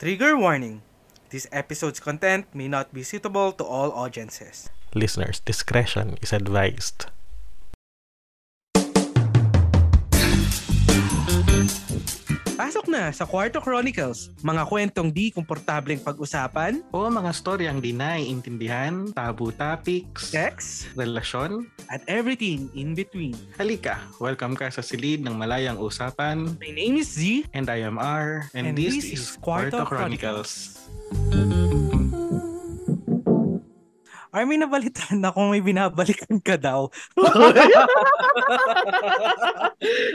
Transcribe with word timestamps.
Trigger 0.00 0.32
warning. 0.32 0.80
This 1.28 1.46
episode's 1.52 2.00
content 2.00 2.48
may 2.56 2.68
not 2.72 2.88
be 2.88 3.02
suitable 3.04 3.52
to 3.52 3.64
all 3.68 3.92
audiences. 3.92 4.72
Listeners' 4.96 5.44
discretion 5.44 6.16
is 6.22 6.32
advised. 6.32 7.12
Na 13.00 13.08
sa 13.16 13.24
Quarto 13.24 13.64
Chronicles, 13.64 14.28
mga 14.44 14.68
kwentong 14.68 15.08
di 15.08 15.32
komportableng 15.32 16.04
pag-usapan, 16.04 16.84
O 16.92 17.08
mga 17.08 17.32
storyang 17.32 17.80
di 17.80 17.96
naiintindihan, 17.96 19.08
tabu 19.16 19.48
topics, 19.56 20.28
sex, 20.28 20.84
relasyon. 20.92 21.64
at 21.88 22.04
everything 22.04 22.68
in 22.76 22.92
between. 22.92 23.32
Halika, 23.56 24.04
welcome 24.20 24.52
ka 24.52 24.68
sa 24.68 24.84
silid 24.84 25.24
ng 25.24 25.32
malayang 25.32 25.80
usapan. 25.80 26.60
My 26.60 26.68
name 26.68 27.00
is 27.00 27.08
Z, 27.08 27.48
And 27.56 27.72
I 27.72 27.88
am 27.88 27.96
R. 27.96 28.44
And, 28.52 28.68
And 28.68 28.76
this, 28.76 29.00
this 29.00 29.16
is 29.16 29.22
Kwarto 29.40 29.80
Kwarto 29.80 29.88
Chronicles. 29.88 30.76
Ay, 34.30 34.46
may 34.46 34.58
nabalitaan 34.62 35.18
na 35.18 35.34
kung 35.34 35.50
may 35.50 35.58
binabalikan 35.58 36.38
ka 36.38 36.54
daw. 36.54 36.86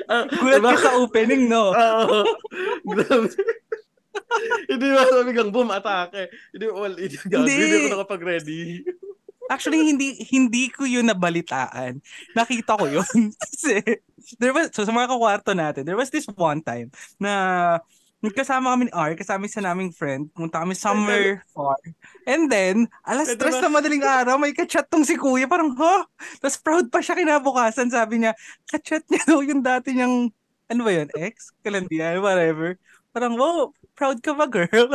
Ah, 0.07 0.23
Gulat 0.29 0.61
diba? 0.61 0.71
ka 0.71 0.79
sa 0.79 0.95
opening, 1.01 1.51
no? 1.51 1.75
Oo. 1.75 2.19
Hindi 4.71 4.87
ba 4.91 5.03
sabi 5.09 5.31
kang 5.35 5.51
boom, 5.51 5.69
atake. 5.71 6.31
Hindi, 6.55 6.65
well, 6.71 6.95
hindi, 6.95 7.17
Hindi. 7.27 7.51
hindi 7.51 7.75
ako 7.75 7.89
nakapag-ready. 7.99 8.61
Actually, 9.45 9.93
hindi 9.93 10.17
hindi 10.33 10.73
ko 10.73 10.89
yun 10.89 11.05
nabalitaan. 11.05 12.01
Nakita 12.33 12.81
ko 12.81 12.85
yun. 12.89 13.05
Kasi, 13.41 13.77
there 14.41 14.55
was, 14.55 14.73
so 14.73 14.81
sa 14.81 14.93
mga 14.95 15.11
kakwarto 15.11 15.53
natin, 15.53 15.85
there 15.85 15.99
was 15.99 16.09
this 16.09 16.25
one 16.33 16.65
time 16.65 16.89
na 17.21 17.77
kasama 18.33 18.73
kami 18.73 18.89
ni 18.89 18.93
R, 18.95 19.13
kasama 19.13 19.45
sa 19.45 19.61
naming 19.61 19.93
friend, 19.93 20.31
pumunta 20.33 20.63
kami 20.63 20.73
somewhere 20.73 21.43
far. 21.53 21.77
And 22.25 22.49
then, 22.49 22.89
alas 23.05 23.29
Ito 23.29 23.37
stress 23.37 23.61
na. 23.61 23.69
madaling 23.69 24.01
araw, 24.01 24.39
may 24.41 24.55
kachat 24.55 24.89
tong 24.89 25.05
si 25.05 25.13
kuya. 25.19 25.45
Parang, 25.45 25.75
ha? 25.77 26.07
Tapos 26.41 26.57
proud 26.57 26.89
pa 26.89 27.03
siya 27.03 27.19
kinabukasan. 27.19 27.91
Sabi 27.91 28.23
niya, 28.23 28.33
kachat 28.65 29.05
niya 29.11 29.21
daw 29.29 29.39
yung 29.45 29.61
dati 29.61 29.93
niyang, 29.93 30.31
ano 30.71 30.81
ba 30.81 30.91
yun, 30.91 31.09
ex? 31.13 31.53
Kalandian, 31.61 32.23
whatever. 32.23 32.79
Parang, 33.13 33.37
wow, 33.37 33.69
proud 33.93 34.17
ka 34.23 34.33
ba, 34.33 34.49
girl? 34.49 34.89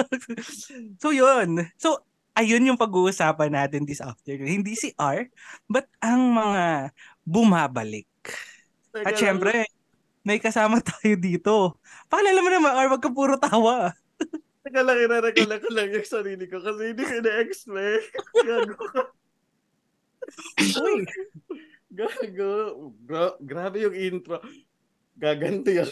so, 1.03 1.15
yun. 1.15 1.71
So, 1.79 2.03
ayun 2.35 2.67
yung 2.67 2.81
pag-uusapan 2.81 3.53
natin 3.53 3.87
this 3.87 4.03
afternoon. 4.03 4.65
Hindi 4.65 4.75
si 4.75 4.91
R, 4.99 5.29
but 5.69 5.87
ang 6.03 6.35
mga 6.35 6.91
bumabalik. 7.23 8.09
At 9.07 9.15
syempre, 9.15 9.71
may 10.23 10.39
kasama 10.39 10.81
tayo 10.97 11.15
dito. 11.17 11.55
Pakilala 12.09 12.41
mo 12.41 12.51
naman, 12.51 12.73
R, 12.77 12.89
wag 12.93 13.03
ka 13.03 13.11
puro 13.11 13.37
tawa. 13.41 13.95
Teka 14.61 14.85
lang, 14.85 15.01
inarecollect 15.01 15.65
ko 15.65 15.71
lang 15.73 15.89
yung 15.89 16.05
sarili 16.05 16.45
ko 16.45 16.61
kasi 16.61 16.93
hindi 16.93 17.01
ko 17.01 17.13
ina-expect. 17.25 18.13
Gago 18.49 18.77
ka. 18.93 19.03
Uy, 20.85 21.09
Gago. 21.89 22.53
Gra- 23.09 23.41
grabe 23.41 23.81
yung 23.89 23.97
intro. 23.97 24.37
Gaganto 25.17 25.73
yun. 25.73 25.89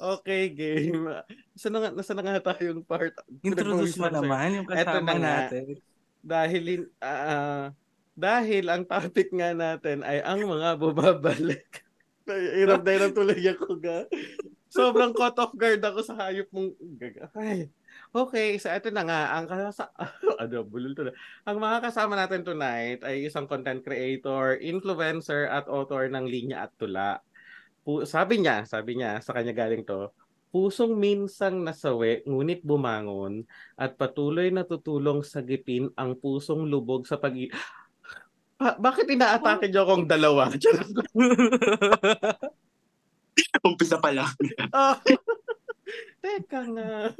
Okay, 0.00 0.50
game. 0.50 1.06
Nasa 1.54 1.68
na, 1.70 1.78
nga, 1.78 1.90
nasa 1.92 2.12
na 2.16 2.22
nga 2.24 2.56
tayong 2.56 2.82
part? 2.82 3.14
introduce 3.44 3.94
mo 4.00 4.08
naman 4.10 4.64
yung 4.64 4.66
Eto 4.72 4.74
kasama 4.74 5.00
na 5.04 5.14
nga. 5.14 5.34
natin. 5.46 5.64
Dahil, 6.24 6.64
ah, 6.98 7.70
dahil 8.14 8.70
ang 8.70 8.86
topic 8.86 9.34
nga 9.34 9.50
natin 9.50 10.06
ay 10.06 10.22
ang 10.22 10.46
mga 10.46 10.78
bumabalik. 10.78 11.82
Hirap 12.56 12.80
na 12.86 12.90
hirap 12.96 13.12
tuloy 13.12 13.44
ako 13.44 13.76
ga. 13.76 14.08
Sobrang 14.72 15.12
caught 15.12 15.38
off 15.38 15.52
guard 15.54 15.84
ako 15.84 16.00
sa 16.02 16.16
hayop 16.18 16.48
mong... 16.50 16.72
Ay. 17.36 17.68
Okay, 18.10 18.58
so 18.58 18.72
ito 18.72 18.90
na 18.90 19.04
nga. 19.04 19.36
Ang 19.36 19.46
kasa... 19.46 19.92
ano, 20.42 20.64
bulol 20.66 20.96
to. 20.96 21.12
Ang 21.44 21.60
mga 21.60 21.78
kasama 21.84 22.16
natin 22.16 22.42
tonight 22.42 23.04
ay 23.04 23.28
isang 23.28 23.44
content 23.44 23.84
creator, 23.84 24.56
influencer, 24.58 25.46
at 25.46 25.68
author 25.68 26.08
ng 26.10 26.26
Linya 26.26 26.64
at 26.64 26.72
Tula. 26.74 27.20
Pu- 27.84 28.08
sabi 28.08 28.40
niya, 28.40 28.64
sabi 28.64 28.98
niya, 28.98 29.20
sa 29.20 29.36
kanya 29.36 29.52
galing 29.52 29.84
to, 29.84 30.08
pusong 30.48 30.96
minsang 30.96 31.60
nasawi, 31.60 32.24
ngunit 32.26 32.64
bumangon, 32.64 33.44
at 33.78 33.94
patuloy 33.94 34.48
na 34.50 34.64
tutulong 34.64 35.22
sagipin 35.22 35.92
ang 35.94 36.16
pusong 36.18 36.66
lubog 36.66 37.04
sa 37.04 37.20
pag 37.20 37.36
Pa- 38.64 38.80
bakit 38.80 39.04
inaatake 39.12 39.68
niyo 39.68 39.84
akong 39.84 40.08
dalawa? 40.08 40.48
Umpisa 43.68 44.00
pa 44.00 44.08
lang. 44.08 44.32
Ah, 44.72 44.96
Teka 46.24 46.64
nga. 46.72 47.12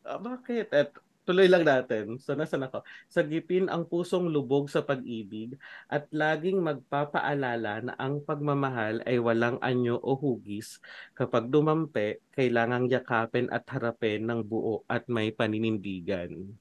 Ah, 0.00 0.16
bakit? 0.16 0.72
Et, 0.72 0.88
tuloy 1.28 1.52
lang 1.52 1.68
natin. 1.68 2.16
So, 2.16 2.32
nasan 2.32 2.64
ako? 2.64 2.80
Sagipin 3.12 3.68
ang 3.68 3.84
pusong 3.84 4.32
lubog 4.32 4.72
sa 4.72 4.80
pag-ibig 4.80 5.60
at 5.92 6.08
laging 6.08 6.64
magpapaalala 6.64 7.84
na 7.84 7.92
ang 8.00 8.24
pagmamahal 8.24 9.04
ay 9.04 9.20
walang 9.20 9.60
anyo 9.60 10.00
o 10.00 10.16
hugis. 10.16 10.80
Kapag 11.12 11.52
dumampi, 11.52 12.24
kailangang 12.32 12.88
yakapin 12.88 13.52
at 13.52 13.68
harapin 13.68 14.24
ng 14.24 14.40
buo 14.40 14.80
at 14.88 15.04
may 15.12 15.28
paninindigan. 15.28 16.56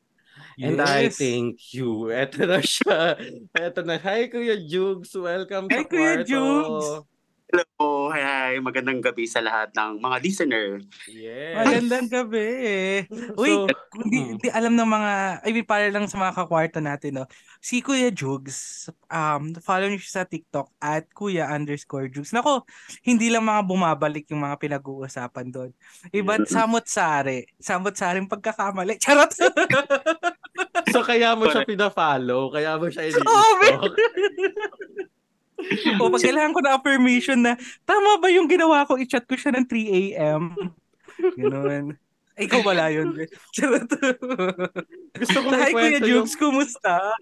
And 0.59 0.81
I 0.81 1.07
Yes. 1.07 1.18
thank 1.18 1.73
you. 1.73 2.12
Eto 2.12 2.44
na 2.47 2.59
siya. 2.63 3.16
Eto 3.56 3.84
na. 3.84 3.97
Hi, 4.00 4.28
Kuya 4.28 4.56
Jugs. 4.59 5.16
Welcome 5.16 5.68
Hi, 5.72 5.84
sa 5.84 5.88
Kuya 5.88 6.23
kwarto. 6.23 6.28
Jugs. 6.28 6.88
Hello, 7.46 8.10
hi, 8.10 8.26
hi. 8.26 8.54
Magandang 8.58 9.06
gabi 9.06 9.30
sa 9.30 9.38
lahat 9.38 9.70
ng 9.78 10.02
mga 10.02 10.18
listener. 10.26 10.82
Yes. 11.06 11.54
Magandang 11.54 12.10
gabi. 12.10 12.50
Uy, 13.40 13.54
So, 13.54 13.70
hindi, 14.02 14.18
mm. 14.18 14.30
hindi 14.34 14.50
alam 14.50 14.74
ng 14.74 14.90
mga, 14.90 15.12
I 15.46 15.50
mean, 15.54 15.68
para 15.70 15.86
lang 15.94 16.10
sa 16.10 16.18
mga 16.18 16.34
kakwarta 16.42 16.82
natin, 16.82 17.22
no? 17.22 17.30
Si 17.62 17.86
Kuya 17.86 18.10
Jugs, 18.10 18.90
um, 19.14 19.54
follow 19.62 19.86
niyo 19.86 20.02
siya 20.02 20.26
sa 20.26 20.28
TikTok 20.28 20.74
at 20.82 21.06
Kuya 21.14 21.46
underscore 21.46 22.10
Jugs. 22.10 22.34
Nako, 22.34 22.66
hindi 23.06 23.30
lang 23.30 23.46
mga 23.46 23.62
bumabalik 23.62 24.26
yung 24.34 24.42
mga 24.42 24.58
pinag-uusapan 24.58 25.48
doon. 25.54 25.72
Iba't 26.10 26.50
samot-sari. 26.50 27.46
Samot-saring 27.62 28.26
pagkakamali. 28.26 28.98
Charot! 29.06 29.30
so 30.90 31.06
kaya 31.06 31.38
mo 31.38 31.46
siya 31.54 31.62
pina-follow, 31.62 32.50
kaya 32.50 32.74
mo 32.82 32.90
siya 32.90 33.06
Oo, 33.06 33.14
ini-stalk. 33.14 33.94
o 35.98 36.12
pag 36.12 36.24
kailangan 36.28 36.54
ko 36.54 36.62
na 36.62 36.76
affirmation 36.76 37.40
na, 37.40 37.54
tama 37.84 38.20
ba 38.20 38.28
yung 38.30 38.48
ginawa 38.48 38.84
ko? 38.84 39.00
I-chat 39.00 39.24
ko 39.26 39.36
siya 39.36 39.56
ng 39.56 39.66
3 39.68 40.00
a.m. 40.16 40.42
Ganun. 41.36 41.96
Ay, 42.36 42.46
Ikaw 42.52 42.62
wala 42.62 42.92
yun. 42.92 43.16
Gusto 45.16 45.38
ko 45.40 45.48
Hi, 45.56 45.72
may 45.72 45.72
Kuya 45.72 45.72
kwento 45.72 46.08
yung... 46.08 46.28
Jugs, 46.28 46.36
kumusta? 46.36 47.16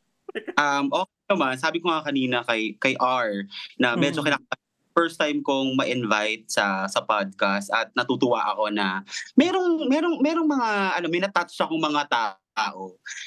Um, 0.58 0.90
okay 0.90 1.22
naman, 1.30 1.54
sabi 1.62 1.78
ko 1.78 1.94
nga 1.94 2.02
kanina 2.02 2.42
kay, 2.42 2.74
kay 2.82 2.98
R 2.98 3.46
na 3.78 3.94
medyo 3.94 4.26
Mm. 4.26 4.34
kinaka- 4.34 4.62
first 4.94 5.18
time 5.18 5.42
kong 5.42 5.74
ma-invite 5.74 6.46
sa 6.46 6.86
sa 6.86 7.02
podcast 7.02 7.66
at 7.74 7.90
natutuwa 7.98 8.46
ako 8.54 8.70
na 8.70 9.02
merong 9.34 9.90
merong 9.90 10.22
merong 10.22 10.46
mga 10.46 10.70
ano 11.02 11.06
may 11.10 11.18
na-touch 11.18 11.58
akong 11.58 11.82
mga 11.82 12.06
tao 12.06 12.38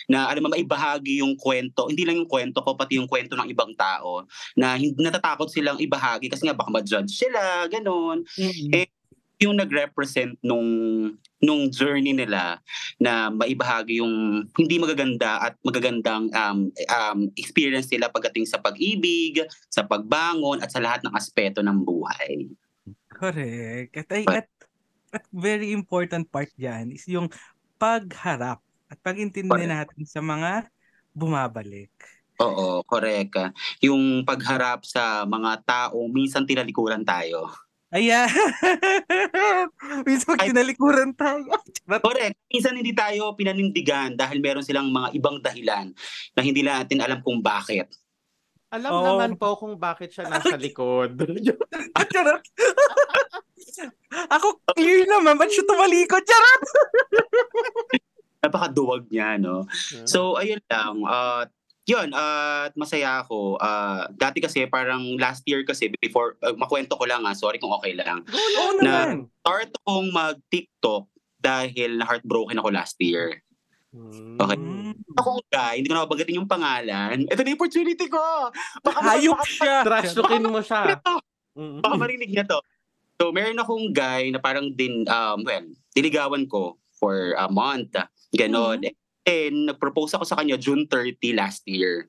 na 0.06 0.30
alam 0.30 0.46
mo 0.46 0.48
maibahagi 0.54 1.20
yung 1.20 1.34
kwento 1.34 1.90
hindi 1.90 2.06
lang 2.06 2.22
yung 2.22 2.30
kwento 2.30 2.62
ko 2.62 2.78
pati 2.78 2.98
yung 2.98 3.10
kwento 3.10 3.34
ng 3.34 3.50
ibang 3.50 3.74
tao 3.74 4.24
na 4.54 4.78
hindi 4.78 4.96
natatakot 5.02 5.50
silang 5.50 5.78
ibahagi 5.82 6.30
kasi 6.30 6.46
nga 6.46 6.56
baka 6.56 6.70
ma-judge 6.70 7.12
sila 7.12 7.66
ganon 7.66 8.22
Eh, 8.72 8.88
yung 9.36 9.60
nag-represent 9.60 10.40
nung 10.40 10.64
nung 11.44 11.68
journey 11.68 12.16
nila 12.16 12.56
na 12.96 13.28
maibahagi 13.28 14.00
yung 14.00 14.44
hindi 14.56 14.76
magaganda 14.80 15.52
at 15.52 15.54
magagandang 15.60 16.32
um, 16.32 16.72
um, 16.88 17.20
experience 17.36 17.92
nila 17.92 18.08
pagdating 18.08 18.48
sa 18.48 18.56
pag-ibig, 18.56 19.44
sa 19.68 19.84
pagbangon 19.84 20.64
at 20.64 20.72
sa 20.72 20.80
lahat 20.80 21.04
ng 21.04 21.12
aspeto 21.12 21.60
ng 21.60 21.84
buhay. 21.84 22.48
Correct. 23.12 23.92
At, 24.00 24.08
ay, 24.08 24.24
at, 24.24 24.48
at 25.12 25.24
very 25.32 25.76
important 25.76 26.32
part 26.32 26.48
dyan 26.56 26.96
is 26.96 27.04
yung 27.04 27.28
pagharap 27.76 28.64
at 28.86 28.98
pag-intindi 29.02 29.50
Correct. 29.50 29.70
natin 29.70 30.02
sa 30.06 30.20
mga 30.22 30.70
bumabalik. 31.10 31.92
Oo, 32.36 32.84
correct. 32.84 33.40
Yung 33.80 34.20
pagharap 34.28 34.84
sa 34.84 35.24
mga 35.24 35.64
tao, 35.64 36.04
minsan 36.12 36.44
tinalikuran 36.44 37.00
tayo. 37.00 37.48
Ayan! 37.94 38.26
Minsan 40.06 40.34
pag 40.34 40.42
Ay- 40.42 40.50
tinalikuran 40.50 41.14
tayo. 41.14 41.54
Correct. 41.86 42.34
Minsan 42.50 42.74
hindi 42.74 42.90
tayo 42.90 43.32
pinanindigan 43.38 44.18
dahil 44.18 44.42
meron 44.42 44.66
silang 44.66 44.90
mga 44.90 45.14
ibang 45.14 45.38
dahilan 45.38 45.94
na 46.34 46.40
hindi 46.42 46.66
natin 46.66 46.98
alam 46.98 47.22
kung 47.22 47.38
bakit. 47.38 47.86
Alam 48.74 48.90
Oo. 48.90 49.06
naman 49.14 49.38
po 49.38 49.54
kung 49.54 49.78
bakit 49.78 50.10
siya 50.10 50.26
nasa 50.26 50.58
likod. 50.58 51.14
Charot. 52.12 52.42
Ako 54.34 54.60
clear 54.74 55.06
naman, 55.06 55.38
ba't 55.38 55.48
siya 55.48 55.62
tumalikod? 55.64 56.26
Charot! 56.26 56.62
Napakaduwag 58.46 59.10
niya, 59.10 59.36
no? 59.42 59.66
So, 60.06 60.38
ayun 60.38 60.62
lang. 60.70 61.02
Uh, 61.02 61.44
yun, 61.86 62.10
at 62.10 62.74
masaya 62.74 63.22
ako. 63.22 63.62
Ah, 63.62 64.10
dati 64.10 64.42
kasi 64.42 64.66
parang 64.66 65.14
last 65.22 65.46
year 65.46 65.62
kasi 65.62 65.86
before, 66.02 66.34
uh, 66.42 66.50
makwento 66.58 66.98
ko 66.98 67.06
lang 67.06 67.22
ah, 67.22 67.32
sorry 67.32 67.62
kung 67.62 67.70
okay 67.70 67.94
lang. 67.94 68.26
Oo 68.26 68.82
Na- 68.82 69.06
naman. 69.06 69.30
Start 69.46 69.70
akong 69.82 70.08
mag-TikTok 70.10 71.06
dahil 71.38 72.02
na-heartbroken 72.02 72.58
ako 72.58 72.68
last 72.74 72.98
year. 72.98 73.38
Hmm. 73.94 74.34
Okay. 74.34 74.58
Mm. 74.58 74.92
Ako 75.16 75.40
guy, 75.48 75.78
hindi 75.80 75.88
ko 75.88 75.94
na 75.94 76.04
mabagatin 76.04 76.36
yung 76.42 76.50
pangalan. 76.50 77.24
Ito 77.30 77.40
na 77.40 77.48
yung 77.54 77.60
opportunity 77.62 78.06
ko! 78.10 78.50
Baka, 78.82 78.98
Hayop 79.16 79.38
baka, 79.38 79.48
siya. 79.48 79.76
Trash 79.86 80.12
talkin 80.12 80.44
mo 80.44 80.60
siya. 80.60 81.00
Mm. 81.56 81.80
baka 81.80 81.94
marinig 81.96 82.28
niya 82.34 82.44
to. 82.44 82.60
So, 83.16 83.32
meron 83.32 83.56
akong 83.56 83.96
guy 83.96 84.28
na 84.28 84.42
parang 84.42 84.68
din, 84.76 85.08
um, 85.08 85.40
well, 85.40 85.64
diligawan 85.96 86.44
ko 86.44 86.76
for 86.96 87.36
a 87.36 87.46
month. 87.48 87.94
Ganon. 88.32 88.84
And 89.26 89.56
nag-propose 89.70 90.14
ako 90.14 90.24
sa 90.24 90.38
kanya 90.38 90.56
June 90.56 90.86
30 90.86 91.18
last 91.34 91.66
year. 91.66 92.08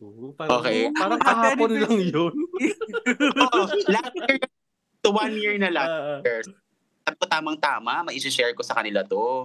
Oo, 0.00 0.32
parang, 0.34 0.60
Okay. 0.60 0.88
Parang 0.92 1.20
kahapon 1.20 1.70
lang 1.76 1.96
yun. 2.00 2.34
Oo, 3.44 3.62
last 3.88 4.14
year, 4.16 4.36
to 5.04 5.08
one 5.12 5.34
year 5.36 5.54
na 5.60 5.70
last 5.70 5.96
year. 6.24 6.40
Sabi 7.04 7.20
ko 7.20 7.26
tamang-tama, 7.28 8.00
mai-share 8.08 8.56
ko 8.56 8.64
sa 8.64 8.72
kanila 8.80 9.04
to. 9.04 9.44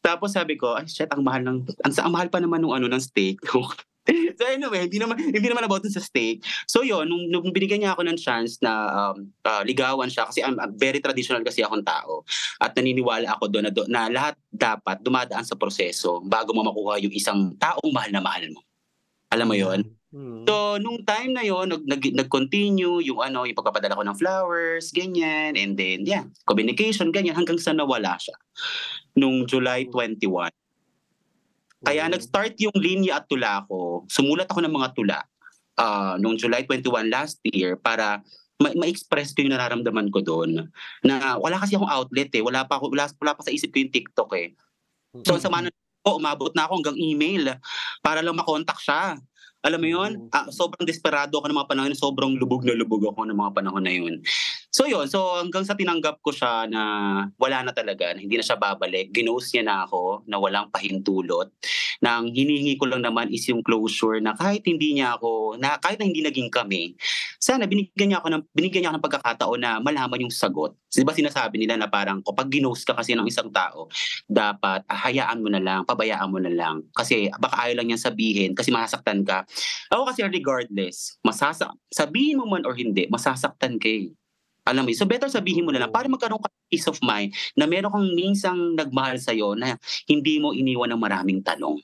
Tapos 0.00 0.32
sabi 0.32 0.56
ko, 0.56 0.72
ay 0.72 0.88
shit, 0.88 1.12
ang 1.12 1.20
mahal 1.20 1.44
ng, 1.44 1.60
ang, 1.84 1.92
ang 1.92 2.12
mahal 2.12 2.32
pa 2.32 2.40
naman 2.40 2.64
nung 2.64 2.72
ano 2.72 2.88
ng 2.88 3.02
steak. 3.04 3.44
so 4.40 4.42
anyway, 4.48 4.88
hindi 4.88 4.96
naman, 4.96 5.20
hindi 5.20 5.44
naman 5.44 5.68
about 5.68 5.84
sa 5.84 6.00
steak. 6.00 6.40
So 6.64 6.80
yun, 6.80 7.04
nung, 7.04 7.28
nung 7.28 7.52
binigyan 7.52 7.84
niya 7.84 7.92
ako 7.92 8.08
ng 8.08 8.16
chance 8.16 8.56
na 8.64 8.72
um, 9.12 9.28
ah, 9.44 9.60
ligawan 9.60 10.08
siya, 10.08 10.24
kasi 10.32 10.40
I'm, 10.40 10.56
I'm 10.56 10.72
very 10.80 10.96
traditional 11.04 11.44
kasi 11.44 11.60
akong 11.60 11.84
tao. 11.84 12.24
At 12.56 12.72
naniniwala 12.72 13.36
ako 13.36 13.52
doon 13.52 13.68
na, 13.68 13.72
do- 13.72 13.88
na 13.92 14.08
lahat 14.08 14.40
dapat 14.48 15.04
dumadaan 15.04 15.44
sa 15.44 15.60
proseso 15.60 16.24
bago 16.24 16.56
mo 16.56 16.64
makuha 16.64 17.04
yung 17.04 17.12
isang 17.12 17.52
taong 17.60 17.92
mahal 17.92 18.08
na 18.08 18.24
mahal 18.24 18.48
mo. 18.48 18.64
Alam 19.28 19.52
mo 19.52 19.56
yon 19.60 19.84
Hmm. 20.14 20.46
So, 20.46 20.78
nung 20.78 21.02
time 21.02 21.34
na 21.34 21.42
yon 21.42 21.74
nag, 21.74 21.82
nag, 21.90 21.98
nag-continue 21.98 23.02
yung 23.02 23.18
ano, 23.18 23.42
yung 23.42 23.58
pagpapadala 23.58 23.98
ko 23.98 24.06
ng 24.06 24.14
flowers, 24.14 24.94
ganyan, 24.94 25.58
and 25.58 25.74
then, 25.74 26.06
yeah, 26.06 26.22
communication, 26.46 27.10
ganyan, 27.10 27.34
hanggang 27.34 27.58
sa 27.58 27.74
nawala 27.74 28.14
siya. 28.22 28.38
Nung 29.18 29.42
July 29.50 29.90
21. 29.90 30.54
Kaya 31.82 32.06
Oo. 32.06 32.12
nag-start 32.14 32.54
yung 32.62 32.78
linya 32.78 33.18
at 33.18 33.26
tula 33.26 33.66
ko. 33.66 34.06
Sumulat 34.06 34.46
ako 34.46 34.62
ng 34.62 34.74
mga 34.78 34.88
tula 34.94 35.18
ah, 35.74 36.14
nung 36.22 36.38
July 36.38 36.62
21 36.62 37.10
last 37.10 37.42
year 37.42 37.74
para 37.74 38.22
ma- 38.62 38.72
ma-express 38.78 39.34
ko 39.34 39.42
yung 39.42 39.52
nararamdaman 39.52 40.08
ko 40.14 40.22
doon. 40.22 40.70
Na 41.02 41.36
wala 41.42 41.58
kasi 41.58 41.74
akong 41.74 41.90
outlet 41.90 42.30
eh. 42.32 42.42
Wala 42.42 42.64
pa, 42.64 42.78
ako, 42.78 42.94
wala, 42.94 43.10
wala 43.18 43.34
pa 43.34 43.42
sa 43.42 43.50
isip 43.50 43.74
ko 43.74 43.82
yung 43.82 43.92
TikTok 43.92 44.30
eh. 44.38 44.54
So, 45.26 45.42
sa 45.42 45.50
mana 45.50 45.74
ko, 46.04 46.22
umabot 46.22 46.52
na 46.52 46.68
ako 46.68 46.80
hanggang 46.80 46.98
email 47.00 47.58
para 48.04 48.20
lang 48.24 48.36
makontak 48.36 48.76
siya. 48.80 49.18
Alam 49.64 49.80
mo 49.80 49.88
yun? 49.88 50.12
Mm. 50.28 50.28
Ah, 50.28 50.52
sobrang 50.52 50.84
desperado 50.84 51.40
ako 51.40 51.48
ng 51.48 51.56
mga 51.56 51.70
panahon. 51.72 51.92
Sobrang 51.96 52.36
lubog 52.36 52.68
na 52.68 52.76
lubog 52.76 53.00
ako 53.08 53.24
ng 53.24 53.38
mga 53.40 53.52
panahon 53.56 53.80
na 53.80 53.92
yun. 53.96 54.20
So 54.68 54.84
yun, 54.84 55.06
so 55.06 55.38
hanggang 55.38 55.62
sa 55.62 55.78
tinanggap 55.78 56.18
ko 56.18 56.34
siya 56.34 56.66
na 56.66 56.82
wala 57.38 57.62
na 57.62 57.70
talaga, 57.70 58.10
na 58.10 58.18
hindi 58.18 58.34
na 58.34 58.42
siya 58.42 58.58
babalik, 58.58 59.14
ginost 59.14 59.54
niya 59.54 59.64
na 59.64 59.76
ako 59.86 60.26
na 60.26 60.36
walang 60.36 60.66
pahintulot. 60.74 61.48
Nang 62.02 62.28
hinihingi 62.34 62.74
ko 62.74 62.90
lang 62.90 63.06
naman 63.06 63.30
is 63.30 63.46
yung 63.46 63.62
closure 63.62 64.18
na 64.18 64.34
kahit 64.34 64.66
hindi 64.66 64.98
niya 64.98 65.14
ako, 65.14 65.56
na 65.62 65.78
kahit 65.78 66.02
na 66.02 66.10
hindi 66.10 66.26
naging 66.26 66.50
kami, 66.50 66.98
sana 67.38 67.70
binigyan 67.70 68.12
niya 68.12 68.18
ako 68.18 68.28
ng, 68.34 68.42
binigyan 68.50 68.82
niya 68.82 68.90
ako 68.90 68.98
ng 68.98 69.06
pagkakataon 69.06 69.60
na 69.62 69.78
malaman 69.78 70.26
yung 70.26 70.34
sagot. 70.34 70.74
Di 70.90 71.06
ba 71.06 71.14
sinasabi 71.14 71.58
nila 71.58 71.78
na 71.78 71.86
parang 71.86 72.22
kapag 72.22 72.50
ginost 72.50 72.82
ka 72.82 72.98
kasi 72.98 73.14
ng 73.14 73.30
isang 73.30 73.54
tao, 73.54 73.86
dapat 74.26 74.82
ah, 74.90 74.98
hayaan 75.06 75.38
mo 75.38 75.54
na 75.54 75.62
lang, 75.62 75.86
pabayaan 75.86 76.30
mo 76.30 76.42
na 76.42 76.50
lang. 76.50 76.82
Kasi 76.94 77.30
baka 77.38 77.66
ayaw 77.66 77.82
lang 77.82 77.94
niyan 77.94 78.02
sabihin 78.02 78.50
kasi 78.58 78.74
masasaktan 78.74 79.22
ka. 79.22 79.46
Ako 79.90 80.10
kasi 80.10 80.26
regardless, 80.26 81.18
masasak 81.22 81.70
sabihin 81.92 82.40
mo 82.40 82.48
man 82.48 82.66
or 82.66 82.74
hindi, 82.74 83.06
masasaktan 83.10 83.78
ka 83.78 83.88
eh. 83.88 84.10
Alam 84.64 84.88
mo? 84.88 84.96
So 84.96 85.04
better 85.04 85.28
sabihin 85.28 85.68
mo 85.68 85.70
na 85.76 85.84
lang 85.84 85.92
para 85.92 86.08
magkaroon 86.08 86.40
ka 86.40 86.48
peace 86.72 86.88
of 86.88 86.96
mind 87.04 87.36
na 87.52 87.68
meron 87.68 87.92
kang 87.92 88.08
minsang 88.16 88.72
nagmahal 88.72 89.20
sa'yo 89.20 89.52
na 89.52 89.76
hindi 90.08 90.40
mo 90.40 90.56
iniwan 90.56 90.88
ng 90.88 91.00
maraming 91.00 91.44
tanong. 91.44 91.76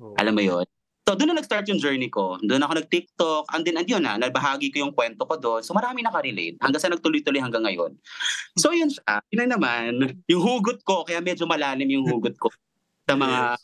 Oo. 0.00 0.16
Alam 0.16 0.34
mo 0.34 0.42
yun? 0.42 0.66
So 1.06 1.14
doon 1.14 1.30
na 1.30 1.38
nag-start 1.38 1.70
yung 1.70 1.78
journey 1.78 2.10
ko. 2.10 2.34
Doon 2.42 2.66
ako 2.66 2.82
nag-TikTok. 2.82 3.54
And 3.54 3.62
then, 3.62 3.78
and 3.78 3.86
yun 3.86 4.02
na, 4.02 4.18
nabahagi 4.18 4.74
ko 4.74 4.82
yung 4.82 4.90
kwento 4.90 5.22
ko 5.22 5.38
doon. 5.38 5.62
So 5.62 5.70
marami 5.70 6.02
nakarelate. 6.02 6.58
Hanggang 6.58 6.82
sa 6.82 6.90
nagtuloy-tuloy 6.90 7.38
hanggang 7.38 7.62
ngayon. 7.62 7.94
So 8.58 8.74
yun 8.74 8.90
siya. 8.90 9.22
Yun 9.30 9.46
na 9.46 9.54
naman. 9.54 10.18
Yung 10.26 10.42
hugot 10.42 10.82
ko, 10.82 11.06
kaya 11.06 11.22
medyo 11.22 11.46
malalim 11.46 11.86
yung 11.86 12.10
hugot 12.10 12.34
ko. 12.42 12.50
Sa 13.06 13.14
mga... 13.14 13.54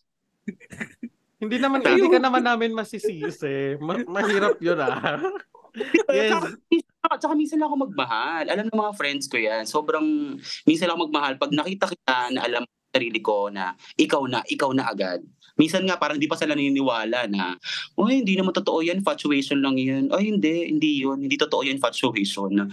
Hindi 1.42 1.56
naman, 1.58 1.82
hindi 1.82 2.06
ka 2.06 2.22
naman 2.22 2.46
namin 2.46 2.70
masisisi. 2.70 3.74
Ma- 3.82 4.06
mahirap 4.06 4.62
yun 4.62 4.78
ah. 4.78 5.18
Yes. 6.06 6.38
Tsaka, 7.02 7.18
tsaka, 7.18 7.34
minsan 7.34 7.58
lang 7.58 7.66
ako 7.66 7.90
magmahal. 7.90 8.44
Alam 8.46 8.70
ng 8.70 8.78
mga 8.78 8.94
friends 8.94 9.26
ko 9.26 9.40
yan. 9.40 9.66
Sobrang, 9.66 10.38
minsan 10.62 10.86
lang 10.86 10.94
ako 10.94 11.10
magmahal. 11.10 11.34
Pag 11.42 11.50
nakita 11.50 11.90
kita 11.90 12.30
na 12.30 12.46
alam 12.46 12.62
sarili 12.92 13.24
ko 13.24 13.48
na 13.48 13.72
ikaw 13.96 14.22
na, 14.28 14.44
ikaw 14.44 14.70
na 14.76 14.92
agad. 14.92 15.24
Minsan 15.56 15.84
nga 15.84 16.00
parang 16.00 16.16
di 16.16 16.28
pa 16.28 16.36
sila 16.36 16.56
naniniwala 16.56 17.28
na, 17.28 17.56
oh 17.96 18.08
hindi 18.08 18.36
naman 18.36 18.56
totoo 18.56 18.84
yan, 18.84 19.00
infatuation 19.00 19.60
lang 19.60 19.76
yan. 19.76 20.08
Ay 20.12 20.32
hindi, 20.32 20.68
hindi 20.68 21.04
yun. 21.04 21.20
Hindi 21.20 21.36
totoo 21.40 21.64
yan, 21.64 21.76
infatuation. 21.76 22.68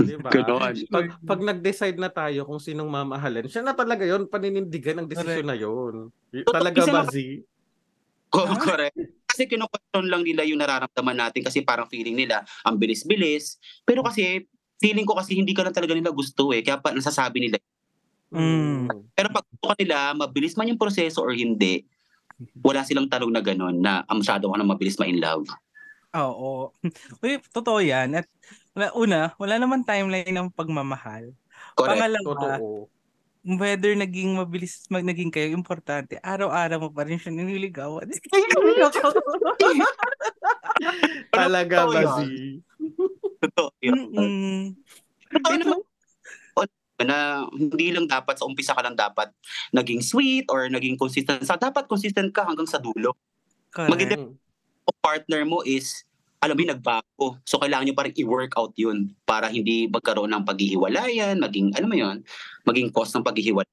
Diba? 0.00 0.28
Ganon. 0.32 0.72
Pag, 0.88 1.06
pag 1.20 1.40
nag-decide 1.40 1.96
na 2.00 2.08
tayo 2.08 2.48
kung 2.48 2.60
sinong 2.60 2.88
mamahalin, 2.88 3.48
siya 3.48 3.64
na 3.64 3.76
talaga 3.76 4.04
yon 4.04 4.28
paninindigan 4.28 5.04
ng 5.04 5.08
desisyon 5.08 5.48
na 5.48 5.56
yon. 5.56 6.12
Talaga 6.48 6.80
ba, 6.88 7.08
Z? 7.08 7.44
Co- 8.34 8.50
Correct. 8.58 8.98
Kasi 9.30 9.46
kinukwestiyon 9.46 10.06
lang 10.10 10.22
nila 10.26 10.42
yung 10.42 10.58
nararamdaman 10.58 11.14
natin 11.14 11.42
kasi 11.46 11.62
parang 11.62 11.86
feeling 11.86 12.18
nila 12.18 12.42
ang 12.66 12.78
bilis-bilis. 12.78 13.62
Pero 13.86 14.02
kasi 14.02 14.46
feeling 14.82 15.06
ko 15.06 15.14
kasi 15.14 15.38
hindi 15.38 15.54
ka 15.54 15.62
na 15.62 15.74
talaga 15.74 15.94
nila 15.94 16.10
gusto 16.10 16.50
eh. 16.50 16.62
Kaya 16.62 16.82
pa 16.82 16.90
nasasabi 16.90 17.46
nila. 17.46 17.58
Mm. 18.34 18.90
Pero 19.14 19.30
pag 19.30 19.46
gusto 19.46 19.70
ka 19.70 19.76
nila, 19.78 20.14
mabilis 20.18 20.58
man 20.58 20.66
yung 20.66 20.78
proseso 20.78 21.22
or 21.22 21.30
hindi, 21.30 21.86
wala 22.62 22.82
silang 22.82 23.06
tanong 23.06 23.30
na 23.30 23.42
gano'n 23.42 23.76
na 23.78 24.02
ah, 24.02 24.16
masyado 24.18 24.50
ka 24.50 24.56
na 24.58 24.66
mabilis 24.66 24.98
ma-in 24.98 25.22
love. 25.22 25.46
Oo. 26.14 26.74
Uy, 27.22 27.38
totoo 27.50 27.78
yan. 27.82 28.18
At 28.18 28.26
una, 28.94 29.34
wala 29.38 29.54
naman 29.58 29.86
timeline 29.86 30.30
ng 30.30 30.50
pagmamahal. 30.50 31.34
Correct. 31.74 31.98
Pangalawa, 31.98 32.30
Totoo. 32.34 32.93
Whether 33.44 33.92
naging 33.92 34.40
mabilis 34.40 34.88
mag 34.88 35.04
naging 35.04 35.28
kayo, 35.28 35.52
importante, 35.52 36.16
araw-araw 36.24 36.88
mo 36.88 36.90
pa 36.90 37.04
rin 37.04 37.20
siya 37.20 37.30
nililigawan. 37.30 38.08
Talaga 41.36 41.84
ba, 41.84 42.00
yun. 42.00 42.16
Z? 42.16 42.20
Totoo 43.44 43.70
yun. 43.84 44.00
Totoo 45.28 45.56
naman 45.60 45.80
na 47.02 47.44
hindi 47.50 47.90
lang 47.90 48.06
dapat 48.06 48.38
sa 48.38 48.46
umpisa 48.46 48.70
ka 48.70 48.80
lang 48.80 48.94
dapat 48.94 49.28
naging 49.74 50.00
sweet 50.00 50.46
or 50.48 50.70
naging 50.70 50.94
consistent. 50.94 51.42
Sa 51.42 51.58
dapat 51.58 51.90
consistent 51.90 52.30
ka 52.30 52.46
hanggang 52.46 52.70
sa 52.70 52.78
dulo. 52.78 53.18
Correct. 53.74 54.14
Kung 54.84 54.98
partner 55.02 55.42
mo 55.42 55.66
is 55.66 56.06
alam 56.44 56.54
mo 56.54 56.60
yun, 56.60 56.72
nagbago. 56.76 57.26
So, 57.48 57.56
kailangan 57.56 57.88
nyo 57.88 57.96
parang 57.96 58.12
i-work 58.12 58.52
out 58.60 58.76
yun 58.76 59.16
para 59.24 59.48
hindi 59.48 59.88
magkaroon 59.88 60.28
ng 60.28 60.44
paghihiwalayan, 60.44 61.40
maging, 61.40 61.72
alam 61.72 61.88
mo 61.88 61.96
yun, 61.96 62.16
maging 62.68 62.92
cause 62.92 63.16
ng 63.16 63.24
paghihiwalay. 63.24 63.68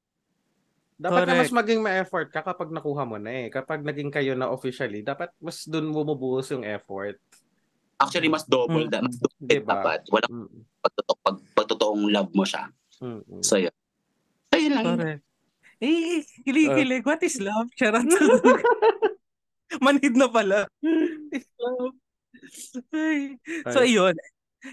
Dapat 0.95 1.25
na 1.27 1.33
mas 1.33 1.49
Correct. 1.49 1.57
maging 1.57 1.79
ma-effort 1.81 2.27
ka 2.29 2.41
kapag 2.45 2.69
nakuha 2.69 3.03
mo 3.03 3.17
na 3.17 3.33
eh. 3.33 3.47
Kapag 3.49 3.81
naging 3.81 4.13
kayo 4.13 4.37
na 4.37 4.47
officially, 4.47 5.01
dapat 5.01 5.33
mas 5.41 5.65
dun 5.65 5.89
bumubuhos 5.91 6.47
yung 6.53 6.61
effort. 6.63 7.17
Actually, 7.97 8.29
mas 8.29 8.45
double, 8.45 8.85
Mm. 8.87 8.91
da, 8.93 8.99
mas 9.01 9.17
double 9.17 9.49
Diba? 9.49 9.81
dapat. 9.81 9.99
Walang 10.13 10.33
Mm. 10.47 10.61
pagtotoo, 10.79 11.17
pag, 11.25 11.37
pagtotoong 11.57 12.03
love 12.07 12.31
mo 12.31 12.45
siya. 12.45 12.69
Mm-mm. 13.01 13.41
So, 13.41 13.57
yun. 13.57 13.73
Ayun 14.53 14.71
lang. 14.77 14.85
Correct. 14.95 15.21
Eh, 15.81 16.21
kilig-kilig. 16.45 17.01
What 17.01 17.25
is 17.25 17.41
love? 17.41 17.65
Charot. 17.73 18.05
Manhid 19.81 20.13
na 20.13 20.29
pala. 20.29 20.69
What 20.85 21.33
is 21.33 21.49
love? 21.57 21.97
So, 23.69 23.85
ayun. 23.85 24.15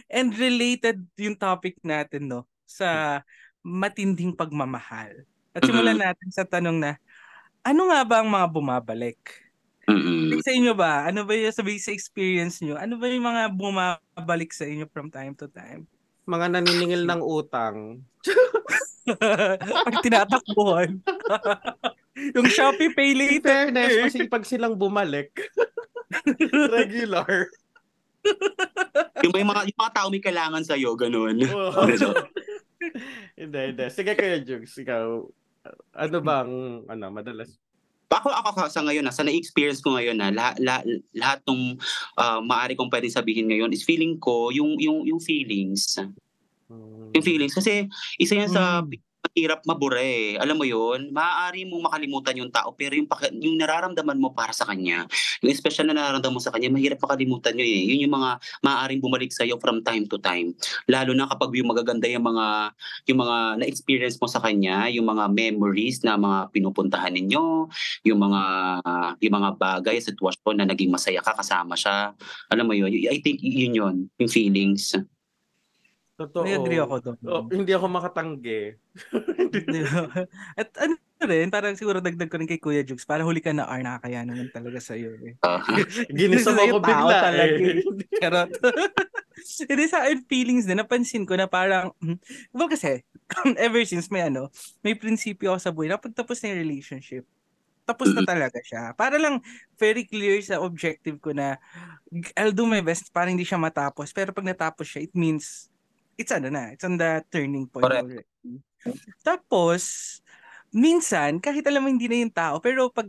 And 0.08 0.32
related 0.36 1.00
yung 1.16 1.36
topic 1.36 1.80
natin, 1.84 2.28
no? 2.28 2.44
Sa 2.68 3.20
matinding 3.64 4.36
pagmamahal. 4.36 5.24
At 5.52 5.64
simulan 5.64 5.98
natin 5.98 6.28
sa 6.30 6.44
tanong 6.44 6.76
na, 6.76 6.90
ano 7.64 7.90
nga 7.90 8.00
ba 8.04 8.16
ang 8.22 8.28
mga 8.30 8.46
bumabalik? 8.48 9.20
Mm-mm. 9.88 10.36
Sa 10.44 10.52
inyo 10.52 10.76
ba? 10.76 11.08
Ano 11.08 11.24
ba 11.24 11.32
yung 11.32 11.52
sabi 11.52 11.80
sa 11.80 11.92
experience 11.96 12.60
nyo? 12.60 12.76
Ano 12.76 13.00
ba 13.00 13.08
yung 13.08 13.24
mga 13.24 13.48
bumabalik 13.56 14.52
sa 14.52 14.68
inyo 14.68 14.84
from 14.92 15.08
time 15.08 15.32
to 15.32 15.48
time? 15.48 15.88
Mga 16.28 16.60
naniningil 16.60 17.08
ng 17.08 17.24
utang. 17.24 18.04
Pag 19.88 19.96
tinatakbuhan. 20.04 21.00
yung 22.36 22.48
Shopee 22.52 22.92
Pay 22.92 23.16
In 23.16 23.18
later. 23.18 23.48
fairness, 23.48 23.92
masipag 24.04 24.44
silang 24.44 24.76
bumalik. 24.76 25.32
Regular. 26.76 27.48
yung, 29.24 29.34
may 29.34 29.46
mga, 29.46 29.60
yung 29.70 29.78
mga 29.78 29.94
tao 29.94 30.08
may 30.10 30.22
kailangan 30.22 30.64
sa'yo, 30.64 30.94
ganun. 30.98 31.38
hindi, 33.40 33.60
hindi. 33.72 33.84
Sige 33.92 34.12
kayo, 34.14 34.36
Jugs. 34.42 34.74
Ikaw, 34.78 35.06
ano 35.96 36.16
bang, 36.20 36.50
ano, 36.88 37.04
madalas? 37.12 37.56
Ako, 38.08 38.32
ako 38.32 38.72
sa 38.72 38.80
ngayon, 38.82 39.04
na, 39.04 39.12
sa 39.12 39.22
na-experience 39.22 39.84
ko 39.84 39.92
ngayon, 39.94 40.16
na 40.16 40.32
lahat, 40.32 40.56
lahat, 40.64 40.84
lahat 41.12 41.40
ng 41.44 41.76
uh, 42.16 42.40
maaari 42.40 42.72
kong 42.72 42.88
pwedeng 42.88 43.12
sabihin 43.12 43.52
ngayon 43.52 43.70
is 43.70 43.84
feeling 43.84 44.16
ko, 44.16 44.48
yung, 44.48 44.80
yung, 44.80 45.04
yung 45.04 45.20
feelings. 45.20 46.00
Hmm. 46.72 47.12
Yung 47.12 47.24
feelings. 47.24 47.52
Kasi 47.52 47.84
isa 48.16 48.34
yan 48.36 48.48
sa 48.48 48.80
Mm. 48.80 49.07
Hirap 49.38 49.62
mabura 49.64 50.02
eh. 50.02 50.34
Alam 50.42 50.58
mo 50.58 50.66
yun? 50.66 51.14
Maaari 51.14 51.64
mong 51.70 51.86
makalimutan 51.86 52.34
yung 52.38 52.50
tao 52.50 52.74
pero 52.74 52.98
yung, 52.98 53.06
paki- 53.06 53.34
yung 53.38 53.54
nararamdaman 53.54 54.18
mo 54.18 54.34
para 54.34 54.50
sa 54.50 54.66
kanya, 54.66 55.06
yung 55.40 55.54
special 55.54 55.86
na 55.88 55.94
nararamdaman 55.94 56.34
mo 56.34 56.42
sa 56.42 56.50
kanya, 56.50 56.68
mahirap 56.68 56.98
makalimutan 56.98 57.54
yun 57.54 57.68
eh. 57.68 57.82
Yun 57.94 58.10
yung 58.10 58.14
mga 58.18 58.30
maaaring 58.62 59.00
bumalik 59.02 59.30
sa'yo 59.30 59.56
from 59.62 59.80
time 59.86 60.04
to 60.10 60.18
time. 60.18 60.52
Lalo 60.90 61.14
na 61.14 61.30
kapag 61.30 61.54
yung 61.54 61.70
magaganda 61.70 62.10
yung 62.10 62.26
mga 62.26 62.74
yung 63.08 63.18
mga 63.22 63.36
na-experience 63.62 64.16
mo 64.18 64.26
sa 64.26 64.42
kanya, 64.42 64.90
yung 64.90 65.06
mga 65.06 65.30
memories 65.30 66.02
na 66.02 66.18
mga 66.18 66.50
pinupuntahan 66.52 67.14
ninyo, 67.14 67.70
yung 68.04 68.18
mga 68.18 68.42
yung 69.22 69.34
mga 69.34 69.50
bagay, 69.56 69.96
sitwasyon 70.02 70.62
na 70.62 70.66
naging 70.68 70.90
masaya 70.90 71.22
ka 71.22 71.36
kasama 71.36 71.78
siya. 71.78 72.12
Alam 72.50 72.66
mo 72.70 72.74
yun? 72.74 72.90
I 72.90 73.18
think 73.22 73.38
yun 73.42 73.74
yun, 73.76 73.96
yung 74.18 74.30
feelings. 74.30 74.94
Totoo. 76.18 76.42
May 76.42 76.58
agree 76.58 76.82
ako 76.82 76.96
doon. 76.98 77.16
Oh, 77.30 77.42
hindi 77.54 77.70
ako 77.70 77.86
makatanggi. 77.86 78.74
At 80.60 80.68
ano 80.82 80.98
rin, 81.24 81.48
parang 81.48 81.78
siguro 81.78 82.02
dagdag 82.02 82.26
ko 82.26 82.36
rin 82.42 82.50
kay 82.50 82.58
Kuya 82.58 82.82
Jukes, 82.82 83.06
para 83.06 83.22
huli 83.22 83.38
ka 83.38 83.54
na 83.54 83.70
R, 83.70 83.80
nakakaya 83.86 84.26
naman 84.26 84.50
talaga 84.50 84.82
sa'yo 84.82 85.14
eh. 85.24 85.34
Ah, 85.46 85.62
Ginisa 86.18 86.50
mo 86.50 86.66
ako 86.66 86.76
bigla 86.82 87.14
talaga 87.22 87.54
eh. 87.54 87.80
Charot. 88.18 88.50
Hindi 89.70 89.84
sa 89.86 90.02
akin 90.04 90.26
feelings 90.26 90.66
din, 90.66 90.82
napansin 90.82 91.22
ko 91.22 91.38
na 91.38 91.46
parang, 91.46 91.94
hmm, 92.02 92.18
well 92.50 92.66
kasi, 92.66 93.06
ever 93.58 93.82
since 93.86 94.10
may 94.10 94.26
ano, 94.26 94.50
may 94.82 94.98
prinsipyo 94.98 95.54
ako 95.54 95.60
sa 95.62 95.70
buhay 95.70 95.88
na 95.94 96.02
pagtapos 96.02 96.42
ng 96.42 96.58
relationship, 96.58 97.22
tapos 97.86 98.12
na 98.14 98.22
talaga 98.26 98.58
siya. 98.62 98.92
Para 98.98 99.16
lang 99.18 99.40
very 99.78 100.04
clear 100.06 100.38
sa 100.42 100.60
objective 100.62 101.18
ko 101.22 101.32
na 101.34 101.56
I'll 102.38 102.54
do 102.54 102.66
my 102.68 102.82
best 102.84 103.10
para 103.14 103.30
hindi 103.32 103.44
siya 103.46 103.58
matapos. 103.60 104.12
Pero 104.14 104.32
pag 104.34 104.46
natapos 104.46 104.86
siya, 104.88 105.06
it 105.08 105.14
means 105.16 105.70
it's 106.18 106.34
ano 106.34 106.50
na, 106.50 106.74
it's 106.74 106.82
on 106.82 106.98
the 106.98 107.22
turning 107.30 107.70
point 107.70 107.86
Correct. 107.86 108.02
already. 108.02 108.26
Tapos, 109.22 109.82
minsan, 110.74 111.38
kahit 111.38 111.62
alam 111.70 111.86
mo 111.86 111.88
hindi 111.88 112.10
na 112.10 112.18
yung 112.26 112.34
tao, 112.34 112.58
pero 112.58 112.90
pag 112.90 113.08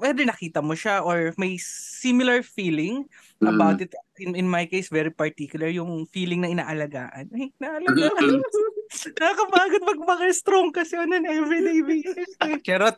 whether 0.00 0.24
nakita 0.24 0.64
mo 0.64 0.72
siya 0.72 1.04
or 1.04 1.36
may 1.36 1.60
similar 1.60 2.40
feeling 2.40 3.04
mm. 3.44 3.48
about 3.48 3.84
it, 3.84 3.92
in, 4.16 4.32
in 4.32 4.48
my 4.48 4.64
case, 4.64 4.88
very 4.88 5.12
particular, 5.12 5.68
yung 5.68 6.08
feeling 6.08 6.40
na 6.40 6.48
inaalagaan. 6.48 7.28
Ay, 7.28 7.52
naalagaan. 7.60 8.40
Nakakapagod 9.20 9.82
magmaka 9.84 10.28
strong 10.32 10.70
kasi 10.70 10.94
on 10.96 11.12
an 11.12 11.26
everyday 11.26 11.82
basis. 11.84 12.30
eh. 12.46 12.56
Charot. 12.66 12.96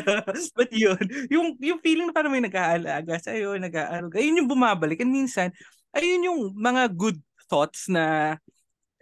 But 0.58 0.70
yun, 0.70 1.00
yung, 1.32 1.58
yung 1.58 1.80
feeling 1.82 2.10
na 2.10 2.14
parang 2.14 2.30
may 2.30 2.44
nag-aalaga 2.44 3.18
sa'yo, 3.18 3.56
nag-aaruga, 3.58 4.20
yun 4.22 4.44
yung 4.44 4.50
bumabalik. 4.50 5.02
And 5.02 5.10
minsan, 5.10 5.50
ayun 5.96 6.28
yung 6.30 6.40
mga 6.54 6.94
good 6.94 7.18
thoughts 7.50 7.90
na 7.90 8.36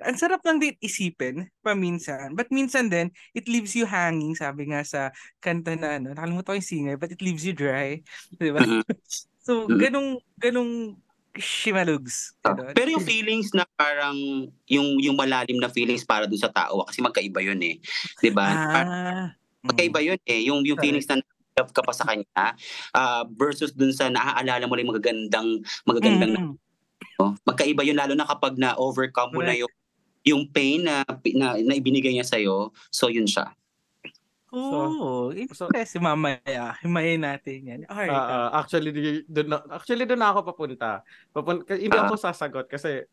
ang 0.02 0.16
sarap 0.18 0.40
lang 0.46 0.58
din 0.62 0.74
isipin 0.80 1.50
paminsan. 1.62 2.34
But 2.38 2.48
minsan 2.54 2.88
din, 2.90 3.10
it 3.34 3.46
leaves 3.50 3.74
you 3.74 3.84
hanging, 3.86 4.34
sabi 4.38 4.70
nga 4.70 4.82
sa 4.86 5.10
kanta 5.42 5.74
na, 5.78 5.98
ano, 5.98 6.14
nakalimutan 6.14 6.46
ko 6.46 6.58
yung 6.58 6.70
singer, 6.70 6.96
but 6.96 7.10
it 7.10 7.20
leaves 7.22 7.42
you 7.44 7.54
dry. 7.54 8.00
Di 8.40 8.50
ba? 8.54 8.62
Mhm. 8.62 8.82
so, 9.42 9.66
Mhm. 9.66 9.78
ganong, 9.80 10.10
ganong 10.38 10.72
shimalugs. 11.38 12.34
Ganon. 12.42 12.74
Pero 12.74 12.88
yung 12.90 13.04
feelings 13.04 13.54
na 13.54 13.62
parang 13.78 14.16
yung 14.66 14.98
yung 14.98 15.14
malalim 15.14 15.62
na 15.62 15.70
feelings 15.70 16.02
para 16.02 16.26
dun 16.26 16.40
sa 16.40 16.50
tao 16.50 16.82
kasi 16.82 16.98
magkaiba 16.98 17.38
yun 17.46 17.60
eh. 17.62 17.78
'Di 18.18 18.34
ba? 18.34 18.58
Ah. 18.58 19.30
Magkaiba 19.62 20.02
yun 20.02 20.18
eh. 20.26 20.42
Yung 20.50 20.66
yung 20.66 20.80
feelings 20.82 21.06
na 21.06 21.22
love 21.54 21.70
ka 21.70 21.82
pa 21.86 21.94
sa 21.94 22.02
kanya 22.10 22.58
ah, 22.90 23.22
versus 23.38 23.70
dun 23.70 23.94
sa 23.94 24.10
naaalala 24.10 24.66
mo 24.66 24.74
lang 24.74 24.86
yung 24.86 24.94
magagandang 24.98 25.48
magagandang 25.86 26.32
Mm. 26.34 26.54
no? 27.22 27.34
Magkaiba 27.46 27.82
yun 27.86 27.98
lalo 27.98 28.14
na 28.18 28.26
kapag 28.26 28.58
na 28.58 28.74
overcome 28.78 29.30
mo 29.34 29.42
na 29.46 29.54
yung 29.54 29.70
yung 30.30 30.44
pain 30.48 30.84
na, 30.84 31.02
na 31.36 31.56
na 31.58 31.74
ibinigay 31.74 32.12
niya 32.12 32.26
sa 32.26 32.38
So 32.92 33.08
yun 33.08 33.26
siya. 33.28 33.52
Oo. 34.48 35.28
so- 35.52 35.68
kasi 35.68 36.00
mamaya, 36.00 36.72
himayin 36.80 37.20
natin 37.20 37.58
yan. 37.68 37.80
Alright. 37.84 38.08
Ah, 38.08 38.48
ah, 38.48 38.64
actually 38.64 38.90
di- 38.96 39.26
doon 39.28 39.48
na, 39.52 39.58
actually 39.76 40.08
doon 40.08 40.20
na 40.24 40.32
ako 40.32 40.40
papunta. 40.54 41.04
Papun 41.36 41.68
k- 41.68 41.76
hindi 41.76 41.92
ako 41.92 42.16
sasagot 42.16 42.64
kasi 42.64 43.04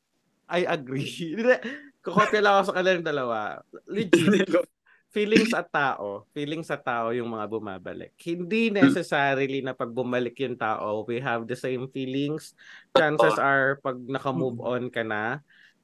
I 0.48 0.64
agree. 0.64 1.36
Kukopya 2.06 2.40
lang 2.40 2.54
ako 2.62 2.64
sa 2.72 2.76
kanilang 2.80 3.04
dalawa. 3.04 3.60
Legit. 3.90 4.48
feelings 5.16 5.56
at 5.56 5.72
tao, 5.72 6.28
feelings 6.36 6.68
at 6.68 6.84
tao 6.84 7.16
yung 7.16 7.32
mga 7.32 7.48
bumabalik. 7.48 8.12
Hindi 8.20 8.68
necessarily 8.68 9.64
na 9.64 9.72
pag 9.72 9.88
bumalik 9.88 10.36
yung 10.44 10.60
tao, 10.60 11.08
we 11.08 11.24
have 11.24 11.48
the 11.48 11.56
same 11.56 11.88
feelings. 11.88 12.52
Chances 12.92 13.40
are 13.40 13.80
pag 13.80 13.96
naka-move 13.96 14.60
on 14.60 14.92
ka 14.92 15.08
na, 15.08 15.40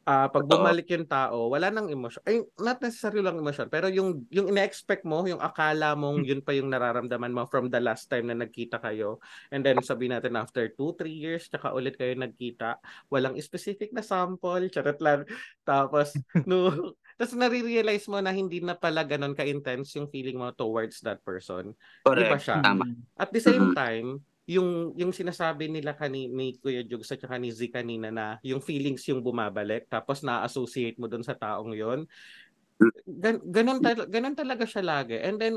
ah 0.06 0.28
pag 0.28 0.46
bumalik 0.50 0.90
yung 0.90 1.06
tao, 1.06 1.54
wala 1.54 1.70
nang 1.70 1.90
emosyon. 1.90 2.24
Ay, 2.26 2.42
not 2.58 2.82
necessarily 2.82 3.22
lang 3.22 3.38
emosyon, 3.38 3.70
pero 3.70 3.86
yung 3.88 4.26
yung 4.34 4.50
ina-expect 4.50 5.06
mo, 5.06 5.22
yung 5.26 5.40
akala 5.40 5.94
mong 5.94 6.26
yun 6.26 6.42
pa 6.42 6.54
yung 6.54 6.74
nararamdaman 6.74 7.34
mo 7.34 7.46
from 7.46 7.70
the 7.70 7.78
last 7.78 8.10
time 8.10 8.30
na 8.30 8.38
nagkita 8.38 8.82
kayo. 8.82 9.22
And 9.54 9.62
then 9.62 9.80
sabihin 9.82 10.18
natin 10.18 10.38
after 10.38 10.70
2 10.74 10.98
3 10.98 11.10
years 11.10 11.48
tsaka 11.48 11.74
ulit 11.74 11.98
kayo 11.98 12.18
nagkita, 12.18 12.82
walang 13.14 13.38
specific 13.38 13.94
na 13.94 14.02
sample, 14.02 14.70
charot 14.74 14.98
lang. 15.02 15.26
Tapos 15.62 16.18
no 16.50 16.94
tapos 17.22 17.38
nare-realize 17.38 18.10
mo 18.10 18.18
na 18.18 18.34
hindi 18.34 18.66
na 18.66 18.74
pala 18.74 19.06
ganun 19.06 19.38
ka-intense 19.38 19.94
yung 20.02 20.10
feeling 20.10 20.42
mo 20.42 20.50
towards 20.58 21.06
that 21.06 21.22
person. 21.22 21.78
Correct. 22.02 22.34
Iba 22.34 22.38
siya. 22.42 22.58
Tama. 22.66 22.86
At 23.14 23.30
the 23.30 23.38
same 23.38 23.78
time, 23.78 24.26
yung 24.52 24.92
yung 25.00 25.16
sinasabi 25.16 25.72
nila 25.72 25.96
kani 25.96 26.28
ni 26.28 26.60
Kuya 26.60 26.84
Jugs 26.84 27.12
at 27.16 27.24
saka 27.24 27.40
ni 27.40 27.56
Z 27.56 27.72
kanina 27.72 28.12
na 28.12 28.36
yung 28.44 28.60
feelings 28.60 29.08
yung 29.08 29.24
bumabalik 29.24 29.88
tapos 29.88 30.22
na-associate 30.26 31.00
mo 31.00 31.08
dun 31.08 31.24
sa 31.24 31.38
taong 31.38 31.72
yon 31.72 32.04
gan, 33.06 33.38
ganun, 33.46 33.80
tal- 33.80 34.10
ganun 34.10 34.34
talaga 34.34 34.66
siya 34.66 34.82
lagi. 34.82 35.18
And 35.22 35.38
then, 35.38 35.56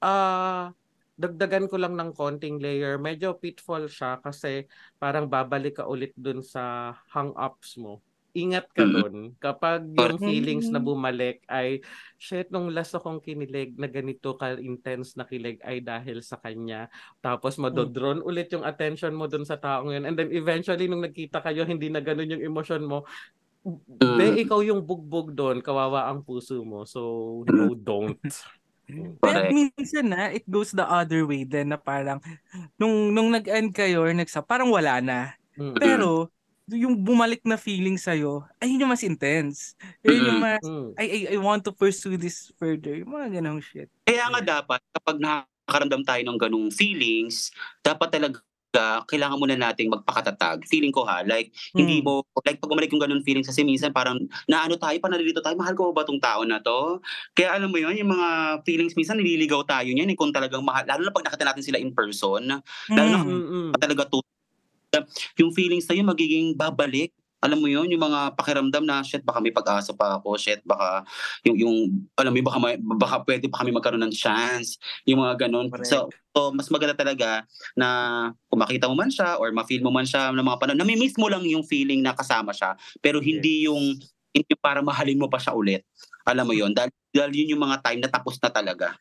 ah 0.00 0.72
dagdagan 1.18 1.66
ko 1.66 1.76
lang 1.82 1.98
ng 1.98 2.14
konting 2.14 2.62
layer. 2.62 2.94
Medyo 2.94 3.42
pitfall 3.42 3.90
siya 3.90 4.22
kasi 4.22 4.70
parang 5.02 5.26
babalik 5.26 5.82
ka 5.82 5.84
ulit 5.90 6.14
dun 6.14 6.46
sa 6.46 6.94
hang-ups 7.10 7.74
mo. 7.82 7.98
Ingat 8.38 8.70
ka 8.70 8.86
dun. 8.86 9.34
Kapag 9.42 9.90
yung 9.90 10.22
feelings 10.22 10.70
na 10.70 10.78
Mhm. 10.78 10.86
bumalik 10.86 11.42
ay, 11.50 11.82
shit, 12.14 12.46
nung 12.54 12.70
last 12.70 12.94
akong 12.94 13.18
kinilig 13.18 13.74
na 13.74 13.90
ganito 13.90 14.38
ka-intense 14.38 15.18
na 15.18 15.26
kilig 15.26 15.58
ay 15.66 15.82
dahil 15.82 16.22
sa 16.22 16.38
kanya. 16.38 16.86
Tapos 17.18 17.58
madodron 17.58 18.22
ulit 18.22 18.46
yung 18.54 18.62
attention 18.62 19.10
mo 19.10 19.26
dun 19.26 19.42
sa 19.42 19.58
taong 19.58 19.90
yun. 19.90 20.06
And 20.06 20.14
then 20.14 20.30
eventually, 20.30 20.86
nung 20.86 21.02
nagkita 21.02 21.42
kayo, 21.42 21.66
hindi 21.66 21.90
na 21.90 21.98
ganun 21.98 22.30
yung 22.38 22.46
emosyon 22.54 22.86
mo. 22.86 23.02
Be, 23.98 24.46
ikaw 24.46 24.62
yung 24.62 24.86
bugbog 24.86 25.34
doon, 25.34 25.58
kawawa 25.60 26.06
ang 26.06 26.22
puso 26.22 26.62
mo. 26.62 26.86
So, 26.86 27.42
no, 27.50 27.74
don't. 27.74 28.22
Pero 29.20 29.52
minsan 29.52 30.08
na, 30.08 30.32
it 30.32 30.48
goes 30.48 30.72
the 30.72 30.86
other 30.86 31.28
way 31.28 31.44
din 31.44 31.68
na 31.68 31.76
parang 31.76 32.24
nung 32.80 33.12
nung 33.12 33.28
nag-end 33.28 33.76
kayo 33.76 34.08
or 34.08 34.12
nagsa, 34.16 34.40
parang 34.40 34.72
wala 34.72 35.04
na. 35.04 35.36
Mm. 35.60 35.76
Pero 35.76 36.32
yung 36.68 37.00
bumalik 37.00 37.40
na 37.42 37.56
feeling 37.56 37.96
sa'yo, 37.96 38.44
ay 38.60 38.68
yun 38.68 38.84
yung 38.84 38.92
mas 38.92 39.00
intense. 39.00 39.72
Yun 40.04 40.28
yung 40.28 40.40
mas, 40.40 40.60
Mm. 40.60 40.88
I, 40.94 41.04
I, 41.04 41.18
I 41.32 41.38
want 41.38 41.64
to 41.64 41.72
pursue 41.72 42.16
this 42.16 42.52
further. 42.56 42.92
Yung 42.92 43.08
mga 43.10 43.40
ganong 43.40 43.62
shit. 43.62 43.88
Kaya 44.04 44.28
nga 44.28 44.40
dapat 44.60 44.80
kapag 44.92 45.16
nakakaramdam 45.16 46.02
tayo 46.04 46.22
ng 46.24 46.38
ganung 46.38 46.68
feelings, 46.68 47.48
dapat 47.80 48.12
talaga 48.12 48.40
kailangan 49.08 49.40
muna 49.40 49.56
nating 49.56 49.88
magpakatatag. 49.88 50.60
Feeling 50.68 50.92
ko 50.92 51.02
ha, 51.02 51.24
like 51.24 51.48
hindi 51.72 51.98
Hmm. 51.98 52.04
mo 52.04 52.12
like 52.44 52.60
pag 52.60 52.68
bumalik 52.68 52.92
yung 52.92 53.00
ganung 53.00 53.24
feelings 53.24 53.48
kasi 53.48 53.64
minsan 53.64 53.90
parang 53.90 54.20
naano 54.44 54.76
tayo, 54.76 54.92
pa 55.00 55.08
nalilito 55.08 55.40
tayo, 55.40 55.56
mahal 55.56 55.72
ko 55.72 55.90
ba 55.90 56.04
tong 56.04 56.20
tao 56.20 56.44
na 56.44 56.60
to? 56.60 57.00
Kaya 57.32 57.56
alam 57.56 57.72
mo 57.72 57.80
yun, 57.80 57.96
yung 57.96 58.12
mga 58.12 58.28
feelings 58.62 58.92
minsan 58.92 59.16
nililigaw 59.16 59.64
tayo 59.64 59.88
niyan 59.88 60.12
eh, 60.12 60.16
kung 60.20 60.30
talagang 60.30 60.60
mahal, 60.62 60.84
lalo 60.84 61.00
na 61.00 61.10
pag 61.10 61.24
nakita 61.26 61.48
natin 61.48 61.64
sila 61.64 61.80
in 61.80 61.96
person, 61.96 62.44
Lalo 62.92 63.08
na- 63.08 63.24
Mm. 63.24 63.32
Mm-mm. 63.40 63.68
talaga 63.80 64.04
to 64.04 64.20
yung 65.36 65.52
feelings 65.52 65.84
na 65.88 65.94
yun 65.96 66.08
magiging 66.08 66.56
babalik 66.56 67.12
alam 67.38 67.62
mo 67.62 67.70
yun, 67.70 67.86
yung 67.86 68.02
mga 68.02 68.34
pakiramdam 68.34 68.82
na 68.82 68.98
shit 69.06 69.22
baka 69.22 69.38
may 69.38 69.54
pag-asa 69.54 69.94
pa 69.94 70.18
ako, 70.18 70.34
shit 70.34 70.58
baka 70.66 71.06
yung 71.46 71.54
yung 71.54 71.76
alam 72.18 72.34
mo 72.34 72.36
yun, 72.42 72.46
baka 72.46 72.58
may, 72.58 72.74
baka 72.98 73.16
pwede 73.22 73.46
pa 73.46 73.62
kami 73.62 73.70
magkaroon 73.70 74.02
ng 74.02 74.14
chance, 74.14 74.74
yung 75.06 75.22
mga 75.22 75.46
ganun. 75.46 75.70
Correct. 75.70 75.86
So, 75.86 76.10
so 76.34 76.50
mas 76.50 76.66
maganda 76.66 76.98
talaga 76.98 77.46
na 77.78 77.88
kung 78.50 78.58
makita 78.58 78.90
mo 78.90 78.98
man 78.98 79.06
siya 79.06 79.38
or 79.38 79.54
ma-feel 79.54 79.86
mo 79.86 79.94
man 79.94 80.02
siya 80.02 80.34
ng 80.34 80.42
mga 80.42 80.58
panahon, 80.58 80.82
nami-miss 80.82 81.14
mo 81.14 81.30
lang 81.30 81.46
yung 81.46 81.62
feeling 81.62 82.02
na 82.02 82.10
kasama 82.10 82.50
siya, 82.50 82.74
pero 82.98 83.22
hindi 83.22 83.70
yung 83.70 83.94
hindi 84.34 84.54
para 84.58 84.82
mahalin 84.82 85.18
mo 85.22 85.30
pa 85.30 85.38
siya 85.38 85.54
ulit. 85.54 85.86
Alam 86.26 86.50
mo 86.50 86.54
yun, 86.58 86.74
dahil, 86.74 86.90
dahil 87.14 87.32
yun 87.32 87.54
yung 87.54 87.62
mga 87.64 87.80
time 87.86 88.02
na 88.02 88.10
tapos 88.10 88.34
na 88.42 88.50
talaga. 88.50 88.98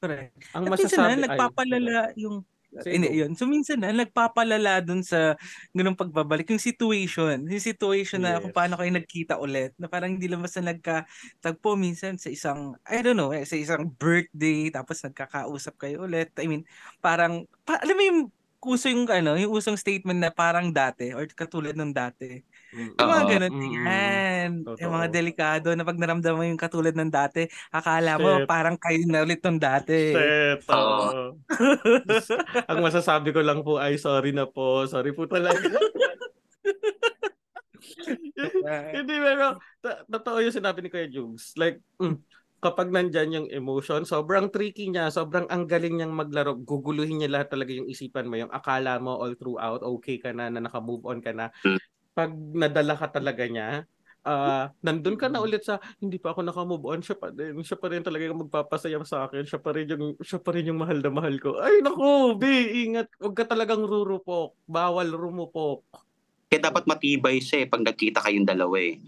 Correct. 0.00 0.32
Ang 0.52 0.68
At 0.68 0.70
masasabi 0.76 1.00
na, 1.00 1.16
ay- 1.16 1.24
nagpapalala 1.26 2.00
yung 2.16 2.44
Sige, 2.78 2.94
hindi 2.94 3.10
yun. 3.18 3.34
So 3.34 3.50
minsan 3.50 3.82
na 3.82 3.90
nagpapalala 3.90 4.78
dun 4.84 5.02
sa 5.02 5.34
ganung 5.74 5.98
pagbabalik 5.98 6.46
yung 6.54 6.62
situation. 6.62 7.42
Yung 7.50 7.62
situation 7.62 8.22
na 8.22 8.38
kung 8.38 8.54
Yes. 8.54 8.56
paano 8.56 8.78
kayo 8.78 8.90
nagkita 8.94 9.34
ulit. 9.42 9.74
Na 9.74 9.90
parang 9.90 10.14
hindi 10.14 10.30
lang 10.30 10.38
basta 10.44 10.62
nagkatagpo 10.62 11.74
minsan 11.74 12.14
sa 12.16 12.30
isang 12.30 12.78
I 12.86 13.02
don't 13.02 13.18
know, 13.18 13.34
eh, 13.34 13.42
sa 13.42 13.58
isang 13.58 13.90
birthday 13.98 14.70
tapos 14.70 15.02
nagkakausap 15.02 15.74
kayo 15.82 16.06
ulit. 16.06 16.30
I 16.38 16.46
mean, 16.46 16.62
parang 17.02 17.44
pa, 17.66 17.82
alam 17.82 17.96
mo 17.98 18.02
yung 18.06 18.20
uso 18.60 18.86
yung 18.92 19.08
ano, 19.08 19.34
yung 19.40 19.50
usong 19.56 19.74
statement 19.80 20.20
na 20.20 20.30
parang 20.30 20.68
dati 20.70 21.10
or 21.16 21.24
katulad 21.32 21.72
ng 21.74 21.90
dati. 21.96 22.44
Mm, 22.70 22.94
Yung 22.94 23.10
mga 23.10 23.24
ganun. 23.26 23.50
Mm, 23.50 23.72
Yan. 23.82 24.50
Yung 24.78 24.94
mga 24.94 25.08
delikado 25.10 25.74
na 25.74 25.82
pag 25.82 25.98
naramdaman 25.98 26.38
mo 26.38 26.44
yung 26.46 26.60
katulad 26.60 26.94
ng 26.94 27.10
dati, 27.10 27.50
akala 27.74 28.14
mo 28.14 28.42
Shit. 28.42 28.46
parang 28.46 28.76
kayo 28.78 29.02
na 29.10 29.26
ulit 29.26 29.42
ng 29.42 29.58
dati. 29.58 30.14
Shit, 30.14 30.62
oo. 30.70 31.34
Ang 32.70 32.78
masasabi 32.78 33.34
ko 33.34 33.42
lang 33.42 33.66
po 33.66 33.82
ay 33.82 33.98
sorry 33.98 34.30
na 34.30 34.46
po. 34.46 34.86
Sorry 34.86 35.10
po 35.10 35.26
talaga. 35.26 35.58
Hindi, 38.94 39.14
pero 39.18 39.58
totoo 40.06 40.38
yung 40.38 40.54
sinabi 40.54 40.86
ni 40.86 40.88
Kuya 40.94 41.10
Jugs. 41.10 41.58
Like, 41.58 41.82
mm, 41.98 42.16
kapag 42.60 42.92
nandyan 42.92 43.34
yung 43.34 43.48
emotion, 43.50 44.04
sobrang 44.04 44.52
tricky 44.52 44.92
niya, 44.92 45.08
sobrang 45.08 45.48
ang 45.48 45.64
galing 45.64 45.96
niyang 45.96 46.12
maglaro. 46.14 46.54
Guguluhin 46.60 47.18
niya 47.18 47.32
lahat 47.32 47.50
talaga 47.50 47.72
yung 47.72 47.88
isipan 47.88 48.28
mo. 48.28 48.36
Yung 48.36 48.52
akala 48.52 49.00
mo 49.00 49.16
all 49.16 49.34
throughout, 49.34 49.80
okay 49.82 50.20
ka 50.20 50.30
na, 50.30 50.52
na 50.52 50.60
naka-move 50.62 51.02
on 51.08 51.18
ka 51.24 51.32
na. 51.32 51.48
Mm. 52.10 52.16
Pag 52.16 52.30
nadala 52.54 52.94
ka 52.98 53.06
talaga 53.10 53.46
niya, 53.46 53.86
ah 54.20 54.68
nandun 54.84 55.16
ka 55.16 55.32
na 55.32 55.40
ulit 55.40 55.64
sa 55.64 55.80
hindi 55.96 56.20
pa 56.20 56.36
ako 56.36 56.44
naka-move 56.44 56.84
on 56.92 57.00
siya 57.00 57.16
pa 57.16 57.32
din 57.32 57.56
siya 57.64 57.80
pa 57.80 57.88
rin 57.88 58.04
talaga 58.04 58.28
yung 58.28 58.44
magpapasaya 58.44 59.00
sa 59.00 59.24
akin 59.24 59.48
siya 59.48 59.56
pa 59.56 59.72
rin 59.72 59.88
yung 59.88 60.12
siya 60.20 60.36
pa 60.36 60.52
rin 60.52 60.68
yung 60.68 60.76
mahal 60.76 61.00
na 61.00 61.08
mahal 61.08 61.40
ko 61.40 61.56
ay 61.56 61.80
naku 61.80 62.36
be 62.36 62.84
ingat 62.84 63.08
huwag 63.16 63.32
ka 63.32 63.48
talagang 63.48 63.80
rurupok 63.80 64.52
bawal 64.68 65.08
rumupok 65.08 65.88
Kaya 66.50 66.66
dapat 66.66 66.82
matibay 66.82 67.38
siya 67.38 67.62
eh 67.62 67.66
pag 67.70 67.86
nagkita 67.86 68.26
kayong 68.26 68.42
dalawa 68.42 68.74
eh. 68.82 68.98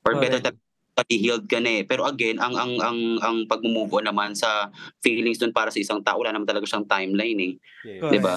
Or 0.00 0.16
better 0.16 0.40
Correct. 0.40 0.56
that 0.96 1.12
healed 1.12 1.44
ka 1.44 1.60
na 1.60 1.70
eh. 1.76 1.82
Pero 1.84 2.08
again, 2.08 2.40
ang 2.40 2.56
ang 2.56 2.72
ang 2.80 2.98
ang 3.20 3.36
pag-move 3.44 3.92
on 4.00 4.08
naman 4.08 4.32
sa 4.32 4.72
feelings 5.04 5.36
dun 5.36 5.52
para 5.52 5.68
sa 5.68 5.76
isang 5.76 6.00
tao, 6.00 6.24
wala 6.24 6.32
naman 6.32 6.48
talaga 6.48 6.64
siyang 6.64 6.88
timeline 6.88 7.36
eh. 7.36 7.52
Yes. 7.84 8.00
Correct. 8.00 8.12
Diba? 8.16 8.34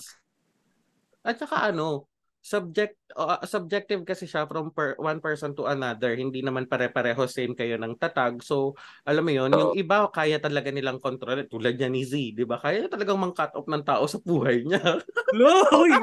At 1.24 1.40
saka 1.40 1.72
ano, 1.72 2.09
subject 2.50 2.98
uh, 3.14 3.38
subjective 3.46 4.02
kasi 4.02 4.26
siya 4.26 4.50
from 4.50 4.74
per, 4.74 4.98
one 4.98 5.22
person 5.22 5.54
to 5.54 5.70
another. 5.70 6.18
Hindi 6.18 6.42
naman 6.42 6.66
pare-pareho 6.66 7.30
same 7.30 7.54
kayo 7.54 7.78
ng 7.78 7.94
tatag. 8.02 8.42
So, 8.42 8.74
alam 9.06 9.22
mo 9.22 9.30
'yon, 9.30 9.54
yung 9.54 9.78
iba 9.78 10.10
kaya 10.10 10.42
talaga 10.42 10.74
nilang 10.74 10.98
kontrol 10.98 11.46
tulad 11.46 11.78
niya 11.78 11.94
ni 11.94 12.02
Z, 12.02 12.34
'di 12.34 12.50
ba? 12.50 12.58
Kaya 12.58 12.82
niya 12.82 12.90
talagang 12.90 13.22
mang-cut 13.22 13.54
off 13.54 13.70
ng 13.70 13.86
tao 13.86 14.10
sa 14.10 14.18
buhay 14.18 14.66
niya. 14.66 14.82
Loy! 15.38 15.94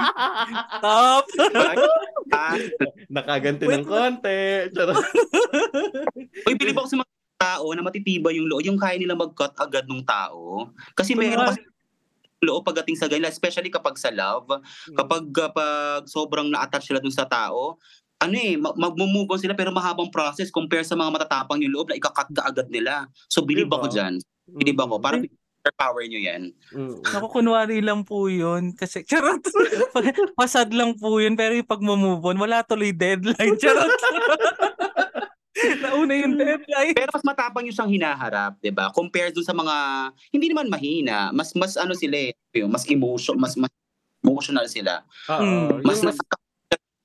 Top! 0.78 1.26
Nakaganti 3.16 3.66
Wait, 3.66 3.82
ng 3.82 3.86
konti. 3.90 4.70
Uy, 6.46 6.54
bilib 6.54 6.78
ako 6.78 6.86
sa 6.86 6.98
mga 7.02 7.14
tao 7.42 7.66
na 7.74 7.82
matitibay 7.82 8.38
yung 8.38 8.46
loob, 8.46 8.62
yung 8.62 8.78
kaya 8.78 8.94
nila 9.02 9.18
mag-cut 9.18 9.52
agad 9.58 9.90
ng 9.90 10.06
tao. 10.06 10.70
Kasi 10.94 11.18
meron 11.18 11.50
kasi 11.50 11.60
loob 12.44 12.64
pagdating 12.66 12.96
sa 12.98 13.08
ganila, 13.08 13.32
especially 13.32 13.72
kapag 13.72 13.96
sa 13.96 14.12
love, 14.12 14.48
kapag 14.92 15.28
kapag 15.32 16.04
sobrang 16.04 16.52
na-attach 16.52 16.88
sila 16.88 17.00
dun 17.00 17.14
sa 17.14 17.24
tao, 17.24 17.80
ano 18.16 18.36
eh, 18.36 18.56
mag- 18.56 18.76
mag-move 18.76 19.28
on 19.28 19.40
sila 19.40 19.52
pero 19.52 19.72
mahabang 19.72 20.08
process 20.08 20.48
compare 20.48 20.84
sa 20.84 20.96
mga 20.96 21.12
matatapang 21.12 21.60
yung 21.60 21.72
loob 21.76 21.92
na 21.92 22.00
ikakat 22.00 22.28
ka 22.32 22.42
agad 22.48 22.68
nila. 22.72 23.08
So, 23.28 23.44
believe 23.44 23.68
Diba? 23.68 23.80
ako 23.80 23.86
dyan. 23.92 24.14
Believe 24.48 24.80
ako. 24.80 24.96
Parang 25.00 25.24
power 25.74 26.06
nyo 26.06 26.20
yan. 26.22 26.42
Mm. 26.70 27.02
Naku, 27.02 27.26
kunwari 27.26 27.82
lang 27.82 28.06
po 28.06 28.30
yun. 28.30 28.70
Kasi, 28.78 29.02
charot. 29.10 29.42
Pasad 30.38 30.70
lang 30.70 30.94
po 30.94 31.18
yun. 31.18 31.34
Pero 31.34 31.58
yung 31.58 31.66
pag-move 31.66 32.22
on, 32.22 32.38
wala 32.38 32.62
tuloy 32.62 32.94
deadline. 32.94 33.58
Charot. 33.62 33.90
Nauna 35.82 36.12
yung 36.14 36.36
deadline. 36.36 36.92
Pero 36.92 37.10
mas 37.12 37.24
matapang 37.24 37.64
yung 37.64 37.76
siyang 37.76 37.92
hinaharap, 37.92 38.60
'di 38.60 38.72
ba? 38.72 38.92
Compared 38.92 39.32
dun 39.32 39.46
sa 39.46 39.56
mga 39.56 39.74
hindi 40.32 40.46
naman 40.52 40.68
mahina, 40.68 41.32
mas 41.32 41.56
mas 41.56 41.74
ano 41.80 41.96
sila 41.96 42.30
eh, 42.30 42.32
yung 42.56 42.68
mas 42.68 42.84
emotion, 42.88 43.36
mas 43.40 43.56
mas 43.56 43.72
emotional 44.20 44.66
sila. 44.68 45.00
Oo. 45.32 45.80
Mm. 45.80 45.86
Mas 45.86 45.98
Yung, 46.02 46.12
mas 46.12 46.18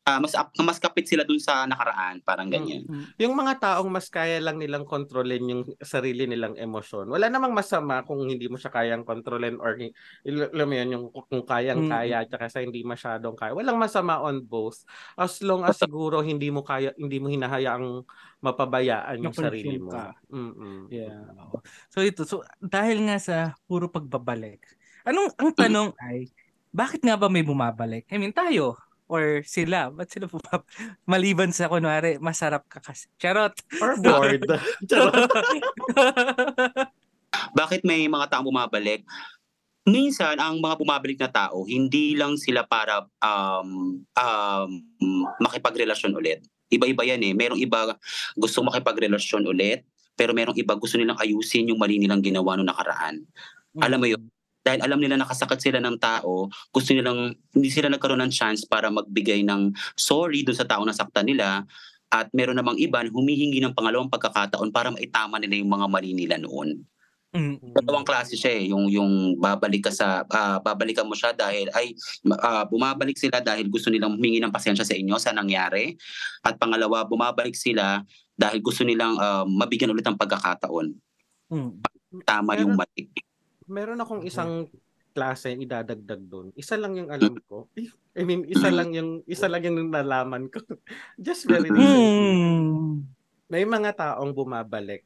ah, 0.01 0.17
mas 0.17 0.34
mas 0.65 0.81
kapit 0.81 1.05
sila 1.05 1.22
dun 1.22 1.38
sa 1.38 1.70
nakaraan, 1.70 2.25
parang 2.25 2.50
ganyan. 2.50 2.89
yung 3.22 3.38
mga 3.38 3.62
taong 3.62 3.89
mas 3.89 4.10
kaya 4.10 4.41
lang 4.41 4.58
nilang 4.58 4.81
kontrolin 4.81 5.46
yung 5.46 5.63
sarili 5.77 6.25
nilang 6.25 6.58
emosyon. 6.58 7.05
Wala 7.05 7.29
namang 7.29 7.53
masama 7.53 8.01
kung 8.01 8.25
hindi 8.25 8.50
mo 8.50 8.58
siya 8.58 8.74
kayang 8.74 9.05
kontrolin 9.05 9.62
or 9.62 9.77
alam 10.25 10.67
mo 10.67 10.74
yun, 10.74 10.89
yung 10.89 11.05
kung 11.13 11.46
kayang-kaya 11.46 12.25
at 12.25 12.34
sa 12.49 12.65
hindi 12.65 12.82
masyadong 12.82 13.38
kaya. 13.38 13.54
Walang 13.54 13.78
masama 13.78 14.17
on 14.25 14.41
both. 14.41 14.82
As 15.13 15.38
long 15.45 15.62
as 15.69 15.78
siguro 15.78 16.25
hindi 16.25 16.49
mo 16.49 16.65
kaya 16.65 16.97
hindi 16.97 17.21
mo 17.21 17.30
hinahayaang 17.30 18.02
mapabayaan 18.41 19.21
yung 19.21 19.38
sarili 19.38 19.78
mo. 19.78 19.93
ka. 19.93 20.17
Mm-mm. 20.34 20.89
Yeah. 20.89 21.30
So 21.93 22.02
ito, 22.02 22.25
so 22.25 22.41
dahil 22.58 23.06
nga 23.06 23.21
sa 23.21 23.54
puro 23.69 23.86
pagbabalik. 23.93 24.65
Anong 25.06 25.30
ang 25.38 25.54
tanong 25.62 25.93
ay 26.02 26.34
bakit 26.73 27.06
nga 27.06 27.13
ba 27.13 27.30
may 27.30 27.45
bumabalik? 27.45 28.10
I 28.10 28.17
mean 28.17 28.34
tayo 28.34 28.82
or 29.12 29.43
sila, 29.43 29.91
ba't 29.91 30.08
sila 30.08 30.32
bumab 30.32 30.63
maliban 31.12 31.52
sa 31.52 31.67
kunwari 31.67 32.15
masarap 32.24 32.63
ka 32.71 32.80
kasi. 32.80 33.12
Charot. 33.19 33.52
Or 33.84 34.00
bored. 34.04 34.47
Charot. 34.89 35.28
Bakit 37.52 37.84
may 37.84 38.08
mga 38.08 38.32
taong 38.32 38.47
bumabalik? 38.47 39.04
Minsan, 39.84 40.39
ang 40.39 40.63
mga 40.63 40.78
bumabalik 40.80 41.19
na 41.19 41.28
tao, 41.28 41.67
hindi 41.67 42.13
lang 42.15 42.38
sila 42.39 42.63
para 42.63 43.04
um, 43.19 44.00
um, 44.13 44.71
makipagrelasyon 45.41 46.15
ulit. 46.15 46.45
Iba-iba 46.71 47.04
yan 47.04 47.19
eh. 47.26 47.34
Merong 47.36 47.60
iba 47.60 47.97
gusto 48.38 48.62
makipagrelasyon 48.63 49.43
ulit, 49.50 49.84
pero 50.15 50.32
merong 50.38 50.56
iba 50.56 50.78
gusto 50.78 51.02
nilang 51.02 51.17
ayusin 51.17 51.74
yung 51.74 51.82
mali 51.82 51.97
nilang 51.97 52.21
ginawa 52.21 52.56
noong 52.56 52.69
nakaraan. 52.69 53.26
Alam 53.82 54.00
mo 54.00 54.08
yun? 54.08 54.21
Dahil 54.62 54.80
alam 54.86 55.02
nila 55.02 55.17
nakasakit 55.17 55.58
sila 55.58 55.80
ng 55.82 55.97
tao, 55.97 56.45
gusto 56.69 56.93
nilang, 56.93 57.34
hindi 57.54 57.69
sila 57.74 57.89
nagkaroon 57.89 58.21
ng 58.30 58.34
chance 58.34 58.62
para 58.65 58.93
magbigay 58.93 59.41
ng 59.41 59.74
sorry 59.97 60.45
dun 60.45 60.54
sa 60.54 60.69
tao 60.69 60.86
na 60.86 60.93
saktan 60.93 61.26
nila. 61.26 61.65
At 62.12 62.30
meron 62.36 62.60
namang 62.60 62.78
iba 62.78 63.02
na 63.02 63.10
humihingi 63.10 63.63
ng 63.63 63.74
pangalawang 63.74 64.12
pagkakataon 64.12 64.69
para 64.69 64.93
maitama 64.93 65.39
nila 65.41 65.58
yung 65.58 65.71
mga 65.71 65.88
mali 65.89 66.12
nila 66.13 66.38
noon. 66.38 66.86
Mm. 67.32 67.63
Dalawang 67.71 68.04
klase 68.04 68.36
siya 68.36 68.52
eh, 68.60 68.76
yung 68.76 68.91
yung 68.91 69.39
babalik 69.39 69.88
ka 69.88 69.91
sa 69.95 70.28
ah, 70.28 70.60
babalikan 70.60 71.08
mo 71.08 71.15
siya 71.15 71.32
dahil 71.32 71.71
ay 71.71 71.95
ah, 72.43 72.67
bumabalik 72.67 73.15
sila 73.15 73.39
dahil 73.39 73.71
gusto 73.71 73.88
nilang 73.88 74.19
humingi 74.19 74.43
ng 74.43 74.52
pasensya 74.52 74.84
sa 74.84 74.91
inyo 74.91 75.15
sa 75.15 75.32
nangyari 75.32 75.95
at 76.43 76.60
pangalawa 76.60 77.08
bumabalik 77.08 77.56
sila 77.56 78.04
dahil 78.36 78.60
gusto 78.60 78.84
nilang 78.84 79.15
ah, 79.15 79.47
mabigyan 79.47 79.95
ulit 79.95 80.04
ng 80.04 80.19
pagkakataon. 80.19 80.91
Mm. 81.56 81.71
Tama 82.28 82.60
yung 82.60 82.76
mali. 82.76 83.08
Meron 83.71 84.03
akong 84.03 84.27
isang 84.27 84.67
klase 85.15 85.55
idadagdag 85.55 86.21
doon. 86.27 86.47
Isa 86.60 86.75
lang 86.75 86.95
yung 86.99 87.07
alam 87.07 87.36
ko. 87.47 87.71
I 88.15 88.23
mean, 88.27 88.43
isa 88.47 88.67
lang 88.67 88.91
yung 88.91 89.23
isa 89.27 89.47
lang 89.47 89.63
yung 89.63 89.91
nalaman 89.91 90.51
ko. 90.51 90.60
Just 91.19 91.47
very 91.47 91.71
recently. 91.71 93.07
May 93.51 93.63
mga 93.67 93.95
taong 93.95 94.31
bumabalik 94.31 95.03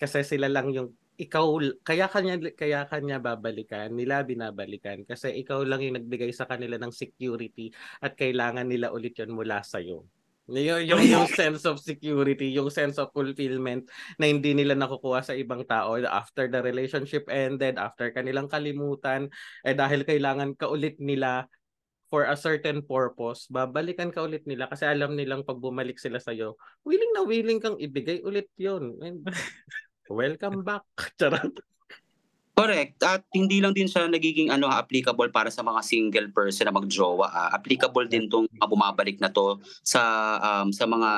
kasi 0.00 0.24
sila 0.24 0.48
lang 0.48 0.72
yung 0.72 0.92
ikaw 1.20 1.60
kaya 1.84 2.08
kanya 2.08 2.40
kaya 2.56 2.88
kanya 2.88 3.20
babalikan 3.20 3.92
nila 3.92 4.24
binabalikan 4.24 5.04
kasi 5.04 5.36
ikaw 5.36 5.60
lang 5.68 5.84
yung 5.84 6.00
nagbigay 6.00 6.32
sa 6.32 6.48
kanila 6.48 6.80
ng 6.80 6.88
security 6.88 7.68
at 8.00 8.16
kailangan 8.16 8.64
nila 8.64 8.88
ulit 8.88 9.12
yun 9.20 9.36
mula 9.36 9.60
sa 9.60 9.84
iyo 9.84 10.08
yung, 10.58 10.82
yung, 10.82 11.02
yung 11.06 11.26
sense 11.30 11.62
of 11.62 11.78
security, 11.78 12.50
yung 12.50 12.70
sense 12.74 12.98
of 12.98 13.14
fulfillment 13.14 13.86
na 14.18 14.26
hindi 14.26 14.50
nila 14.50 14.74
nakukuha 14.74 15.22
sa 15.22 15.34
ibang 15.38 15.62
tao 15.62 15.94
after 16.02 16.50
the 16.50 16.58
relationship 16.58 17.30
ended, 17.30 17.78
after 17.78 18.10
kanilang 18.10 18.50
kalimutan, 18.50 19.30
eh 19.62 19.76
dahil 19.76 20.02
kailangan 20.02 20.58
ka 20.58 20.66
ulit 20.66 20.98
nila 20.98 21.46
for 22.10 22.26
a 22.26 22.34
certain 22.34 22.82
purpose, 22.82 23.46
babalikan 23.46 24.10
ka 24.10 24.26
ulit 24.26 24.42
nila 24.42 24.66
kasi 24.66 24.82
alam 24.82 25.14
nilang 25.14 25.46
pag 25.46 25.62
bumalik 25.62 25.94
sila 25.94 26.18
sa'yo, 26.18 26.58
willing 26.82 27.14
na 27.14 27.22
willing 27.22 27.62
kang 27.62 27.78
ibigay 27.78 28.18
ulit. 28.26 28.50
And 28.58 29.22
welcome 30.10 30.66
back. 30.66 30.82
Charot. 31.14 31.54
Correct. 32.60 33.00
At 33.00 33.24
hindi 33.32 33.64
lang 33.64 33.72
din 33.72 33.88
siya 33.88 34.04
nagiging 34.04 34.52
ano 34.52 34.68
applicable 34.68 35.32
para 35.32 35.48
sa 35.48 35.64
mga 35.64 35.80
single 35.80 36.28
person 36.28 36.68
na 36.68 36.76
magjowa. 36.76 37.32
ah. 37.32 37.50
applicable 37.56 38.04
din 38.04 38.28
tong 38.28 38.44
mga 38.52 38.68
bumabalik 38.68 39.16
na 39.16 39.32
to 39.32 39.56
sa 39.80 40.02
um, 40.44 40.68
sa 40.68 40.84
mga 40.84 41.10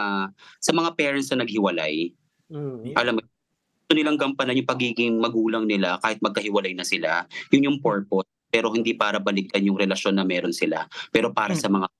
sa 0.62 0.70
mga 0.70 0.90
parents 0.94 1.34
na 1.34 1.42
naghiwalay. 1.42 2.14
Mm. 2.46 2.94
Alam 2.94 3.18
mo, 3.18 3.20
gusto 3.26 3.92
nilang 3.98 4.20
gampanan 4.20 4.54
yung 4.54 4.70
pagiging 4.70 5.18
magulang 5.18 5.66
nila 5.66 5.98
kahit 5.98 6.22
magkahiwalay 6.22 6.78
na 6.78 6.86
sila. 6.86 7.26
Yun 7.50 7.74
yung 7.74 7.78
purpose. 7.82 8.30
Pero 8.52 8.70
hindi 8.70 8.94
para 8.94 9.18
balikan 9.18 9.64
yung 9.64 9.80
relasyon 9.80 10.20
na 10.20 10.28
meron 10.28 10.52
sila. 10.52 10.86
Pero 11.10 11.32
para 11.34 11.56
sa 11.58 11.66
mga 11.72 11.90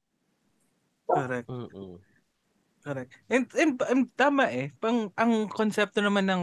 Correct. 1.13 1.49
Mm-mm. 1.51 2.01
Correct. 2.83 3.11
And, 3.31 3.47
and, 3.55 3.75
and 3.87 4.03
tama 4.17 4.49
eh. 4.51 4.75
Pang, 4.81 5.13
ang 5.15 5.47
konsepto 5.47 6.03
naman 6.03 6.27
ng 6.27 6.43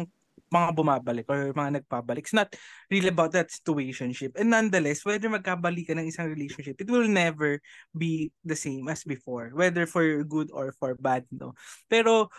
mga 0.49 0.69
bumabalik 0.73 1.25
or 1.29 1.53
mga 1.53 1.81
nagpabalik, 1.81 2.25
it's 2.25 2.35
not 2.35 2.49
really 2.89 3.09
about 3.09 3.31
that 3.33 3.53
situationship. 3.53 4.33
And 4.35 4.49
nonetheless, 4.49 5.05
whether 5.05 5.29
magkabalik 5.29 5.89
ka 5.89 5.93
ng 5.97 6.09
isang 6.09 6.29
relationship, 6.29 6.81
it 6.81 6.89
will 6.89 7.07
never 7.07 7.61
be 7.93 8.33
the 8.41 8.57
same 8.57 8.89
as 8.89 9.05
before. 9.05 9.53
Whether 9.53 9.85
for 9.85 10.03
good 10.25 10.49
or 10.49 10.73
for 10.75 10.97
bad, 10.97 11.29
no? 11.29 11.53
Pero, 11.85 12.33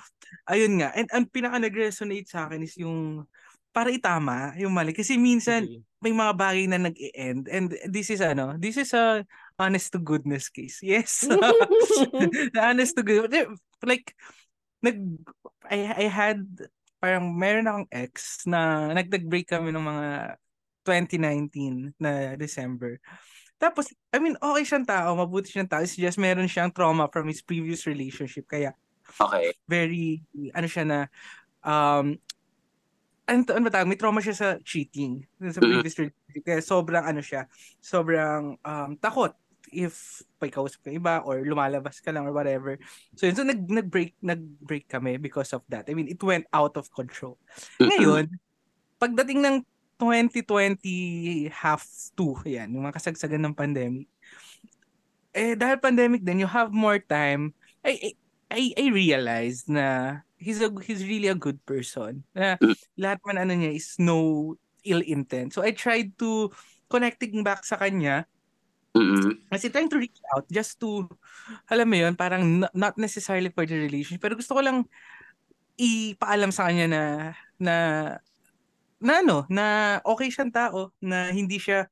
ayun 0.50 0.82
nga. 0.82 0.90
And 0.94 1.06
ang 1.14 1.30
pinaka 1.30 1.62
nag-resonate 1.62 2.26
sa 2.26 2.50
akin 2.50 2.66
is 2.66 2.74
yung 2.78 3.26
para 3.70 3.90
itama 3.94 4.54
yung 4.58 4.74
mali. 4.74 4.90
Kasi 4.90 5.14
minsan, 5.14 5.66
may 6.02 6.10
mga 6.10 6.34
bagay 6.34 6.66
na 6.66 6.90
nag-e-end. 6.90 7.46
And 7.46 7.70
this 7.86 8.10
is 8.10 8.18
ano, 8.18 8.58
this 8.58 8.76
is 8.76 8.90
a 8.94 9.22
honest 9.60 9.94
to 9.94 10.00
goodness 10.02 10.50
case. 10.50 10.82
Yes. 10.86 11.22
honest 12.56 12.96
to 12.98 13.02
goodness. 13.06 13.46
like, 13.84 14.12
nag, 14.82 14.98
I, 15.68 16.06
I 16.06 16.06
had, 16.10 16.44
parang 17.00 17.32
meron 17.32 17.66
akong 17.66 17.88
ex 17.88 18.44
na 18.44 18.92
nag-break 18.92 19.48
kami 19.48 19.72
ng 19.72 19.82
mga 19.82 20.08
2019 20.84 21.96
na 21.96 22.36
December. 22.36 23.00
Tapos, 23.60 23.92
I 24.12 24.20
mean, 24.20 24.36
okay 24.40 24.64
siyang 24.64 24.88
tao, 24.88 25.12
mabuti 25.16 25.52
siyang 25.52 25.68
tao. 25.68 25.84
It's 25.84 25.96
just 25.96 26.16
meron 26.16 26.48
siyang 26.48 26.72
trauma 26.72 27.08
from 27.12 27.28
his 27.28 27.44
previous 27.44 27.84
relationship. 27.88 28.46
Kaya, 28.48 28.72
Okay. 29.18 29.50
very, 29.66 30.22
ano 30.54 30.68
siya 30.70 30.84
na, 30.86 30.98
um, 31.66 32.14
ano, 33.26 33.40
ano 33.52 33.62
ba 33.66 33.72
tawag? 33.74 33.90
May 33.90 33.98
trauma 33.98 34.22
siya 34.22 34.34
sa 34.34 34.48
cheating 34.62 35.22
sa 35.38 35.60
previous 35.62 35.94
relationship. 35.98 36.42
Kaya 36.46 36.60
sobrang 36.62 37.04
ano 37.04 37.22
siya, 37.22 37.46
sobrang 37.78 38.58
um, 38.62 38.90
takot 38.98 39.34
if 39.72 40.22
may 40.42 40.50
kausap 40.50 40.84
ka 40.84 40.90
iba 40.90 41.22
or 41.24 41.42
lumalabas 41.42 42.02
ka 42.02 42.10
lang 42.10 42.26
or 42.26 42.34
whatever. 42.34 42.76
So 43.14 43.26
yun, 43.26 43.36
so 43.38 43.46
nag, 43.46 43.64
nag-break, 43.66 44.18
nag-break 44.20 44.86
kami 44.90 45.16
because 45.16 45.54
of 45.54 45.62
that. 45.70 45.86
I 45.88 45.94
mean, 45.94 46.10
it 46.10 46.20
went 46.22 46.46
out 46.52 46.76
of 46.76 46.90
control. 46.92 47.38
Ngayon, 47.78 48.30
pagdating 49.00 49.40
ng 49.40 49.56
2020 50.00 51.52
half 51.52 51.84
two, 52.16 52.36
yan, 52.48 52.72
yung 52.72 52.88
mga 52.88 52.96
kasagsagan 52.96 53.40
ng 53.44 53.54
pandemic, 53.56 54.08
eh, 55.34 55.54
dahil 55.54 55.78
pandemic 55.78 56.24
din, 56.24 56.42
you 56.42 56.50
have 56.50 56.74
more 56.74 56.98
time, 56.98 57.54
I, 57.84 58.14
I, 58.50 58.74
I 58.74 58.84
realized 58.90 59.70
na 59.70 60.20
he's 60.40 60.58
a 60.64 60.72
he's 60.82 61.06
really 61.06 61.28
a 61.30 61.38
good 61.38 61.60
person. 61.68 62.24
Na 62.34 62.58
Mm. 62.58 62.74
lahat 62.98 63.18
man 63.22 63.38
ano 63.38 63.52
niya 63.54 63.72
is 63.76 63.94
no 64.00 64.52
ill 64.82 65.04
intent. 65.04 65.52
So 65.54 65.62
I 65.62 65.70
tried 65.76 66.16
to 66.18 66.50
connecting 66.90 67.44
back 67.46 67.62
sa 67.62 67.78
kanya 67.78 68.26
Mm-mm. 68.90 69.46
kasi 69.46 69.70
trying 69.70 69.86
to 69.86 70.02
reach 70.02 70.18
out 70.34 70.42
just 70.50 70.82
to 70.82 71.06
alam 71.70 71.86
mo 71.86 71.94
yun, 71.94 72.18
parang 72.18 72.66
not 72.74 72.98
necessarily 72.98 73.46
for 73.46 73.62
the 73.62 73.78
relationship 73.78 74.18
pero 74.18 74.34
gusto 74.34 74.50
ko 74.50 74.62
lang 74.62 74.82
ipaalam 75.78 76.50
sa 76.50 76.66
kanya 76.68 76.86
na 76.90 77.02
na 77.56 77.74
na 79.00 79.12
ano, 79.24 79.48
na 79.48 79.98
okay 80.04 80.28
siyang 80.28 80.52
tao, 80.52 80.92
na 81.00 81.32
hindi 81.32 81.56
siya 81.56 81.88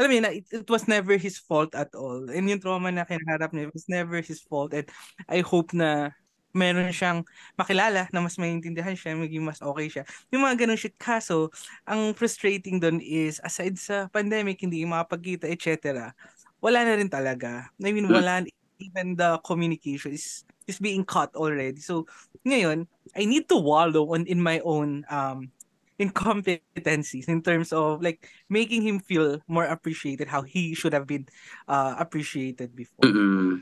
alam 0.00 0.08
mo 0.08 0.14
yun, 0.16 0.24
na 0.24 0.32
it, 0.32 0.48
it 0.48 0.68
was 0.68 0.88
never 0.88 1.20
his 1.20 1.36
fault 1.36 1.76
at 1.76 1.92
all. 1.92 2.24
And 2.32 2.48
yung 2.48 2.56
trauma 2.64 2.88
na 2.88 3.04
kinaharap 3.04 3.52
niya, 3.52 3.68
it 3.68 3.74
was 3.76 3.84
never 3.84 4.24
his 4.24 4.40
fault. 4.40 4.72
And 4.72 4.88
I 5.28 5.44
hope 5.44 5.76
na 5.76 6.16
meron 6.56 6.88
siyang 6.88 7.20
makilala 7.52 8.08
na 8.08 8.24
mas 8.24 8.40
maintindihan 8.40 8.96
siya, 8.96 9.12
maging 9.12 9.44
mas 9.44 9.60
okay 9.60 9.92
siya. 9.92 10.08
Yung 10.32 10.40
mga 10.40 10.64
ganun 10.64 10.80
shit. 10.80 10.96
Kaso, 10.96 11.52
ang 11.84 12.16
frustrating 12.16 12.80
doon 12.80 12.96
is, 13.04 13.44
aside 13.44 13.76
sa 13.76 14.08
pandemic, 14.08 14.64
hindi 14.64 14.88
makapagkita, 14.88 15.52
etc., 15.52 16.16
wala 16.60 16.84
na 16.84 16.96
rin 16.96 17.10
talaga. 17.10 17.68
I 17.82 17.92
mean, 17.92 18.08
wala, 18.08 18.44
even 18.80 19.16
the 19.16 19.40
communication 19.44 20.12
is, 20.12 20.44
is 20.68 20.78
being 20.78 21.04
cut 21.04 21.34
already. 21.36 21.80
So, 21.80 22.06
ngayon, 22.46 22.86
I 23.16 23.24
need 23.24 23.48
to 23.48 23.56
wallow 23.56 24.14
on 24.14 24.24
in 24.24 24.40
my 24.40 24.60
own 24.64 25.04
um 25.10 25.52
incompetencies 26.00 27.28
in 27.28 27.44
terms 27.44 27.76
of 27.76 28.00
like 28.00 28.24
making 28.48 28.80
him 28.80 29.04
feel 29.04 29.36
more 29.44 29.68
appreciated 29.68 30.32
how 30.32 30.40
he 30.40 30.72
should 30.72 30.96
have 30.96 31.04
been 31.04 31.28
uh 31.68 31.92
appreciated 32.00 32.72
before. 32.72 33.04
Mm-mm. 33.04 33.60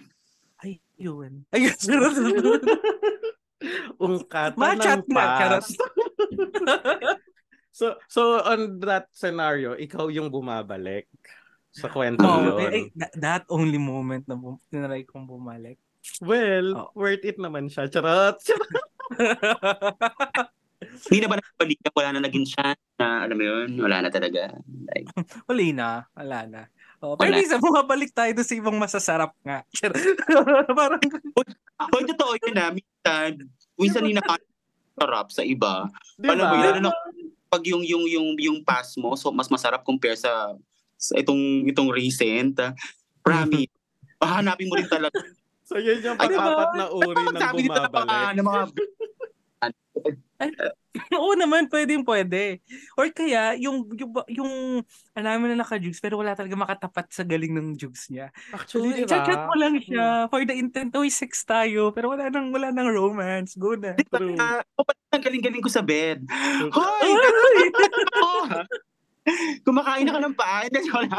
Ay, 0.62 0.78
yun. 0.94 1.42
Ay, 1.50 1.66
Machat 4.54 5.02
ng 5.02 5.10
na, 5.10 5.38
charot. 5.38 5.66
past. 5.66 5.74
so, 7.78 7.98
so 8.06 8.38
on 8.42 8.78
that 8.86 9.10
scenario, 9.10 9.74
ikaw 9.74 10.06
yung 10.06 10.30
bumabalik 10.30 11.10
sa 11.78 11.88
kwento 11.94 12.26
oh, 12.26 12.58
yun. 12.58 12.58
ay, 12.58 12.82
that, 12.98 13.12
that 13.14 13.42
only 13.48 13.78
moment 13.78 14.26
na 14.26 14.34
bum- 14.34 14.58
tinry 14.68 15.06
kong 15.06 15.30
bumalik. 15.30 15.78
Well, 16.18 16.74
Oh. 16.74 16.90
worth 16.98 17.22
it 17.22 17.38
naman 17.38 17.70
siya. 17.70 17.86
Charot. 17.86 18.42
Hindi 21.08 21.18
na 21.20 21.28
ba 21.28 21.36
nagbalikan? 21.38 21.90
Wala 21.90 22.08
na 22.14 22.20
naging 22.22 22.46
chance 22.46 22.78
na, 22.98 23.26
alam 23.26 23.34
mo 23.34 23.44
yun, 23.44 23.68
wala 23.82 23.98
na 24.02 24.10
talaga. 24.10 24.54
Like, 24.88 25.10
Uli 25.50 25.74
na. 25.74 26.06
Wala 26.14 26.46
na. 26.46 26.62
Oh, 26.98 27.14
pero 27.14 27.34
minsan, 27.34 27.62
bumabalik 27.62 28.10
tayo 28.10 28.30
doon 28.34 28.46
sa 28.46 28.58
ibang 28.58 28.78
masasarap 28.78 29.30
nga. 29.42 29.62
Parang, 30.74 30.98
Hoy, 31.94 32.02
totoo 32.10 32.34
yun 32.42 32.54
na. 32.54 32.74
Minsan, 32.74 33.30
minsan 33.78 34.06
yung 34.06 34.18
nakasarap 34.18 35.30
sa 35.30 35.42
iba. 35.46 35.86
Diba? 36.18 36.34
Alam 36.34 36.46
mo 36.46 36.56
yun, 36.58 36.74
ano, 36.82 36.90
pag 37.48 37.62
yung, 37.66 37.82
yung, 37.86 38.04
yung, 38.06 38.28
yung 38.38 38.58
pass 38.62 38.98
mo, 38.98 39.14
so 39.14 39.30
mas 39.30 39.46
masarap 39.46 39.82
compare 39.82 40.18
sa 40.18 40.54
itong, 41.16 41.70
itong 41.70 41.88
recent. 41.94 42.58
ah, 42.60 42.72
Promise. 43.22 43.72
Hahanapin 44.18 44.66
mo 44.66 44.74
rin 44.76 44.90
talaga. 44.90 45.14
So 45.68 45.76
yun 45.76 46.00
yung 46.00 46.16
Ay, 46.16 46.32
pang-apat 46.32 46.68
diba? 46.72 46.80
na 46.80 46.86
uri 46.88 47.24
ng 47.28 47.28
mga, 47.28 47.52
bumabalik. 47.52 48.32
ng 48.40 48.46
mga 48.48 48.62
oo 51.18 51.32
naman, 51.34 51.66
pwedeng 51.68 52.02
pwede. 52.06 52.62
Or 52.96 53.04
kaya, 53.10 53.52
yung, 53.58 53.84
yung, 53.92 54.12
yung, 54.30 54.52
alam 55.12 55.38
mo 55.42 55.46
na 55.50 55.60
naka-juice, 55.60 56.00
pero 56.00 56.16
wala 56.20 56.32
talaga 56.32 56.54
makatapat 56.54 57.12
sa 57.12 57.22
galing 57.26 57.52
ng 57.52 57.68
juice 57.76 58.08
niya. 58.08 58.32
So, 58.32 58.56
Actually, 58.56 59.04
diba? 59.04 59.24
chat 59.24 59.44
mo 59.44 59.54
lang 59.58 59.76
siya 59.82 60.30
for 60.32 60.42
the 60.46 60.54
intent, 60.54 60.94
oh, 60.96 61.04
sex 61.10 61.44
tayo, 61.44 61.90
pero 61.92 62.12
wala 62.12 62.30
nang, 62.30 62.48
wala 62.48 62.72
nang 62.72 62.88
romance. 62.88 63.58
Go 63.58 63.74
na. 63.74 63.98
True. 64.08 64.38
Ah, 64.38 64.62
oh, 64.78 64.86
ang 65.12 65.22
galing-galing 65.22 65.60
ko 65.60 65.70
sa 65.70 65.82
bed. 65.84 66.24
Hoy! 66.72 67.12
Ay! 67.12 67.60
oh, 68.24 68.46
Kumakain 69.64 70.04
na 70.06 70.14
ka 70.14 70.20
ng 70.22 70.36
paa. 70.36 70.64
Hindi, 70.66 70.80
wala. 70.90 71.18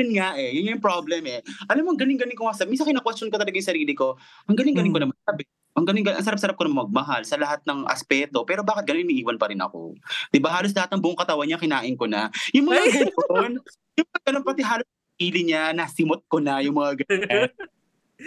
Yun, 0.00 0.10
nga 0.18 0.28
eh. 0.34 0.50
Yun 0.56 0.72
yung 0.76 0.82
problem 0.82 1.22
eh. 1.28 1.40
Alam 1.68 1.82
mo, 1.86 1.90
galing-galing 1.94 2.34
ko 2.34 2.48
nga 2.48 2.56
sabi. 2.56 2.74
Minsan 2.74 2.88
kina-question 2.88 3.28
ko 3.28 3.36
talaga 3.36 3.54
yung 3.54 3.70
sarili 3.70 3.92
ko. 3.92 4.16
Ang 4.48 4.56
galing-galing 4.56 4.90
ko 4.90 4.98
Hmm. 4.98 5.06
naman 5.12 5.18
sabi. 5.22 5.42
Ang 5.72 5.88
galing 5.88 6.04
ang 6.04 6.20
sarap-sarap 6.20 6.56
ko 6.60 6.68
naman 6.68 6.84
magmahal 6.84 7.24
sa 7.24 7.40
lahat 7.40 7.64
ng 7.64 7.88
aspeto. 7.88 8.44
Pero 8.44 8.60
bakit 8.60 8.84
ganun 8.84 9.08
iniiwan 9.08 9.40
pa 9.40 9.48
rin 9.48 9.60
ako? 9.60 9.96
Di 10.28 10.36
ba 10.36 10.52
halos 10.52 10.76
lahat 10.76 10.92
ng 10.92 11.00
buong 11.00 11.16
katawan 11.16 11.48
niya 11.48 11.56
kinain 11.56 11.96
ko 11.96 12.04
na. 12.04 12.28
Yung 12.52 12.68
mga 12.68 12.82
ganun. 12.92 13.52
yung 13.96 14.08
mga 14.08 14.20
ganun 14.26 14.44
pati 14.44 14.60
halos 14.60 14.88
ili 15.16 15.48
niya, 15.48 15.72
nasimot 15.72 16.20
ko 16.28 16.44
na 16.44 16.60
yung 16.60 16.76
mga 16.76 17.00
ganun. 17.08 17.48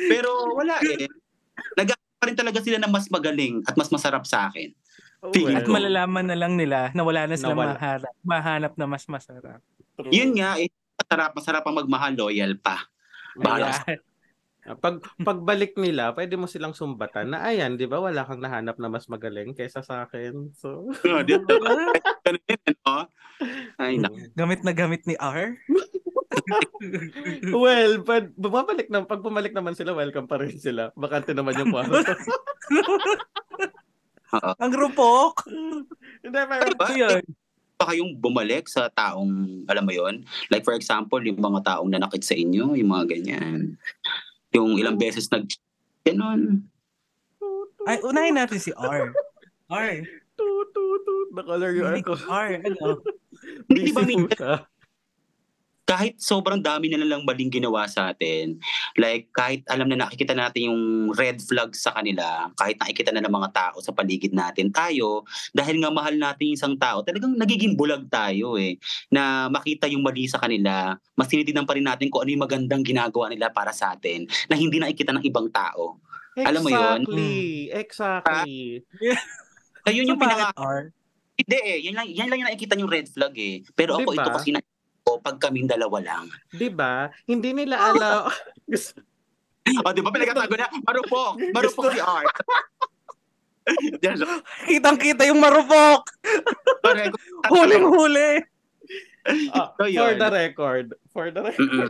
Pero 0.10 0.29
wala 0.58 0.81
eh. 0.81 1.05
nag 1.77 1.93
pa 2.15 2.25
rin 2.25 2.38
talaga 2.39 2.63
sila 2.63 2.81
ng 2.81 2.89
mas 2.89 3.05
magaling 3.12 3.62
at 3.67 3.77
mas 3.77 3.93
masarap 3.93 4.25
sa 4.25 4.49
akin. 4.49 4.73
Oh, 5.19 5.32
Tingin 5.32 5.58
At 5.58 5.65
ko. 5.65 5.73
malalaman 5.73 6.25
na 6.25 6.38
lang 6.38 6.54
nila 6.54 6.91
na 6.91 7.01
wala 7.01 7.25
na 7.25 7.34
silang 7.34 7.56
Nawala. 7.56 7.73
maharap, 7.73 8.13
mahanap 8.21 8.73
na 8.75 8.86
mas 8.86 9.06
masarap. 9.06 9.60
True. 9.95 10.12
Yun 10.12 10.38
nga, 10.38 10.56
eh, 10.56 10.69
masarap, 10.95 11.32
masarap 11.34 11.63
ang 11.63 11.78
magmahal, 11.78 12.13
loyal 12.13 12.54
pa. 12.56 12.86
Bahala 13.36 13.73
sa- 13.73 13.86
Ayan. 13.88 14.01
Pag 14.75 14.97
pagbalik 15.21 15.78
nila, 15.78 16.10
pwede 16.12 16.34
mo 16.34 16.45
silang 16.45 16.73
sumbatan 16.73 17.30
na 17.30 17.45
ayan, 17.45 17.78
'di 17.78 17.86
ba? 17.86 18.01
Wala 18.01 18.25
kang 18.25 18.41
nahanap 18.41 18.73
na 18.75 18.89
mas 18.89 19.06
magaling 19.06 19.54
kaysa 19.54 19.86
sa 19.86 20.04
akin. 20.04 20.49
So, 20.51 20.89
Oh, 21.06 21.21
di 21.21 21.38
ba? 21.38 21.45
Ganun 22.25 22.41
din, 22.41 22.58
ano? 22.82 23.06
Ay, 23.78 24.01
naku. 24.01 24.25
gamit 24.34 24.65
na 24.65 24.73
gamit 24.73 25.06
ni 25.06 25.13
R. 25.15 25.54
well, 27.56 28.01
pag 28.01 28.34
bumabalik 28.34 28.89
na 28.89 29.06
pag 29.06 29.21
bumalik 29.21 29.54
naman 29.54 29.73
sila, 29.73 29.93
welcome 29.93 30.25
pa 30.25 30.41
rin 30.41 30.58
sila. 30.58 30.89
Bakante 30.93 31.32
naman 31.32 31.54
yung 31.56 31.69
kwarto. 31.69 32.01
Ang 34.34 34.74
rupok. 34.74 35.46
Hindi, 36.24 36.40
pero 36.50 36.64
Diba? 36.74 36.88
Yun. 36.96 37.24
pa 37.76 37.92
kayong 37.92 38.16
bumalik 38.16 38.72
sa 38.72 38.88
taong, 38.88 39.68
alam 39.68 39.84
mo 39.84 39.92
yon 39.92 40.24
Like 40.48 40.64
for 40.64 40.72
example, 40.72 41.20
yung 41.20 41.44
mga 41.44 41.60
taong 41.76 41.92
nanakit 41.92 42.24
sa 42.24 42.32
inyo, 42.32 42.72
yung 42.72 42.90
mga 42.90 43.06
ganyan. 43.12 43.76
Yung 44.56 44.80
ilang 44.80 44.96
beses 44.96 45.28
nag... 45.28 45.44
Ganon. 46.08 46.64
Ay, 47.86 48.00
unahin 48.02 48.40
natin 48.40 48.58
si 48.64 48.72
R. 48.74 49.12
R. 49.68 49.92
tut 50.40 50.68
tut 50.72 51.02
tut 51.04 51.28
Hindi 51.36 52.02
ako. 52.02 52.16
R. 52.32 52.50
Ano? 52.64 53.04
Hindi 53.68 53.92
ba 53.92 54.02
minsan. 54.08 54.64
Kahit 55.86 56.17
sobrang 56.17 56.60
dami 56.65 56.89
na 56.89 57.06
lang 57.06 57.21
maling 57.21 57.54
ginawa 57.54 57.86
sa 57.86 58.10
atin, 58.10 58.58
like 58.98 59.30
kahit 59.38 59.62
alam 59.69 59.86
na 59.86 60.02
nakikita 60.02 60.34
natin 60.34 60.74
yung 60.74 60.82
red 61.13 61.38
flag 61.38 61.78
sa 61.78 61.93
kanila, 61.93 62.50
kahit 62.58 62.82
nakikita 62.82 63.13
na 63.13 63.21
ng 63.21 63.30
mga 63.30 63.50
tao 63.54 63.78
sa 63.86 63.93
paligid 63.93 64.34
natin, 64.34 64.74
tayo, 64.74 65.21
dahil 65.54 65.78
nga 65.78 65.93
mahal 65.93 66.17
natin 66.17 66.52
yung 66.52 66.58
isang 66.58 66.76
tao, 66.82 67.06
talagang 67.06 67.38
nagiging 67.38 67.78
bulag 67.78 68.10
tayo 68.10 68.58
eh, 68.58 68.82
na 69.13 69.45
makita 69.48 69.86
yung 69.86 70.02
mali 70.02 70.26
sa 70.26 70.41
kanila, 70.41 70.98
mas 71.13 71.30
tinitignan 71.30 71.69
pa 71.69 71.78
rin 71.78 71.86
natin 71.86 72.10
kung 72.10 72.26
ano 72.26 72.34
yung 72.34 72.43
magandang 72.43 72.82
ginagawa 72.82 73.30
nila 73.30 73.54
para 73.54 73.69
sa 73.69 73.93
atin, 73.93 74.26
na 74.50 74.58
hindi 74.58 74.82
nakikita 74.82 75.13
ng 75.13 75.24
ibang 75.30 75.54
tao. 75.54 76.02
Alam 76.36 76.65
mo 76.65 76.69
yun? 76.74 77.00
Exactly. 77.06 77.69
Exactly. 77.71 78.84
Kaya 79.86 79.93
yun 79.93 80.10
yung 80.10 80.17
So, 80.17 80.26
pinaka... 80.26 80.50
Hindi 81.36 81.58
eh, 81.67 81.80
yan 81.84 81.95
lang, 82.00 82.08
yan 82.08 82.28
lang 82.32 82.38
yung 82.41 82.48
nakikita 82.48 82.80
yung 82.80 82.91
red 82.91 83.12
flag 83.12 83.36
eh. 83.36 83.60
Pero 83.76 84.00
ako, 84.00 84.15
Diba? 84.15 84.24
ito 84.24 84.32
kasi 84.39 84.50
na 84.56 84.63
ko 85.15 85.23
pag 85.23 85.39
kaming 85.39 85.65
dalawa 85.65 86.04
lang. 86.04 86.28
'Di 86.51 86.67
ba? 86.67 87.08
Hindi 87.23 87.56
nila 87.56 87.80
alam. 87.89 88.28
Gusto- 88.67 88.99
O, 89.82 89.89
di 89.89 89.97
ba 89.97 90.13
pinagkatago 90.13 90.54
na? 90.54 90.69
Marupok! 90.86 91.41
Marupok 91.49 91.89
si 91.89 91.97
Art. 91.97 92.30
Kitang-kita 94.69 95.25
yung 95.25 95.41
marupok. 95.41 96.06
Huling-huli. 97.49 98.45
Ah, 99.49 99.73
So, 99.73 99.89
for 99.89 100.13
the 100.13 100.30
record, 100.30 100.88
for 101.10 101.34
the 101.34 101.41
record. 101.41 101.89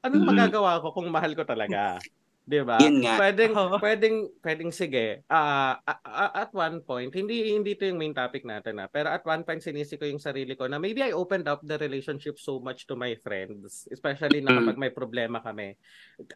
anong 0.00 0.24
magagawa 0.24 0.80
ko 0.80 0.96
kung 0.96 1.12
mahal 1.12 1.36
ko 1.36 1.44
talaga? 1.44 2.00
'Di 2.48 2.64
ba? 2.64 2.80
Pwedeng 3.20 3.52
pwedeng 3.76 4.16
pwedeng 4.40 4.70
sige. 4.72 5.20
ah 5.28 5.76
a- 5.84 6.32
at 6.32 6.50
one 6.56 6.80
point, 6.80 7.12
hindi 7.12 7.52
hindi 7.52 7.76
'to 7.76 7.92
yung 7.92 8.00
main 8.00 8.16
topic 8.16 8.48
natin 8.48 8.80
na, 8.80 8.88
pero 8.88 9.12
at 9.12 9.20
one 9.20 9.44
point 9.44 9.60
sinisi 9.60 10.00
ko 10.00 10.08
yung 10.08 10.16
sarili 10.22 10.56
ko 10.56 10.64
na 10.64 10.80
maybe 10.80 11.04
I 11.04 11.12
opened 11.12 11.44
up 11.44 11.60
the 11.60 11.76
relationship 11.76 12.40
so 12.40 12.56
much 12.56 12.88
to 12.88 12.96
my 12.96 13.12
friends, 13.20 13.84
especially 13.92 14.40
na 14.40 14.56
Mm. 14.56 14.58
kapag 14.64 14.80
may 14.80 14.92
problema 14.96 15.44
kami. 15.44 15.76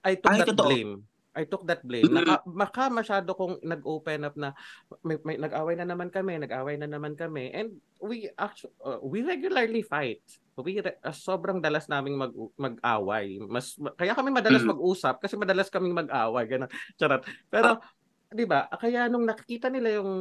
I 0.05 0.21
took 0.21 0.37
Ay, 0.37 0.45
that 0.45 0.53
totoo. 0.53 0.69
blame. 0.69 0.93
I 1.33 1.49
took 1.49 1.65
that 1.65 1.81
blame. 1.81 2.13
Mm. 2.13 2.17
Naka, 2.21 2.35
maka 2.45 2.83
masyado 2.93 3.33
kong 3.33 3.65
nag-open 3.65 4.29
up 4.29 4.37
na 4.37 4.53
may, 5.01 5.17
may 5.25 5.37
nag-away 5.41 5.75
na 5.81 5.89
naman 5.89 6.13
kami, 6.13 6.37
nag-away 6.37 6.77
na 6.77 6.89
naman 6.89 7.17
kami. 7.17 7.49
And 7.53 7.81
we 8.01 8.29
actually 8.37 8.77
we 9.01 9.25
regularly 9.25 9.81
fight. 9.81 10.21
We 10.61 10.85
re- 10.85 11.01
uh, 11.01 11.17
sobrang 11.17 11.65
dalas 11.65 11.89
naming 11.89 12.21
mag 12.21 12.37
mag-away. 12.61 13.41
Mas 13.49 13.81
kaya 13.97 14.13
kami 14.13 14.29
madalas 14.29 14.61
Mm. 14.61 14.77
mag-usap 14.77 15.25
kasi 15.25 15.41
madalas 15.41 15.73
kaming 15.73 15.97
mag-away 15.97 16.45
ganun. 16.45 16.71
Charot. 17.01 17.25
Pero 17.49 17.81
'di 18.29 18.45
ba? 18.45 18.69
Kaya 18.77 19.09
nung 19.09 19.25
nakikita 19.25 19.73
nila 19.73 20.01
yung 20.01 20.13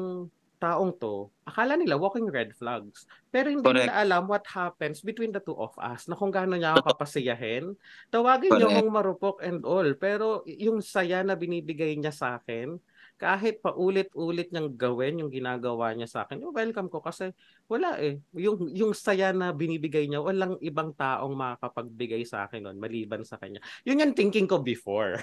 taong 0.61 0.93
to, 1.01 1.25
akala 1.41 1.73
nila 1.73 1.97
walking 1.97 2.29
red 2.29 2.53
flags. 2.53 3.09
Pero 3.33 3.49
hindi 3.49 3.65
Correct. 3.65 3.89
nila 3.89 3.97
alam 3.97 4.29
what 4.29 4.45
happens 4.45 5.01
between 5.01 5.33
the 5.33 5.41
two 5.41 5.57
of 5.57 5.73
us 5.81 6.05
na 6.05 6.13
kung 6.13 6.29
gaano 6.29 6.53
niya 6.53 6.77
ako 6.77 6.93
kapasiyahin. 6.93 7.73
Tawagin 8.13 8.53
niyo 8.53 8.69
Correct. 8.69 8.77
akong 8.77 8.93
marupok 8.93 9.37
and 9.41 9.65
all, 9.65 9.89
pero 9.97 10.45
yung 10.45 10.85
saya 10.85 11.25
na 11.25 11.33
binibigay 11.33 11.97
niya 11.97 12.13
sa 12.13 12.37
akin, 12.37 12.77
kahit 13.21 13.61
paulit-ulit 13.61 14.49
niyang 14.49 14.73
gawin 14.73 15.21
yung 15.21 15.29
ginagawa 15.29 15.93
niya 15.93 16.09
sa 16.09 16.19
akin, 16.25 16.41
welcome 16.49 16.89
ko 16.89 17.05
kasi 17.05 17.29
wala 17.69 17.93
eh. 18.01 18.17
Yung, 18.33 18.65
yung 18.73 18.97
saya 18.97 19.29
na 19.29 19.53
binibigay 19.53 20.09
niya, 20.09 20.25
walang 20.25 20.57
ibang 20.57 20.89
taong 20.97 21.37
makakapagbigay 21.37 22.25
sa 22.25 22.49
akin 22.49 22.65
nun, 22.65 22.81
maliban 22.81 23.21
sa 23.21 23.37
kanya. 23.37 23.61
Yun 23.85 24.01
yung 24.01 24.17
thinking 24.17 24.49
ko 24.49 24.65
before. 24.65 25.21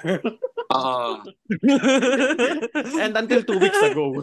Oo. 0.70 1.26
And 3.02 3.18
until 3.18 3.42
two 3.42 3.58
weeks 3.58 3.82
ago. 3.82 4.14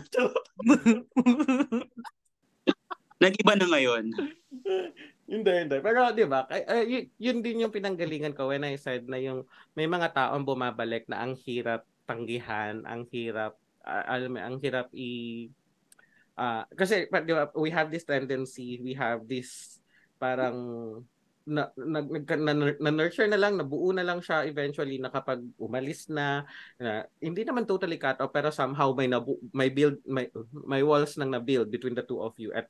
Nag-iba 3.20 3.54
na 3.60 3.68
ngayon. 3.68 4.06
hindi, 5.28 5.52
hindi. 5.52 5.78
Pero 5.84 6.16
di 6.16 6.24
ba, 6.24 6.48
y- 6.88 7.12
yun 7.20 7.44
din 7.44 7.68
yung 7.68 7.76
pinanggalingan 7.76 8.40
ko 8.40 8.56
when 8.56 8.64
I 8.64 8.80
said 8.80 9.04
na 9.12 9.20
yung 9.20 9.44
may 9.76 9.84
mga 9.84 10.16
taong 10.16 10.48
bumabalik 10.48 11.12
na 11.12 11.28
ang 11.28 11.36
hirap 11.36 11.84
tanggihan, 12.08 12.86
ang 12.86 13.10
hirap, 13.10 13.58
ah, 13.86 14.18
alam 14.18 14.34
mo, 14.34 14.42
ang 14.42 14.58
hirap 14.60 14.90
i... 14.98 15.46
ah, 16.36 16.66
kasi 16.74 17.08
di 17.08 17.34
ba, 17.34 17.48
we 17.56 17.70
have 17.72 17.88
this 17.94 18.04
tendency, 18.04 18.82
we 18.82 18.98
have 18.98 19.24
this 19.30 19.80
parang 20.20 20.58
na, 21.46 21.70
na, 21.78 22.02
na, 22.02 22.54
na, 22.58 22.74
na 22.82 22.92
nurture 22.92 23.30
na 23.30 23.38
lang, 23.38 23.54
nabuo 23.56 23.94
na 23.94 24.02
lang 24.02 24.18
siya 24.18 24.50
eventually 24.50 24.98
na 24.98 25.14
kapag 25.14 25.46
umalis 25.62 26.10
na, 26.10 26.42
na 26.82 27.06
hindi 27.22 27.46
naman 27.46 27.70
totally 27.70 28.02
cut 28.02 28.18
off 28.18 28.34
pero 28.34 28.50
somehow 28.50 28.90
may 28.98 29.06
nabu, 29.06 29.38
may 29.54 29.70
build 29.70 30.02
may 30.10 30.26
may 30.66 30.82
walls 30.82 31.14
nang 31.22 31.30
na-build 31.30 31.70
between 31.70 31.94
the 31.94 32.02
two 32.02 32.18
of 32.18 32.34
you 32.42 32.50
at 32.50 32.66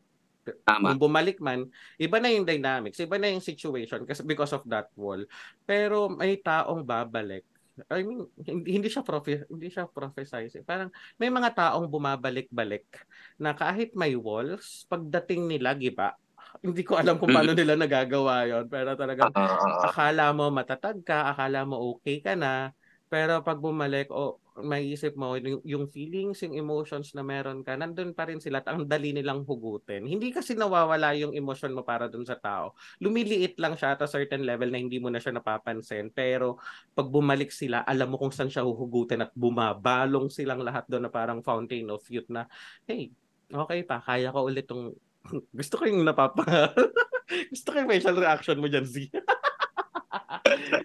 Tama. 0.62 0.94
kung 0.94 1.10
bumalik 1.10 1.42
man, 1.42 1.66
iba 1.98 2.22
na 2.22 2.30
yung 2.30 2.46
dynamics, 2.46 3.02
iba 3.02 3.18
na 3.18 3.34
yung 3.34 3.42
situation 3.42 4.06
kasi 4.06 4.22
because 4.22 4.54
of 4.54 4.62
that 4.70 4.92
wall. 4.94 5.24
Pero 5.66 6.12
may 6.12 6.38
taong 6.38 6.86
babalik. 6.86 7.48
I 7.92 8.08
mean, 8.08 8.24
hindi, 8.40 8.80
hindi 8.80 8.88
siya 8.88 9.04
profe, 9.04 9.44
hindi 9.52 9.68
siya 9.68 9.84
prophesize. 9.92 10.64
Parang 10.64 10.88
may 11.20 11.28
mga 11.28 11.52
taong 11.52 11.92
bumabalik-balik 11.92 12.88
na 13.36 13.52
kahit 13.52 13.92
may 14.00 14.16
walls, 14.16 14.88
pagdating 14.88 15.52
nila 15.52 15.76
giba, 15.76 16.16
hindi 16.64 16.88
ko 16.88 16.96
alam 16.96 17.20
kung 17.20 17.36
paano 17.36 17.52
nila 17.52 17.76
nagagawa 17.76 18.48
yon 18.48 18.66
pero 18.72 18.96
talagang 18.96 19.28
Oo, 19.34 19.44
oo, 19.44 19.68
oo. 19.76 19.84
akala 19.92 20.32
mo 20.32 20.48
matatag 20.56 21.04
ka, 21.04 21.36
akala 21.36 21.68
mo 21.68 21.76
okay 21.96 22.24
ka 22.24 22.40
na, 22.40 22.72
pero 23.12 23.44
pag 23.44 23.60
bumalik, 23.60 24.08
o 24.08 24.40
maiisip 24.56 25.20
mo, 25.20 25.36
yung, 25.36 25.60
yung 25.68 25.86
feelings, 25.92 26.40
yung 26.48 26.56
emotions 26.56 27.12
na 27.12 27.24
meron 27.28 27.60
ka, 27.60 27.76
nandun 27.76 28.16
pa 28.16 28.24
rin 28.30 28.40
sila 28.40 28.64
at 28.64 28.72
ang 28.72 28.88
dali 28.88 29.12
nilang 29.12 29.44
hugutin. 29.44 30.08
Hindi 30.08 30.32
kasi 30.32 30.56
nawawala 30.56 31.12
yung 31.20 31.36
emotion 31.36 31.76
mo 31.76 31.84
para 31.84 32.08
dun 32.08 32.24
sa 32.24 32.40
tao. 32.40 32.72
Lumiliit 33.04 33.60
lang 33.60 33.76
siya 33.76 34.00
at 34.00 34.02
a 34.04 34.08
certain 34.08 34.48
level 34.48 34.72
na 34.72 34.80
hindi 34.80 34.96
mo 34.96 35.12
na 35.12 35.20
siya 35.20 35.36
napapansin. 35.36 36.08
Pero 36.16 36.64
pag 36.96 37.12
bumalik 37.12 37.52
sila, 37.52 37.84
alam 37.84 38.16
mo 38.16 38.16
kung 38.16 38.32
saan 38.32 38.48
siya 38.48 38.64
huhugutin 38.64 39.28
at 39.28 39.32
bumabalong 39.36 40.32
silang 40.32 40.64
lahat 40.64 40.88
doon 40.88 41.08
na 41.08 41.12
parang 41.12 41.44
fountain 41.44 41.92
of 41.92 42.04
youth 42.08 42.32
na, 42.32 42.48
hey, 42.88 43.12
okay 43.52 43.84
pa, 43.84 44.00
kaya 44.00 44.32
ko 44.32 44.48
ulit 44.48 44.66
tong 44.66 44.96
gusto 45.60 45.82
ko 45.82 45.84
yung 45.90 46.06
napapa 46.06 46.72
gusto 47.54 47.74
ko 47.74 47.76
yung 47.82 47.90
facial 47.90 48.18
reaction 48.18 48.58
mo 48.62 48.70
dyan, 48.70 48.86
Z. 48.86 49.10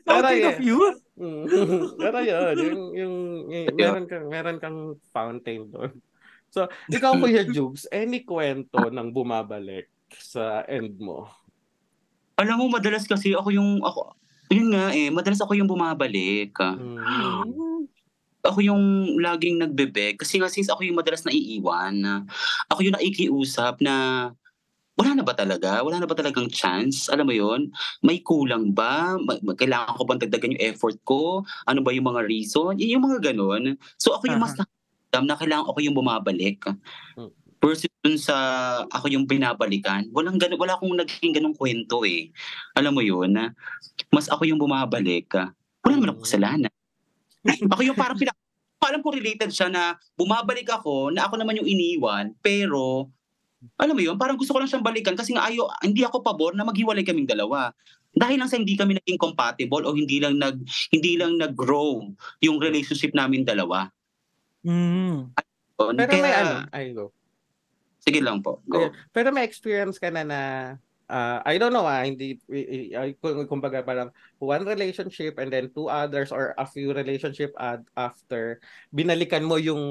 Fountain 0.08 0.40
yeah. 0.40 0.50
of 0.50 0.58
youth? 0.60 1.00
Mm. 1.20 1.44
Pero 2.00 2.18
yun, 2.24 2.56
yung, 2.56 2.82
yung, 2.96 3.16
yung 3.48 3.76
meron 3.76 4.04
kang, 4.08 4.26
meron 4.28 4.58
kang 4.58 4.78
fountain 5.12 5.68
doon. 5.68 5.92
So, 6.50 6.66
ikaw 6.90 7.14
Kuya 7.14 7.46
Jubes, 7.46 7.86
any 7.94 8.26
kwento 8.26 8.90
ng 8.90 9.14
bumabalik 9.14 9.86
sa 10.18 10.66
end 10.66 10.98
mo? 10.98 11.30
Alam 12.34 12.66
mo, 12.66 12.74
madalas 12.74 13.06
kasi 13.06 13.38
ako 13.38 13.54
yung, 13.54 13.78
ako, 13.86 14.18
yun 14.50 14.74
nga 14.74 14.90
eh, 14.90 15.14
madalas 15.14 15.38
ako 15.38 15.54
yung 15.54 15.70
bumabalik. 15.70 16.50
Mm. 16.58 17.86
Ako 18.42 18.58
yung 18.66 19.14
laging 19.22 19.62
nagbebeg. 19.62 20.18
Kasi 20.18 20.42
nga 20.42 20.50
since 20.50 20.66
ako 20.66 20.82
yung 20.82 20.98
madalas 20.98 21.22
naiiwan, 21.22 21.94
na 21.94 22.26
ako 22.66 22.82
yung 22.82 22.98
nakikiusap 22.98 23.78
na 23.78 23.94
wala 25.00 25.16
na 25.16 25.24
ba 25.24 25.32
talaga? 25.32 25.80
Wala 25.80 25.96
na 25.96 26.04
ba 26.04 26.12
talagang 26.12 26.52
chance? 26.52 27.08
Alam 27.08 27.32
mo 27.32 27.34
yon 27.34 27.72
May 28.04 28.20
kulang 28.20 28.76
ba? 28.76 29.16
Kailangan 29.56 29.96
ko 29.96 30.04
bang 30.04 30.20
dagdagan 30.20 30.52
yung 30.52 30.64
effort 30.68 31.00
ko? 31.08 31.40
Ano 31.64 31.80
ba 31.80 31.96
yung 31.96 32.04
mga 32.04 32.28
reason? 32.28 32.76
Y- 32.76 32.92
yung 32.92 33.08
mga 33.08 33.32
ganun. 33.32 33.80
So 33.96 34.12
ako 34.12 34.28
yung 34.28 34.44
mas 34.44 34.52
nakakadam 34.60 35.24
na 35.24 35.40
kailangan 35.40 35.64
ako 35.72 35.78
yung 35.80 35.96
bumabalik. 35.96 36.60
Hmm. 37.16 37.32
Versus 37.60 37.88
dun 38.04 38.16
sa 38.20 38.36
ako 38.92 39.08
yung 39.08 39.24
binabalikan. 39.24 40.08
Walang 40.12 40.36
ganun, 40.36 40.60
wala 40.60 40.76
akong 40.76 40.92
naging 40.92 41.32
ganung 41.32 41.56
kwento 41.56 42.04
eh. 42.04 42.28
Alam 42.76 43.00
mo 43.00 43.02
yun? 43.04 43.32
Mas 44.12 44.28
ako 44.28 44.44
yung 44.48 44.60
bumabalik. 44.60 45.32
Wala 45.80 45.92
naman 45.96 46.12
ako 46.12 46.28
kasalanan. 46.28 46.72
ako 47.72 47.80
yung 47.88 47.96
parang 47.96 48.20
pinak... 48.20 48.36
Alam 48.80 49.04
ko 49.04 49.12
related 49.12 49.52
siya 49.52 49.68
na 49.68 49.92
bumabalik 50.16 50.64
ako 50.72 51.12
na 51.12 51.28
ako 51.28 51.36
naman 51.36 51.60
yung 51.60 51.68
iniwan 51.68 52.32
pero 52.40 53.12
alam 53.76 53.92
mo 53.92 54.02
yun, 54.02 54.16
parang 54.16 54.40
gusto 54.40 54.56
ko 54.56 54.58
lang 54.60 54.68
siyang 54.68 54.84
balikan 54.84 55.12
kasi 55.12 55.36
nga 55.36 55.44
ayo, 55.48 55.68
hindi 55.84 56.00
ako 56.00 56.24
pabor 56.24 56.56
na 56.56 56.64
maghiwalay 56.64 57.04
kaming 57.04 57.28
dalawa. 57.28 57.72
Dahil 58.10 58.40
lang 58.40 58.50
sa 58.50 58.58
hindi 58.58 58.74
kami 58.74 58.98
naging 58.98 59.20
compatible 59.20 59.86
o 59.86 59.94
hindi 59.94 60.18
lang 60.18 60.40
nag 60.40 60.64
hindi 60.90 61.14
lang 61.14 61.38
nag-grow 61.38 62.10
yung 62.42 62.56
relationship 62.58 63.14
namin 63.14 63.46
dalawa. 63.46 63.86
Mm. 64.66 65.30
Pero 65.76 66.10
kaya, 66.10 66.24
may 66.24 66.34
ano, 66.34 66.54
ay 66.74 66.84
go. 66.92 67.12
Sige 68.00 68.20
lang 68.24 68.40
po. 68.40 68.64
Go. 68.66 68.90
Pero 69.12 69.30
may 69.30 69.44
experience 69.44 70.00
ka 70.00 70.08
na 70.08 70.24
na 70.24 70.40
ah, 71.10 71.38
I 71.44 71.60
don't 71.60 71.72
know 71.72 71.84
ah, 71.84 72.02
hindi 72.02 72.40
kung 73.20 73.44
kumbaga 73.46 73.84
parang 73.84 74.10
one 74.40 74.64
relationship 74.64 75.36
and 75.36 75.52
then 75.52 75.68
two 75.72 75.86
others 75.86 76.32
or 76.32 76.56
a 76.56 76.64
few 76.64 76.96
relationship 76.96 77.52
ad, 77.60 77.84
after 77.94 78.58
binalikan 78.90 79.44
mo 79.44 79.60
yung 79.60 79.82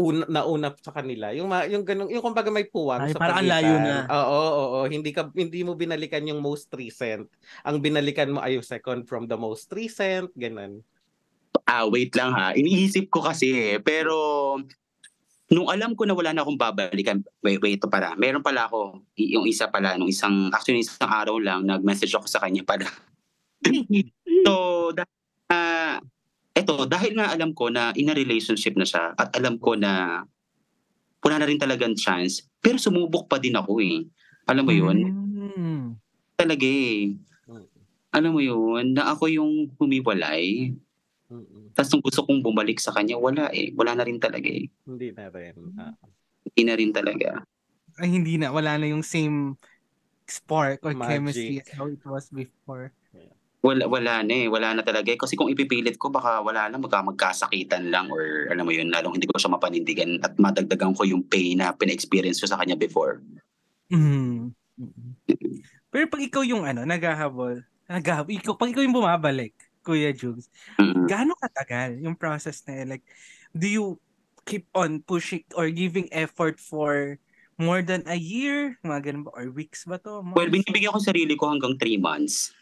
una 0.00 0.24
nauna 0.24 0.72
sa 0.80 0.96
kanila. 0.96 1.36
Yung 1.36 1.52
ma, 1.52 1.68
yung 1.68 1.84
ganung 1.84 2.08
yung 2.08 2.24
kumbaga 2.24 2.48
may 2.48 2.64
puwang 2.64 3.04
Ay, 3.04 3.12
sa 3.12 3.20
parang 3.20 3.44
ang 3.44 3.48
pagitan. 3.48 3.60
layo 3.60 3.74
na. 3.76 3.96
Oo, 4.08 4.40
oo, 4.40 4.64
oo, 4.80 4.80
hindi 4.88 5.12
ka 5.12 5.28
hindi 5.36 5.60
mo 5.60 5.76
binalikan 5.76 6.24
yung 6.24 6.40
most 6.40 6.72
recent. 6.72 7.28
Ang 7.68 7.84
binalikan 7.84 8.32
mo 8.32 8.40
ay 8.40 8.56
yung 8.56 8.64
second 8.64 9.04
from 9.04 9.28
the 9.28 9.36
most 9.36 9.68
recent, 9.76 10.32
ganun. 10.34 10.80
Ah, 11.68 11.86
wait 11.86 12.16
lang 12.16 12.32
ha. 12.32 12.56
Iniisip 12.56 13.12
ko 13.12 13.22
kasi 13.22 13.76
eh. 13.76 13.78
Pero 13.78 14.16
nung 15.50 15.66
alam 15.66 15.98
ko 15.98 16.06
na 16.06 16.14
wala 16.14 16.30
na 16.30 16.46
akong 16.46 16.58
babalikan, 16.58 17.22
wait, 17.42 17.58
wait, 17.58 17.78
ito 17.78 17.90
para. 17.90 18.14
Meron 18.14 18.42
pala 18.42 18.70
ako, 18.70 19.02
yung 19.18 19.46
isa 19.46 19.66
pala, 19.66 19.98
nung 19.98 20.10
isang, 20.10 20.50
actually 20.54 20.86
isang 20.86 21.10
araw 21.10 21.36
lang, 21.42 21.66
nag-message 21.66 22.14
ako 22.14 22.26
sa 22.30 22.38
kanya 22.38 22.62
pala. 22.62 22.86
so, 24.46 24.94
da- 24.94 25.10
ah, 25.50 25.98
eto, 26.60 26.84
dahil 26.84 27.16
nga 27.16 27.32
alam 27.32 27.56
ko 27.56 27.72
na 27.72 27.90
in 27.96 28.12
a 28.12 28.14
relationship 28.14 28.76
na 28.76 28.84
siya 28.84 29.16
at 29.16 29.32
alam 29.34 29.56
ko 29.56 29.74
na 29.74 30.22
wala 31.20 31.36
na 31.36 31.48
rin 31.48 31.60
talagang 31.60 31.96
chance, 31.96 32.44
pero 32.60 32.80
sumubok 32.80 33.28
pa 33.28 33.36
din 33.36 33.56
ako 33.56 33.80
eh. 33.80 34.08
Alam 34.48 34.64
mo 34.64 34.72
yun? 34.72 34.98
Mm. 35.04 35.84
Talaga 36.36 36.64
eh. 36.64 37.16
Alam 38.10 38.30
mo 38.34 38.40
yun, 38.42 38.96
na 38.96 39.12
ako 39.14 39.30
yung 39.30 39.70
humiwalay. 39.78 40.74
Mm-mm. 41.30 41.70
Tapos 41.78 41.94
nung 41.94 42.02
gusto 42.02 42.26
kong 42.26 42.42
bumalik 42.42 42.82
sa 42.82 42.90
kanya, 42.90 43.14
wala 43.20 43.52
eh. 43.54 43.70
Wala 43.78 43.94
na 43.94 44.02
rin 44.02 44.18
talaga 44.18 44.50
eh. 44.50 44.66
Hindi 44.82 45.08
na 45.14 45.30
rin. 45.30 45.54
Ah. 45.78 45.94
Hindi 46.42 46.62
na 46.66 46.74
rin 46.74 46.90
talaga. 46.90 47.28
Ay, 48.00 48.10
hindi 48.10 48.34
na. 48.40 48.50
Wala 48.50 48.80
na 48.80 48.90
yung 48.90 49.06
same 49.06 49.54
spark 50.26 50.82
or 50.82 50.96
Magic. 50.96 51.10
chemistry 51.10 51.56
as 51.62 51.70
how 51.76 51.86
it 51.86 52.02
was 52.02 52.26
before. 52.34 52.90
Wala, 53.60 53.84
wala 53.84 54.24
na 54.24 54.32
eh. 54.32 54.48
Wala 54.48 54.72
na 54.72 54.80
talaga 54.80 55.12
eh. 55.12 55.20
Kasi 55.20 55.36
kung 55.36 55.52
ipipilit 55.52 56.00
ko, 56.00 56.08
baka 56.08 56.40
wala 56.40 56.72
lang. 56.72 56.80
Magka 56.80 57.04
magkasakitan 57.04 57.92
lang 57.92 58.08
or 58.08 58.48
alam 58.48 58.64
mo 58.64 58.72
yun, 58.72 58.88
lalong 58.88 59.20
hindi 59.20 59.28
ko 59.28 59.36
siya 59.36 59.52
mapanindigan 59.52 60.16
at 60.24 60.32
madagdagan 60.40 60.96
ko 60.96 61.04
yung 61.04 61.20
pain 61.28 61.60
na 61.60 61.76
pina-experience 61.76 62.40
ko 62.40 62.48
sa 62.48 62.56
kanya 62.56 62.74
before. 62.74 63.20
Mm. 63.92 64.56
Pero 65.92 66.04
pag 66.08 66.22
ikaw 66.24 66.40
yung 66.40 66.64
ano, 66.64 66.88
naghahabol, 66.88 67.60
naghahabol, 67.84 68.32
ikaw, 68.32 68.56
pag 68.56 68.72
ikaw 68.72 68.80
yung 68.80 68.96
bumabalik, 68.96 69.52
Kuya 69.84 70.12
Jugs, 70.12 70.48
Mm. 70.80 71.04
gaano 71.08 71.32
katagal 71.36 72.00
yung 72.00 72.16
process 72.16 72.64
na 72.64 72.80
yun? 72.80 72.96
Like, 72.96 73.04
do 73.52 73.68
you 73.68 73.86
keep 74.48 74.68
on 74.72 75.04
pushing 75.04 75.44
or 75.52 75.68
giving 75.68 76.08
effort 76.16 76.56
for 76.56 77.20
more 77.60 77.84
than 77.84 78.00
a 78.08 78.16
year? 78.16 78.80
Mga 78.80 79.12
ganun 79.12 79.24
ba? 79.28 79.36
Or 79.36 79.52
weeks 79.52 79.84
ba 79.84 80.00
to? 80.00 80.24
Well, 80.24 80.48
Months? 80.48 80.52
binibigyan 80.52 80.96
ko 80.96 81.00
sarili 81.00 81.36
ko 81.36 81.52
hanggang 81.52 81.76
3 81.76 82.00
months. 82.00 82.56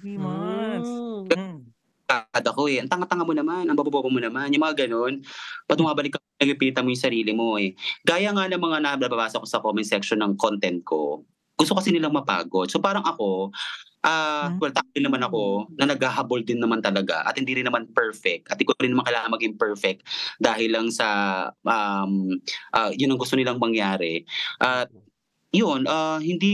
Three 0.00 0.18
months. 0.18 0.90
Mm. 0.90 1.28
Mm. 1.30 1.58
Kada 2.04 2.50
ko 2.52 2.68
eh, 2.68 2.78
ang 2.84 2.90
tanga-tanga 2.90 3.24
mo 3.24 3.32
naman, 3.32 3.64
ang 3.64 3.76
babobobo 3.78 4.12
mo 4.12 4.20
naman, 4.20 4.52
yung 4.52 4.62
mga 4.62 4.86
ganun. 4.86 5.24
Pag 5.64 5.80
bumabalik 5.80 6.14
ka, 6.14 6.20
nagpipilitan 6.36 6.84
mo 6.84 6.92
yung 6.92 7.04
sarili 7.04 7.32
mo 7.32 7.56
eh. 7.56 7.72
Gaya 8.04 8.30
nga 8.34 8.44
ng 8.44 8.60
mga 8.60 8.78
nababasa 8.84 9.40
ko 9.40 9.46
sa 9.48 9.62
comment 9.64 9.86
section 9.86 10.20
ng 10.20 10.36
content 10.36 10.84
ko, 10.84 11.24
gusto 11.56 11.72
kasi 11.78 11.94
nilang 11.94 12.12
mapagod. 12.12 12.68
So 12.68 12.82
parang 12.82 13.06
ako, 13.06 13.54
ah 14.04 14.52
Hmm. 14.52 14.60
well, 14.60 14.74
tao 14.74 14.84
din 14.92 15.08
naman 15.08 15.24
ako 15.24 15.72
na 15.80 15.88
naghahabol 15.88 16.44
din 16.44 16.60
naman 16.60 16.84
talaga 16.84 17.24
at 17.24 17.40
hindi 17.40 17.56
rin 17.56 17.64
naman 17.64 17.88
perfect. 17.96 18.52
At 18.52 18.60
hindi 18.60 18.68
ko 18.68 18.76
rin 18.76 18.92
naman 18.92 19.08
kailangan 19.08 19.32
maging 19.32 19.56
perfect 19.56 20.04
dahil 20.36 20.76
lang 20.76 20.92
sa 20.92 21.08
um, 21.64 22.36
ah, 22.76 22.92
yun 22.92 23.16
ang 23.16 23.20
gusto 23.22 23.38
nilang 23.38 23.56
mangyari. 23.62 24.28
At 24.60 24.92
yun, 25.54 25.88
ah, 25.88 26.20
hindi 26.20 26.52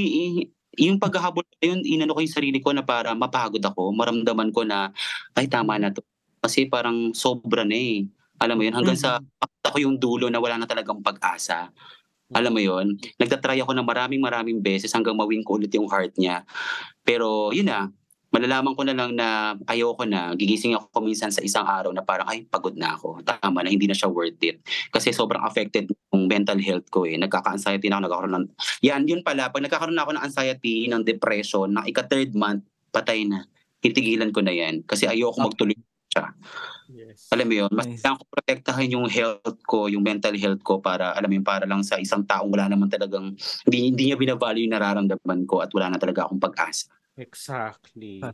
yung 0.81 0.97
paghahabol 0.97 1.45
na 1.61 1.65
yun, 1.69 1.81
inano 1.85 2.17
ko 2.17 2.25
yung 2.25 2.33
sarili 2.33 2.59
ko 2.65 2.73
na 2.73 2.81
para 2.81 3.13
mapagod 3.13 3.61
ako, 3.61 3.93
maramdaman 3.93 4.49
ko 4.49 4.65
na 4.65 4.89
ay 5.37 5.45
tama 5.45 5.77
na 5.77 5.93
to. 5.93 6.01
Kasi 6.41 6.65
parang 6.73 7.13
sobra 7.13 7.69
na 7.69 7.77
eh. 7.77 8.09
Alam 8.41 8.57
mo 8.57 8.63
yun, 8.65 8.73
hanggang 8.73 8.97
sa 8.97 9.21
ako 9.61 9.77
yung 9.77 10.01
dulo 10.01 10.33
na 10.33 10.41
wala 10.41 10.57
na 10.57 10.65
talagang 10.65 11.05
pag-asa. 11.05 11.69
Alam 12.33 12.57
mo 12.57 12.61
yun, 12.63 12.97
nagtatry 13.21 13.61
ako 13.61 13.77
ng 13.77 13.85
maraming 13.85 14.23
maraming 14.23 14.59
beses 14.63 14.95
hanggang 14.95 15.19
mawin 15.19 15.45
ko 15.45 15.61
ulit 15.61 15.71
yung 15.77 15.91
heart 15.91 16.15
niya. 16.17 16.47
Pero 17.05 17.53
yun 17.53 17.69
na, 17.69 17.93
malalaman 18.31 18.73
ko 18.79 18.83
na 18.87 18.95
lang 18.95 19.19
na 19.19 19.59
ayoko 19.67 20.07
na, 20.07 20.35
gigising 20.39 20.79
ako 20.79 21.03
minsan 21.03 21.35
sa 21.35 21.43
isang 21.43 21.67
araw 21.67 21.91
na 21.91 22.03
parang 22.07 22.31
ay 22.31 22.47
pagod 22.47 22.75
na 22.79 22.95
ako. 22.95 23.23
Tama 23.27 23.67
na, 23.67 23.71
hindi 23.71 23.91
na 23.91 23.95
siya 23.95 24.07
worth 24.07 24.39
it. 24.47 24.63
Kasi 24.95 25.11
sobrang 25.11 25.43
affected 25.43 25.91
yung 26.15 26.31
mental 26.31 26.63
health 26.63 26.87
ko 26.95 27.05
eh. 27.05 27.19
Nagkaka-anxiety 27.19 27.91
na 27.91 27.99
ako, 27.99 28.03
nagkakaroon 28.07 28.35
ng... 28.39 28.47
Yan, 28.87 29.03
yun 29.11 29.21
pala, 29.27 29.51
pag 29.51 29.67
nagkakaroon 29.67 29.99
na 29.99 30.07
ako 30.07 30.13
ng 30.15 30.25
anxiety, 30.25 30.87
ng 30.87 31.03
depression, 31.03 31.75
ng 31.75 31.85
ika-third 31.91 32.31
month, 32.39 32.63
patay 32.95 33.27
na. 33.27 33.47
Titigilan 33.83 34.31
ko 34.31 34.47
na 34.47 34.55
yan. 34.55 34.87
Kasi 34.87 35.11
ayoko 35.11 35.43
magtuloy 35.43 35.75
siya. 36.11 36.31
Yes. 36.91 37.31
Alam 37.31 37.47
mo 37.47 37.55
yun, 37.55 37.71
mas 37.71 37.87
Nice. 37.87 38.03
kailangan 38.03 38.19
ko 38.19 38.25
protektahan 38.35 38.89
yung 38.91 39.07
health 39.07 39.61
ko, 39.63 39.87
yung 39.87 40.03
mental 40.03 40.35
health 40.35 40.63
ko 40.67 40.83
para, 40.83 41.15
alam 41.15 41.31
mo 41.31 41.35
yun, 41.39 41.47
para 41.47 41.63
lang 41.67 41.87
sa 41.87 42.03
isang 42.03 42.27
taong 42.27 42.51
wala 42.51 42.67
naman 42.67 42.91
talagang, 42.91 43.39
hindi, 43.67 43.79
hindi 43.95 44.03
niya 44.11 44.19
binavalue 44.19 44.67
yung 44.67 44.75
nararamdaman 44.75 45.47
ko 45.47 45.63
at 45.63 45.71
wala 45.71 45.95
na 45.95 45.99
talaga 46.03 46.27
akong 46.27 46.43
pag-asa. 46.43 46.91
Exactly. 47.21 48.25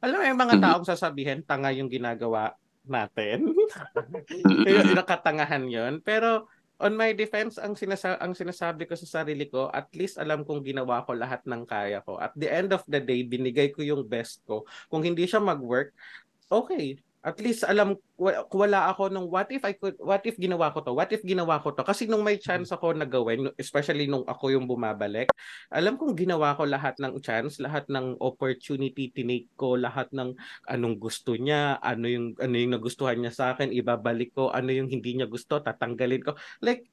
Alam 0.00 0.16
mo 0.16 0.24
yung 0.24 0.40
mga 0.40 0.56
Mhm. 0.56 0.64
taong 0.64 0.86
sasabihin, 0.86 1.42
tanga 1.44 1.74
yung 1.74 1.90
ginagawa 1.90 2.54
natin. 2.86 3.52
Yung 4.66 4.96
nakatangahan 4.96 5.68
yon 5.68 6.00
Pero 6.00 6.48
on 6.80 6.96
my 6.96 7.12
defense, 7.12 7.60
ang, 7.60 7.76
sinasa- 7.76 8.16
ang 8.16 8.32
sinasabi 8.32 8.88
ko 8.88 8.96
sa 8.96 9.20
sarili 9.20 9.46
ko, 9.52 9.68
at 9.68 9.92
least 9.92 10.16
alam 10.16 10.42
kong 10.48 10.64
ginawa 10.64 11.04
ko 11.04 11.12
lahat 11.12 11.44
ng 11.44 11.68
kaya 11.68 12.00
ko. 12.00 12.16
At 12.16 12.32
the 12.32 12.48
end 12.48 12.72
of 12.72 12.80
the 12.88 12.98
day, 12.98 13.20
binigay 13.20 13.68
ko 13.68 13.84
yung 13.84 14.08
best 14.08 14.40
ko. 14.48 14.64
Kung 14.88 15.04
hindi 15.04 15.28
siya 15.28 15.44
mag-work, 15.44 15.92
okay. 16.48 16.96
At 17.20 17.36
least 17.36 17.68
alam 17.68 18.00
wa- 18.16 18.48
wala 18.48 18.88
ako 18.88 19.12
nung 19.12 19.28
what 19.28 19.52
if 19.52 19.60
I 19.60 19.76
could 19.76 20.00
what 20.00 20.24
if 20.24 20.40
ginawa 20.40 20.72
ko 20.72 20.80
to? 20.80 20.96
What 20.96 21.12
if 21.12 21.20
ginawa 21.20 21.60
ko 21.60 21.76
to? 21.76 21.84
Kasi 21.84 22.08
nung 22.08 22.24
may 22.24 22.40
chance 22.40 22.72
ako 22.72 22.96
na 22.96 23.04
gawin 23.04 23.52
especially 23.60 24.08
nung 24.08 24.24
ako 24.24 24.56
yung 24.56 24.64
bumabalik 24.64 25.28
alam 25.68 26.00
kong 26.00 26.16
ginawa 26.16 26.56
ko 26.56 26.64
lahat 26.64 26.96
ng 26.96 27.20
chance 27.20 27.60
lahat 27.60 27.84
ng 27.92 28.16
opportunity 28.24 29.12
tinake 29.12 29.52
ko 29.52 29.76
lahat 29.76 30.08
ng 30.16 30.32
anong 30.72 30.96
gusto 30.96 31.36
niya 31.36 31.76
ano 31.84 32.08
yung 32.08 32.32
ano 32.40 32.54
yung 32.56 32.72
nagustuhan 32.80 33.20
niya 33.20 33.36
sa 33.36 33.44
akin 33.52 33.68
ibabalik 33.68 34.32
ko 34.32 34.48
ano 34.48 34.72
yung 34.72 34.88
hindi 34.88 35.20
niya 35.20 35.28
gusto 35.28 35.60
tatanggalin 35.60 36.24
ko. 36.24 36.32
Like 36.64 36.88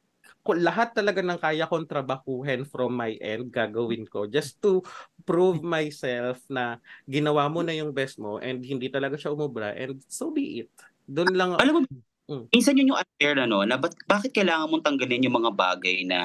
lahat 0.53 0.93
talaga 0.93 1.19
ng 1.19 1.39
kaya 1.39 1.65
kong 1.65 1.89
trabahuhin 1.89 2.63
from 2.63 2.93
my 2.93 3.17
end 3.19 3.49
gagawin 3.49 4.05
ko 4.05 4.23
just 4.23 4.62
to 4.62 4.79
prove 5.25 5.60
myself 5.60 6.39
na 6.47 6.77
ginawa 7.03 7.49
mo 7.49 7.60
na 7.60 7.73
yung 7.73 7.91
best 7.91 8.15
mo 8.15 8.38
and 8.38 8.63
hindi 8.63 8.88
talaga 8.88 9.17
siya 9.17 9.33
umubra 9.33 9.73
and 9.73 9.99
so 10.07 10.29
be 10.29 10.63
it 10.63 10.69
doon 11.03 11.33
lang 11.36 11.49
Alam 11.57 11.73
mo, 11.73 11.81
Mm. 12.27 12.51
minsan 12.51 12.75
yun 12.75 12.91
yung 12.91 12.99
unfair 12.99 13.39
na 13.39 13.47
no, 13.47 13.63
na 13.63 13.79
ba't- 13.79 14.03
bakit 14.03 14.36
kailangan 14.36 14.67
mong 14.67 14.83
tanggalin 14.83 15.23
yung 15.23 15.39
mga 15.39 15.51
bagay 15.55 16.03
na, 16.03 16.19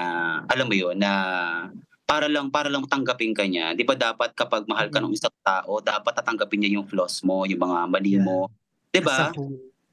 alam 0.50 0.66
mo 0.66 0.74
yun, 0.74 0.98
na 0.98 1.12
para 2.02 2.26
lang 2.26 2.50
para 2.50 2.66
lang 2.66 2.82
tanggapin 2.90 3.30
ka 3.30 3.46
niya. 3.46 3.70
Di 3.78 3.86
ba 3.86 3.94
dapat 3.94 4.34
kapag 4.34 4.66
mahal 4.66 4.90
ka 4.90 4.98
ng 4.98 5.14
isang 5.14 5.30
tao, 5.46 5.78
dapat 5.78 6.10
tatanggapin 6.18 6.58
niya 6.58 6.82
yung 6.82 6.90
flaws 6.90 7.22
mo, 7.22 7.46
yung 7.46 7.62
mga 7.62 7.78
mali 7.86 8.18
Yeah. 8.18 8.26
mo. 8.26 8.50
Di 8.90 8.98
ba? 8.98 9.30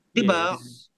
Di 0.10 0.22
ba? 0.26 0.58
Yes. 0.58 0.89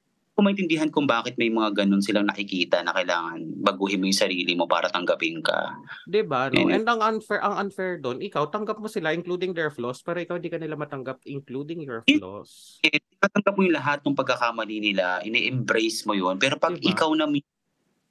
Kung 0.41 0.49
maintindihan 0.49 0.89
kung 0.89 1.05
bakit 1.05 1.37
may 1.37 1.53
mga 1.53 1.85
ganun 1.85 2.01
silang 2.01 2.25
nakikita 2.25 2.81
na 2.81 2.97
kailangan 2.97 3.45
baguhin 3.61 4.01
mo 4.01 4.09
yung 4.09 4.17
sarili 4.25 4.57
mo 4.57 4.65
para 4.65 4.89
tanggapin 4.89 5.37
ka. 5.45 5.77
'Di 6.09 6.25
ba? 6.25 6.49
No? 6.49 6.65
Anyway. 6.65 6.81
And 6.81 6.89
ang 6.89 6.97
unfair 6.97 7.45
ang 7.45 7.61
unfair 7.61 8.01
doon, 8.01 8.25
ikaw 8.25 8.49
tanggap 8.49 8.81
mo 8.81 8.89
sila 8.89 9.13
including 9.13 9.53
their 9.53 9.69
flaws, 9.69 10.01
pero 10.01 10.17
ikaw 10.17 10.41
hindi 10.41 10.49
ka 10.49 10.57
nila 10.57 10.73
matanggap 10.73 11.21
including 11.29 11.85
your 11.85 12.01
Eh, 12.09 12.17
flaws. 12.17 12.81
Eh, 12.81 12.97
tatanggap 13.21 13.53
mo 13.53 13.69
yung 13.69 13.77
lahat 13.77 14.01
ng 14.01 14.17
pagkakamali 14.17 14.81
nila, 14.81 15.21
ini-embrace 15.21 16.09
mo 16.09 16.17
yun. 16.17 16.41
Pero 16.41 16.57
pag 16.57 16.73
Diba? 16.73 16.89
ikaw 16.89 17.13
na 17.13 17.29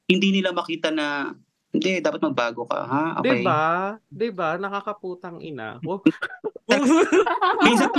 hindi 0.06 0.28
nila 0.30 0.54
makita 0.54 0.94
na, 0.94 1.34
hindi, 1.74 1.98
dapat 1.98 2.22
magbago 2.22 2.62
ka, 2.62 2.78
ha? 2.86 3.04
Okay. 3.26 3.42
'Di 3.42 3.42
ba? 3.42 3.62
'Di 4.06 4.28
ba? 4.30 4.54
Nakakaputang 4.54 5.42
ina. 5.42 5.82
Oh, 6.70 6.78
Minsan, 7.66 7.90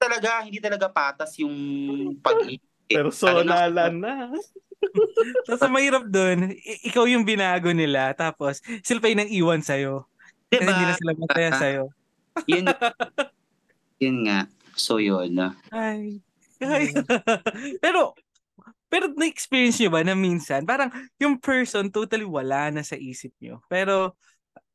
talaga, 0.00 0.40
hindi 0.48 0.56
talaga 0.56 0.88
patas 0.88 1.36
yung 1.36 1.52
pag-ibig. 2.24 2.69
Personalan 2.90 3.94
na. 4.04 4.14
Tapos 5.46 5.62
ang 5.62 5.74
mahirap 5.76 6.04
doon, 6.08 6.56
i- 6.56 6.82
ikaw 6.90 7.04
yung 7.06 7.22
binago 7.22 7.70
nila, 7.70 8.10
tapos 8.16 8.64
sila 8.82 8.98
pa 8.98 9.12
yung 9.12 9.20
nang 9.22 9.32
iwan 9.32 9.62
sa'yo. 9.62 10.08
Kasi 10.50 10.66
Diba? 10.66 10.72
hindi 10.74 10.84
na 10.84 10.96
sila 10.98 11.12
masaya 11.14 11.50
sa'yo. 11.54 11.84
Yun, 12.50 12.66
yun 14.02 14.16
nga. 14.26 14.40
So 14.74 14.98
yun. 14.98 15.36
Ay. 15.70 16.18
Ay. 16.58 16.90
pero, 17.84 18.16
pero 18.90 19.12
na-experience 19.14 19.78
nyo 19.78 19.90
ba 19.94 20.02
na 20.02 20.16
minsan, 20.18 20.66
parang 20.66 20.90
yung 21.20 21.38
person 21.38 21.86
totally 21.92 22.26
wala 22.26 22.72
na 22.74 22.82
sa 22.82 22.98
isip 22.98 23.30
nyo. 23.38 23.62
Pero, 23.70 24.18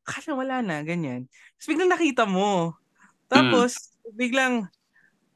kaya 0.05 0.37
wala 0.37 0.61
na, 0.61 0.85
ganyan. 0.85 1.25
Tapos 1.57 1.67
biglang 1.67 1.91
nakita 1.91 2.23
mo. 2.29 2.77
Tapos, 3.25 3.97
biglang, 4.13 4.69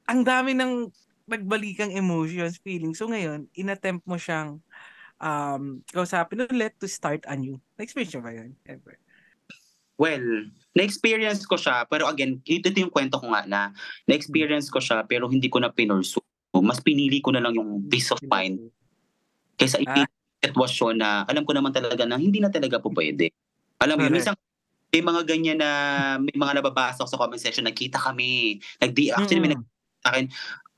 ang 0.05 0.21
dami 0.21 0.53
ng 0.53 0.87
nagbalikang 1.29 1.93
emotions, 1.93 2.57
feelings. 2.59 2.97
So 2.97 3.07
ngayon, 3.07 3.47
inattempt 3.53 4.03
mo 4.09 4.17
siyang 4.17 4.59
um, 5.21 5.85
kausapin 5.93 6.49
ulit 6.49 6.75
to 6.81 6.89
start 6.89 7.23
anew. 7.29 7.61
Na-experience 7.77 8.15
nyo 8.17 8.21
ba 8.25 8.33
yun? 8.33 8.49
Ever? 8.65 8.97
Well, 9.99 10.47
na-experience 10.73 11.43
ko 11.43 11.59
siya, 11.59 11.83
pero 11.85 12.07
again, 12.07 12.39
ito, 12.47 12.71
ito 12.71 12.79
yung 12.79 12.93
kwento 12.93 13.19
ko 13.19 13.29
nga 13.35 13.43
na 13.43 13.75
na-experience 14.07 14.71
ko 14.71 14.79
siya, 14.79 15.03
pero 15.03 15.27
hindi 15.27 15.51
ko 15.51 15.59
na 15.59 15.69
pinursu. 15.69 16.23
Mas 16.55 16.79
pinili 16.81 17.19
ko 17.21 17.35
na 17.35 17.43
lang 17.43 17.53
yung 17.53 17.85
peace 17.91 18.09
of 18.09 18.19
mind 18.25 18.73
kaysa 19.59 19.83
Ah. 19.85 20.07
sitwasyon 20.39 21.03
na 21.03 21.27
alam 21.27 21.43
ko 21.43 21.51
naman 21.51 21.75
talaga 21.75 22.07
na 22.07 22.15
hindi 22.15 22.39
na 22.39 22.47
talaga 22.47 22.79
po 22.79 22.95
pwede. 22.95 23.27
Alam 23.83 23.99
mo, 23.99 24.07
Correct. 24.07 24.15
minsan 24.15 24.35
may 24.89 25.03
mga 25.03 25.21
ganyan 25.27 25.59
na 25.59 25.69
may 26.17 26.33
mga 26.33 26.63
nababasa 26.63 27.03
sa 27.03 27.19
comment 27.19 27.37
section, 27.37 27.67
nagkita 27.67 27.99
kami. 27.99 28.57
Nag-di, 28.79 29.11
actually, 29.13 29.43
may 29.43 29.51
Mm. 29.53 29.59
nag 29.59 29.63
sa 29.99 30.07
akin, 30.15 30.25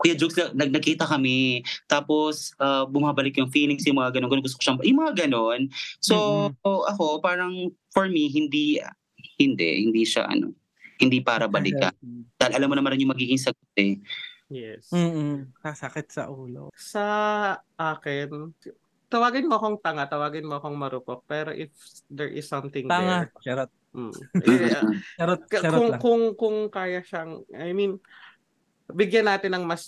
Kuya 0.01 0.17
Jokes, 0.17 0.33
nag 0.57 0.73
nagkita 0.73 1.05
kami. 1.05 1.61
Tapos, 1.85 2.57
ah, 2.57 2.89
bumabalik 2.89 3.37
yung 3.37 3.53
feelings, 3.53 3.85
yung 3.85 4.01
mga 4.01 4.17
ganun, 4.17 4.33
ganun. 4.33 4.45
Gusto 4.49 4.57
ko 4.57 4.63
siyang, 4.65 4.79
yung 4.81 4.99
mga 5.05 5.13
ganun. 5.29 5.69
So, 6.01 6.49
ako, 6.65 7.21
parang, 7.21 7.69
for 7.93 8.09
me, 8.09 8.25
hindi, 8.33 8.81
hindi, 9.37 9.85
hindi 9.85 10.01
siya, 10.01 10.25
ano, 10.25 10.57
hindi 10.97 11.21
para 11.21 11.45
balikan. 11.45 11.93
Dahil 12.33 12.53
alam 12.57 12.67
mo 12.73 12.75
naman 12.81 12.97
rin 12.97 13.05
yung 13.05 13.13
magiging 13.13 13.37
sagot 13.37 13.77
eh. 13.77 14.01
Yes. 14.51 14.89
Mm-mm. 14.91 15.53
Sasakit 15.63 16.11
sa 16.11 16.27
ulo. 16.27 16.73
Sa 16.75 17.05
akin, 17.79 18.51
tawagin 19.11 19.47
mo 19.51 19.59
akong 19.59 19.79
tanga, 19.83 20.07
tawagin 20.07 20.47
mo 20.47 20.57
akong 20.57 20.75
marupok, 20.79 21.27
pero 21.27 21.51
if 21.51 21.69
there 22.07 22.31
is 22.31 22.47
something 22.47 22.87
Tanga. 22.87 23.27
there, 23.27 23.29
Charot. 23.43 23.71
mm, 23.91 24.13
eh, 24.47 24.71
Charot, 25.19 25.41
charot 25.51 25.75
kung 25.75 25.89
lang. 25.91 25.99
kung 25.99 26.23
kung 26.39 26.57
kaya 26.71 27.03
siyang 27.03 27.43
I 27.51 27.75
mean 27.75 27.99
bigyan 28.91 29.27
natin 29.27 29.55
ng 29.55 29.65
mas 29.65 29.83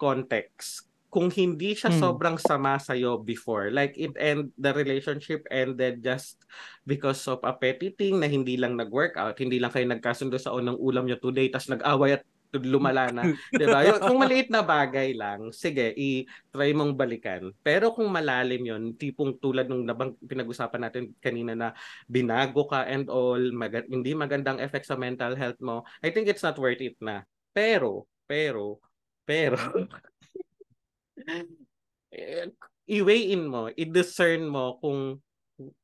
context 0.00 0.88
kung 1.10 1.26
hindi 1.26 1.74
siya 1.74 1.90
Hmm. 1.90 2.00
sobrang 2.00 2.36
sama 2.38 2.78
sa 2.78 2.94
before 3.26 3.74
like 3.74 3.98
it 3.98 4.14
end 4.14 4.54
the 4.54 4.70
relationship 4.70 5.42
ended 5.50 5.98
just 6.00 6.38
because 6.86 7.18
of 7.26 7.42
a 7.42 7.50
petty 7.50 7.90
thing 7.90 8.22
na 8.22 8.30
hindi 8.30 8.54
lang 8.54 8.78
nag-work 8.78 9.18
out 9.18 9.34
hindi 9.36 9.58
lang 9.58 9.74
kayo 9.74 9.90
nagkasundo 9.90 10.38
sa 10.38 10.54
unang 10.54 10.78
ulam 10.78 11.04
niyo 11.04 11.18
today 11.18 11.50
tas 11.50 11.66
nag-away 11.66 12.14
at 12.14 12.24
lumala 12.50 13.10
na 13.10 13.22
'di 13.54 13.66
ba 13.66 13.82
Yung- 13.86 14.02
kung 14.02 14.18
maliit 14.18 14.50
na 14.50 14.62
bagay 14.62 15.14
lang 15.14 15.50
sige 15.50 15.90
i-try 15.94 16.70
mong 16.74 16.94
balikan 16.94 17.50
pero 17.62 17.90
kung 17.90 18.06
malalim 18.10 18.62
yon 18.62 18.94
tipong 18.94 19.38
tulad 19.38 19.66
nung 19.66 19.82
nabang 19.82 20.14
pinag-usapan 20.22 20.82
natin 20.86 21.10
kanina 21.18 21.54
na 21.54 21.68
binago 22.06 22.66
ka 22.66 22.86
and 22.86 23.06
all, 23.06 23.38
maga- 23.50 23.86
hindi 23.86 24.14
magandang 24.14 24.58
effect 24.58 24.86
sa 24.86 24.98
mental 24.98 25.34
health 25.34 25.58
mo, 25.58 25.82
I 26.02 26.10
think 26.10 26.26
it's 26.26 26.42
not 26.42 26.58
worth 26.58 26.82
it 26.82 26.98
na. 26.98 27.22
Pero, 27.50 28.06
Pero, 28.30 28.78
pero, 29.26 29.58
eh, 32.14 32.46
i-weigh 32.86 33.34
in 33.34 33.50
mo, 33.50 33.66
i-discern 33.74 34.46
mo 34.46 34.78
kung 34.78 35.18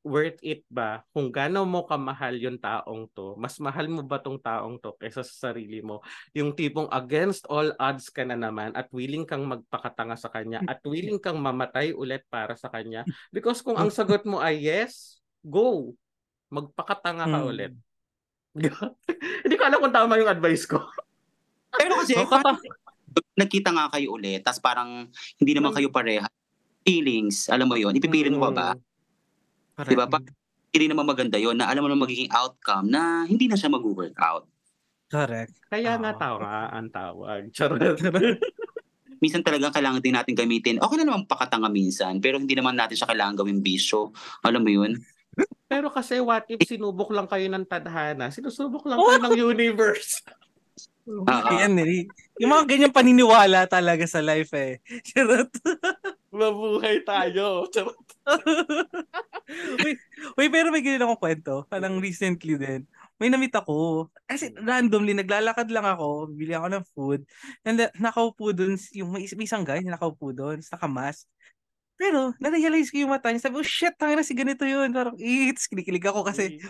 worth 0.00 0.40
it 0.40 0.64
ba 0.72 1.04
kung 1.12 1.28
gaano 1.28 1.68
mo 1.68 1.84
kamahal 1.84 2.32
yung 2.40 2.56
taong 2.56 3.12
to 3.12 3.36
mas 3.36 3.60
mahal 3.60 3.84
mo 3.92 4.00
ba 4.00 4.16
tong 4.16 4.40
taong 4.40 4.80
to 4.80 4.96
kaysa 4.96 5.20
sa 5.20 5.52
sarili 5.52 5.84
mo? 5.84 6.00
Yung 6.32 6.56
tipong 6.56 6.88
against 6.88 7.44
all 7.52 7.76
odds 7.76 8.08
ka 8.08 8.24
na 8.24 8.40
naman 8.40 8.72
at 8.72 8.88
willing 8.88 9.28
kang 9.28 9.44
magpakatanga 9.44 10.16
sa 10.16 10.32
kanya 10.32 10.64
at 10.64 10.80
willing 10.88 11.20
kang 11.20 11.36
mamatay 11.36 11.92
ulit 11.92 12.24
para 12.32 12.56
sa 12.56 12.72
kanya 12.72 13.04
because 13.34 13.60
kung 13.60 13.76
ang 13.76 13.92
sagot 13.92 14.24
mo 14.24 14.40
ay 14.40 14.64
yes 14.64 15.20
go. 15.44 15.92
Magpakatanga 16.48 17.26
ka 17.26 17.38
Hmm. 17.42 17.50
ulit. 17.50 17.72
Hindi 19.44 19.54
ko 19.58 19.62
alam 19.66 19.82
kung 19.82 19.92
tama 19.92 20.16
yung 20.16 20.30
advice 20.30 20.64
ko 20.64 20.80
Pero 21.76 21.92
kasi, 21.96 22.12
Oh, 22.14 22.26
parang 22.32 22.58
nagkita 23.32 23.70
nga 23.70 23.86
kayo 23.88 24.12
ulit, 24.12 24.40
tapos 24.40 24.60
parang 24.60 25.08
hindi 25.36 25.52
naman 25.52 25.72
kayo 25.72 25.88
pareha. 25.88 26.26
Feelings, 26.80 27.48
alam 27.48 27.66
mo 27.66 27.74
yon 27.74 27.92
ipipilit 27.92 28.30
mo 28.30 28.48
ba? 28.48 28.76
Correct. 29.74 29.90
Diba? 29.90 30.06
Pa- 30.06 30.22
Hindi 30.68 30.86
naman 30.86 31.04
maganda 31.04 31.34
yon 31.34 31.56
na 31.56 31.66
alam 31.66 31.80
mo 31.80 31.88
na 31.88 31.96
magiging 31.96 32.28
outcome 32.28 32.86
na 32.86 33.24
hindi 33.24 33.48
na 33.48 33.56
siya 33.56 33.68
mag-work 33.68 34.12
out. 34.18 34.44
Correct. 35.06 35.54
kaya 35.66 35.96
nga 35.96 36.12
Ah. 36.12 36.18
tawa 36.18 36.50
ang 36.68 36.90
tawag 36.90 37.48
charot 37.50 37.78
Minsan 39.16 39.40
talagang 39.40 39.72
kailangan 39.72 39.98
din 39.98 40.12
natin 40.12 40.36
gamitin. 40.36 40.76
Okay 40.76 40.96
na 40.96 41.08
naman 41.08 41.24
pakatanga 41.24 41.72
minsan, 41.72 42.20
pero 42.20 42.36
hindi 42.36 42.52
naman 42.52 42.76
natin 42.76 42.92
siya 42.94 43.08
kailangan 43.08 43.32
gawing 43.34 43.64
bisyo. 43.64 44.12
Alam 44.42 44.60
mo 44.60 44.70
yun? 44.70 45.00
Pero 45.64 45.88
kasi 45.88 46.20
what 46.20 46.44
if 46.46 46.60
sinubok 46.62 47.08
lang 47.08 47.24
kayo 47.24 47.48
ng 47.48 47.64
tadhana? 47.64 48.28
Sinusubok 48.28 48.84
lang 48.84 48.98
kayo 48.98 49.20
ng 49.22 49.34
universe. 49.48 50.20
Oo. 51.06 51.24
Yan 51.54 51.78
eh. 51.86 52.10
Yung 52.42 52.50
mga 52.50 52.66
ganyang 52.66 52.94
paniniwala 52.94 53.70
talaga 53.70 54.02
sa 54.10 54.18
life 54.18 54.50
eh. 54.58 54.82
Charot. 55.06 55.48
Mabuhay 56.34 57.06
tayo. 57.06 57.70
Charot. 57.70 57.96
uy, 59.86 59.92
uy, 60.34 60.46
pero 60.50 60.74
may 60.74 60.82
ganyan 60.82 61.06
akong 61.06 61.22
kwento. 61.22 61.62
Parang 61.70 62.02
recently 62.02 62.58
din. 62.58 62.82
May 63.16 63.30
namit 63.32 63.54
ako. 63.54 64.10
Kasi 64.28 64.52
randomly, 64.58 65.16
naglalakad 65.16 65.70
lang 65.72 65.86
ako. 65.86 66.28
Bili 66.34 66.52
ako 66.52 66.66
ng 66.68 66.84
food. 66.92 67.20
And 67.64 67.88
nakaupo 67.96 68.52
dun, 68.52 68.76
yung 68.92 69.14
may, 69.14 69.24
isang 69.24 69.64
guy 69.64 69.80
na 69.80 69.96
nakaupo 69.96 70.34
dun. 70.34 70.60
Nakamask. 70.60 71.24
Pero, 71.96 72.36
na-realize 72.36 72.92
ko 72.92 73.00
yung 73.00 73.12
mata 73.12 73.32
niya. 73.32 73.48
Sabi 73.48 73.56
ko, 73.60 73.64
shit, 73.64 73.96
tangina 73.96 74.20
si 74.20 74.36
ganito 74.36 74.68
yun. 74.68 74.92
Parang, 74.92 75.16
it's, 75.16 75.64
kinikilig 75.64 76.04
ako 76.04 76.28
kasi 76.28 76.60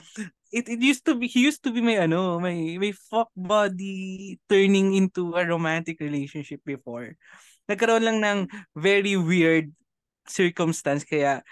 it, 0.54 0.66
it 0.70 0.80
used 0.80 1.02
to 1.02 1.18
be, 1.18 1.26
he 1.26 1.42
used 1.42 1.62
to 1.66 1.74
be 1.74 1.82
may 1.82 1.98
ano, 1.98 2.38
may, 2.38 2.78
may 2.78 2.94
fuck 2.94 3.28
body 3.34 4.38
turning 4.46 4.94
into 4.94 5.34
a 5.34 5.42
romantic 5.42 5.98
relationship 5.98 6.62
before. 6.62 7.18
Nagkaroon 7.66 8.06
lang 8.06 8.18
ng 8.22 8.38
very 8.78 9.18
weird 9.18 9.74
circumstance 10.30 11.02
kaya 11.02 11.42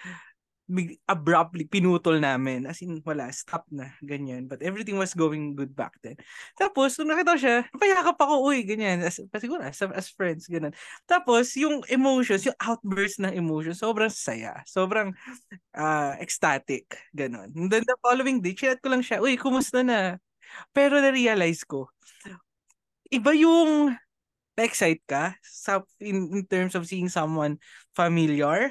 abruptly 1.05 1.69
pinutol 1.69 2.17
namin. 2.17 2.65
As 2.65 2.81
in, 2.81 3.05
wala, 3.05 3.29
stop 3.33 3.69
na, 3.69 3.93
ganyan. 4.01 4.49
But 4.49 4.65
everything 4.65 4.97
was 4.97 5.13
going 5.13 5.53
good 5.53 5.77
back 5.77 5.93
then. 6.01 6.17
Tapos, 6.57 6.97
nung 6.97 7.13
nakita 7.13 7.37
ko 7.37 7.41
siya, 7.41 7.57
napayakap 7.69 8.17
ako, 8.17 8.35
uy, 8.49 8.65
ganyan. 8.65 9.05
As, 9.05 9.21
siguro, 9.21 9.61
as, 9.61 9.77
as 9.77 10.09
friends, 10.09 10.49
ganun. 10.49 10.73
Tapos, 11.05 11.53
yung 11.61 11.85
emotions, 11.93 12.49
yung 12.49 12.57
outburst 12.61 13.21
ng 13.21 13.37
emotions, 13.37 13.85
sobrang 13.85 14.13
saya. 14.13 14.65
Sobrang 14.65 15.13
ah 15.77 16.17
ecstatic. 16.17 16.89
Ganun. 17.13 17.53
And 17.53 17.69
then 17.69 17.85
the 17.85 17.97
following 18.01 18.41
day, 18.41 18.57
chat 18.57 18.81
ko 18.81 18.89
lang 18.89 19.05
siya, 19.05 19.21
uy, 19.21 19.37
kumusta 19.37 19.85
na? 19.85 20.17
Pero 20.73 20.97
na-realize 21.03 21.67
ko, 21.69 21.93
iba 23.13 23.37
yung 23.37 23.93
na-excite 24.55 25.03
ka 25.05 25.35
sa, 25.43 25.83
in, 25.99 26.31
in 26.31 26.43
terms 26.47 26.79
of 26.79 26.87
seeing 26.87 27.11
someone 27.11 27.59
familiar. 27.93 28.71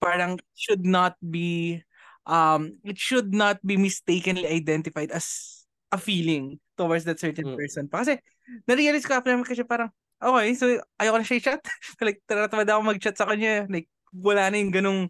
Parang 0.00 0.36
should 0.52 0.84
not 0.84 1.16
be, 1.24 1.80
um, 2.28 2.76
it 2.84 2.98
should 3.00 3.32
not 3.32 3.58
be 3.64 3.76
mistakenly 3.76 4.46
identified 4.46 5.10
as 5.10 5.64
a 5.92 5.98
feeling 5.98 6.60
towards 6.76 7.04
that 7.08 7.20
certain 7.20 7.48
Mm. 7.48 7.56
person. 7.56 7.84
Pa. 7.88 8.04
Kasi, 8.04 8.20
na-realize 8.68 9.06
ko 9.08 9.16
after 9.16 9.32
naman 9.32 9.48
kasi 9.48 9.64
parang, 9.64 9.88
okay, 10.20 10.52
so 10.52 10.68
ayoko 11.00 11.16
na 11.20 11.26
siya 11.26 11.38
i-chat. 11.40 11.62
like, 12.04 12.20
tinatamad 12.28 12.68
ako 12.68 12.80
mag-chat 12.92 13.16
sa 13.16 13.24
kanya. 13.28 13.64
Like, 13.72 13.88
wala 14.12 14.52
na 14.52 14.60
yung 14.60 14.72
ganong 14.74 15.02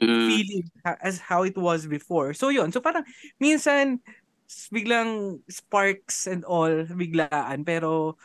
Mm. 0.00 0.26
feeling 0.26 0.66
as 1.04 1.20
how 1.22 1.44
it 1.46 1.54
was 1.54 1.86
before. 1.86 2.34
So 2.34 2.48
yun. 2.50 2.72
So 2.74 2.80
parang 2.82 3.06
minsan 3.38 4.02
biglang 4.74 5.40
sparks 5.48 6.26
and 6.26 6.44
all 6.44 6.84
biglaan 6.92 7.64
pero 7.64 8.18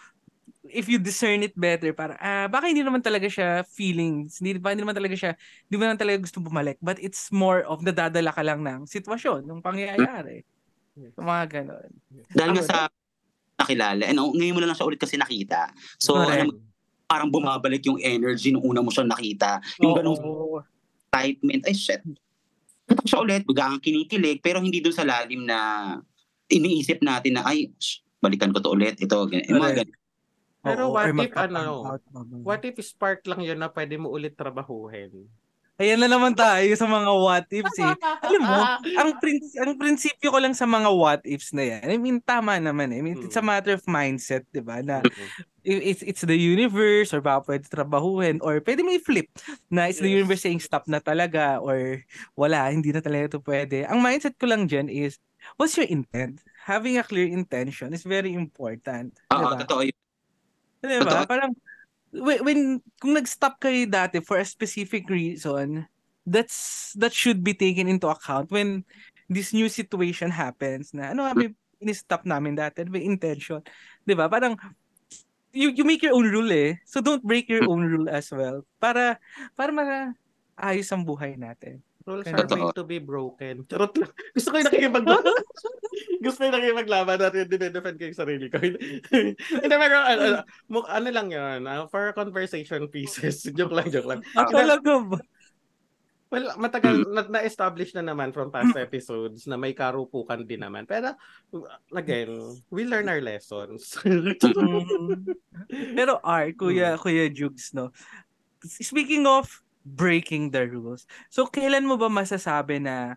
if 0.69 0.85
you 0.87 1.01
discern 1.01 1.41
it 1.41 1.53
better 1.57 1.91
para 1.91 2.15
ah 2.21 2.47
baka 2.47 2.69
hindi 2.69 2.85
naman 2.85 3.01
talaga 3.01 3.25
siya 3.25 3.65
feelings 3.65 4.39
hindi 4.39 4.57
ba 4.61 4.71
hindi 4.71 4.85
naman 4.85 4.97
talaga 4.97 5.15
siya 5.17 5.31
hindi 5.65 5.75
mo 5.75 5.83
naman 5.89 5.99
talaga 5.99 6.17
gusto 6.23 6.39
bumalik 6.39 6.77
but 6.79 6.97
it's 7.01 7.29
more 7.33 7.65
of 7.65 7.81
nadadala 7.81 8.29
ka 8.31 8.41
lang 8.45 8.61
ng 8.61 8.85
sitwasyon 8.85 9.45
ng 9.45 9.59
pangyayari 9.65 10.45
yung 10.99 11.27
mga 11.27 11.45
ganon 11.61 11.91
Dahil 12.33 12.51
nga 12.57 12.63
sa 12.65 12.79
nakilala, 13.59 14.07
ano, 14.07 14.31
ngayon 14.31 14.55
mo 14.55 14.59
lang 14.63 14.71
siya 14.71 14.87
ulit 14.87 15.01
kasi 15.01 15.19
nakita. 15.19 15.67
So, 15.99 16.15
Correct. 16.15 16.47
ano, 16.47 16.63
parang 17.11 17.27
bumabalik 17.27 17.83
yung 17.83 17.99
energy 17.99 18.55
nung 18.55 18.63
una 18.63 18.79
mo 18.79 18.87
siya 18.87 19.03
nakita. 19.03 19.59
Yung 19.83 19.99
ganong 19.99 20.19
Oo. 20.23 20.63
excitement, 21.11 21.61
ay 21.67 21.75
shit. 21.75 22.01
Kita 22.87 22.99
ko 23.03 23.07
siya 23.07 23.21
ulit, 23.21 23.43
biglang 23.43 23.83
kinikilig, 23.83 24.39
pero 24.39 24.63
hindi 24.63 24.79
dun 24.79 24.95
sa 24.95 25.03
lalim 25.03 25.43
na 25.43 25.99
iniisip 26.47 27.03
natin 27.03 27.37
na, 27.37 27.43
ay, 27.45 27.69
sh, 27.77 27.99
balikan 28.23 28.55
ko 28.55 28.63
to 28.63 28.71
ulit, 28.73 28.95
ito, 28.97 29.17
ganyan. 29.27 29.59
Mga 29.59 29.83
ganyan. 29.83 29.97
Pero 30.59 30.91
Oo, 30.91 30.95
what 30.99 31.07
or 31.07 31.15
if, 31.15 31.31
ano, 31.35 31.63
out, 31.87 32.01
What 32.43 32.61
if 32.67 32.75
spark 32.83 33.23
lang 33.27 33.41
yun 33.43 33.59
na 33.59 33.71
pwede 33.71 33.95
mo 33.95 34.11
ulit 34.11 34.35
trabahuhin? 34.35 35.27
Ayan 35.79 35.95
na 36.03 36.11
naman 36.11 36.35
tayo 36.35 36.67
sa 36.75 36.83
mga 36.83 37.07
what 37.15 37.47
ifs 37.47 37.79
eh. 37.79 37.95
Alam 38.19 38.41
mo, 38.43 38.59
ang 38.99 39.11
prin- 39.23 39.55
ang 39.63 39.73
prinsipyo 39.79 40.27
ko 40.27 40.39
lang 40.43 40.51
sa 40.51 40.67
mga 40.67 40.91
what 40.91 41.23
ifs 41.23 41.55
na 41.55 41.63
yan. 41.63 41.87
I 41.87 41.95
mean, 41.95 42.19
tama 42.19 42.59
naman 42.59 42.91
eh. 42.91 42.99
I 42.99 43.03
mean, 43.03 43.15
it's 43.23 43.39
a 43.39 43.43
Mm. 43.43 43.47
matter 43.47 43.79
of 43.79 43.87
mindset, 43.87 44.43
'di 44.51 44.59
ba? 44.59 44.83
Na 44.83 45.07
it's 45.63 46.03
it's 46.03 46.23
the 46.27 46.35
universe 46.35 47.15
or 47.15 47.23
baka 47.23 47.47
pwede 47.55 47.71
trabahuhin 47.71 48.43
or 48.43 48.59
pwede 48.59 48.83
mo 48.83 48.91
i-flip 48.91 49.31
na 49.71 49.87
it's 49.87 50.03
the 50.03 50.11
Yes. 50.11 50.19
universe 50.19 50.43
saying 50.43 50.59
stop 50.59 50.83
na 50.91 50.99
talaga 50.99 51.63
or 51.63 52.03
wala, 52.35 52.67
hindi 52.75 52.91
na 52.91 52.99
talaga 52.99 53.35
ito 53.35 53.39
pwede. 53.39 53.87
Ang 53.87 54.03
mindset 54.03 54.35
ko 54.35 54.51
lang 54.51 54.67
dyan 54.67 54.91
is, 54.91 55.15
what's 55.55 55.79
your 55.79 55.87
intent? 55.87 56.43
Having 56.67 56.99
a 56.99 57.07
clear 57.07 57.27
intention 57.31 57.95
is 57.95 58.03
very 58.03 58.35
important. 58.35 59.15
Oo, 59.31 59.47
diba? 59.47 59.63
totoo 59.63 59.81
yun. 59.87 59.95
Di 60.79 60.99
ba? 61.03 61.27
Parang, 61.27 61.51
when, 62.11 62.39
when, 62.43 62.59
kung 62.99 63.13
nag-stop 63.15 63.59
kayo 63.59 63.85
dati 63.85 64.23
for 64.23 64.39
a 64.39 64.45
specific 64.47 65.07
reason, 65.11 65.85
that's, 66.23 66.91
that 66.95 67.11
should 67.11 67.43
be 67.43 67.53
taken 67.53 67.87
into 67.87 68.07
account 68.07 68.51
when 68.51 68.83
this 69.29 69.53
new 69.53 69.69
situation 69.69 70.31
happens 70.31 70.93
na, 70.93 71.13
ano 71.13 71.29
may 71.35 71.53
in-stop 71.79 72.27
namin 72.27 72.55
dati, 72.55 72.83
may 72.87 73.03
intention. 73.03 73.63
Di 74.03 74.15
ba? 74.15 74.27
Parang, 74.27 74.55
you, 75.51 75.71
you 75.73 75.83
make 75.83 76.03
your 76.03 76.13
own 76.15 76.27
rule 76.29 76.51
eh. 76.51 76.77
So 76.85 77.01
don't 77.01 77.23
break 77.23 77.49
your 77.49 77.65
own 77.69 77.81
rule 77.81 78.09
as 78.09 78.29
well. 78.31 78.65
Para, 78.79 79.17
para 79.55 79.71
maayos 79.71 80.89
ang 80.91 81.05
buhay 81.05 81.39
natin. 81.39 81.81
Rules 82.09 82.25
are 82.25 82.49
made 82.49 82.73
to 82.73 82.81
be 82.83 82.97
broken. 82.97 83.61
Charot 83.69 83.93
lang. 83.93 84.09
Gusto 84.33 84.49
ko 84.49 84.55
yung 84.57 84.67
nakikipag 84.67 85.05
Gusto 86.25 86.37
ko 86.41 86.43
yung 86.49 86.55
nakikipaglaban 86.57 87.17
natin. 87.21 87.45
Dinedefend 87.45 87.97
ko 88.01 88.03
yung 88.09 88.17
sarili 88.17 88.49
ko. 88.49 88.57
Hindi, 89.61 89.75
pero 89.77 89.97
ano, 90.01 90.23
ano, 90.41 90.77
ano 90.89 91.07
lang 91.13 91.27
yun. 91.29 91.69
ah, 91.69 91.85
for 91.85 92.09
conversation 92.17 92.89
pieces. 92.89 93.45
joke 93.53 93.77
lang, 93.77 93.93
joke 93.93 94.09
lang. 94.09 94.25
Ah, 94.33 94.49
talaga 94.49 95.05
ba? 95.05 95.21
Well, 96.29 96.53
matagal 96.61 97.09
na- 97.09 97.25
na-establish 97.25 97.97
na 97.97 98.05
naman 98.05 98.29
from 98.29 98.53
past 98.53 98.77
episodes 98.77 99.49
na 99.49 99.57
may 99.57 99.73
karupukan 99.73 100.45
din 100.45 100.61
naman. 100.61 100.85
Pero, 100.85 101.17
again, 101.89 102.37
we 102.69 102.85
learn 102.85 103.09
our 103.09 103.21
lessons. 103.21 103.97
Mhm. 104.05 104.37
Pero 105.97 106.21
R, 106.21 106.53
Kuya, 106.53 107.01
Kuya 107.01 107.33
Jugs, 107.33 107.73
no? 107.73 107.89
Speaking 108.61 109.25
of 109.25 109.49
breaking 109.83 110.51
the 110.51 110.67
rules, 110.67 111.07
so 111.31 111.47
kailan 111.47 111.87
mo 111.87 111.95
ba 111.95 112.11
masasabi 112.11 112.79
na 112.79 113.15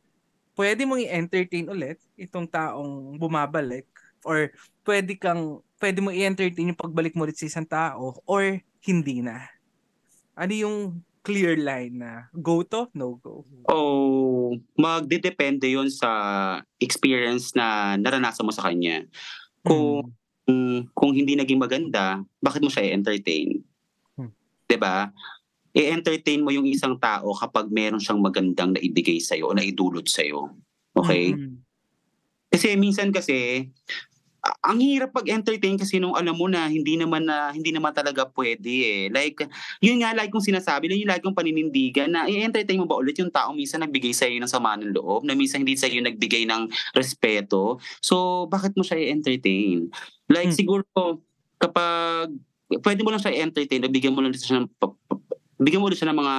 pwede 0.56 0.84
mong 0.84 1.02
i-entertain 1.02 1.68
ulit 1.68 1.98
itong 2.16 2.44
taong 2.44 3.16
bumabalik 3.16 3.88
or 4.22 4.52
pwede 4.84 5.16
kang 5.16 5.64
pwede 5.82 5.98
mo 5.98 6.14
i-entertain 6.14 6.70
yung 6.70 6.78
pagbalik 6.78 7.16
mo 7.16 7.26
ulit 7.26 7.38
sa 7.38 7.48
isang 7.48 7.66
tao 7.66 8.22
or 8.28 8.60
hindi 8.84 9.24
na? 9.24 9.48
Ano 10.38 10.52
yung 10.54 10.76
clear 11.22 11.54
line 11.54 12.02
na 12.02 12.26
go 12.34 12.66
to, 12.66 12.90
no 12.94 13.18
go? 13.22 13.46
O 13.70 14.54
magdedepende 14.74 15.70
yon 15.70 15.88
sa 15.90 16.10
experience 16.82 17.54
na 17.54 17.98
naranasan 17.98 18.46
mo 18.46 18.52
sa 18.54 18.66
kanya. 18.70 19.06
Kung 19.62 20.02
kung, 20.42 20.90
kung 20.90 21.12
hindi 21.14 21.38
naging 21.38 21.62
maganda, 21.62 22.18
bakit 22.42 22.62
mo 22.62 22.70
siya 22.70 22.90
i-entertain? 22.90 23.62
Hmm. 24.18 24.34
'Di 24.66 24.76
ba? 24.78 25.10
I-entertain 25.72 26.44
mo 26.44 26.52
yung 26.52 26.68
isang 26.68 27.00
tao 27.00 27.32
kapag 27.32 27.72
meron 27.72 28.00
siyang 28.00 28.20
magandang 28.20 28.76
naibigay 28.76 29.16
sa 29.20 29.36
iyo 29.36 29.48
o 29.48 29.56
naidulot 29.56 30.04
sa 30.04 30.20
iyo. 30.20 30.52
Okay? 30.92 31.32
Mhm. 31.32 31.64
Kasi 32.52 32.76
minsan 32.76 33.08
kasi 33.08 33.68
ang 34.42 34.82
hirap 34.82 35.14
pag-entertain 35.14 35.78
kasi 35.78 36.02
nung 36.02 36.18
alam 36.18 36.34
mo 36.34 36.50
na 36.50 36.66
hindi 36.66 36.98
naman 36.98 37.24
na 37.30 37.54
hindi 37.54 37.70
naman 37.70 37.94
talaga 37.94 38.26
pwede 38.34 38.74
eh. 38.82 39.02
Like 39.08 39.46
yun 39.78 40.02
nga 40.02 40.12
like 40.18 40.34
kong 40.34 40.42
sinasabi, 40.42 40.90
yun 40.90 41.06
yung 41.06 41.12
lagi 41.14 41.22
kong 41.22 41.38
paninindigan 41.38 42.10
na 42.10 42.26
i-entertain 42.26 42.76
mo 42.82 42.90
ba 42.90 42.98
ulit 42.98 43.16
yung 43.22 43.30
tao 43.30 43.54
minsan 43.54 43.80
nagbigay 43.86 44.10
sa 44.10 44.26
iyo 44.26 44.42
ng 44.42 44.50
sama 44.50 44.74
ng 44.76 44.92
loob, 44.92 45.22
na 45.22 45.38
minsan 45.38 45.62
hindi 45.62 45.78
sa 45.78 45.86
iyo 45.86 46.02
nagbigay 46.02 46.44
ng 46.44 46.68
respeto. 46.98 47.78
So 48.02 48.44
bakit 48.50 48.74
mo 48.74 48.82
siya 48.82 48.98
i-entertain? 48.98 49.88
Like 50.26 50.50
Hmm. 50.50 50.58
siguro 50.58 50.84
kapag 51.62 52.34
pwede 52.82 53.00
mo 53.06 53.14
lang 53.14 53.22
siya 53.22 53.32
i-entertain, 53.38 53.86
bigyan 53.86 54.12
mo 54.12 54.26
lang 54.26 54.34
siya 54.34 54.58
ng 54.58 54.74
bigyan 55.64 55.82
mo 55.82 55.88
lang 55.88 55.98
siya 55.98 56.10
ng 56.10 56.20
mga 56.20 56.36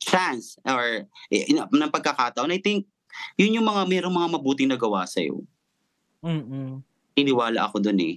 chance 0.00 0.60
or 0.64 1.06
eh, 1.32 1.44
in- 1.48 1.68
ng 1.68 1.92
pagkakataon. 1.92 2.52
I 2.52 2.60
think 2.60 2.88
yun 3.38 3.60
yung 3.60 3.66
mga 3.66 3.86
merong 3.86 4.14
mga 4.14 4.32
mabuting 4.36 4.70
nagawa 4.70 5.06
sa 5.06 5.22
iyo. 5.22 5.46
Mm-mm. 6.24 6.82
Iniwala 7.14 7.68
ako 7.68 7.78
doon 7.84 8.00
eh. 8.02 8.16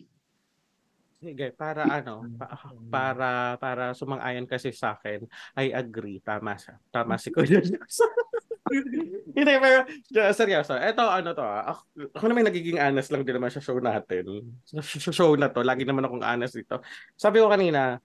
Sige, 1.18 1.50
para 1.50 1.82
ano, 1.86 2.30
pa- 2.38 2.54
para 2.94 3.58
para 3.58 3.84
sumang-ayon 3.98 4.46
kasi 4.46 4.70
sa 4.70 4.94
akin, 4.94 5.26
I 5.58 5.74
agree, 5.74 6.22
tama 6.22 6.54
siya. 6.58 6.78
Tama 6.94 7.18
si 7.18 7.30
Kuya. 7.34 7.58
Hindi, 9.34 9.54
pero 9.58 9.88
seryoso. 10.34 10.78
Ito, 10.78 11.04
ano 11.10 11.34
to, 11.34 11.42
ah, 11.42 11.74
ako, 11.74 11.82
ako 12.14 12.26
naman 12.30 12.46
nagiging 12.46 12.78
honest 12.78 13.10
lang 13.10 13.26
din 13.26 13.34
naman 13.34 13.50
sa 13.50 13.64
show 13.64 13.78
natin. 13.82 14.46
Sa 14.66 15.10
show 15.10 15.34
na 15.34 15.50
to, 15.50 15.66
lagi 15.66 15.88
naman 15.88 16.06
akong 16.06 16.22
honest 16.22 16.54
dito. 16.54 16.86
Sabi 17.18 17.42
ko 17.42 17.50
kanina, 17.50 17.98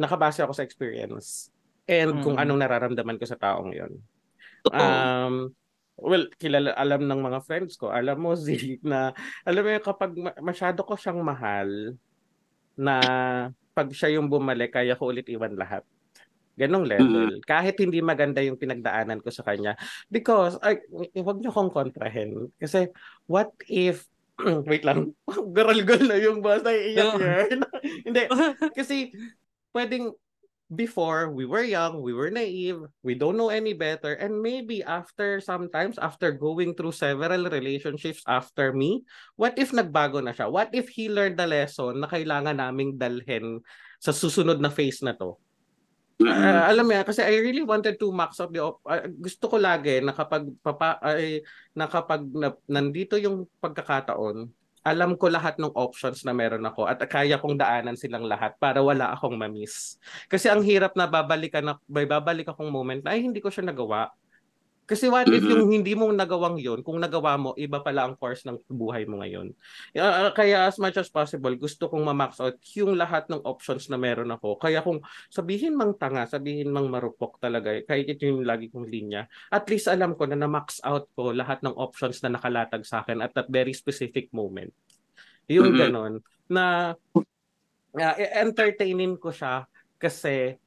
nakabase 0.00 0.40
ako 0.40 0.56
sa 0.56 0.64
experience 0.64 1.52
and 1.84 2.24
kung 2.24 2.40
Mm. 2.40 2.42
anong 2.48 2.60
nararamdaman 2.64 3.18
ko 3.20 3.28
sa 3.28 3.36
taong 3.36 3.76
yon. 3.76 3.92
Um, 4.72 5.52
well, 6.00 6.24
kilala, 6.40 6.72
alam 6.72 7.04
ng 7.04 7.20
mga 7.20 7.40
friends 7.44 7.76
ko, 7.76 7.92
alam 7.92 8.16
mo, 8.16 8.32
Z, 8.40 8.80
na, 8.80 9.12
alam 9.44 9.60
mo 9.60 9.68
kapag 9.84 10.12
ma- 10.16 10.38
masyado 10.40 10.80
ko 10.80 10.96
siyang 10.96 11.20
mahal, 11.20 11.96
na 12.80 12.96
pag 13.76 13.92
siya 13.92 14.16
yung 14.16 14.32
bumalik, 14.32 14.72
kaya 14.72 14.96
ko 14.96 15.12
ulit 15.12 15.28
iwan 15.28 15.52
lahat. 15.52 15.84
Ganong 16.56 16.84
level. 16.88 17.40
Kahit 17.44 17.76
hindi 17.80 18.00
maganda 18.00 18.40
yung 18.44 18.60
pinagdaanan 18.60 19.20
ko 19.20 19.28
sa 19.32 19.44
kanya. 19.44 19.76
Because, 20.08 20.56
ay, 20.60 20.80
huwag 21.16 21.40
niyo 21.40 21.52
kong 21.52 21.72
kontrahen. 21.72 22.52
Kasi, 22.56 22.88
what 23.24 23.52
if, 23.68 24.04
wait 24.68 24.84
lang, 24.84 25.12
garal-gal 25.56 26.04
na 26.04 26.16
yung 26.20 26.40
boss, 26.40 26.64
naiiyak 26.64 27.16
yan. 27.16 27.58
hindi, 28.08 28.22
kasi, 28.76 29.12
pwedeng, 29.74 30.12
before, 30.70 31.34
we 31.34 31.44
were 31.44 31.66
young, 31.66 31.98
we 31.98 32.14
were 32.14 32.30
naive, 32.30 32.78
we 33.02 33.18
don't 33.18 33.34
know 33.34 33.50
any 33.50 33.74
better, 33.74 34.14
and 34.14 34.38
maybe 34.38 34.86
after 34.86 35.42
sometimes, 35.42 35.98
after 35.98 36.30
going 36.30 36.78
through 36.78 36.94
several 36.94 37.50
relationships 37.50 38.22
after 38.30 38.70
me, 38.70 39.02
what 39.34 39.58
if 39.58 39.74
nagbago 39.74 40.22
na 40.22 40.30
siya? 40.30 40.46
What 40.46 40.70
if 40.70 40.86
he 40.94 41.10
learned 41.10 41.42
the 41.42 41.46
lesson 41.50 41.98
na 41.98 42.06
kailangan 42.06 42.62
naming 42.62 43.02
dalhin 43.02 43.58
sa 43.98 44.14
susunod 44.14 44.62
na 44.62 44.70
phase 44.70 45.02
na 45.02 45.18
to? 45.18 45.34
Ah, 46.20 46.68
alam 46.68 46.84
mo 46.84 46.92
yan, 46.94 47.02
kasi 47.08 47.24
I 47.24 47.40
really 47.40 47.64
wanted 47.64 47.96
to 47.96 48.12
max 48.12 48.38
out 48.38 48.52
the 48.52 48.60
op- 48.60 48.84
ah, 48.84 49.08
gusto 49.08 49.48
ko 49.50 49.56
lagi 49.56 50.04
na 50.04 50.12
kapag 50.12 50.52
papa 50.60 51.00
ay 51.00 51.40
na 51.72 51.88
kapag 51.88 52.28
na, 52.30 52.52
nandito 52.68 53.16
yung 53.16 53.48
pagkakataon, 53.58 54.52
alam 54.80 55.16
ko 55.16 55.28
lahat 55.28 55.60
ng 55.60 55.72
options 55.76 56.24
na 56.24 56.32
meron 56.32 56.64
ako 56.64 56.88
at 56.88 57.00
kaya 57.04 57.36
kong 57.36 57.60
daanan 57.60 57.96
silang 57.96 58.24
lahat 58.24 58.56
para 58.56 58.80
wala 58.80 59.12
akong 59.12 59.36
ma-miss. 59.36 60.00
Kasi 60.28 60.48
ang 60.48 60.64
hirap 60.64 60.96
na 60.96 61.04
babalikan 61.04 61.64
na 61.64 61.74
may 61.84 62.08
babalik 62.08 62.48
akong 62.48 62.72
moment 62.72 63.04
na 63.04 63.12
ay 63.12 63.20
hindi 63.24 63.44
ko 63.44 63.52
siya 63.52 63.68
nagawa. 63.68 64.08
Kasi 64.90 65.06
what 65.06 65.30
if 65.30 65.46
yung 65.46 65.70
hindi 65.70 65.94
mo 65.94 66.10
nagawang 66.10 66.58
yon 66.58 66.82
kung 66.82 66.98
nagawa 66.98 67.38
mo, 67.38 67.54
iba 67.54 67.78
pala 67.78 68.10
ang 68.10 68.18
course 68.18 68.42
ng 68.42 68.58
buhay 68.66 69.06
mo 69.06 69.22
ngayon. 69.22 69.54
Ah, 69.94 70.34
kaya 70.34 70.66
as 70.66 70.82
much 70.82 70.98
as 70.98 71.06
possible, 71.06 71.54
gusto 71.54 71.86
kong 71.86 72.02
ma-max 72.02 72.42
out 72.42 72.58
yung 72.74 72.98
lahat 72.98 73.30
ng 73.30 73.38
options 73.46 73.86
na 73.86 73.94
meron 73.94 74.34
ako. 74.34 74.58
Kaya 74.58 74.82
kung 74.82 74.98
sabihin 75.30 75.78
mang 75.78 75.94
tanga, 75.94 76.26
sabihin 76.26 76.74
mang 76.74 76.90
marupok 76.90 77.38
talaga, 77.38 77.70
kahit 77.86 78.10
ito 78.10 78.26
yung 78.26 78.42
lagi 78.42 78.66
kong 78.66 78.90
linya, 78.90 79.30
at 79.54 79.62
least 79.70 79.86
alam 79.86 80.18
ko 80.18 80.26
na 80.26 80.34
na-max 80.34 80.82
out 80.82 81.06
ko 81.14 81.30
lahat 81.30 81.62
ng 81.62 81.78
options 81.78 82.18
na 82.26 82.34
nakalatag 82.34 82.82
sa 82.82 83.06
akin 83.06 83.22
at 83.22 83.30
that 83.30 83.46
very 83.46 83.70
specific 83.70 84.26
moment. 84.34 84.74
Yung 85.46 85.70
Mhm. 85.70 85.78
ganon, 85.78 86.12
na 86.50 86.98
uh, 87.94 88.14
entertainin 88.18 89.14
ko 89.22 89.30
siya 89.30 89.70
kasi 90.02 90.58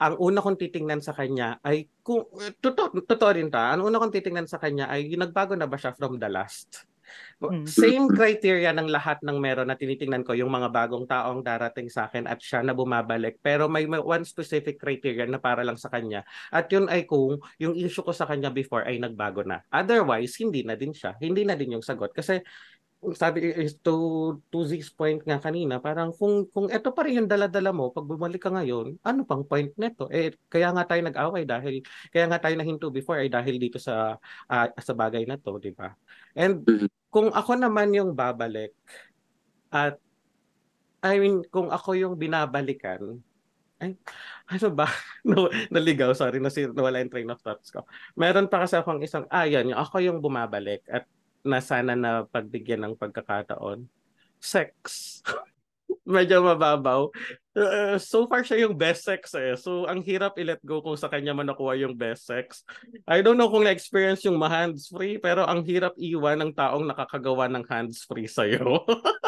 ang 0.00 0.14
una 0.18 0.42
kong 0.42 0.58
titingnan 0.58 1.00
sa 1.00 1.14
kanya 1.14 1.62
ay 1.62 1.86
kung 2.02 2.26
totoo 2.58 3.06
totoo 3.06 3.30
rin 3.30 3.48
ta 3.48 3.70
ang 3.70 3.86
una 3.86 4.02
kong 4.02 4.10
titingnan 4.10 4.50
sa 4.50 4.58
kanya 4.58 4.90
ay 4.90 5.06
nagbago 5.14 5.54
na 5.54 5.70
ba 5.70 5.78
siya 5.78 5.94
from 5.94 6.18
the 6.18 6.26
last? 6.26 6.86
Mm. 7.42 7.68
same 7.68 8.06
criteria 8.08 8.72
ng 8.72 8.88
lahat 8.88 9.20
ng 9.20 9.36
meron 9.36 9.68
na 9.68 9.76
tinitingnan 9.76 10.24
ko 10.24 10.32
yung 10.32 10.48
mga 10.48 10.72
bagong 10.72 11.04
taong 11.04 11.44
darating 11.44 11.92
sa 11.92 12.08
akin 12.08 12.24
at 12.24 12.40
siya 12.40 12.64
na 12.64 12.72
bumabalik. 12.72 13.38
Pero 13.44 13.68
may, 13.68 13.84
may 13.84 14.00
one 14.00 14.24
specific 14.24 14.80
criteria 14.80 15.28
na 15.28 15.36
para 15.36 15.60
lang 15.60 15.76
sa 15.76 15.92
kanya. 15.92 16.24
At 16.48 16.72
yun 16.72 16.88
ay 16.88 17.04
kung 17.04 17.42
yung 17.60 17.76
issue 17.76 18.00
ko 18.00 18.16
sa 18.16 18.24
kanya 18.24 18.48
before 18.48 18.88
ay 18.88 18.96
nagbago 18.96 19.44
na. 19.44 19.60
Otherwise 19.68 20.40
hindi 20.40 20.64
na 20.64 20.78
din 20.78 20.96
siya. 20.96 21.18
Hindi 21.20 21.44
na 21.44 21.58
din 21.58 21.76
yung 21.76 21.84
sagot. 21.84 22.16
Kasi 22.16 22.40
sabi 23.12 23.52
is 23.52 23.76
to 23.84 23.94
to 24.48 24.64
Z's 24.64 24.88
point 24.88 25.20
nga 25.20 25.36
kanina, 25.36 25.76
parang 25.76 26.08
kung 26.16 26.48
kung 26.48 26.72
ito 26.72 26.88
pa 26.96 27.04
rin 27.04 27.20
yung 27.20 27.28
dala-dala 27.28 27.76
mo 27.76 27.92
pag 27.92 28.08
bumalik 28.08 28.40
ka 28.40 28.48
ngayon, 28.48 28.96
ano 29.04 29.20
pang 29.28 29.44
point 29.44 29.68
nito? 29.76 30.08
Eh 30.08 30.32
kaya 30.48 30.72
nga 30.72 30.88
tayo 30.88 31.04
nag-away 31.04 31.44
dahil 31.44 31.84
kaya 32.08 32.24
nga 32.30 32.40
tayo 32.40 32.56
nahinto 32.56 32.88
before 32.88 33.20
ay 33.20 33.28
dahil 33.28 33.60
dito 33.60 33.76
sa 33.76 34.16
ah, 34.48 34.68
sa 34.80 34.96
bagay 34.96 35.28
na 35.28 35.36
to, 35.36 35.60
di 35.60 35.76
ba? 35.76 35.92
And 36.32 36.64
Mhm. 36.64 36.88
kung 37.12 37.28
ako 37.30 37.52
naman 37.60 37.92
yung 37.92 38.16
babalik 38.16 38.72
at 39.68 40.00
I 41.04 41.20
mean, 41.20 41.44
kung 41.52 41.68
ako 41.68 41.92
yung 42.00 42.14
binabalikan, 42.16 43.20
ay, 43.76 43.92
ano 44.48 44.68
ba? 44.72 44.88
No, 45.28 45.52
naligaw, 45.68 46.16
sorry, 46.16 46.40
nasir, 46.40 46.72
nawala 46.72 47.04
yung 47.04 47.12
train 47.12 47.28
of 47.28 47.40
thoughts 47.44 47.68
ko. 47.68 47.84
Meron 48.16 48.48
pa 48.48 48.64
kasi 48.64 48.80
akong 48.80 49.04
isang, 49.04 49.28
ah, 49.28 49.44
yan, 49.44 49.68
yung 49.72 49.80
ako 49.80 50.00
yung 50.00 50.18
bumabalik 50.24 50.80
at 50.88 51.04
na 51.44 51.60
sana 51.60 51.92
na 51.92 52.24
pagbigyan 52.24 52.82
ng 52.88 52.94
pagkakataon. 52.96 53.84
Sex. 54.40 54.72
Medyo 56.04 56.40
mababaw. 56.40 57.12
Uh, 57.52 57.96
so 58.00 58.24
far 58.26 58.44
siya 58.44 58.64
yung 58.64 58.74
best 58.76 59.04
sex 59.04 59.36
eh. 59.36 59.52
So 59.56 59.84
ang 59.84 60.00
hirap 60.00 60.36
i-let 60.40 60.60
go 60.64 60.80
kung 60.80 60.96
sa 60.96 61.12
kanya 61.12 61.36
man 61.36 61.48
nakuha 61.48 61.76
yung 61.76 61.94
best 61.94 62.28
sex. 62.28 62.64
I 63.04 63.20
don't 63.20 63.36
know 63.36 63.52
kung 63.52 63.68
na-experience 63.68 64.24
yung 64.24 64.40
ma-hands-free 64.40 65.20
pero 65.20 65.44
ang 65.44 65.62
hirap 65.62 65.92
iwan 66.00 66.40
ng 66.40 66.52
taong 66.56 66.88
nakakagawa 66.88 67.48
ng 67.52 67.64
hands-free 67.68 68.26
sa'yo. 68.28 68.82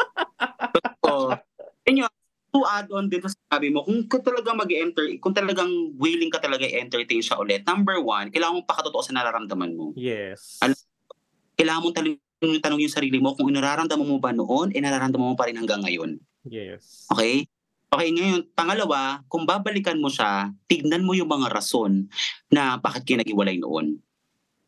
So, 1.07 1.31
yun 1.87 2.03
yun, 2.03 2.13
to 2.51 2.59
add 2.67 2.91
on 2.91 3.07
din 3.07 3.23
sa 3.23 3.31
sabi 3.47 3.71
mo, 3.71 3.87
kung, 3.87 4.05
kung 4.11 4.21
talagang 4.21 4.59
mag-enter, 4.59 5.07
kung 5.23 5.31
talagang 5.31 5.71
willing 5.95 6.27
ka 6.27 6.43
talaga 6.43 6.67
i-entertain 6.67 7.23
siya 7.23 7.39
ulit, 7.39 7.63
number 7.63 8.03
one, 8.03 8.27
kailangan 8.27 8.59
mong 8.59 8.69
pakatotoo 8.69 9.01
sa 9.01 9.15
nararamdaman 9.15 9.71
mo. 9.71 9.95
yes. 9.95 10.59
Al- 10.59 10.77
Kailangan 11.57 11.81
mong 11.81 11.95
tanong, 11.97 12.15
tanong 12.61 12.81
yung 12.85 12.93
sarili 12.93 13.17
mo 13.17 13.33
kung 13.33 13.49
nararamdaman 13.49 14.05
mo 14.05 14.21
ba 14.21 14.29
noon, 14.29 14.69
eh 14.71 14.81
nararamdaman 14.81 15.33
mo 15.33 15.35
pa 15.35 15.49
rin 15.49 15.57
hanggang 15.57 15.81
ngayon. 15.81 16.21
Yes. 16.45 17.09
Okay? 17.09 17.49
Okay, 17.87 18.09
ngayon, 18.13 18.45
pangalawa, 18.51 19.23
kung 19.31 19.47
babalikan 19.47 19.97
mo 19.97 20.11
siya, 20.11 20.51
tignan 20.67 21.07
mo 21.07 21.15
yung 21.15 21.31
mga 21.31 21.49
rason 21.49 22.05
na 22.51 22.75
bakit 22.77 23.07
kayo 23.07 23.17
nag-iwalay 23.23 23.57
noon. 23.57 23.97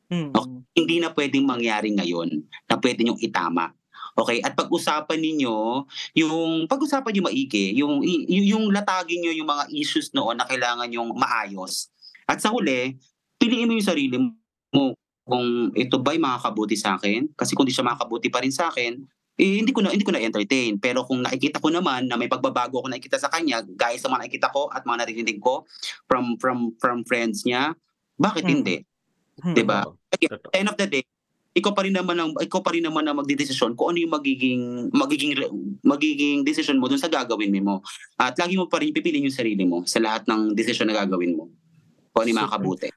Mm. 0.09 0.33
Hindi 0.73 0.95
na 0.97 1.13
pwedeng 1.13 1.45
mangyari 1.45 1.93
ngayon 1.93 2.41
na 2.65 2.79
pwede 2.79 3.05
niyong 3.05 3.21
itama. 3.21 3.75
Okay? 4.15 4.39
At 4.41 4.55
pag-usapan 4.55 5.19
ninyo, 5.19 5.85
yung 6.15 6.65
pag-usapan 6.65 7.11
niyo 7.11 7.23
maigi, 7.27 7.75
yung, 7.77 8.01
y- 8.01 8.49
yung 8.49 8.71
latagin 8.71 9.21
niyo 9.21 9.35
yung 9.35 9.51
mga 9.51 9.67
issues 9.69 10.09
noon 10.15 10.39
na 10.39 10.47
kailangan 10.47 10.89
yung 10.89 11.11
maayos. 11.13 11.91
At 12.23 12.39
sa 12.39 12.49
huli, 12.55 12.97
piliin 13.35 13.67
mo 13.67 13.75
yung 13.75 13.89
sarili 13.89 14.15
mo 14.15 14.95
kung 15.29 15.69
ito 15.77 16.01
ba'y 16.01 16.17
makakabuti 16.17 16.73
sa 16.73 16.97
akin 16.97 17.29
kasi 17.37 17.53
kung 17.53 17.63
di 17.63 17.71
siya 17.71 17.85
makakabuti 17.85 18.27
pa 18.27 18.41
rin 18.41 18.49
sa 18.49 18.73
akin 18.73 18.97
eh, 19.39 19.63
hindi 19.63 19.71
ko 19.71 19.79
na 19.79 19.93
hindi 19.93 20.03
ko 20.03 20.11
na 20.11 20.19
entertain 20.19 20.75
pero 20.75 21.07
kung 21.07 21.23
nakikita 21.23 21.63
ko 21.63 21.71
naman 21.71 22.09
na 22.09 22.19
may 22.19 22.27
pagbabago 22.27 22.83
ako 22.83 22.91
nakikita 22.91 23.15
sa 23.15 23.31
kanya 23.31 23.63
gaya 23.63 23.95
sa 23.95 24.11
mga 24.11 24.27
nakikita 24.27 24.49
ko 24.51 24.67
at 24.67 24.83
mga 24.83 25.05
narinig 25.05 25.39
ko 25.39 25.63
from 26.09 26.35
from 26.41 26.73
from 26.81 27.05
friends 27.07 27.47
niya 27.47 27.71
bakit 28.19 28.43
Mm. 28.43 28.51
hindi 28.51 28.77
Mm. 29.39 29.55
'di 29.55 29.63
ba 29.63 29.87
Totoo. 29.87 29.95
at 30.11 30.19
the 30.19 30.59
end 30.59 30.67
of 30.67 30.75
the 30.75 30.87
day 30.89 31.03
ikaw 31.55 31.71
pa 31.71 31.87
rin 31.87 31.95
naman 31.95 32.19
ang 32.19 32.31
ikaw 32.35 32.59
pa 32.59 32.75
rin 32.75 32.83
naman 32.83 33.07
ang 33.07 33.15
magdedesisyon 33.23 33.73
kung 33.73 33.95
ano 33.95 34.03
yung 34.03 34.11
magiging 34.11 34.91
magiging 34.91 35.31
magiging 35.81 36.43
decision 36.43 36.75
mo 36.75 36.91
dun 36.91 36.99
sa 36.99 37.07
gagawin 37.07 37.55
mo 37.63 37.79
at 38.19 38.35
lagi 38.35 38.59
mo 38.59 38.67
pa 38.67 38.83
rin 38.83 38.91
pipiliin 38.91 39.25
yung 39.25 39.33
sarili 39.33 39.63
mo 39.63 39.87
sa 39.87 40.03
lahat 40.03 40.27
ng 40.27 40.51
decision 40.51 40.91
na 40.91 40.99
gagawin 40.99 41.39
mo 41.39 41.47
kung 42.11 42.27
ano 42.27 42.29
yung 42.29 42.39
Super. 42.43 42.47
makakabuti 42.51 42.87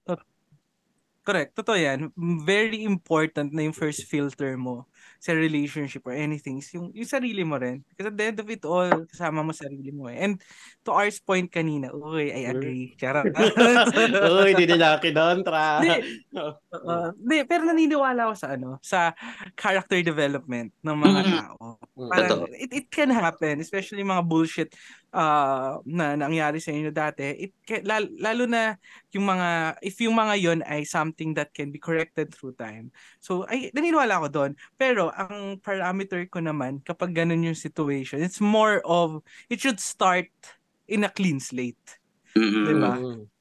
Correct. 1.23 1.55
Totoo 1.55 1.79
yan. 1.79 2.11
Very 2.43 2.83
important 2.83 3.55
na 3.55 3.63
yung 3.63 3.75
first 3.75 4.11
filter 4.11 4.59
mo 4.59 4.91
sa 5.23 5.31
relationship 5.31 6.03
or 6.03 6.19
anything, 6.19 6.59
yung, 6.75 6.91
yung 6.91 7.07
sarili 7.07 7.47
mo 7.47 7.55
rin. 7.55 7.79
Because 7.87 8.11
at 8.11 8.19
the 8.19 8.27
end 8.27 8.39
of 8.43 8.51
it 8.51 8.63
all, 8.67 8.91
kasama 9.07 9.47
mo 9.47 9.55
sarili 9.55 9.95
mo 9.95 10.11
eh. 10.11 10.19
And 10.19 10.43
to 10.83 10.91
ours 10.91 11.23
point 11.23 11.47
kanina, 11.47 11.95
okay, 11.95 12.43
I 12.43 12.51
agree. 12.51 12.99
Charot. 12.99 13.31
Uy, 14.43 14.51
hindi 14.51 14.67
nila 14.67 14.99
kinontra. 14.99 15.79
Hindi. 15.79 15.99
Uh, 16.73 17.13
di, 17.15 17.45
pero 17.45 17.69
naniniwala 17.69 18.33
ako 18.33 18.35
sa 18.35 18.49
ano, 18.57 18.81
sa 18.81 19.13
character 19.55 20.01
development 20.01 20.73
ng 20.81 20.97
mga 20.99 21.21
Mm. 21.23 21.31
tao. 21.37 21.65
Mm. 21.95 22.09
Parang 22.11 22.39
it, 22.57 22.71
it 22.73 22.87
can 22.89 23.13
happen, 23.13 23.61
especially 23.61 24.01
mga 24.03 24.25
bullshit 24.25 24.73
uh, 25.13 25.79
na 25.85 26.17
nangyari 26.17 26.59
sa 26.59 26.73
inyo 26.73 26.91
dati. 26.91 27.49
It 27.49 27.53
lalo, 27.85 28.09
lalo 28.19 28.45
na 28.49 28.77
yung 29.13 29.29
mga, 29.29 29.79
if 29.85 30.01
yung 30.01 30.17
mga 30.17 30.35
yon 30.41 30.61
ay 30.67 30.83
something 30.83 31.37
that 31.37 31.53
can 31.53 31.71
be 31.71 31.79
corrected 31.79 32.33
through 32.33 32.57
time. 32.57 32.91
So, 33.21 33.45
ay, 33.47 33.71
naniniwala 33.77 34.19
ako 34.19 34.29
doon. 34.33 34.51
Pero, 34.75 35.13
ang 35.13 35.61
parameter 35.61 36.25
ko 36.27 36.41
naman, 36.41 36.81
kapag 36.83 37.13
ganun 37.13 37.45
yung 37.45 37.57
situation, 37.57 38.19
it's 38.25 38.41
more 38.41 38.81
of, 38.89 39.21
it 39.53 39.61
should 39.61 39.79
start 39.79 40.33
in 40.89 41.05
a 41.05 41.11
clean 41.13 41.39
slate. 41.39 42.01
Mm-mm. 42.33 42.65
Diba? 42.67 42.93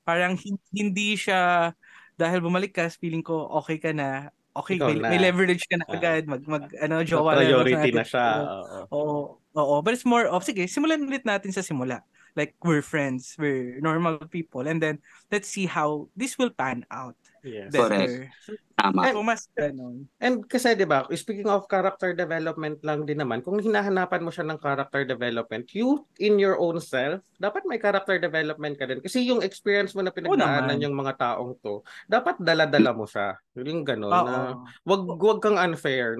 Parang 0.04 0.36
hin- 0.36 0.62
hindi 0.76 1.16
siya 1.16 1.72
dahil 2.20 2.44
bumalik 2.44 2.76
ka, 2.76 2.92
feeling 2.92 3.24
ko 3.26 3.48
okay 3.58 3.80
ka 3.82 3.96
na. 3.96 4.30
Okay, 4.52 4.76
Ikaw 4.76 4.88
may, 4.92 4.96
na. 5.00 5.10
may 5.16 5.20
leverage 5.24 5.64
ka 5.64 5.80
na 5.80 5.88
Ah. 5.88 5.96
agad, 5.96 6.28
mag 6.28 6.44
mag 6.44 6.68
ano 6.76 7.00
jowa 7.08 7.40
na 7.40 7.48
priority 7.48 7.88
natin. 7.88 7.96
na 7.96 8.04
siya. 8.06 8.28
Oo. 8.44 8.84
Oo. 8.92 9.20
Oo, 9.56 9.84
but 9.84 9.92
it's 9.92 10.08
more 10.08 10.28
of 10.32 10.48
sige, 10.48 10.64
simulan 10.68 11.04
ulit 11.04 11.28
natin 11.28 11.52
sa 11.52 11.60
simula. 11.60 12.00
Like 12.40 12.56
we're 12.64 12.84
friends, 12.84 13.36
we're 13.36 13.84
normal 13.84 14.16
people 14.32 14.64
and 14.64 14.80
then 14.80 15.04
let's 15.28 15.52
see 15.52 15.68
how 15.68 16.08
this 16.16 16.40
will 16.40 16.52
pan 16.56 16.88
out 16.88 17.20
Yes. 17.44 17.74
better. 17.74 18.32
So, 18.48 18.56
Tama. 18.80 19.12
so 19.12 19.20
mas 19.26 19.42
ganun. 19.58 20.08
And 20.22 20.46
kasi 20.48 20.78
'di 20.78 20.88
ba, 20.88 21.04
speaking 21.18 21.50
of 21.52 21.68
character 21.68 22.16
development 22.16 22.80
lang 22.86 23.04
din 23.04 23.20
naman, 23.20 23.44
kung 23.44 23.60
hinahanapan 23.60 24.24
mo 24.24 24.32
siya 24.32 24.48
ng 24.48 24.62
character 24.62 25.04
development, 25.04 25.68
you 25.76 26.08
in 26.22 26.40
your 26.40 26.56
own 26.56 26.80
self, 26.80 27.20
dapat 27.42 27.68
may 27.68 27.82
character 27.82 28.16
development 28.22 28.80
ka 28.80 28.86
din. 28.88 29.04
Kasi 29.04 29.26
yung 29.28 29.44
experience 29.44 29.92
mo 29.92 30.06
na 30.06 30.14
pinagdaanan 30.14 30.80
yung 30.80 30.96
mga 30.96 31.18
taong 31.20 31.58
to, 31.60 31.84
dapat 32.08 32.40
dala-dala 32.40 32.94
mo 32.96 33.04
siya. 33.10 33.36
Yung 33.60 33.84
gano'n 33.84 34.14
Oo. 34.14 34.24
na 34.24 34.36
wag 34.88 35.02
wag 35.20 35.40
kang 35.44 35.60
unfair. 35.60 36.16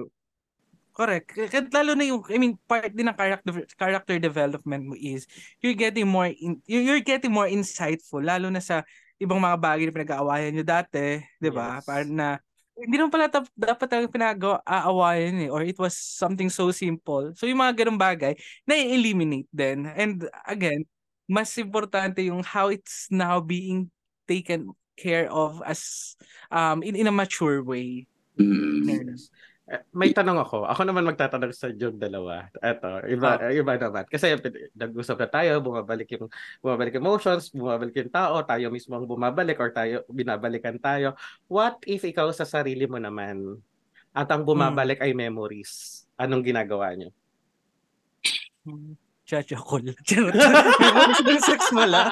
Correct. 0.92 1.32
K- 1.32 1.48
Kahit 1.48 1.72
lalo 1.72 1.96
na 1.96 2.04
yung, 2.04 2.20
I 2.28 2.36
mean, 2.36 2.54
part 2.68 2.92
din 2.92 3.08
ng 3.08 3.16
character, 3.16 3.52
character 3.76 4.16
development 4.20 4.92
mo 4.92 4.94
is, 4.96 5.24
you're 5.64 5.76
getting 5.76 6.04
more, 6.04 6.28
in, 6.28 6.60
you're 6.68 7.00
getting 7.00 7.32
more 7.32 7.48
insightful, 7.48 8.20
lalo 8.20 8.52
na 8.52 8.60
sa 8.60 8.84
ibang 9.16 9.40
mga 9.40 9.56
bagay 9.56 9.84
na 9.88 9.96
pinag-aawayan 9.96 10.52
nyo 10.52 10.64
dati, 10.66 11.24
di 11.40 11.48
ba? 11.48 11.80
Yes. 11.80 11.86
Parang 11.88 12.12
na, 12.12 12.28
hindi 12.76 12.96
naman 13.00 13.12
pala 13.12 13.28
tap, 13.32 13.48
dapat 13.56 13.86
talaga 13.88 14.08
pinag-aawayan 14.12 15.48
eh, 15.48 15.50
or 15.52 15.64
it 15.64 15.78
was 15.80 15.96
something 15.96 16.52
so 16.52 16.68
simple. 16.72 17.32
So 17.36 17.48
yung 17.48 17.60
mga 17.64 17.84
ganung 17.84 18.00
bagay, 18.00 18.36
na-eliminate 18.68 19.48
din. 19.48 19.88
And 19.88 20.28
again, 20.44 20.84
mas 21.24 21.56
importante 21.56 22.20
yung 22.26 22.44
how 22.44 22.68
it's 22.68 23.08
now 23.08 23.40
being 23.40 23.88
taken 24.28 24.76
care 24.92 25.24
of 25.32 25.64
as 25.64 26.12
um 26.52 26.84
in 26.84 26.92
in 26.92 27.08
a 27.08 27.14
mature 27.14 27.64
way. 27.64 28.04
Mm. 28.36 28.84
Eh, 28.88 29.04
May 29.94 30.10
tanong 30.10 30.42
ako. 30.42 30.66
Ako 30.66 30.82
naman 30.82 31.06
magtatanong 31.06 31.54
sa 31.54 31.70
yung 31.70 31.94
dalawa. 31.96 32.50
Eto, 32.58 32.98
iba, 33.06 33.38
Ah. 33.38 33.54
iba 33.54 33.78
naman. 33.78 34.04
Kasi 34.10 34.34
nag-usap 34.74 35.16
na 35.22 35.28
tayo, 35.30 35.62
bumabalik 35.62 36.18
yung, 36.18 36.26
bumabalik 36.58 36.98
yung 36.98 37.06
emotions, 37.06 37.48
bumabalik 37.48 37.94
yung 37.94 38.10
tao, 38.12 38.42
tayo 38.42 38.68
mismo 38.68 38.98
ang 38.98 39.06
bumabalik 39.06 39.56
or 39.62 39.70
tayo, 39.70 40.02
binabalikan 40.10 40.76
tayo. 40.76 41.14
What 41.46 41.78
if 41.86 42.02
ikaw 42.02 42.28
sa 42.34 42.42
sarili 42.42 42.90
mo 42.90 42.98
naman 42.98 43.62
at 44.10 44.28
ang 44.28 44.42
bumabalik 44.42 44.98
ay 44.98 45.14
memories? 45.14 46.04
Anong 46.18 46.42
ginagawa 46.42 46.92
niyo? 46.92 47.14
Hmm. 48.66 48.98
Chachakol. 49.22 49.94
Sex 51.48 51.60
mo 51.72 51.86
lang. 51.86 52.10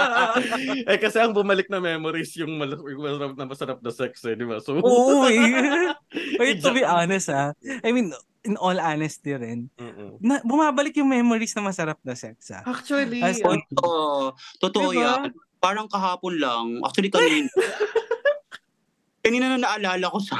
eh 0.88 0.96
kasi 0.96 1.18
ang 1.20 1.34
bumalik 1.34 1.66
na 1.68 1.82
memories 1.82 2.32
yung, 2.38 2.56
mal- 2.56 2.78
yung 2.80 3.02
masarap 3.02 3.34
na 3.34 3.44
masarap 3.44 3.78
na 3.82 3.92
sex 3.92 4.22
eh, 4.24 4.38
di 4.38 4.46
ba? 4.46 4.62
So, 4.62 4.78
Oo 4.78 5.26
eh. 5.26 5.92
Wait, 6.38 6.62
to 6.62 6.70
be 6.72 6.86
honest 6.86 7.28
ah. 7.28 7.52
I 7.82 7.90
mean, 7.90 8.14
in 8.46 8.54
all 8.56 8.78
honesty 8.78 9.34
rin, 9.34 9.68
Mm-mm. 9.76 10.16
na, 10.22 10.40
bumabalik 10.46 10.94
yung 10.96 11.10
memories 11.10 11.52
na 11.52 11.62
masarap 11.66 11.98
na 12.06 12.14
sex 12.14 12.54
ah. 12.54 12.62
Actually, 12.64 13.20
As 13.20 13.42
in- 13.42 13.66
Oo, 13.82 14.32
totoo 14.62 14.94
Diba? 14.94 15.26
yan. 15.26 15.34
Parang 15.58 15.90
kahapon 15.90 16.38
lang. 16.38 16.66
Actually, 16.86 17.10
kanina. 17.10 17.50
kanina 19.26 19.50
na 19.52 19.58
naalala 19.58 20.06
ko 20.08 20.18
sa... 20.22 20.36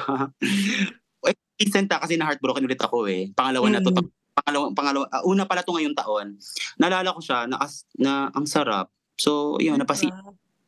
Eh, 1.27 1.35
Recent 1.59 1.91
ah, 1.91 1.99
kasi 1.99 2.15
na-heartbroken 2.15 2.63
ulit 2.63 2.79
ako 2.79 3.11
eh. 3.11 3.35
Pangalawa 3.35 3.67
na 3.69 3.83
to. 3.83 3.91
Mm. 3.91 4.07
Pangalawa, 4.39 4.67
pangalawa, 4.71 5.05
ah, 5.11 5.27
una 5.27 5.43
pala 5.45 5.67
to 5.67 5.75
ngayong 5.75 5.99
taon. 5.99 6.39
Naalala 6.79 7.11
ko 7.11 7.21
siya 7.21 7.51
na, 7.51 7.59
as, 7.59 7.83
na 7.99 8.31
ang 8.31 8.47
sarap. 8.47 8.89
So, 9.19 9.59
yun, 9.59 9.83
napasi... 9.83 10.07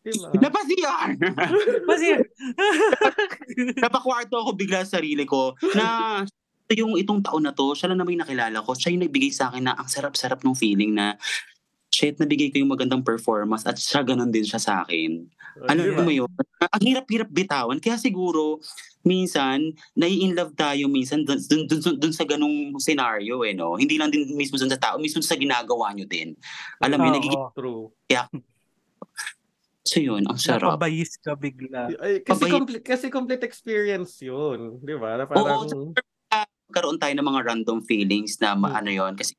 Diba? 0.00 0.32
Napasiyan! 0.32 1.20
Kasi, 1.84 2.08
Napakwarto 3.76 4.40
ako 4.40 4.56
bigla 4.56 4.80
sa 4.84 4.96
sarili 5.00 5.28
ko 5.28 5.52
na 5.76 6.20
yung 6.72 6.94
itong 6.96 7.20
taon 7.20 7.44
na 7.44 7.52
to, 7.52 7.74
siya 7.74 7.90
lang 7.90 7.98
naman 7.98 8.16
yung 8.16 8.22
nakilala 8.24 8.62
ko. 8.62 8.72
Siya 8.72 8.94
yung 8.94 9.02
nagbigay 9.04 9.34
sa 9.34 9.50
akin 9.50 9.66
na 9.68 9.74
ang 9.74 9.90
sarap-sarap 9.90 10.40
ng 10.40 10.54
feeling 10.54 10.94
na 10.94 11.18
shit, 11.90 12.16
nabigay 12.16 12.54
ko 12.54 12.62
yung 12.62 12.70
magandang 12.70 13.02
performance 13.02 13.66
at 13.66 13.76
siya 13.76 14.06
ganun 14.06 14.30
din 14.30 14.46
siya 14.46 14.62
sa 14.62 14.86
akin. 14.86 15.26
Alam 15.66 15.84
Diba? 15.90 16.06
mo 16.06 16.12
yun? 16.14 16.30
Ang 16.62 16.84
hirap-hirap 16.86 17.28
bitawan. 17.28 17.82
Kaya 17.82 17.98
siguro, 17.98 18.62
minsan, 19.02 19.74
nai-in 19.98 20.38
love 20.38 20.54
tayo 20.54 20.86
minsan 20.86 21.26
dun, 21.26 21.42
dun, 21.42 21.66
dun, 21.66 21.98
dun 21.98 22.14
sa 22.14 22.22
ganung 22.22 22.78
scenario 22.78 23.42
eh, 23.42 23.52
no? 23.52 23.74
Hindi 23.74 23.98
lang 23.98 24.14
din 24.14 24.30
mismo 24.38 24.54
sa 24.56 24.70
tao, 24.78 25.02
mismo 25.02 25.18
sa 25.20 25.34
ginagawa 25.34 25.90
nyo 25.92 26.06
din. 26.06 26.38
Alam 26.80 26.98
mo, 27.02 27.08
Oo. 27.10 27.16
nagiging... 27.18 27.42
True. 27.52 27.90
So 29.80 29.96
yun, 29.98 30.28
ang 30.28 30.36
sarap. 30.36 30.76
napabayis 30.76 31.16
ka 31.16 31.32
bigla. 31.32 31.88
Ay, 31.96 32.20
kasi 32.20 32.44
Pabay- 32.44 32.52
complete 32.52 32.84
kasi 32.84 33.06
complete 33.08 33.42
experience 33.42 34.20
'yun, 34.20 34.76
'di 34.78 34.94
ba? 34.96 35.16
Na 35.16 35.24
Parang 35.24 35.64
magkaroon 36.70 36.98
tayo 36.98 37.14
ng 37.16 37.26
mga 37.26 37.40
random 37.44 37.78
feelings 37.82 38.38
na 38.38 38.54
Hmm. 38.54 38.68
ano 38.68 38.90
yon 38.90 39.12
kasi 39.14 39.34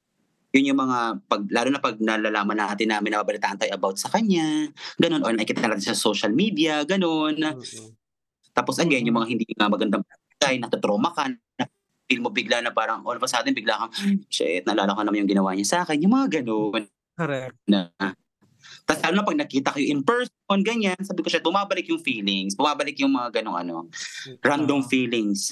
yun 0.52 0.76
yung 0.76 0.84
mga 0.84 1.24
pag 1.24 1.48
lalo 1.48 1.70
na 1.72 1.80
pag 1.80 1.96
nalalaman 1.96 2.60
natin 2.60 2.92
na 2.92 3.00
babalitaan 3.00 3.56
tayo 3.56 3.72
about 3.72 3.96
sa 3.96 4.12
kanya 4.12 4.68
ganun 5.00 5.24
or 5.24 5.32
nakikita 5.32 5.64
natin 5.64 5.80
sa 5.86 5.96
social 5.96 6.28
media 6.28 6.84
ganun 6.84 7.40
Mm-mm. 7.40 7.96
tapos 8.52 8.76
again 8.76 9.08
yung 9.08 9.16
mga 9.16 9.32
hindi 9.32 9.48
nga 9.48 9.72
magandang 9.72 10.04
bagay 10.04 10.60
natatrauma 10.60 11.16
ka 11.16 11.32
na 11.32 11.64
feel 12.04 12.20
mo 12.20 12.28
bigla 12.28 12.60
na 12.60 12.68
parang 12.68 13.00
all 13.08 13.16
of 13.16 13.24
a 13.24 13.32
sudden 13.32 13.56
bigla 13.56 13.80
kang 13.80 13.94
shit 14.28 14.68
naalala 14.68 14.92
ko 14.92 15.08
naman 15.08 15.24
yung 15.24 15.32
ginawa 15.32 15.56
niya 15.56 15.68
sa 15.72 15.78
akin 15.88 16.04
yung 16.04 16.12
mga 16.12 16.44
ganun 16.44 16.84
Correct. 17.16 17.56
na 17.64 17.88
tapos 19.00 19.16
na 19.16 19.28
pag 19.28 19.40
nakita 19.40 19.70
kayo 19.72 19.86
in 19.88 20.02
person 20.04 20.60
ganyan 20.62 21.00
sabi 21.00 21.24
ko 21.24 21.30
siya 21.32 21.44
bumabalik 21.44 21.88
yung 21.88 22.02
feelings 22.02 22.56
bumabalik 22.56 22.98
yung 23.00 23.16
mga 23.16 23.40
ganong 23.40 23.58
ano 23.62 23.76
random 24.44 24.84
feelings 24.84 25.52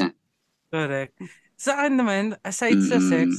Correct. 0.69 1.17
Saan 1.59 1.97
naman, 1.97 2.37
aside 2.45 2.79
sa 2.85 3.01
Mm. 3.01 3.09
sex, 3.09 3.29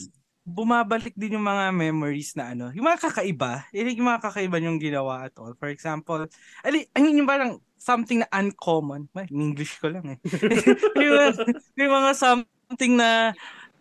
bumabalik 0.43 1.15
din 1.15 1.39
yung 1.39 1.47
mga 1.47 1.71
memories 1.71 2.35
na 2.35 2.53
ano, 2.53 2.75
yung 2.75 2.85
mga 2.85 3.07
kakaiba, 3.07 3.71
yung 3.71 4.09
mga 4.11 4.23
kakaiba 4.27 4.59
yung 4.59 4.83
ginawa 4.83 5.31
at 5.31 5.35
all. 5.39 5.55
For 5.57 5.71
example, 5.71 6.27
ali, 6.67 6.91
I 6.93 7.01
mean, 7.01 7.23
yung 7.23 7.31
parang 7.31 7.63
something 7.81 8.21
na 8.21 8.29
uncommon. 8.35 9.09
Ay, 9.17 9.31
in 9.31 9.55
English 9.55 9.79
ko 9.81 9.89
lang 9.89 10.05
eh. 10.05 10.19
yung, 11.01 11.33
yung 11.79 11.93
mga 12.03 12.11
something 12.19 12.93
na, 12.99 13.33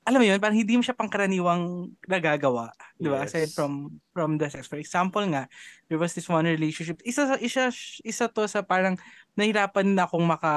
alam 0.09 0.17
mo 0.17 0.25
yun, 0.25 0.41
parang 0.41 0.57
hindi 0.57 0.73
mo 0.73 0.81
siya 0.81 0.97
pangkaraniwang 0.97 1.93
nagagawa. 2.09 2.73
Di 2.97 3.05
ba? 3.05 3.21
Yes. 3.21 3.29
Aside 3.29 3.51
from 3.53 4.01
from 4.09 4.41
the 4.41 4.49
sex. 4.49 4.65
For 4.65 4.81
example 4.81 5.21
nga, 5.29 5.45
there 5.85 6.01
was 6.01 6.17
this 6.17 6.25
one 6.25 6.49
relationship. 6.49 6.97
Isa, 7.05 7.37
isa, 7.37 7.69
isa 8.01 8.25
to 8.25 8.49
sa 8.49 8.65
parang 8.65 8.97
nahirapan 9.37 9.93
na 9.93 10.09
akong 10.09 10.25
maka 10.25 10.53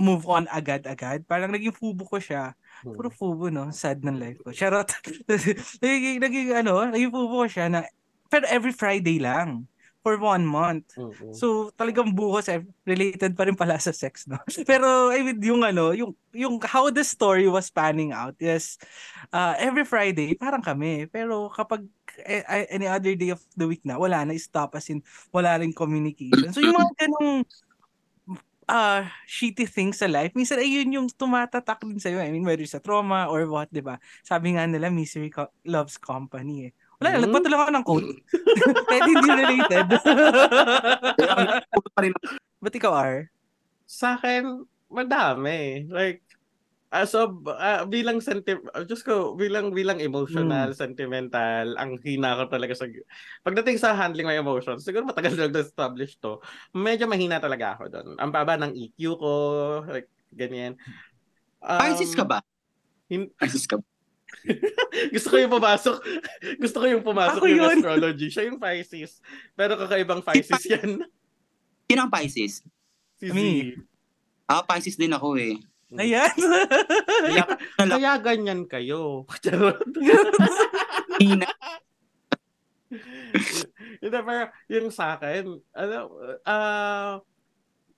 move 0.00 0.24
on 0.24 0.48
agad-agad. 0.48 1.28
Parang 1.28 1.52
naging 1.52 1.76
fubo 1.76 2.08
ko 2.08 2.16
siya. 2.16 2.56
Hmm. 2.80 2.96
Puro 2.96 3.12
fubo, 3.12 3.52
no? 3.52 3.68
Sad 3.68 4.00
ng 4.00 4.16
life 4.16 4.40
ko. 4.40 4.48
Charot. 4.48 4.88
naging, 5.84 6.16
naging, 6.24 6.48
ano, 6.56 6.88
naging 6.88 7.12
fubo 7.12 7.44
ko 7.44 7.46
siya 7.52 7.68
na, 7.68 7.84
pero 8.32 8.48
every 8.48 8.72
Friday 8.72 9.20
lang. 9.20 9.68
For 10.00 10.16
one 10.16 10.48
month. 10.48 10.96
Mm-mm. 10.96 11.36
So, 11.36 11.68
talagang 11.76 12.16
buhos 12.16 12.48
eh, 12.48 12.64
related 12.88 13.36
pa 13.36 13.44
rin 13.44 13.52
pala 13.52 13.76
sa 13.76 13.92
sex, 13.92 14.24
no? 14.24 14.40
Pero, 14.70 15.12
I 15.12 15.20
mean, 15.20 15.36
yung 15.44 15.60
ano, 15.60 15.92
yung, 15.92 16.16
yung 16.32 16.56
how 16.64 16.88
the 16.88 17.04
story 17.04 17.44
was 17.52 17.68
panning 17.68 18.08
out 18.08 18.32
is, 18.40 18.80
uh, 19.28 19.52
every 19.60 19.84
Friday, 19.84 20.32
parang 20.40 20.64
kami. 20.64 21.04
Pero 21.12 21.52
kapag 21.52 21.84
eh, 22.24 22.40
eh, 22.40 22.66
any 22.72 22.88
other 22.88 23.12
day 23.12 23.28
of 23.36 23.44
the 23.60 23.68
week 23.68 23.84
na, 23.84 24.00
wala 24.00 24.24
na, 24.24 24.32
stop 24.40 24.72
as 24.72 24.88
in, 24.88 25.04
wala 25.28 25.60
rin 25.60 25.76
communication. 25.76 26.48
So, 26.48 26.64
yung 26.64 26.80
mga 26.80 26.92
ganong 27.04 27.44
uh, 28.70 29.02
shitty 29.26 29.66
things 29.66 29.98
sa 29.98 30.06
life, 30.06 30.32
minsan 30.32 30.62
ayun 30.62 30.94
yung 30.94 31.08
tumatatak 31.10 31.82
din 31.82 31.98
sa'yo. 31.98 32.22
I 32.22 32.30
mean, 32.30 32.46
whether 32.46 32.64
sa 32.64 32.78
trauma 32.78 33.26
or 33.26 33.44
what, 33.50 33.68
di 33.68 33.82
ba? 33.82 33.98
Sabi 34.22 34.54
nga 34.54 34.64
nila, 34.64 34.88
misery 34.88 35.28
co- 35.28 35.52
loves 35.66 35.98
company 35.98 36.70
eh. 36.70 36.72
Wala, 37.00 37.08
Hmm? 37.10 37.22
nagpatuloy 37.24 37.56
ako 37.56 37.72
ng 37.72 37.86
quote. 37.86 38.08
Kahit 38.92 39.08
hindi 39.08 39.28
related. 39.40 39.86
Ba't 42.60 42.74
ikaw, 42.76 42.92
R? 42.92 43.32
Sa 43.84 44.14
akin, 44.14 44.44
madami. 44.86 45.88
Like, 45.88 46.20
Ah, 46.90 47.06
so 47.06 47.38
ah, 47.54 47.86
bilang 47.86 48.18
senti 48.18 48.50
ah, 48.74 48.82
Diyos 48.82 49.06
ko, 49.06 49.38
bilang 49.38 49.70
bilang 49.70 50.02
emotional, 50.02 50.74
sentimental, 50.74 51.78
ang 51.78 52.02
hina 52.02 52.34
ko 52.34 52.50
talaga 52.50 52.74
sa 52.74 52.90
pagdating 53.46 53.78
sa 53.78 53.94
handling 53.94 54.26
my 54.26 54.34
emotions, 54.34 54.82
siguro 54.82 55.06
matagal 55.06 55.38
na 55.38 55.62
establish 55.62 56.18
to. 56.18 56.42
Medyo 56.74 57.06
mahina 57.06 57.38
talaga 57.38 57.78
ako 57.78 57.84
doon. 57.86 58.08
Ang 58.18 58.34
baba 58.34 58.58
ng 58.58 58.74
EQ 58.74 59.00
ko, 59.14 59.32
like 59.86 60.10
ganyan. 60.34 60.74
Um, 61.62 61.78
Pisces 61.78 62.10
ka 62.10 62.26
ba? 62.26 62.42
hin- 63.06 63.30
Pisces 63.38 63.70
ka 63.70 63.78
ba? 63.78 63.86
gusto 65.14 65.28
ko 65.30 65.36
yung 65.36 65.52
pumasok. 65.52 65.96
gusto 66.58 66.76
ko 66.80 66.86
yung 66.88 67.04
pumasok 67.04 67.40
Ako 67.42 67.46
yung 67.50 67.62
yun. 67.62 67.76
astrology. 67.78 68.28
Siya 68.32 68.48
yung 68.48 68.58
Pisces. 68.58 69.20
Pero 69.54 69.76
kakaibang 69.76 70.24
Pisces 70.24 70.64
yan. 70.66 71.04
Sino 71.86 72.00
ang 72.06 72.12
Pisces? 72.12 72.64
Si 73.20 73.26
Z. 73.28 73.34
Me. 73.34 73.76
Ah, 74.48 74.64
Pisces 74.64 74.96
din 74.96 75.12
ako 75.12 75.36
eh. 75.36 75.58
Ayan. 75.98 76.30
Kaya, 77.26 77.44
kaya 77.98 78.12
ganyan 78.22 78.62
kayo. 78.70 79.26
Charot. 79.42 79.82
Hina. 81.18 81.50
Hindi, 84.00 84.18
pero 84.22 84.50
yung 84.70 84.88
sa 84.94 85.18
akin, 85.18 85.50
ano, 85.74 85.98
ah, 86.46 87.18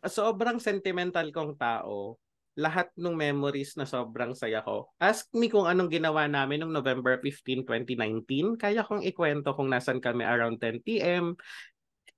sobrang 0.09 0.59
sentimental 0.59 1.29
kong 1.31 1.55
tao. 1.61 2.17
Lahat 2.61 2.93
ng 3.01 3.17
memories 3.17 3.81
na 3.81 3.89
sobrang 3.89 4.37
saya 4.37 4.61
ko. 4.61 4.93
Ask 5.01 5.33
me 5.33 5.49
kung 5.49 5.65
anong 5.65 5.89
ginawa 5.89 6.29
namin 6.29 6.61
noong 6.61 6.75
November 6.77 7.17
15, 7.17 7.65
2019. 7.65 8.61
Kaya 8.61 8.85
kong 8.85 9.01
ikwento 9.09 9.57
kung 9.57 9.73
nasan 9.73 10.05
kami 10.05 10.25
around 10.29 10.61
10 10.61 10.85
p.m. 10.85 11.33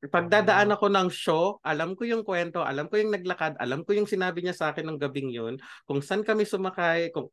Pagdadaan 0.04 0.74
ako 0.74 0.92
ng 0.92 1.08
show, 1.08 1.62
alam 1.64 1.96
ko 1.96 2.04
yung 2.04 2.26
kwento, 2.26 2.60
alam 2.60 2.92
ko 2.92 3.00
yung 3.00 3.14
naglakad, 3.14 3.56
alam 3.56 3.86
ko 3.88 3.96
yung 3.96 4.10
sinabi 4.10 4.44
niya 4.44 4.52
sa 4.52 4.74
akin 4.74 4.84
ng 4.84 5.00
gabing 5.00 5.32
yun, 5.32 5.56
kung 5.88 6.04
saan 6.04 6.20
kami 6.20 6.44
sumakay, 6.44 7.08
kung 7.08 7.32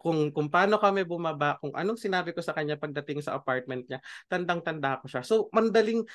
kung 0.00 0.32
kung 0.32 0.48
paano 0.48 0.80
kami 0.80 1.04
bumaba, 1.04 1.60
kung 1.60 1.76
anong 1.76 2.00
sinabi 2.00 2.32
ko 2.32 2.40
sa 2.40 2.56
kanya 2.56 2.80
pagdating 2.80 3.20
sa 3.20 3.36
apartment 3.36 3.84
niya, 3.86 4.00
tandang-tanda 4.26 4.98
ko 5.04 5.06
siya. 5.06 5.22
So, 5.22 5.52
mandaling 5.52 6.08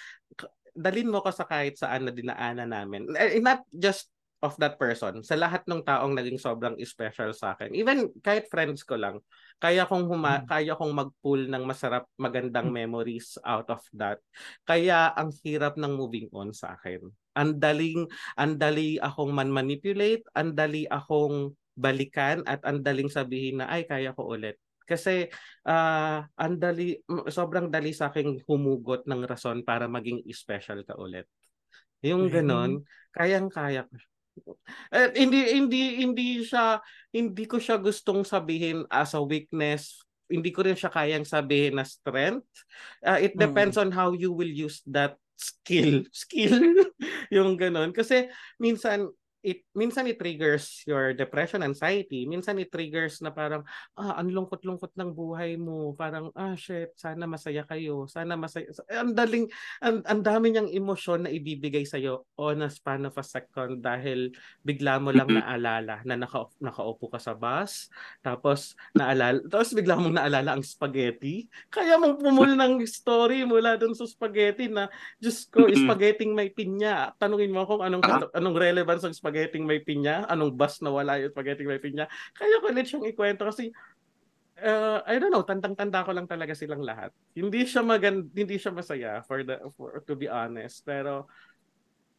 dalin 0.73 1.13
mo 1.13 1.21
ko 1.21 1.29
sa 1.29 1.45
kahit 1.45 1.77
saan 1.77 2.09
na 2.09 2.11
dinaanan 2.11 2.73
namin. 2.73 3.05
Eh, 3.13 3.37
Not 3.37 3.61
just 3.69 4.09
of 4.43 4.59
that 4.59 4.75
person, 4.75 5.23
sa 5.23 5.39
lahat 5.39 5.63
ng 5.63 5.79
taong 5.87 6.11
naging 6.11 6.35
sobrang 6.35 6.75
special 6.83 7.31
sa 7.31 7.55
akin. 7.55 7.71
Even 7.71 8.11
kahit 8.19 8.51
friends 8.51 8.83
ko 8.83 8.99
lang, 8.99 9.23
kaya 9.63 9.87
kong 9.87 10.11
huma, 10.11 10.43
Mm. 10.43 10.47
kaya 10.51 10.73
kong 10.75 10.91
mag-pull 10.91 11.47
ng 11.47 11.63
masarap, 11.63 12.03
magandang 12.19 12.67
memories 12.67 13.39
out 13.47 13.71
of 13.71 13.79
that. 13.95 14.19
Kaya 14.67 15.15
ang 15.15 15.31
hirap 15.41 15.79
ng 15.79 15.95
moving 15.95 16.27
on 16.35 16.51
sa 16.51 16.75
akin. 16.75 16.99
Ang 17.39 17.63
daling, 17.63 18.05
ang 18.35 18.59
dali 18.59 18.99
akong 18.99 19.31
man-manipulate, 19.31 20.27
ang 20.35 20.51
dali 20.51 20.83
akong 20.91 21.55
balikan 21.73 22.45
at 22.45 22.61
ang 22.67 22.85
daling 22.85 23.09
sabihin 23.09 23.63
na 23.63 23.71
ay 23.71 23.87
kaya 23.87 24.13
ko 24.13 24.35
ulit. 24.35 24.59
Kasi 24.83 25.31
ah 25.63 26.27
ang 26.35 26.59
dali 26.59 26.99
sobrang 27.31 27.71
dali 27.71 27.95
sa 27.95 28.11
akin 28.11 28.43
humugot 28.45 29.07
ng 29.07 29.23
rason 29.23 29.63
para 29.63 29.87
maging 29.87 30.21
special 30.29 30.83
ka 30.83 30.93
ulit. 30.99 31.25
Yung 32.03 32.27
ganon, 32.27 32.83
kayang-kaya 33.15 33.87
ko. 33.87 33.95
Eh, 34.93 35.09
hindi 35.13 35.39
hindi 35.53 35.81
hindi 36.01 36.27
siya 36.41 36.81
hindi 37.13 37.45
ko 37.45 37.61
siya 37.61 37.77
gustong 37.77 38.25
sabihin 38.25 38.85
as 38.89 39.13
a 39.13 39.21
weakness. 39.21 40.01
Hindi 40.25 40.49
ko 40.49 40.65
rin 40.65 40.73
siya 40.73 40.89
kayang 40.89 41.27
sabihin 41.27 41.77
na 41.77 41.85
strength. 41.85 42.49
Ah, 43.05 43.21
it 43.21 43.37
depends 43.37 43.77
on 43.77 43.93
how 43.93 44.17
you 44.17 44.33
will 44.33 44.49
use 44.49 44.81
that 44.89 45.19
skill. 45.37 46.01
Skill. 46.13 46.89
yung 47.29 47.57
ganon. 47.57 47.93
Kasi 47.93 48.29
minsan 48.57 49.09
it 49.43 49.67
minsan 49.75 50.07
it 50.07 50.15
triggers 50.15 50.87
your 50.87 51.11
depression, 51.11 51.59
anxiety. 51.61 52.23
Minsan 52.23 52.63
it 52.63 52.71
triggers 52.71 53.19
na 53.19 53.27
parang 53.29 53.67
ah 53.99 54.15
ang 54.15 54.31
lungkot-lungkot 54.31 54.95
ng 54.95 55.11
buhay 55.11 55.59
mo. 55.59 55.91
Parang 55.99 56.31
ah 56.33 56.55
shit, 56.55 56.95
sana 56.95 57.27
masaya 57.27 57.67
kayo. 57.67 58.07
Sana 58.07 58.39
masaya. 58.39 58.71
Ang 58.87 59.11
daling 59.11 59.51
ang, 59.83 59.99
ang 60.07 60.23
dami 60.23 60.55
niyang 60.55 60.71
emosyon 60.71 61.27
na 61.27 61.31
ibibigay 61.35 61.83
sa 61.83 61.99
iyo 61.99 62.23
on 62.39 62.63
a 62.63 62.71
span 62.71 63.03
of 63.03 63.19
a 63.19 63.25
second 63.27 63.83
dahil 63.83 64.31
bigla 64.63 65.03
mo 65.03 65.11
lang 65.11 65.27
naalala 65.27 65.99
na 66.07 66.15
naka, 66.15 66.47
nakaupo 66.63 67.11
ka 67.11 67.19
sa 67.19 67.35
bus, 67.35 67.91
tapos 68.23 68.79
naalala, 68.95 69.43
tapos 69.51 69.75
bigla 69.75 69.99
mong 69.99 70.15
naalala 70.15 70.55
ang 70.55 70.63
spaghetti. 70.63 71.51
Kaya 71.67 71.99
mong 71.99 72.23
pumul 72.23 72.55
ng 72.55 72.79
story 72.87 73.43
mula 73.43 73.75
dun 73.75 73.91
sa 73.91 74.07
spaghetti 74.07 74.71
na, 74.71 74.87
Diyos 75.19 75.51
ko, 75.51 75.67
spaghetti 75.67 76.31
may 76.31 76.47
pinya. 76.47 77.11
Tanungin 77.19 77.51
mo 77.51 77.67
kung 77.67 77.83
anong, 77.83 78.03
Ah. 78.07 78.23
anong 78.39 78.55
relevance 78.55 79.03
ng 79.03 79.11
spaghetti 79.11 79.32
may 79.65 79.81
pinya, 79.81 80.23
anong 80.29 80.53
bus 80.53 80.79
na 80.85 80.93
wala 80.93 81.17
yung 81.19 81.33
spaghetti 81.33 81.65
may 81.65 81.81
pinya. 81.81 82.05
Kaya 82.37 82.61
ko 82.61 82.69
ulit 82.69 82.85
siyang 82.87 83.09
ikwento 83.09 83.49
kasi 83.49 83.73
uh, 84.61 85.01
I 85.03 85.17
don't 85.17 85.33
know, 85.33 85.41
tandang-tanda 85.43 86.05
ko 86.05 86.13
lang 86.13 86.29
talaga 86.29 86.53
silang 86.53 86.85
lahat. 86.85 87.09
Hindi 87.33 87.65
siya 87.65 87.81
magand 87.81 88.29
hindi 88.31 88.55
siya 88.61 88.71
masaya 88.71 89.25
for 89.25 89.41
the 89.41 89.57
for, 89.73 89.99
to 90.05 90.13
be 90.13 90.29
honest, 90.29 90.85
pero 90.85 91.25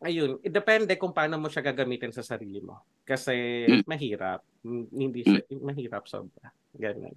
ayun, 0.03 0.37
it 0.45 0.53
depende 0.53 0.93
kung 1.01 1.15
paano 1.15 1.39
mo 1.41 1.49
siya 1.49 1.65
gagamitin 1.65 2.13
sa 2.13 2.21
sarili 2.21 2.61
mo. 2.61 2.83
Kasi 3.07 3.65
Mm. 3.65 3.83
mahirap. 3.89 4.41
Mm, 4.65 4.85
Hindi 4.93 5.21
siya 5.25 5.41
mahirap 5.61 6.05
sobra. 6.05 6.51
Ganun. 6.75 7.15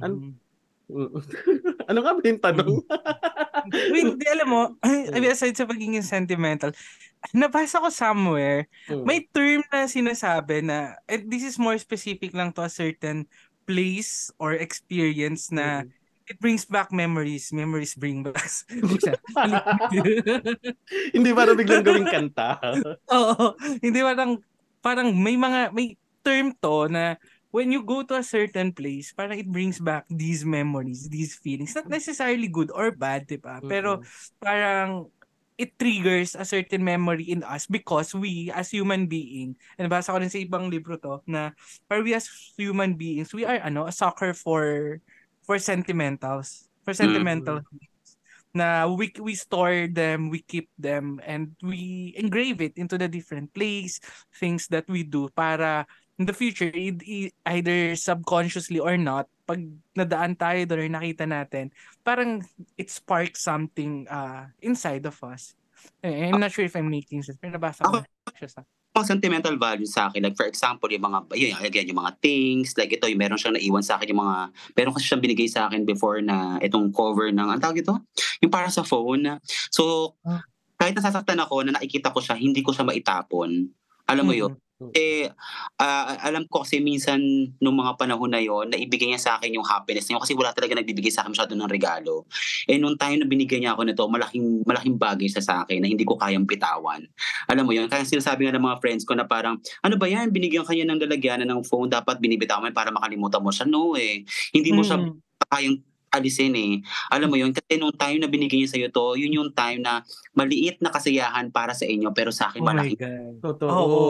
An- 0.00 0.38
Mm. 0.90 1.14
ano 1.90 1.98
nga 2.02 2.12
ba 2.18 2.22
yung 2.26 2.42
tanong? 2.42 2.82
Wait, 3.94 4.10
di 4.18 4.26
alam 4.26 4.48
mo, 4.50 4.60
I 4.82 5.14
mean, 5.22 5.30
aside 5.30 5.54
sa 5.54 5.62
pagiging 5.62 6.02
sentimental, 6.02 6.74
nabasa 7.30 7.78
ko 7.78 7.88
somewhere, 7.88 8.64
Mm. 8.88 9.04
may 9.04 9.18
term 9.28 9.60
na 9.68 9.84
sinasabi 9.84 10.64
na, 10.64 10.96
and 11.04 11.28
this 11.28 11.44
is 11.44 11.56
more 11.56 11.76
specific 11.76 12.32
lang 12.32 12.50
to 12.50 12.64
a 12.64 12.72
certain 12.72 13.24
place 13.64 14.28
or 14.40 14.52
experience 14.52 15.48
na 15.48 15.84
Mm. 15.84 15.88
it 16.26 16.36
brings 16.38 16.64
back 16.64 16.90
memories. 16.90 17.50
Memories 17.50 17.94
bring 17.94 18.22
back. 18.22 18.38
Hindi 21.14 21.30
para 21.34 21.52
biglang 21.54 21.82
gawing 21.82 22.08
kanta. 22.14 22.58
Oo. 23.10 23.54
Hindi 23.82 24.00
parang, 24.00 24.38
parang 24.80 25.08
may 25.12 25.36
mga, 25.36 25.74
may 25.74 25.98
term 26.22 26.54
to 26.62 26.86
na 26.86 27.18
when 27.50 27.74
you 27.74 27.82
go 27.82 28.06
to 28.06 28.14
a 28.14 28.22
certain 28.22 28.70
place, 28.70 29.10
parang 29.10 29.38
it 29.38 29.48
brings 29.50 29.82
back 29.82 30.06
these 30.06 30.46
memories, 30.46 31.10
these 31.10 31.34
feelings. 31.34 31.74
Not 31.74 31.90
necessarily 31.90 32.46
good 32.46 32.70
or 32.70 32.94
bad, 32.94 33.26
di 33.26 33.36
ba? 33.36 33.58
Pero 33.58 33.98
parang 34.38 35.10
it 35.60 35.76
triggers 35.76 36.32
a 36.32 36.48
certain 36.48 36.80
memory 36.80 37.28
in 37.28 37.44
us 37.44 37.68
because 37.68 38.16
we 38.16 38.48
as 38.56 38.72
human 38.72 39.04
being 39.04 39.52
and 39.76 39.92
basa 39.92 40.08
ko 40.08 40.16
rin 40.16 40.32
sa 40.32 40.40
ibang 40.40 40.72
libro 40.72 40.96
to 40.96 41.20
na 41.28 41.52
para 41.84 42.00
we 42.00 42.16
as 42.16 42.24
human 42.56 42.96
beings 42.96 43.36
we 43.36 43.44
are 43.44 43.60
ano 43.60 43.84
a 43.84 43.92
sucker 43.92 44.32
for 44.32 44.96
for 45.44 45.60
sentimentals 45.60 46.72
for 46.80 46.96
sentimental 46.96 47.60
things. 47.60 48.16
Na 48.56 48.88
we 48.88 49.12
we 49.20 49.36
store 49.38 49.86
them 49.86 50.32
we 50.32 50.42
keep 50.42 50.66
them 50.74 51.20
and 51.22 51.54
we 51.62 52.16
engrave 52.18 52.58
it 52.58 52.74
into 52.80 52.98
the 52.98 53.06
different 53.06 53.52
place 53.54 54.00
things 54.40 54.66
that 54.72 54.88
we 54.90 55.04
do 55.06 55.30
para 55.36 55.86
in 56.18 56.26
the 56.26 56.34
future 56.34 56.72
either 57.46 57.94
subconsciously 57.94 58.82
or 58.82 58.98
not 58.98 59.30
pag 59.50 59.58
nadaan 59.98 60.38
tayo 60.38 60.62
doon 60.70 60.86
or 60.86 60.90
nakita 61.02 61.26
natin 61.26 61.74
parang 62.06 62.38
it 62.78 62.86
sparks 62.86 63.42
something 63.42 64.06
uh, 64.06 64.46
inside 64.62 65.02
of 65.02 65.18
us. 65.26 65.58
Eh, 66.04 66.28
I'm 66.30 66.38
not 66.38 66.52
sure 66.54 66.62
if 66.62 66.76
I'm 66.76 66.92
making 66.92 67.26
sense. 67.26 67.40
Pero 67.40 67.56
nabasa 67.56 67.82
ko 67.82 68.04
siya 68.36 68.52
sa... 68.52 68.60
mga 68.92 69.06
sentimental 69.16 69.56
values 69.56 69.96
sa 69.96 70.12
akin. 70.12 70.28
Like 70.28 70.36
for 70.36 70.44
example, 70.44 70.92
yung 70.92 71.08
mga, 71.08 71.18
yun, 71.32 71.56
again, 71.64 71.88
yung 71.88 72.04
mga 72.04 72.20
things, 72.20 72.76
like 72.76 72.92
ito, 72.92 73.08
yung 73.08 73.16
meron 73.16 73.40
siyang 73.40 73.56
naiwan 73.56 73.80
sa 73.80 73.96
akin, 73.96 74.12
yung 74.12 74.20
mga, 74.20 74.36
meron 74.76 74.92
kasi 74.92 75.08
siyang 75.08 75.24
binigay 75.24 75.48
sa 75.48 75.72
akin 75.72 75.88
before 75.88 76.20
na 76.20 76.60
itong 76.60 76.92
cover 76.92 77.32
ng, 77.32 77.48
ang 77.48 77.60
tawag 77.62 77.80
ito? 77.80 77.96
Yung 78.44 78.52
para 78.52 78.68
sa 78.68 78.84
phone. 78.84 79.40
So, 79.72 80.14
Ah. 80.20 80.44
kahit 80.76 80.92
nasasaktan 80.92 81.40
ako 81.40 81.64
na 81.64 81.80
nakikita 81.80 82.12
ko 82.12 82.20
siya, 82.20 82.36
hindi 82.36 82.60
ko 82.60 82.76
siya 82.76 82.84
maitapon. 82.84 83.72
Alam 84.04 84.24
mo 84.28 84.34
yun? 84.36 84.52
Eh, 84.96 85.28
ah, 85.76 86.16
alam 86.24 86.48
ko 86.48 86.64
kasi 86.64 86.80
minsan 86.80 87.20
nung 87.60 87.76
mga 87.76 88.00
panahon 88.00 88.32
na 88.32 88.40
yon 88.40 88.72
naibigay 88.72 89.12
niya 89.12 89.20
sa 89.20 89.30
akin 89.36 89.52
yung 89.60 89.66
happiness 89.68 90.08
niya 90.08 90.16
kasi 90.16 90.32
wala 90.32 90.56
talaga 90.56 90.72
nagbibigay 90.80 91.12
sa 91.12 91.20
akin 91.20 91.36
masyado 91.36 91.52
ng 91.52 91.68
regalo. 91.68 92.24
Eh, 92.64 92.80
nung 92.80 92.96
time 92.96 93.20
na 93.20 93.28
binigyan 93.28 93.60
niya 93.60 93.72
ako 93.76 93.84
nito, 93.84 94.08
malaking, 94.08 94.64
malaking 94.64 94.96
bagay 94.96 95.28
sa 95.28 95.44
sa 95.44 95.54
akin 95.68 95.84
na 95.84 95.88
hindi 95.92 96.08
ko 96.08 96.16
kayang 96.16 96.48
bitawan. 96.48 97.04
Alam 97.52 97.68
mo 97.68 97.76
yun? 97.76 97.92
Kaya 97.92 98.08
sinasabi 98.08 98.48
nga 98.48 98.56
ng 98.56 98.64
mga 98.64 98.80
friends 98.80 99.04
ko 99.04 99.12
na 99.12 99.28
parang, 99.28 99.60
ano 99.84 99.94
ba 100.00 100.08
yan? 100.08 100.32
Binigyan 100.32 100.64
kanya 100.64 100.88
ng 100.96 101.00
lalagyanan 101.04 101.48
ng 101.52 101.60
phone, 101.68 101.92
dapat 101.92 102.16
binibitawan 102.16 102.72
mo 102.72 102.72
para 102.72 102.88
makalimutan 102.88 103.44
mo 103.44 103.52
siya. 103.52 103.68
No 103.68 103.92
eh. 104.00 104.24
Hindi 104.56 104.72
mo 104.72 104.80
siya 104.80 104.96
Mm. 104.96 105.12
kayang 105.50 105.76
alisin 106.10 106.54
eh. 106.54 106.82
Alam 107.08 107.30
mo 107.30 107.36
yun, 107.38 107.50
kasi 107.50 107.78
nung 107.78 107.94
time 107.94 108.18
na 108.18 108.26
binigay 108.26 108.58
niya 108.58 108.70
sa'yo 108.70 108.88
to, 108.90 109.14
yun 109.14 109.30
yung 109.32 109.50
time 109.50 109.78
na 109.80 110.02
maliit 110.32 110.82
na 110.82 110.90
kasiyahan 110.90 111.48
para 111.48 111.70
sa 111.70 111.86
inyo, 111.86 112.10
pero 112.10 112.34
sa 112.34 112.50
akin 112.50 112.60
Oh 112.60 112.66
malaki. 112.66 112.94
Totoo. 113.38 113.70
Oo. 113.70 114.02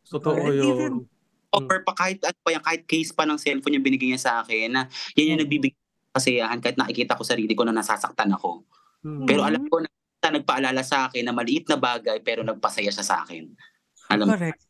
Totoo 0.00 0.38
And 0.38 0.54
yun. 0.54 0.64
even- 0.64 1.02
Or 1.48 1.80
pa 1.80 1.96
kahit, 1.96 2.20
ano 2.22 2.36
pa 2.38 2.52
yan, 2.52 2.62
kahit 2.62 2.82
case 2.84 3.10
pa 3.10 3.24
ng 3.24 3.40
cellphone 3.40 3.74
yung 3.74 3.82
binigay 3.82 4.12
niya 4.12 4.20
sa 4.20 4.32
akin, 4.40 4.68
na 4.70 4.82
yan 5.16 5.34
yung 5.34 5.38
Mm. 5.40 5.44
nagbibigay 5.48 5.74
ng 5.74 6.14
kasiyahan 6.14 6.58
kahit 6.60 6.76
nakikita 6.76 7.16
ko 7.16 7.24
sarili 7.24 7.56
ko 7.56 7.64
na 7.64 7.72
nasasaktan 7.72 8.30
ako. 8.30 8.62
Mm. 9.02 9.26
Pero 9.26 9.40
alam 9.42 9.64
ko 9.66 9.80
na 9.80 9.88
na 10.18 10.34
nagpaalala 10.34 10.82
sa 10.82 11.06
akin 11.06 11.24
na 11.24 11.32
maliit 11.32 11.70
na 11.70 11.78
bagay 11.78 12.18
pero 12.20 12.42
nagpasaya 12.42 12.90
siya 12.90 13.06
sa 13.06 13.22
akin. 13.22 13.48
Alam 14.10 14.26
mo? 14.28 14.34
Correct. 14.34 14.60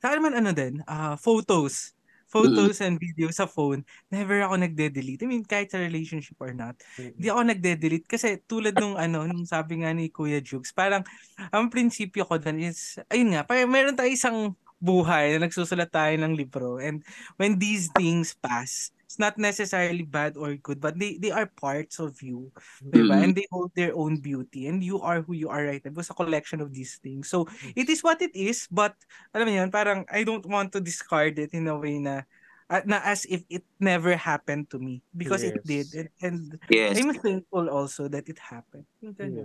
Sa 0.00 0.08
akin 0.08 0.18
naman 0.18 0.34
ano 0.34 0.50
din, 0.50 0.74
ah 0.84 1.14
photos. 1.14 1.95
Photos 2.26 2.82
and 2.82 2.98
videos 2.98 3.38
sa 3.38 3.46
phone, 3.46 3.86
never 4.10 4.42
ako 4.42 4.58
nagde-delete. 4.58 5.22
I 5.22 5.28
mean, 5.30 5.46
kahit 5.46 5.70
sa 5.70 5.78
relationship 5.78 6.36
or 6.42 6.50
not, 6.52 6.74
hindi 6.98 7.30
ako 7.30 7.42
nagde-delete 7.54 8.06
kasi 8.10 8.42
tulad 8.50 8.74
nung 8.76 8.98
ano, 8.98 9.24
nung 9.24 9.46
sabi 9.46 9.82
nga 9.82 9.94
ni 9.94 10.10
Kuya 10.10 10.42
Jukes, 10.42 10.74
parang 10.74 11.06
ang 11.54 11.70
prinsipyo 11.70 12.26
ko 12.26 12.38
dun 12.38 12.58
is, 12.58 12.98
ayun 13.08 13.34
nga, 13.34 13.46
parang 13.46 13.70
meron 13.70 13.94
tayo 13.94 14.10
isang 14.10 14.58
buhay 14.76 15.38
na 15.38 15.48
nagsusulat 15.48 15.88
tayo 15.88 16.12
ng 16.20 16.36
libro 16.36 16.76
and 16.76 17.00
when 17.40 17.56
these 17.56 17.88
things 17.96 18.36
pass, 18.36 18.92
it's 19.16 19.24
not 19.24 19.40
necessarily 19.40 20.04
bad 20.04 20.36
or 20.36 20.60
good, 20.60 20.76
but 20.76 21.00
they 21.00 21.16
they 21.16 21.32
are 21.32 21.48
parts 21.48 21.96
of 21.96 22.20
you, 22.20 22.52
diba? 22.84 23.16
Mm. 23.16 23.24
And 23.24 23.32
they 23.32 23.48
hold 23.48 23.72
their 23.72 23.96
own 23.96 24.20
beauty, 24.20 24.68
and 24.68 24.84
you 24.84 25.00
are 25.00 25.24
who 25.24 25.32
you 25.32 25.48
are 25.48 25.64
right 25.64 25.80
now. 25.80 25.88
It 25.88 25.96
was 25.96 26.12
a 26.12 26.20
collection 26.20 26.60
of 26.60 26.76
these 26.76 27.00
things. 27.00 27.32
So 27.32 27.48
it 27.72 27.88
is 27.88 28.04
what 28.04 28.20
it 28.20 28.36
is, 28.36 28.68
but 28.68 28.92
alam 29.32 29.48
mo 29.48 29.56
yun, 29.56 29.72
parang 29.72 30.04
I 30.12 30.20
don't 30.20 30.44
want 30.44 30.76
to 30.76 30.84
discard 30.84 31.40
it 31.40 31.56
in 31.56 31.64
a 31.64 31.80
way 31.80 31.96
na 31.96 32.28
at 32.66 32.82
na 32.82 32.98
as 33.00 33.22
if 33.24 33.46
it 33.46 33.62
never 33.78 34.12
happened 34.12 34.66
to 34.66 34.78
me 34.78 34.98
because 35.12 35.40
it 35.40 35.62
did 35.62 35.86
Yes. 35.86 35.94
and, 35.94 36.10
and 36.20 36.38
Yes. 36.66 36.98
I'm 36.98 37.14
thankful 37.14 37.70
also 37.70 38.10
that 38.10 38.26
it 38.26 38.38
happened. 38.38 38.86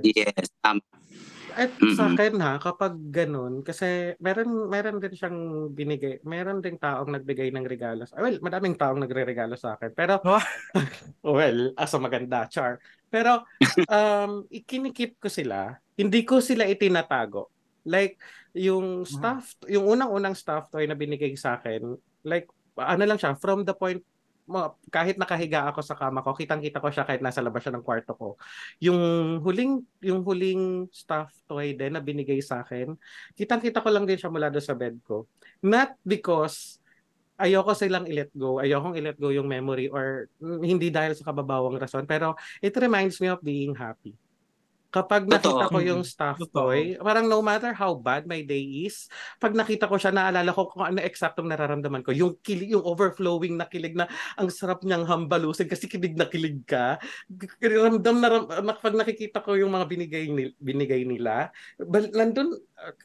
Yes. 0.02 0.50
Um, 0.64 0.82
At 1.52 1.68
sa 1.94 2.08
Mm-mm. 2.08 2.16
akin 2.16 2.34
ha, 2.40 2.56
kapag 2.58 2.96
ganun, 3.12 3.60
kasi 3.60 4.16
meron, 4.18 4.72
meron 4.72 4.98
din 4.98 5.12
siyang 5.12 5.38
binigay, 5.70 6.24
meron 6.24 6.64
ding 6.64 6.80
taong 6.80 7.12
nagbigay 7.12 7.52
ng 7.52 7.68
regalo. 7.68 8.08
sa- 8.08 8.16
Well, 8.18 8.40
madaming 8.40 8.80
taong 8.80 8.98
nagre-regalo 8.98 9.54
sa 9.54 9.76
akin. 9.76 9.92
Pero, 9.92 10.24
Oh. 10.24 10.40
well, 11.36 11.76
as 11.76 11.92
a 11.92 12.00
maganda, 12.00 12.48
char. 12.48 12.80
Pero, 13.06 13.44
um, 13.92 14.48
ikinikip 14.48 15.20
ko 15.20 15.28
sila, 15.28 15.76
hindi 15.94 16.24
ko 16.24 16.40
sila 16.40 16.64
itinatago. 16.64 17.52
Like, 17.84 18.16
yung 18.56 19.04
stuff, 19.04 19.60
yung 19.68 19.84
unang-unang 19.92 20.34
stuff 20.34 20.72
toy 20.72 20.88
na 20.88 20.96
binigay 20.96 21.36
sa 21.36 21.60
akin, 21.60 21.84
like, 22.24 22.48
ano 22.86 23.04
lang 23.06 23.20
siya, 23.20 23.38
from 23.38 23.64
the 23.66 23.76
point, 23.76 24.02
kahit 24.92 25.16
nakahiga 25.16 25.70
ako 25.72 25.80
sa 25.86 25.96
kama 25.96 26.26
ko, 26.26 26.36
kitang-kita 26.36 26.84
ko 26.84 26.92
siya 26.92 27.08
kahit 27.08 27.24
nasa 27.24 27.40
labas 27.40 27.64
siya 27.64 27.76
ng 27.78 27.86
kwarto 27.86 28.14
ko. 28.18 28.30
Yung 28.84 29.00
huling 29.40 29.86
yung 30.04 30.26
huling 30.26 30.92
stuff 30.92 31.32
toy 31.48 31.78
din 31.78 31.96
na 31.96 32.04
binigay 32.04 32.42
sa 32.44 32.66
akin, 32.66 32.98
kitang-kita 33.38 33.80
ko 33.80 33.90
lang 33.94 34.04
din 34.04 34.20
siya 34.20 34.34
mula 34.34 34.52
doon 34.52 34.66
sa 34.66 34.76
bed 34.76 35.00
ko. 35.06 35.30
Not 35.64 35.96
because 36.04 36.82
ayoko 37.42 37.74
silang 37.74 38.06
i-let 38.06 38.30
go, 38.36 38.62
ayokong 38.62 38.98
i-let 39.00 39.18
go 39.18 39.34
yung 39.34 39.50
memory 39.50 39.90
or 39.90 40.30
mm, 40.38 40.62
hindi 40.62 40.94
dahil 40.94 41.18
sa 41.18 41.32
kababawang 41.32 41.80
rason, 41.80 42.06
pero 42.06 42.38
it 42.62 42.76
reminds 42.78 43.18
me 43.18 43.32
of 43.32 43.42
being 43.42 43.74
happy. 43.74 44.14
Kapag 44.92 45.24
nakita 45.24 45.72
Totoo. 45.72 45.72
ko 45.72 45.80
yung 45.80 46.04
stuff 46.04 46.36
Totoo. 46.36 46.76
toy, 46.76 47.00
parang 47.00 47.32
no 47.32 47.40
matter 47.40 47.72
how 47.72 47.96
bad 47.96 48.28
my 48.28 48.44
day 48.44 48.84
is, 48.84 49.08
pag 49.40 49.56
nakita 49.56 49.88
ko 49.88 49.96
siya, 49.96 50.12
naalala 50.12 50.52
ko 50.52 50.68
kung 50.68 50.84
ano 50.84 51.00
eksaktong 51.00 51.48
nararamdaman 51.48 52.04
ko. 52.04 52.12
Yung 52.12 52.36
kilig, 52.44 52.76
yung 52.76 52.84
overflowing 52.84 53.56
na 53.56 53.72
kilig 53.72 53.96
na 53.96 54.12
ang 54.36 54.52
sarap 54.52 54.84
niyang 54.84 55.08
hambalusin 55.08 55.72
kasi 55.72 55.88
kilig 55.88 56.20
na 56.20 56.28
kilig 56.28 56.68
ka. 56.68 57.00
Ramdam 57.64 58.20
na, 58.20 58.28
ram, 58.28 58.44
na 58.52 58.76
pag 58.76 58.92
nakikita 58.92 59.40
ko 59.40 59.56
yung 59.56 59.72
mga 59.72 59.88
binigay, 59.88 60.28
ni, 60.28 60.52
binigay 60.60 61.08
nila, 61.08 61.56
bal, 61.80 62.12
nandun, 62.12 62.60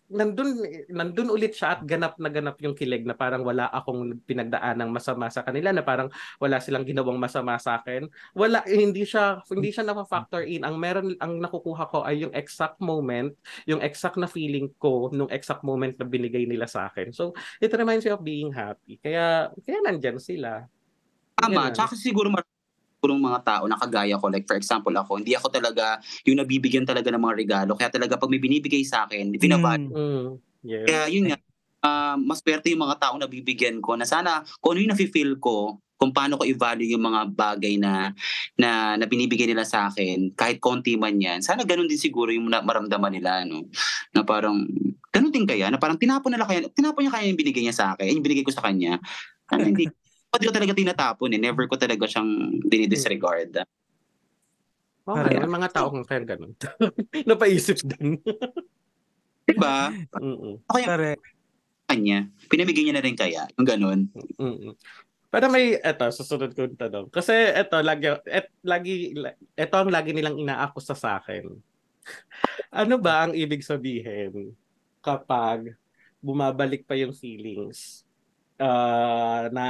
nandun, 0.09 0.62
nandun 0.89 1.29
ulit 1.29 1.53
siya 1.53 1.79
at 1.79 1.81
ganap 1.85 2.16
na 2.16 2.33
ganap 2.33 2.57
yung 2.64 2.72
kilig 2.72 3.05
na 3.05 3.12
parang 3.12 3.45
wala 3.45 3.68
akong 3.70 4.22
pinagdaan 4.24 4.81
ng 4.81 4.91
masama 4.91 5.29
sa 5.29 5.45
kanila, 5.45 5.70
na 5.70 5.85
parang 5.85 6.09
wala 6.41 6.59
silang 6.59 6.87
ginawang 6.87 7.20
masama 7.20 7.59
sa 7.61 7.81
akin. 7.81 8.09
Wala, 8.33 8.64
hindi 8.64 9.05
siya, 9.05 9.45
hindi 9.53 9.70
siya 9.70 9.85
na-factor 9.85 10.43
in. 10.49 10.64
Ang 10.64 10.77
meron, 10.81 11.09
ang 11.20 11.39
nakukuha 11.39 11.85
ko 11.93 11.99
ay 12.03 12.24
yung 12.24 12.33
exact 12.33 12.81
moment, 12.81 13.37
yung 13.68 13.85
exact 13.85 14.16
na 14.16 14.29
feeling 14.31 14.72
ko 14.81 15.12
nung 15.12 15.29
exact 15.29 15.61
moment 15.61 15.93
na 16.01 16.07
binigay 16.09 16.49
nila 16.49 16.64
sa 16.64 16.89
akin. 16.89 17.12
So, 17.12 17.37
it 17.61 17.72
reminds 17.74 18.09
me 18.09 18.12
of 18.16 18.24
being 18.24 18.51
happy. 18.51 18.97
Kaya, 19.03 19.53
kaya 19.61 19.79
nandyan 19.85 20.16
sila. 20.16 20.64
Tama. 21.37 21.68
Tsaka 21.77 21.93
siguro 21.95 22.33
mar- 22.33 22.55
siguro 23.07 23.22
mga 23.22 23.40
tao 23.46 23.64
na 23.70 23.78
kagaya 23.78 24.18
ko, 24.18 24.26
like 24.26 24.50
for 24.50 24.59
example 24.59 24.90
ako, 24.90 25.22
hindi 25.22 25.38
ako 25.38 25.46
talaga 25.54 26.02
yung 26.26 26.42
nabibigyan 26.42 26.82
talaga 26.82 27.14
ng 27.14 27.22
mga 27.22 27.36
regalo. 27.38 27.78
Kaya 27.78 27.94
talaga 27.94 28.18
pag 28.18 28.26
may 28.26 28.42
binibigay 28.42 28.82
sa 28.82 29.07
akin, 29.07 29.30
binavalue. 29.30 29.94
Mm. 29.94 29.94
Mm, 29.94 30.26
yes. 30.66 30.86
Kaya 30.90 31.02
yun 31.07 31.24
nga, 31.30 31.38
ah, 31.86 32.18
mas 32.18 32.42
swerte 32.42 32.66
yung 32.74 32.82
mga 32.82 32.98
taong 32.98 33.22
nabibigyan 33.22 33.78
ko 33.78 33.94
na 33.94 34.02
sana 34.02 34.42
kung 34.59 34.74
ano 34.74 34.82
yung 34.82 34.90
nafe-feel 34.90 35.38
ko, 35.38 35.78
kung 35.96 36.11
paano 36.11 36.36
ko 36.36 36.44
i-value 36.44 36.92
yung 36.92 37.07
mga 37.07 37.30
bagay 37.32 37.78
na, 37.78 38.11
na, 38.59 38.98
na 38.98 39.07
binibigay 39.07 39.46
nila 39.46 39.62
sa 39.62 39.88
akin, 39.88 40.34
kahit 40.34 40.59
konti 40.59 40.98
man 40.98 41.14
yan, 41.16 41.40
sana 41.40 41.62
ganun 41.62 41.86
din 41.86 41.96
siguro 41.96 42.34
yung 42.34 42.50
na- 42.50 42.61
maramdaman 42.61 43.14
nila, 43.14 43.46
no? 43.46 43.70
Na 44.12 44.26
parang, 44.26 44.66
ganun 45.09 45.32
din 45.32 45.48
kaya, 45.48 45.70
na 45.72 45.78
parang 45.78 45.96
tinapon 45.96 46.34
nila 46.34 46.44
kaya, 46.44 46.68
tinapon 46.68 47.07
niya 47.07 47.14
kaya 47.16 47.30
yung 47.32 47.38
binigay 47.40 47.62
niya 47.64 47.72
sa 47.72 47.86
akin, 47.96 48.12
yung 48.12 48.26
binigay 48.26 48.44
ko 48.44 48.52
sa 48.52 48.66
kanya. 48.66 49.00
Sana 49.48 49.64
hindi, 49.64 49.88
hindi 50.35 50.47
ko 50.51 50.55
talaga 50.55 50.74
tinatapon 50.74 51.31
eh. 51.33 51.41
Never 51.41 51.64
ko 51.70 51.77
talaga 51.79 52.05
siyang 52.05 52.61
dinidisregard. 52.66 53.62
Okay, 55.07 55.22
Correct. 55.22 55.43
may 55.47 55.53
mga 55.62 55.70
tao 55.70 55.87
kung 55.95 56.03
kaya 56.03 56.27
ganun. 56.27 56.53
Napaisip 57.31 57.79
din. 57.87 58.18
Diba? 59.47 59.95
Mm-mm. 60.18 60.59
Ako 60.66 60.77
yung 60.83 60.91
Correct. 60.91 61.22
kanya, 61.87 62.18
pinamigay 62.51 62.83
niya 62.83 62.99
na 62.99 63.05
rin 63.07 63.14
kaya, 63.14 63.47
yung 63.55 63.66
ganun. 63.66 64.01
Mm-mm. 64.43 64.74
Pero 65.31 65.47
may 65.51 65.77
eto 65.79 66.07
susunod 66.11 66.55
kong 66.55 66.79
tanong. 66.79 67.07
Kasi 67.11 67.35
eto 67.35 67.83
lagi 67.83 68.09
et, 68.31 68.49
lagi 68.62 69.12
eto 69.53 69.74
ang 69.77 69.91
lagi 69.91 70.14
nilang 70.14 70.39
inaakusa 70.39 70.95
sa 70.95 71.18
akin. 71.20 71.51
Ano 72.70 72.95
ba 72.97 73.27
ang 73.27 73.33
ibig 73.35 73.66
sabihin 73.66 74.55
kapag 75.03 75.74
bumabalik 76.22 76.87
pa 76.87 76.95
yung 76.95 77.14
feelings? 77.14 78.05
Ah, 78.61 79.48
na 79.52 79.66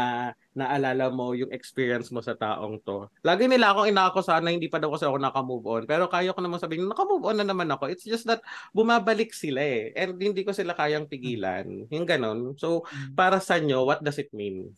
naalala 0.57 1.13
mo 1.13 1.37
yung 1.37 1.53
experience 1.53 2.09
mo 2.09 2.25
sa 2.25 2.33
taong 2.33 2.81
to. 2.81 3.13
Lagi 3.21 3.45
nila 3.45 3.77
akong 3.77 3.93
inaakusahan 3.93 4.41
na 4.41 4.57
hindi 4.57 4.73
pa 4.73 4.81
daw 4.81 4.89
kasi 4.89 5.05
ako 5.05 5.21
naka-move 5.21 5.67
on. 5.69 5.83
Pero 5.85 6.09
kaya 6.09 6.33
ko 6.33 6.41
naman 6.41 6.57
sabihin, 6.57 6.89
naka-move 6.89 7.29
on 7.29 7.37
na 7.37 7.45
naman 7.45 7.69
ako. 7.69 7.93
It's 7.93 8.09
just 8.09 8.25
that 8.25 8.41
bumabalik 8.73 9.37
sila 9.37 9.61
eh. 9.61 9.93
And 9.93 10.17
hindi 10.17 10.49
ko 10.49 10.57
sila 10.57 10.73
kayang 10.73 11.13
pigilan. 11.13 11.93
Yung 11.93 12.09
ganon. 12.09 12.57
So, 12.57 12.89
para 13.13 13.37
sa 13.45 13.61
nyo, 13.61 13.85
what 13.85 14.01
does 14.01 14.17
it 14.17 14.33
mean? 14.33 14.73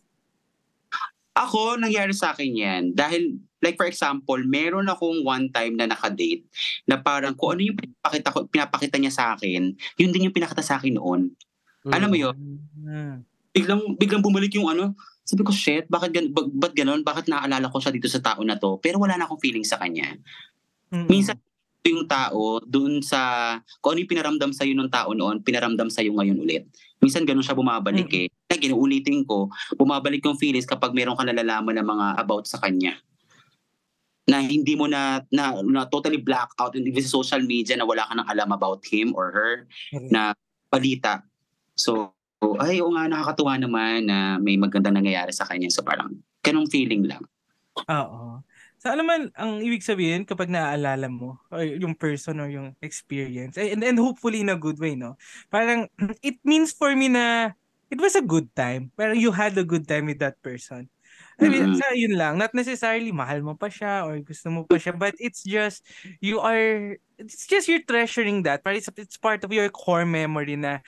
Ako, 1.38 1.78
nangyari 1.78 2.11
sa 2.11 2.34
akin 2.34 2.50
yan. 2.50 2.82
Dahil, 2.98 3.38
like 3.62 3.78
for 3.78 3.86
example, 3.86 4.42
meron 4.42 4.90
akong 4.90 5.22
one 5.22 5.46
time 5.54 5.78
na 5.78 5.86
nakadate 5.86 6.42
na 6.90 6.98
parang 6.98 7.38
kung 7.38 7.54
ano 7.54 7.62
yung 7.62 7.78
pinapakita, 7.78 8.34
ko, 8.34 8.38
pinapakita 8.50 8.98
niya 8.98 9.14
sa 9.14 9.24
akin, 9.38 9.78
yun 9.94 10.11
din 10.11 10.26
yung 10.26 10.34
pinakita 10.34 10.66
sa 10.66 10.82
akin 10.82 10.98
noon. 10.98 11.30
Alam 11.86 12.11
mo 12.11 12.18
yun? 12.18 12.36
Mm. 12.74 13.28
Biglang, 13.53 13.96
biglang 13.96 14.22
bumalik 14.22 14.53
yung 14.55 14.68
ano, 14.68 14.94
sabi 15.28 15.44
ko, 15.44 15.53
shit, 15.53 15.84
bakit 15.92 16.16
gan, 16.16 16.32
ba, 16.32 16.49
ba't 16.49 16.72
ganon? 16.72 17.05
Bakit 17.05 17.28
naaalala 17.28 17.68
ko 17.68 17.76
siya 17.80 17.92
dito 17.92 18.09
sa 18.09 18.24
tao 18.24 18.40
na 18.40 18.57
to? 18.57 18.80
Pero 18.80 18.96
wala 18.96 19.20
na 19.20 19.28
akong 19.28 19.40
feeling 19.44 19.64
sa 19.64 19.76
kanya. 19.76 20.16
Mm. 20.88 21.05
Minsan, 21.05 21.36
yung 21.88 22.09
tao, 22.09 22.61
doon 22.64 23.01
sa, 23.01 23.57
kung 23.80 23.96
ano 23.96 24.05
yung 24.05 24.12
pinaramdam 24.12 24.53
sa'yo 24.53 24.76
ng 24.76 24.92
tao 24.92 25.16
noon, 25.16 25.40
pinaramdam 25.40 25.88
sa'yo 25.88 26.12
ngayon 26.16 26.36
ulit. 26.40 26.64
Minsan 27.01 27.24
ganun 27.24 27.44
siya 27.44 27.57
bumabalik 27.57 28.09
eh. 28.12 28.28
Kaya 28.49 28.61
ginuulitin 28.61 29.24
ko, 29.24 29.49
bumabalik 29.76 30.24
yung 30.24 30.36
feelings 30.36 30.68
kapag 30.68 30.92
meron 30.92 31.16
ka 31.16 31.24
nalalaman 31.24 31.80
ng 31.80 31.88
mga 31.88 32.07
about 32.20 32.44
sa 32.44 32.61
kanya 32.61 32.96
na 34.28 34.44
hindi 34.44 34.76
mo 34.76 34.84
na, 34.84 35.24
na, 35.32 35.57
na 35.64 35.88
totally 35.88 36.20
black 36.20 36.53
out 36.61 36.76
in 36.76 36.84
sa 37.01 37.16
social 37.24 37.40
media 37.40 37.80
na 37.80 37.88
wala 37.88 38.05
ka 38.05 38.12
nang 38.12 38.28
alam 38.28 38.53
about 38.53 38.84
him 38.84 39.16
or 39.16 39.32
her 39.32 39.53
na 40.12 40.36
balita. 40.68 41.24
So, 41.72 42.12
ay, 42.62 42.78
oo 42.82 42.95
nga, 42.95 43.11
nakakatuwa 43.11 43.59
naman 43.59 44.07
na 44.07 44.39
may 44.39 44.55
magandang 44.55 44.99
nangyayari 44.99 45.34
sa 45.34 45.47
kanya. 45.47 45.70
So, 45.70 45.82
parang, 45.82 46.22
ganong 46.43 46.70
feeling 46.70 47.05
lang. 47.07 47.22
Oo. 47.86 48.43
So 48.78 48.95
alam 48.95 49.11
mo, 49.11 49.12
ang 49.34 49.59
ibig 49.59 49.82
sabihin 49.82 50.22
kapag 50.22 50.47
naaalala 50.47 51.11
mo 51.11 51.43
or 51.51 51.66
yung 51.66 51.99
person 51.99 52.39
or 52.39 52.47
yung 52.47 52.78
experience 52.78 53.59
and, 53.59 53.82
and 53.82 53.99
hopefully 53.99 54.39
in 54.39 54.55
a 54.55 54.59
good 54.59 54.78
way, 54.78 54.95
no? 54.95 55.18
Parang 55.51 55.91
it 56.22 56.39
means 56.47 56.70
for 56.70 56.95
me 56.95 57.11
na 57.11 57.59
it 57.91 57.99
was 57.99 58.14
a 58.14 58.22
good 58.22 58.47
time. 58.55 58.95
Pero 58.95 59.18
you 59.18 59.34
had 59.34 59.59
a 59.59 59.66
good 59.66 59.82
time 59.82 60.07
with 60.07 60.22
that 60.22 60.39
person. 60.47 60.86
I 61.43 61.51
mean, 61.51 61.74
Mhm. 61.74 61.74
sa 61.74 61.91
yun 61.91 62.14
lang, 62.14 62.39
not 62.39 62.55
necessarily 62.55 63.11
mahal 63.11 63.43
mo 63.43 63.59
pa 63.59 63.66
siya 63.66 64.07
or 64.07 64.22
gusto 64.22 64.47
mo 64.47 64.62
pa 64.62 64.78
siya, 64.78 64.95
but 64.95 65.18
it's 65.18 65.43
just 65.43 65.82
you 66.22 66.39
are 66.39 66.95
it's 67.18 67.51
just 67.51 67.66
you're 67.66 67.82
treasuring 67.82 68.47
that. 68.47 68.62
Parang 68.62 68.78
it's, 68.78 68.91
it's 68.95 69.18
part 69.18 69.43
of 69.43 69.51
your 69.51 69.66
core 69.74 70.07
memory 70.07 70.55
na 70.55 70.78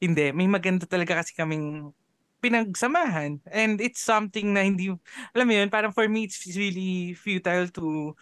hindi, 0.00 0.32
may 0.32 0.48
maganda 0.48 0.88
talaga 0.88 1.20
kasi 1.20 1.36
kaming 1.36 1.92
pinagsamahan. 2.40 3.36
And 3.52 3.78
it's 3.84 4.00
something 4.00 4.56
na 4.56 4.64
hindi, 4.64 4.88
alam 5.36 5.46
mo 5.46 5.52
yun, 5.54 5.68
parang 5.68 5.92
for 5.92 6.08
me, 6.08 6.24
it's 6.24 6.40
really 6.56 7.12
futile 7.14 7.68
to 7.76 8.16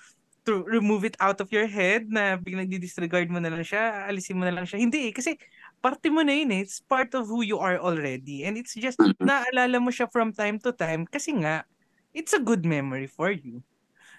to 0.48 0.64
remove 0.64 1.04
it 1.04 1.12
out 1.20 1.44
of 1.44 1.52
your 1.52 1.68
head 1.68 2.08
na 2.08 2.40
biglang 2.40 2.72
di-disregard 2.72 3.28
mo 3.28 3.36
na 3.36 3.52
lang 3.52 3.60
siya, 3.60 4.08
alisin 4.08 4.40
mo 4.40 4.48
na 4.48 4.54
lang 4.56 4.64
siya. 4.64 4.80
Hindi 4.80 5.12
eh, 5.12 5.14
kasi 5.14 5.36
parte 5.84 6.08
mo 6.08 6.24
na 6.24 6.32
yun 6.32 6.50
eh. 6.56 6.64
It's 6.64 6.80
part 6.80 7.12
of 7.12 7.28
who 7.28 7.44
you 7.44 7.60
are 7.60 7.76
already. 7.76 8.48
And 8.48 8.56
it's 8.56 8.72
just, 8.72 8.96
Mhm. 8.96 9.28
naalala 9.28 9.76
mo 9.76 9.92
siya 9.92 10.08
from 10.08 10.32
time 10.32 10.56
to 10.64 10.72
time 10.72 11.04
kasi 11.04 11.36
nga, 11.36 11.68
it's 12.16 12.32
a 12.32 12.40
good 12.40 12.64
memory 12.64 13.06
for 13.06 13.28
you. 13.28 13.60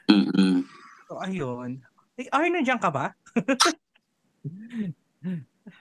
Mm-mm. 0.05 0.69
So, 1.09 1.17
ayun. 1.17 1.81
Eh, 2.21 2.29
Ar, 2.29 2.45
nandiyan 2.45 2.77
ka 2.77 2.93
ba? 2.93 3.17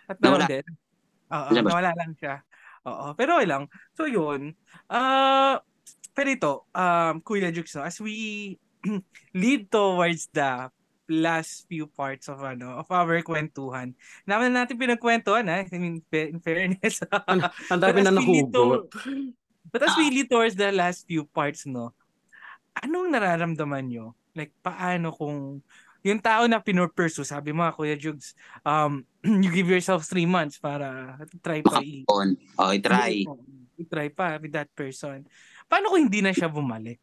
At 0.09 0.17
Nawala. 0.17 0.49
din. 0.49 0.65
Oo, 1.33 1.51
siya? 1.53 1.63
nawala 1.65 1.91
lang 1.95 2.13
siya. 2.17 2.35
Oo, 2.89 3.13
pero 3.15 3.39
okay 3.39 3.49
lang. 3.49 3.65
So 3.95 4.09
yun. 4.09 4.57
Uh, 4.89 5.61
pero 6.17 6.29
ito, 6.33 6.53
um, 6.75 7.15
Kuya 7.23 7.53
no, 7.53 7.83
as 7.85 7.99
we 8.01 8.57
lead 9.35 9.71
towards 9.71 10.31
the 10.33 10.71
last 11.09 11.65
few 11.67 11.89
parts 11.89 12.29
of 12.29 12.45
ano 12.45 12.85
of 12.85 12.89
our 12.93 13.25
kwentuhan. 13.25 13.97
Naman 14.29 14.53
natin 14.53 14.77
pinagkwentuhan 14.77 15.49
ha. 15.49 15.65
I 15.65 15.79
mean, 15.81 16.05
in 16.13 16.41
fairness. 16.45 17.01
Ang, 17.31 17.49
ang 17.73 17.81
dami 17.81 18.05
na 18.05 18.13
nahugot. 18.13 18.93
But 19.69 19.85
as 19.85 19.97
we 20.01 20.09
lead 20.13 20.29
towards 20.33 20.57
the 20.57 20.73
last 20.73 21.05
few 21.05 21.29
parts, 21.29 21.69
no, 21.69 21.93
anong 22.81 23.13
nararamdaman 23.13 23.93
nyo? 23.93 24.17
Like, 24.33 24.55
paano 24.65 25.13
kung 25.13 25.61
yung 26.07 26.23
tao 26.23 26.47
na 26.47 26.63
pinurpursue, 26.63 27.27
sabi 27.27 27.51
mo, 27.51 27.67
Kuya 27.75 27.99
Jugs, 27.99 28.35
um, 28.63 29.03
you 29.43 29.51
give 29.51 29.69
yourself 29.69 30.07
three 30.07 30.27
months 30.27 30.59
para 30.59 31.19
try 31.43 31.61
pa 31.63 31.83
i- 31.83 32.07
On. 32.07 32.29
Oh, 32.59 32.73
try. 32.79 33.27
i-try 33.79 34.09
pa 34.11 34.39
with 34.43 34.55
that 34.55 34.71
person. 34.75 35.27
Paano 35.71 35.91
kung 35.95 36.07
hindi 36.07 36.23
na 36.23 36.35
siya 36.35 36.51
bumalik? 36.51 36.99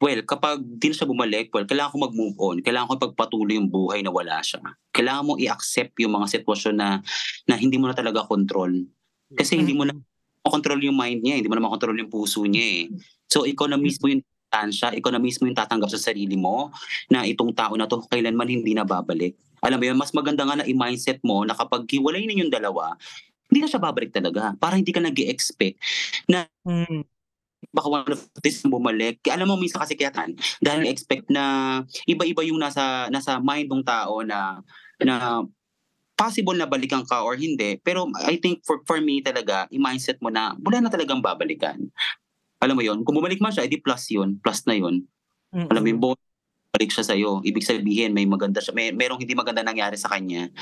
Well, 0.00 0.24
kapag 0.24 0.64
di 0.64 0.88
na 0.88 0.96
siya 0.96 1.08
bumalik, 1.08 1.52
well, 1.52 1.68
kailangan 1.68 1.92
ko 1.92 1.98
mag-move 2.08 2.36
on. 2.40 2.56
Kailangan 2.64 2.88
ko 2.88 3.12
pagpatuloy 3.12 3.60
yung 3.60 3.68
buhay 3.68 4.00
na 4.00 4.08
wala 4.08 4.40
siya. 4.40 4.64
Kailangan 4.96 5.24
mo 5.28 5.32
i-accept 5.36 5.92
yung 6.00 6.16
mga 6.16 6.40
sitwasyon 6.40 6.74
na 6.80 7.04
na 7.44 7.54
hindi 7.60 7.76
mo 7.76 7.84
na 7.84 7.92
talaga 7.92 8.24
control. 8.24 8.88
Kasi 9.28 9.60
hindi 9.60 9.76
mo 9.76 9.84
na 9.84 9.92
control 10.40 10.80
yung 10.80 10.96
mind 10.96 11.20
niya, 11.20 11.36
hindi 11.36 11.52
mo 11.52 11.56
na 11.60 11.68
makontrol 11.68 11.94
yung 12.00 12.08
puso 12.08 12.40
niya 12.48 12.64
eh. 12.64 12.82
So 13.28 13.44
ikaw 13.44 13.68
na 13.68 13.76
mismo 13.76 14.08
yung 14.08 14.24
tansya, 14.50 14.92
ikaw 14.98 15.14
na 15.14 15.22
mismo 15.22 15.46
yung 15.46 15.56
tatanggap 15.56 15.88
sa 15.94 16.10
sarili 16.10 16.34
mo 16.34 16.74
na 17.08 17.22
itong 17.22 17.54
tao 17.54 17.72
na 17.78 17.86
to 17.86 18.02
kailanman 18.10 18.50
hindi 18.50 18.74
na 18.74 18.82
babalik. 18.82 19.38
Alam 19.62 19.78
mo 19.78 19.84
yun, 19.86 19.98
mas 20.00 20.10
maganda 20.10 20.42
nga 20.42 20.60
na 20.60 20.66
i-mindset 20.66 21.22
mo 21.22 21.46
na 21.46 21.54
kapag 21.54 21.86
hiwalay 21.86 22.26
ninyong 22.26 22.50
dalawa, 22.50 22.96
hindi 23.50 23.60
na 23.62 23.68
siya 23.70 23.82
babalik 23.82 24.10
talaga. 24.10 24.54
Para 24.58 24.78
hindi 24.78 24.90
ka 24.90 25.00
nag 25.02 25.16
expect 25.26 25.78
na 26.26 26.46
Mm. 26.66 27.02
baka 27.76 27.88
one 27.92 28.12
of 28.12 28.22
this 28.40 28.64
bumalik. 28.64 29.20
Alam 29.28 29.52
mo 29.52 29.56
minsan 29.60 29.84
kasi 29.84 29.92
kaya 29.94 30.08
tan 30.10 30.32
dahil 30.64 30.88
expect 30.88 31.28
na 31.28 31.44
iba-iba 32.08 32.40
yung 32.42 32.56
nasa 32.56 33.06
nasa 33.12 33.36
mind 33.36 33.68
ng 33.68 33.84
tao 33.84 34.24
na 34.24 34.64
na 35.00 35.44
possible 36.16 36.56
na 36.56 36.68
balikan 36.68 37.04
ka 37.04 37.24
or 37.24 37.36
hindi. 37.36 37.80
Pero 37.80 38.08
I 38.28 38.36
think 38.40 38.64
for 38.64 38.80
for 38.88 39.00
me 39.00 39.20
talaga, 39.24 39.68
i-mindset 39.72 40.20
mo 40.20 40.28
na 40.28 40.56
wala 40.60 40.84
na 40.84 40.92
talagang 40.92 41.20
babalikan. 41.24 41.88
Alam 42.60 42.76
mo 42.76 42.82
yon 42.84 43.00
kung 43.02 43.16
bumalik 43.16 43.40
man 43.40 43.50
siya, 43.52 43.64
edi 43.64 43.80
plus 43.80 44.12
yun. 44.12 44.36
Plus 44.36 44.62
na 44.68 44.76
yun. 44.76 45.02
Mm-mm. 45.50 45.68
Alam 45.72 45.82
mo 45.82 45.88
yung 45.88 46.02
bonus, 46.04 46.28
balik 46.70 46.92
siya 46.92 47.04
sa'yo. 47.08 47.40
Ibig 47.42 47.64
sabihin, 47.64 48.12
may 48.12 48.28
maganda 48.28 48.60
siya. 48.60 48.76
May, 48.76 48.92
merong 48.92 49.18
hindi 49.18 49.34
maganda 49.34 49.64
nangyari 49.64 49.96
sa 49.96 50.12
kanya 50.12 50.52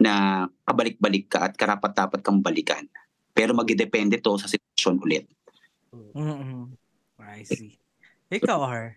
na 0.00 0.46
pabalik-balik 0.64 1.26
ka 1.28 1.50
at 1.50 1.54
karapat-dapat 1.58 2.22
kang 2.22 2.40
balikan. 2.40 2.86
Pero 3.36 3.52
magdedepende 3.52 4.22
to 4.22 4.38
sa 4.38 4.48
sitwasyon 4.48 4.96
ulit. 5.02 5.26
Mm-mm. 5.92 6.72
I 7.20 7.44
see. 7.44 7.76
Ikaw, 8.32 8.60
Har. 8.64 8.96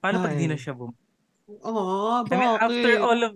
Paano 0.00 0.24
pag 0.24 0.38
di 0.38 0.48
na 0.48 0.56
siya 0.56 0.72
bum... 0.72 0.94
Oh, 1.60 2.24
I 2.24 2.34
mean, 2.40 2.56
after 2.56 2.92
all 3.04 3.20
of... 3.20 3.32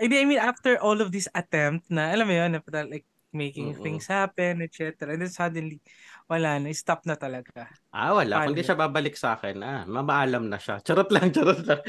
I 0.00 0.08
mean, 0.08 0.40
after 0.40 0.80
all 0.80 0.98
of 0.98 1.12
this 1.12 1.28
attempt 1.36 1.86
na, 1.92 2.10
alam 2.10 2.26
mo 2.26 2.34
yun, 2.34 2.56
na 2.56 2.60
like 2.88 3.06
making 3.36 3.76
Oo. 3.76 3.84
things 3.84 4.08
happen, 4.08 4.64
etc. 4.64 5.12
And 5.12 5.20
then 5.20 5.30
suddenly, 5.30 5.84
wala 6.26 6.58
na, 6.58 6.72
stop 6.72 7.04
na 7.04 7.14
talaga. 7.14 7.68
Ah, 7.92 8.16
wala. 8.16 8.40
Paano? 8.40 8.50
Kung 8.50 8.58
di 8.58 8.64
siya 8.64 8.80
babalik 8.80 9.14
sa 9.14 9.36
akin, 9.36 9.60
ah, 9.60 9.84
mamaalam 9.84 10.48
na 10.48 10.56
siya. 10.56 10.80
Charot 10.80 11.12
lang, 11.12 11.30
charot 11.36 11.60
lang. 11.62 11.80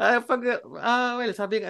ah, 0.00 0.18
pag, 0.24 0.40
ah, 0.80 1.20
well, 1.20 1.32
sabi, 1.36 1.60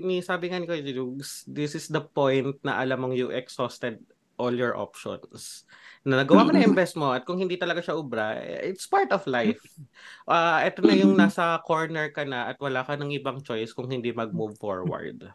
ni, 0.00 0.22
sabi 0.22 0.48
nga 0.48 0.62
ni 0.62 0.70
Kuya 0.70 0.86
Jugs, 0.86 1.42
this 1.50 1.74
is 1.74 1.90
the 1.90 2.00
point 2.00 2.56
na 2.62 2.78
alam 2.78 3.02
mong 3.02 3.18
you 3.18 3.34
exhausted 3.34 3.98
all 4.40 4.54
your 4.54 4.74
options. 4.74 5.68
Na 6.02 6.24
nagawa 6.24 6.48
mo 6.48 6.50
na 6.50 6.64
yung 6.64 6.74
best 6.74 6.98
mo 6.98 7.14
at 7.14 7.22
kung 7.22 7.38
hindi 7.38 7.54
talaga 7.54 7.78
siya 7.84 7.94
ubra, 7.94 8.34
it's 8.42 8.88
part 8.90 9.12
of 9.14 9.22
life. 9.28 9.60
Ah, 10.26 10.62
ito 10.66 10.82
na 10.82 10.94
yung 10.96 11.14
nasa 11.14 11.58
corner 11.62 12.10
ka 12.10 12.26
na 12.26 12.50
at 12.50 12.58
wala 12.58 12.82
ka 12.82 12.94
ng 12.98 13.12
ibang 13.18 13.42
choice 13.44 13.70
kung 13.70 13.90
hindi 13.90 14.10
mag-move 14.10 14.54
forward. 14.58 15.30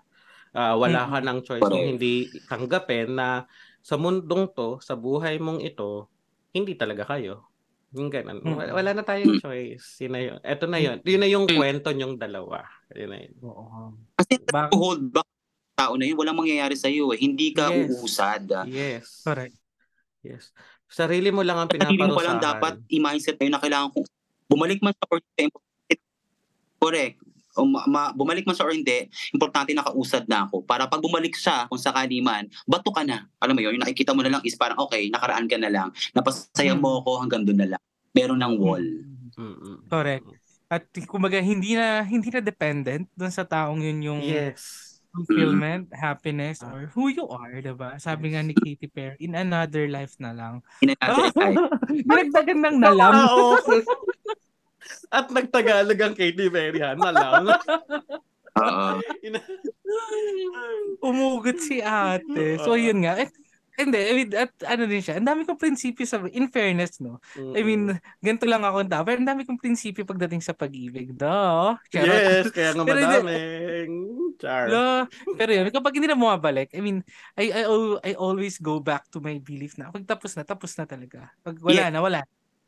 Ah, 0.58 0.74
wala 0.74 1.06
ka 1.06 1.22
ng 1.22 1.40
choice 1.44 1.62
kung 1.62 1.70
Correct. 1.70 1.90
hindi 1.94 2.16
tanggapin 2.44 3.14
na 3.14 3.46
sa 3.80 3.94
mundong 3.94 4.50
to, 4.52 4.82
sa 4.82 4.98
buhay 4.98 5.38
mong 5.38 5.62
ito, 5.62 6.10
hindi 6.50 6.74
talaga 6.74 7.06
kayo. 7.08 7.46
Yung 7.94 8.10
ganun. 8.10 8.42
Wala, 8.42 8.74
wala 8.74 8.90
na 8.92 9.04
tayong 9.04 9.38
choice. 9.38 10.02
Yun 10.02 10.12
na 10.12 10.20
yun. 10.20 10.40
Ito 10.42 10.66
na 10.66 10.76
yun. 10.76 10.98
Yun 11.00 11.22
na 11.22 11.30
yung 11.30 11.46
kwento 11.46 11.88
nyong 11.90 12.18
dalawa. 12.18 12.66
Yun 12.92 13.06
na 13.08 13.18
yun. 13.22 13.34
Oo. 13.40 13.94
Kasi 14.18 14.42
Bak- 14.44 14.74
hold 14.74 15.08
back 15.08 15.30
tao 15.72 15.94
na 15.94 16.04
yun, 16.04 16.18
walang 16.18 16.36
mangyayari 16.36 16.74
sa 16.74 16.90
iyo 16.90 17.14
eh. 17.14 17.22
Hindi 17.22 17.54
ka 17.54 17.70
Yes. 17.70 17.88
uusad. 17.94 18.44
Yes. 18.66 19.22
Correct. 19.22 19.54
Yes. 20.20 20.50
Sarili 20.84 21.30
mo 21.30 21.46
lang 21.46 21.62
ang 21.62 21.70
Sa 21.70 21.78
sarili 21.78 22.02
mo 22.02 22.18
pa 22.18 22.18
pinaparusahan. 22.18 22.28
lang 22.28 22.40
dapat 22.42 22.74
i-mindset 22.90 23.38
tayo 23.38 23.54
na 23.54 23.62
kailangan 23.62 23.94
kong 23.94 24.08
bumalik 24.48 24.82
man 24.82 24.92
sa 24.92 25.06
or 25.06 25.22
correct. 26.78 27.18
O 27.58 27.66
ma- 27.66 27.84
ma- 27.84 28.14
bumalik 28.14 28.46
man 28.46 28.54
sa 28.54 28.64
or 28.64 28.72
hindi, 28.72 29.06
importante 29.34 29.74
nakausad 29.74 30.24
na 30.26 30.46
ako. 30.46 30.62
Para 30.62 30.86
pag 30.86 31.02
bumalik 31.02 31.34
siya, 31.34 31.66
kung 31.66 31.78
sakali 31.78 32.22
man, 32.22 32.46
bato 32.64 32.90
ka 32.90 33.02
na. 33.02 33.26
Alam 33.38 33.58
mo 33.58 33.62
yun, 33.62 33.74
yung 33.74 33.84
nakikita 33.84 34.14
mo 34.14 34.22
na 34.22 34.32
lang 34.32 34.44
is 34.46 34.54
parang, 34.54 34.78
okay, 34.80 35.10
nakaraan 35.10 35.46
ka 35.46 35.58
na 35.58 35.68
lang. 35.68 35.90
Napasaya 36.14 36.72
mo 36.72 37.02
ako 37.02 37.18
hanggang 37.20 37.42
doon 37.42 37.60
na 37.60 37.68
lang. 37.74 37.82
Meron 38.14 38.38
ng 38.38 38.56
wall. 38.56 38.86
Mm-mm. 39.34 39.86
Correct. 39.86 40.26
At 40.68 40.84
kumbaga, 41.04 41.40
hindi 41.40 41.74
na, 41.74 42.02
hindi 42.02 42.30
na 42.30 42.40
dependent 42.40 43.10
dun 43.12 43.32
sa 43.32 43.42
taong 43.42 43.82
yun 43.82 44.00
yung 44.04 44.22
Yes. 44.22 44.86
fulfillment, 45.10 45.90
happiness, 45.90 46.62
or 46.62 46.94
who 46.94 47.10
you 47.10 47.26
are, 47.26 47.58
diba? 47.58 47.98
Sabi 47.98 48.32
nga 48.32 48.46
ni 48.46 48.54
Katy 48.54 48.86
Perry, 48.86 49.18
in 49.18 49.34
another 49.34 49.90
life 49.90 50.14
na 50.20 50.30
lang. 50.30 50.62
In 50.78 50.94
another 50.94 51.34
life. 51.42 51.58
Dinagdagan 51.90 52.60
ng 52.62 52.78
na 52.78 52.92
lang. 52.94 53.14
Okay. 53.26 53.82
At 55.10 55.28
nagtagalog 55.30 56.00
ang 56.00 56.16
Katy 56.16 56.48
Perry, 56.48 56.80
ha? 56.80 56.94
Na 56.94 57.12
lang. 57.12 57.44
Oo. 58.58 58.90
Umugot 61.04 61.58
si 61.62 61.80
ate. 61.80 62.58
So, 62.62 62.74
yun 62.76 63.06
nga. 63.06 63.22
Eh, 63.22 63.30
hindi, 63.78 63.94
I 64.02 64.14
mean, 64.18 64.30
at 64.34 64.50
ano 64.66 64.90
din 64.90 65.06
siya, 65.06 65.22
ang 65.22 65.30
dami 65.30 65.46
kong 65.46 65.62
prinsipyo 65.62 66.02
sa, 66.02 66.18
in 66.34 66.50
fairness, 66.50 66.98
no? 66.98 67.22
I 67.38 67.62
mean, 67.62 67.94
ganito 68.18 68.50
lang 68.50 68.66
ako 68.66 68.82
ang 68.82 68.90
tao, 68.90 69.06
pero 69.06 69.22
ang 69.22 69.30
dami 69.30 69.46
kong 69.46 69.62
prinsipyo 69.62 70.02
pagdating 70.02 70.42
sa 70.42 70.58
pag-ibig, 70.58 71.14
no? 71.14 71.78
Charot. 71.94 72.10
yes, 72.10 72.50
kaya 72.50 72.74
nga 72.74 72.82
madaming. 72.90 73.92
Char. 74.42 74.66
Lo, 74.66 75.06
pero 75.38 75.54
yun, 75.54 75.70
kapag 75.70 75.94
hindi 75.94 76.10
na 76.10 76.18
bumabalik, 76.18 76.74
I 76.74 76.82
mean, 76.82 77.06
I, 77.38 77.54
I, 77.54 77.64
al- 77.70 78.02
I 78.02 78.18
always 78.18 78.58
go 78.58 78.82
back 78.82 79.06
to 79.14 79.22
my 79.22 79.38
belief 79.38 79.78
na 79.78 79.94
pag 79.94 80.10
tapos 80.10 80.34
na, 80.34 80.42
tapos 80.42 80.74
na 80.74 80.90
talaga. 80.90 81.30
Pag 81.46 81.62
wala 81.62 81.78
Yeah. 81.78 81.94
na, 81.94 82.02
wala. 82.02 82.26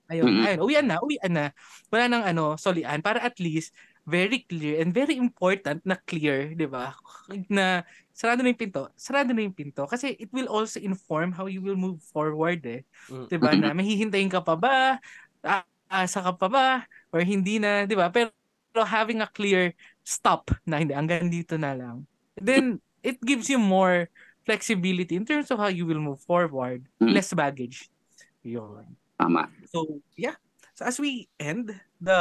Ayun, 0.09 0.25
Mm-mm. 0.25 0.45
ayun, 0.45 0.59
uwian 0.65 0.85
na, 0.89 0.97
uwian 0.99 1.31
na. 1.31 1.45
Wala 1.93 2.05
nang 2.09 2.25
ano, 2.25 2.57
solian, 2.57 2.97
para 3.05 3.21
at 3.21 3.37
least 3.37 3.77
very 4.09 4.41
clear 4.49 4.81
and 4.81 4.89
very 4.89 5.13
important 5.13 5.85
na 5.85 5.93
clear, 6.09 6.57
di 6.57 6.65
ba? 6.65 6.97
Na 7.45 7.85
sarado 8.09 8.41
na 8.41 8.49
yung 8.49 8.57
pinto, 8.57 8.89
sarado 8.97 9.29
na 9.31 9.45
yung 9.45 9.53
pinto. 9.53 9.85
Kasi 9.85 10.17
it 10.17 10.33
will 10.33 10.49
also 10.49 10.81
inform 10.81 11.29
how 11.29 11.45
you 11.45 11.61
will 11.61 11.77
move 11.77 12.01
forward 12.01 12.65
eh. 12.65 12.81
Mm. 13.05 13.25
Di 13.29 13.37
ba? 13.37 13.53
Na 13.53 13.69
mahihintayin 13.77 14.33
ka 14.33 14.41
pa 14.41 14.57
ba? 14.57 14.97
Aasa 15.45 16.25
ka 16.25 16.33
pa 16.33 16.47
ba? 16.49 16.67
Or 17.13 17.21
hindi 17.21 17.61
na, 17.61 17.85
di 17.85 17.93
ba? 17.93 18.09
Pero 18.09 18.33
having 18.73 19.21
a 19.21 19.29
clear 19.29 19.77
stop 20.01 20.49
na 20.65 20.81
hindi, 20.81 20.97
hanggang 20.97 21.29
dito 21.29 21.53
na 21.61 21.77
lang. 21.77 22.09
Then, 22.33 22.81
it 23.05 23.21
gives 23.21 23.45
you 23.45 23.61
more 23.61 24.09
flexibility 24.41 25.13
in 25.13 25.21
terms 25.21 25.53
of 25.53 25.61
how 25.61 25.69
you 25.69 25.85
will 25.85 26.01
move 26.01 26.17
forward. 26.25 26.81
Mm. 26.97 27.13
Less 27.13 27.29
baggage. 27.37 27.93
Yun. 28.41 28.97
Tama. 29.19 29.51
So, 29.67 29.99
yeah. 30.15 30.39
So, 30.79 30.87
as 30.87 30.95
we 30.95 31.27
end 31.35 31.75
the 31.99 32.19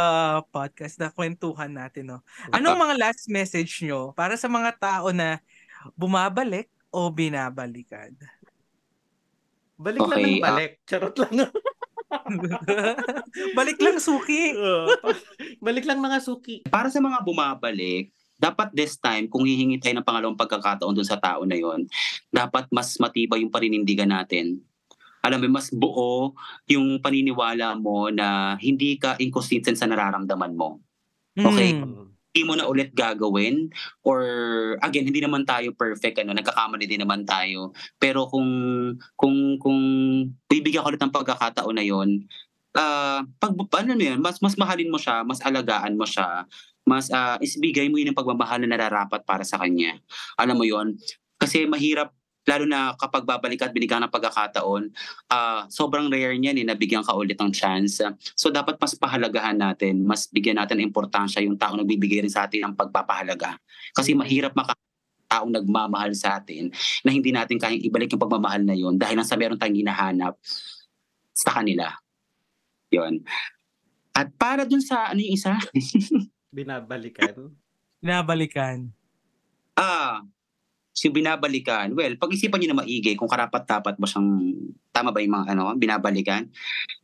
podcast, 0.51 0.99
the 0.99 1.15
kwentuhan 1.15 1.79
natin, 1.79 2.11
no? 2.11 2.27
Anong 2.51 2.75
mga 2.75 2.95
last 2.99 3.31
message 3.31 3.87
nyo 3.87 4.11
para 4.19 4.35
sa 4.35 4.51
mga 4.51 4.75
tao 4.83 5.15
na 5.15 5.39
bumabalik 5.95 6.67
o 6.91 7.07
binabalikan? 7.07 8.19
Balik 9.79 10.03
lang 10.03 10.19
Okay, 10.19 10.27
ng 10.27 10.43
balik. 10.43 10.73
Charot 10.91 11.17
lang. 11.23 11.35
Balik 13.59 13.79
lang, 13.79 14.01
Suki! 14.03 14.57
Balik 15.61 15.85
lang 15.85 16.01
mga 16.01 16.19
suki. 16.25 16.65
Para 16.67 16.89
sa 16.89 17.05
mga 17.05 17.21
bumabalik, 17.21 18.11
dapat 18.41 18.73
this 18.75 18.97
time, 18.97 19.29
kung 19.29 19.45
hihingi 19.45 19.77
tayo 19.79 19.99
ng 19.99 20.09
pangalawang 20.09 20.39
pagkakataon 20.39 20.95
dun 20.97 21.07
sa 21.07 21.21
tao 21.21 21.45
na 21.45 21.55
yon, 21.55 21.85
dapat 22.33 22.65
mas 22.73 22.97
matibay 22.97 23.45
yung 23.45 23.53
paninindigan 23.53 24.09
natin. 24.09 24.63
Alam 25.29 25.45
mo, 25.45 25.61
mas 25.61 25.69
buo 25.71 26.33
yung 26.67 26.99
paniniwala 27.05 27.77
mo 27.77 28.09
na 28.09 28.57
hindi 28.59 28.97
ka 28.97 29.21
inconsistent 29.21 29.77
sa 29.77 29.87
nararamdaman 29.87 30.57
mo. 30.57 30.81
Okay. 31.37 31.77
Mm. 31.77 32.09
Hindi 32.29 32.43
mo 32.45 32.55
na 32.55 32.69
ulit 32.69 32.93
gagawin 32.93 33.73
or 34.05 34.21
again, 34.85 35.09
hindi 35.09 35.21
naman 35.23 35.49
tayo 35.49 35.73
perfect, 35.75 36.21
ano, 36.23 36.37
nagkakamali 36.37 36.85
din 36.85 37.03
naman 37.03 37.25
tayo. 37.25 37.73
Pero 37.97 38.29
kung 38.29 38.49
kung 39.17 39.57
kung 39.59 39.81
bibigyan 40.47 40.85
ko 40.85 40.93
ulit 40.93 41.03
ng 41.03 41.15
pagkakataon 41.15 41.77
na 41.77 41.85
yon, 41.85 42.29
ah 42.77 43.25
pag 43.41 43.53
ano 43.85 43.97
yun, 43.97 44.21
mas 44.21 44.39
mas 44.45 44.55
mahalin 44.55 44.93
mo 44.93 45.01
siya, 45.01 45.25
mas 45.25 45.41
alagaan 45.43 45.97
mo 45.97 46.05
siya, 46.05 46.47
mas 46.89 47.13
ah, 47.13 47.37
isbigay 47.41 47.93
mo 47.93 48.01
yun 48.01 48.13
yung 48.13 48.19
pagmamahal 48.19 48.65
na 48.65 48.73
nararapat 48.77 49.25
para 49.29 49.43
sa 49.45 49.61
kanya. 49.61 50.01
Alam 50.41 50.57
mo 50.63 50.65
yon 50.65 50.97
kasi 51.39 51.69
mahirap 51.69 52.18
lalo 52.49 52.65
na 52.65 52.97
kapag 52.97 53.29
babalik 53.29 53.61
at 53.61 53.77
binigyan 53.77 54.01
ng 54.09 54.13
pagkakataon, 54.13 54.89
ah 55.29 55.69
sobrang 55.69 56.09
rare 56.09 56.33
niyan 56.41 56.65
eh, 56.65 56.65
nabigyan 56.65 57.05
ka 57.05 57.13
ulit 57.13 57.37
ng 57.37 57.53
chance. 57.53 58.01
So 58.33 58.49
dapat 58.49 58.81
mas 58.81 58.97
pahalagahan 58.97 59.61
natin, 59.61 60.09
mas 60.09 60.25
bigyan 60.33 60.57
natin 60.57 60.81
ng 60.81 60.89
importansya 60.89 61.45
yung 61.45 61.61
taong 61.61 61.85
nagbibigay 61.85 62.25
rin 62.25 62.33
sa 62.33 62.49
atin 62.49 62.73
ng 62.73 62.75
pagpapahalaga. 62.75 63.61
Kasi 63.93 64.17
mahirap 64.17 64.57
maka 64.57 64.73
taong 65.29 65.53
nagmamahal 65.53 66.17
sa 66.17 66.41
atin 66.41 66.73
na 67.05 67.13
hindi 67.13 67.29
natin 67.29 67.61
kayang 67.61 67.85
ibalik 67.85 68.09
yung 68.17 68.25
pagmamahal 68.25 68.65
na 68.65 68.73
yun 68.73 68.97
dahil 68.97 69.21
lang 69.21 69.29
sa 69.29 69.37
meron 69.37 69.61
tayong 69.61 69.85
hinahanap 69.85 70.41
sa 71.37 71.61
kanila. 71.61 71.93
Yon. 72.89 73.21
At 74.17 74.33
para 74.41 74.65
dun 74.65 74.81
sa 74.81 75.13
ano 75.13 75.21
yung 75.21 75.37
isa? 75.37 75.55
Binabalikan. 76.57 77.53
Binabalikan. 78.01 78.89
ah, 79.77 80.25
yung 81.05 81.15
binabalikan. 81.15 81.93
Well, 81.95 82.17
pag-isipan 82.19 82.59
niyo 82.59 82.75
na 82.75 82.81
maigi 82.83 83.15
kung 83.15 83.31
karapat-dapat 83.31 83.95
ba 83.99 84.07
siyang 84.09 84.55
tama 84.91 85.15
ba 85.15 85.23
yung 85.23 85.35
mga 85.35 85.47
ano, 85.55 85.75
binabalikan 85.79 86.49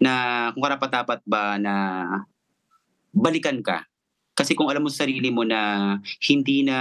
na 0.01 0.13
kung 0.55 0.65
karapat-dapat 0.65 1.21
ba 1.29 1.61
na 1.61 1.75
balikan 3.15 3.63
ka. 3.63 3.87
Kasi 4.35 4.59
kung 4.59 4.67
alam 4.67 4.83
mo 4.83 4.91
sa 4.91 5.07
sarili 5.07 5.31
mo 5.31 5.47
na 5.47 5.95
hindi 6.27 6.67
na 6.67 6.77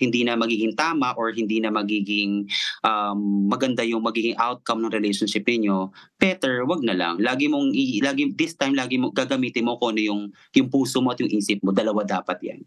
hindi 0.00 0.24
na 0.24 0.32
magiging 0.32 0.72
tama 0.72 1.12
or 1.20 1.28
hindi 1.28 1.60
na 1.60 1.68
magiging 1.68 2.48
um, 2.80 3.44
maganda 3.52 3.84
yung 3.84 4.00
magiging 4.00 4.32
outcome 4.40 4.80
ng 4.80 4.96
relationship 4.96 5.44
niyo, 5.44 5.92
better 6.16 6.64
wag 6.64 6.80
na 6.80 6.96
lang. 6.96 7.20
Lagi 7.20 7.52
mong 7.52 7.76
i- 7.76 8.00
lagi 8.00 8.32
this 8.32 8.56
time 8.56 8.72
lagi 8.72 8.96
mo 8.96 9.12
gagamitin 9.12 9.68
mo 9.68 9.76
kung 9.76 9.92
ano 9.92 10.00
yung 10.00 10.20
yung 10.56 10.72
puso 10.72 11.04
mo 11.04 11.12
at 11.12 11.20
yung 11.20 11.28
isip 11.36 11.60
mo. 11.60 11.68
Dalawa 11.68 12.00
dapat 12.00 12.40
'yan. 12.40 12.60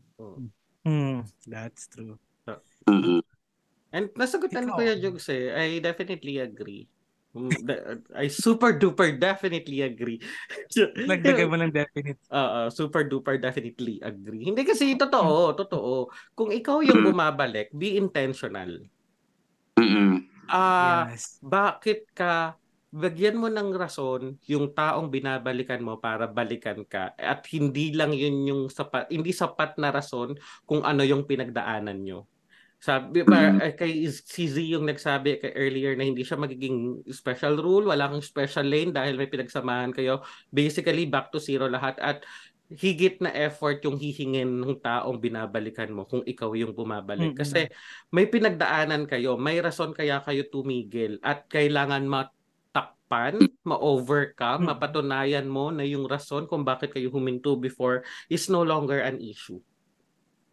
Hmm, 0.86 1.26
that's 1.50 1.90
true. 1.90 2.22
Mhm. 2.86 3.26
And 3.90 4.14
nasagutan 4.14 4.70
Ikaw. 4.70 4.76
Kuya 4.78 4.96
Jugs 4.98 5.26
eh, 5.34 5.50
I 5.50 5.82
definitely 5.82 6.38
agree. 6.38 6.86
Mm, 7.30 7.62
I 8.18 8.26
super 8.26 8.74
duper 8.74 9.14
definitely 9.14 9.86
agree. 9.86 10.18
Nagdagay 11.10 11.46
mo 11.46 11.58
ng 11.62 11.70
definite. 11.70 12.18
Oo, 12.34 12.74
super 12.74 13.06
duper 13.06 13.38
definitely 13.38 14.02
agree. 14.02 14.50
Hindi 14.50 14.66
kasi 14.66 14.98
totoo, 14.98 15.54
totoo. 15.54 16.10
Kung 16.34 16.50
ikaw 16.50 16.82
yung 16.82 17.06
bumabalik, 17.06 17.70
be 17.70 18.02
intentional. 18.02 18.82
Ah, 20.50 21.06
yes. 21.14 21.38
bakit 21.46 22.10
ka 22.18 22.58
bagyan 22.90 23.38
mo 23.38 23.54
ng 23.54 23.70
rason 23.78 24.34
yung 24.50 24.74
taong 24.74 25.14
binabalikan 25.14 25.78
mo 25.78 26.02
para 26.02 26.26
balikan 26.26 26.82
ka 26.90 27.14
at 27.14 27.46
hindi 27.54 27.94
lang 27.94 28.18
yun 28.18 28.50
yung 28.50 28.62
sapat 28.66 29.06
hindi 29.14 29.30
sapat 29.30 29.78
na 29.78 29.94
rason 29.94 30.34
kung 30.66 30.82
ano 30.82 31.06
yung 31.06 31.30
pinagdaanan 31.30 32.02
nyo. 32.02 32.26
Sabi 32.80 33.28
pa 33.28 33.60
eh, 33.60 33.76
kay 33.76 34.08
si 34.08 34.48
Z 34.48 34.56
yung 34.64 34.88
nagsabi 34.88 35.44
kay 35.44 35.52
earlier 35.52 36.00
na 36.00 36.08
hindi 36.08 36.24
siya 36.24 36.40
magiging 36.40 37.04
special 37.12 37.60
rule, 37.60 37.92
wala 37.92 38.08
kang 38.08 38.24
special 38.24 38.64
lane 38.64 38.96
dahil 38.96 39.20
may 39.20 39.28
pinagsamahan 39.28 39.92
kayo. 39.92 40.24
Basically 40.48 41.04
back 41.04 41.28
to 41.36 41.44
zero 41.44 41.68
lahat 41.68 42.00
at 42.00 42.24
higit 42.72 43.20
na 43.20 43.36
effort 43.36 43.82
yung 43.84 43.98
hihingin 44.00 44.62
ng 44.62 44.80
taong 44.80 45.20
binabalikan 45.20 45.90
mo 45.92 46.06
kung 46.08 46.24
ikaw 46.24 46.56
yung 46.56 46.72
bumabalik. 46.72 47.34
Mm-mm. 47.34 47.40
Kasi 47.42 47.68
may 48.16 48.32
pinagdaanan 48.32 49.10
kayo, 49.10 49.36
may 49.36 49.60
rason 49.60 49.92
kaya 49.92 50.24
kayo 50.24 50.48
tumigil 50.48 51.18
at 51.20 51.50
kailangan 51.50 52.06
matakpan, 52.08 53.42
ma-overcome, 53.66 54.64
Mm. 54.64 54.70
mapatunayan 54.70 55.48
mo 55.50 55.74
na 55.74 55.82
yung 55.84 56.06
rason 56.06 56.46
kung 56.46 56.62
bakit 56.64 56.94
kayo 56.94 57.10
huminto 57.12 57.58
before 57.58 58.06
is 58.30 58.48
no 58.48 58.62
longer 58.64 59.02
an 59.02 59.18
issue. 59.20 59.60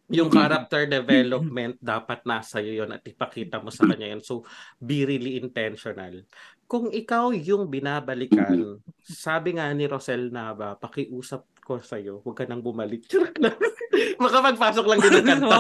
Yung 0.06 0.30
Mm. 0.30 0.36
character 0.38 0.82
development 0.86 1.74
dapat 1.82 2.22
nasa 2.22 2.62
iyo 2.62 2.84
yun 2.84 2.94
at 2.94 3.02
ipakita 3.02 3.58
mo 3.58 3.74
sa 3.74 3.84
kanya 3.84 4.14
yun. 4.14 4.22
So 4.22 4.46
be 4.78 5.02
really 5.02 5.34
intentional. 5.36 6.22
Kung 6.66 6.90
ikaw 6.90 7.30
yung 7.30 7.66
binabalikan, 7.66 8.78
sabi 9.00 9.54
nga 9.54 9.66
ni 9.70 9.86
Rosel 9.86 10.30
Nava, 10.30 10.74
pakiusap 10.74 11.42
ko 11.62 11.82
sa 11.82 11.98
iyo, 11.98 12.22
huwag 12.22 12.38
ka 12.38 12.46
nang 12.46 12.62
bumalik. 12.62 13.02
Charot 13.10 13.34
lang. 13.38 13.58
Makapagpasok 14.16 14.86
lang 14.86 14.98
din 15.00 15.12
ng 15.12 15.26
kanta. 15.26 15.58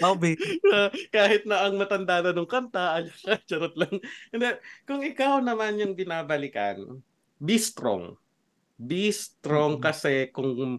Wow, 0.00 0.14
babe. 0.20 0.36
kahit 1.08 1.44
na 1.44 1.64
ang 1.64 1.76
matanda 1.76 2.20
na 2.20 2.32
nung 2.32 2.48
kanta, 2.48 3.04
charot 3.48 3.72
lang. 3.72 4.00
Hindi, 4.28 4.48
kung 4.84 5.00
ikaw 5.00 5.40
naman 5.40 5.80
yung 5.80 5.96
binabalikan, 5.96 7.00
be 7.36 7.56
strong. 7.56 8.16
Be 8.76 9.08
strong 9.10 9.80
Mhm. 9.80 9.82
kasi 9.82 10.12
kung 10.30 10.78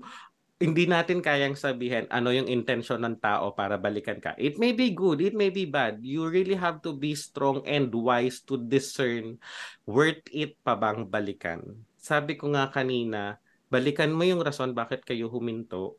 hindi 0.59 0.91
natin 0.91 1.23
kayang 1.23 1.55
sabihin 1.55 2.03
ano 2.11 2.35
yung 2.35 2.51
intention 2.51 2.99
ng 2.99 3.23
tao 3.23 3.55
para 3.55 3.79
balikan 3.79 4.19
ka. 4.19 4.35
It 4.35 4.59
may 4.59 4.75
be 4.75 4.91
good, 4.91 5.23
it 5.23 5.31
may 5.31 5.47
be 5.47 5.63
bad. 5.63 6.03
You 6.03 6.27
really 6.27 6.59
have 6.59 6.83
to 6.83 6.91
be 6.91 7.15
strong 7.15 7.63
and 7.63 7.87
wise 7.95 8.43
to 8.51 8.59
discern 8.59 9.39
worth 9.87 10.19
it 10.35 10.59
pa 10.59 10.75
bang 10.75 11.07
balikan. 11.07 11.63
Sabi 11.95 12.35
ko 12.35 12.51
nga 12.51 12.67
kanina, 12.67 13.39
balikan 13.71 14.11
mo 14.11 14.27
yung 14.27 14.43
rason 14.43 14.75
bakit 14.75 15.07
kayo 15.07 15.31
huminto 15.31 15.95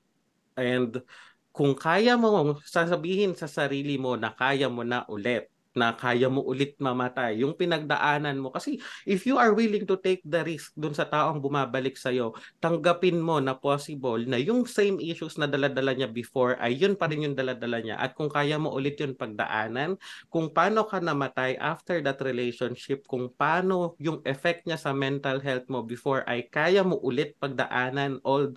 and 0.60 1.00
kung 1.50 1.72
kaya 1.72 2.20
mo 2.20 2.60
sasabihin 2.62 3.32
sa 3.34 3.48
sarili 3.48 3.96
mo 3.96 4.14
na 4.14 4.30
kaya 4.30 4.68
mo 4.68 4.84
na 4.84 5.08
ulit, 5.08 5.50
na 5.70 5.94
kaya 5.94 6.26
mo 6.26 6.42
ulit 6.42 6.74
mamatay, 6.82 7.46
yung 7.46 7.54
pinagdaanan 7.54 8.42
mo. 8.42 8.50
Kasi 8.50 8.82
if 9.06 9.22
you 9.22 9.38
are 9.38 9.54
willing 9.54 9.86
to 9.86 9.94
take 10.02 10.18
the 10.26 10.42
risk 10.42 10.74
dun 10.74 10.94
sa 10.94 11.06
taong 11.06 11.38
bumabalik 11.38 11.94
sa'yo, 11.94 12.34
tanggapin 12.58 13.22
mo 13.22 13.38
na 13.38 13.54
possible 13.54 14.18
na 14.26 14.34
yung 14.34 14.66
same 14.66 14.98
issues 14.98 15.38
na 15.38 15.46
daladala 15.46 15.94
niya 15.94 16.10
before 16.10 16.58
ay 16.58 16.74
yun 16.74 16.98
pa 16.98 17.06
rin 17.06 17.30
yung 17.30 17.38
daladala 17.38 17.78
niya. 17.78 17.96
At 18.02 18.18
kung 18.18 18.28
kaya 18.28 18.58
mo 18.58 18.74
ulit 18.74 18.98
yun 18.98 19.14
pagdaanan, 19.14 19.94
kung 20.26 20.50
paano 20.50 20.82
ka 20.86 20.98
namatay 20.98 21.54
after 21.62 22.02
that 22.02 22.18
relationship, 22.18 23.06
kung 23.06 23.30
paano 23.30 23.94
yung 24.02 24.18
effect 24.26 24.66
niya 24.66 24.78
sa 24.78 24.90
mental 24.90 25.38
health 25.38 25.70
mo 25.70 25.86
before 25.86 26.26
ay 26.26 26.50
kaya 26.50 26.82
mo 26.82 26.98
ulit 26.98 27.38
pagdaanan 27.38 28.18
all 28.26 28.52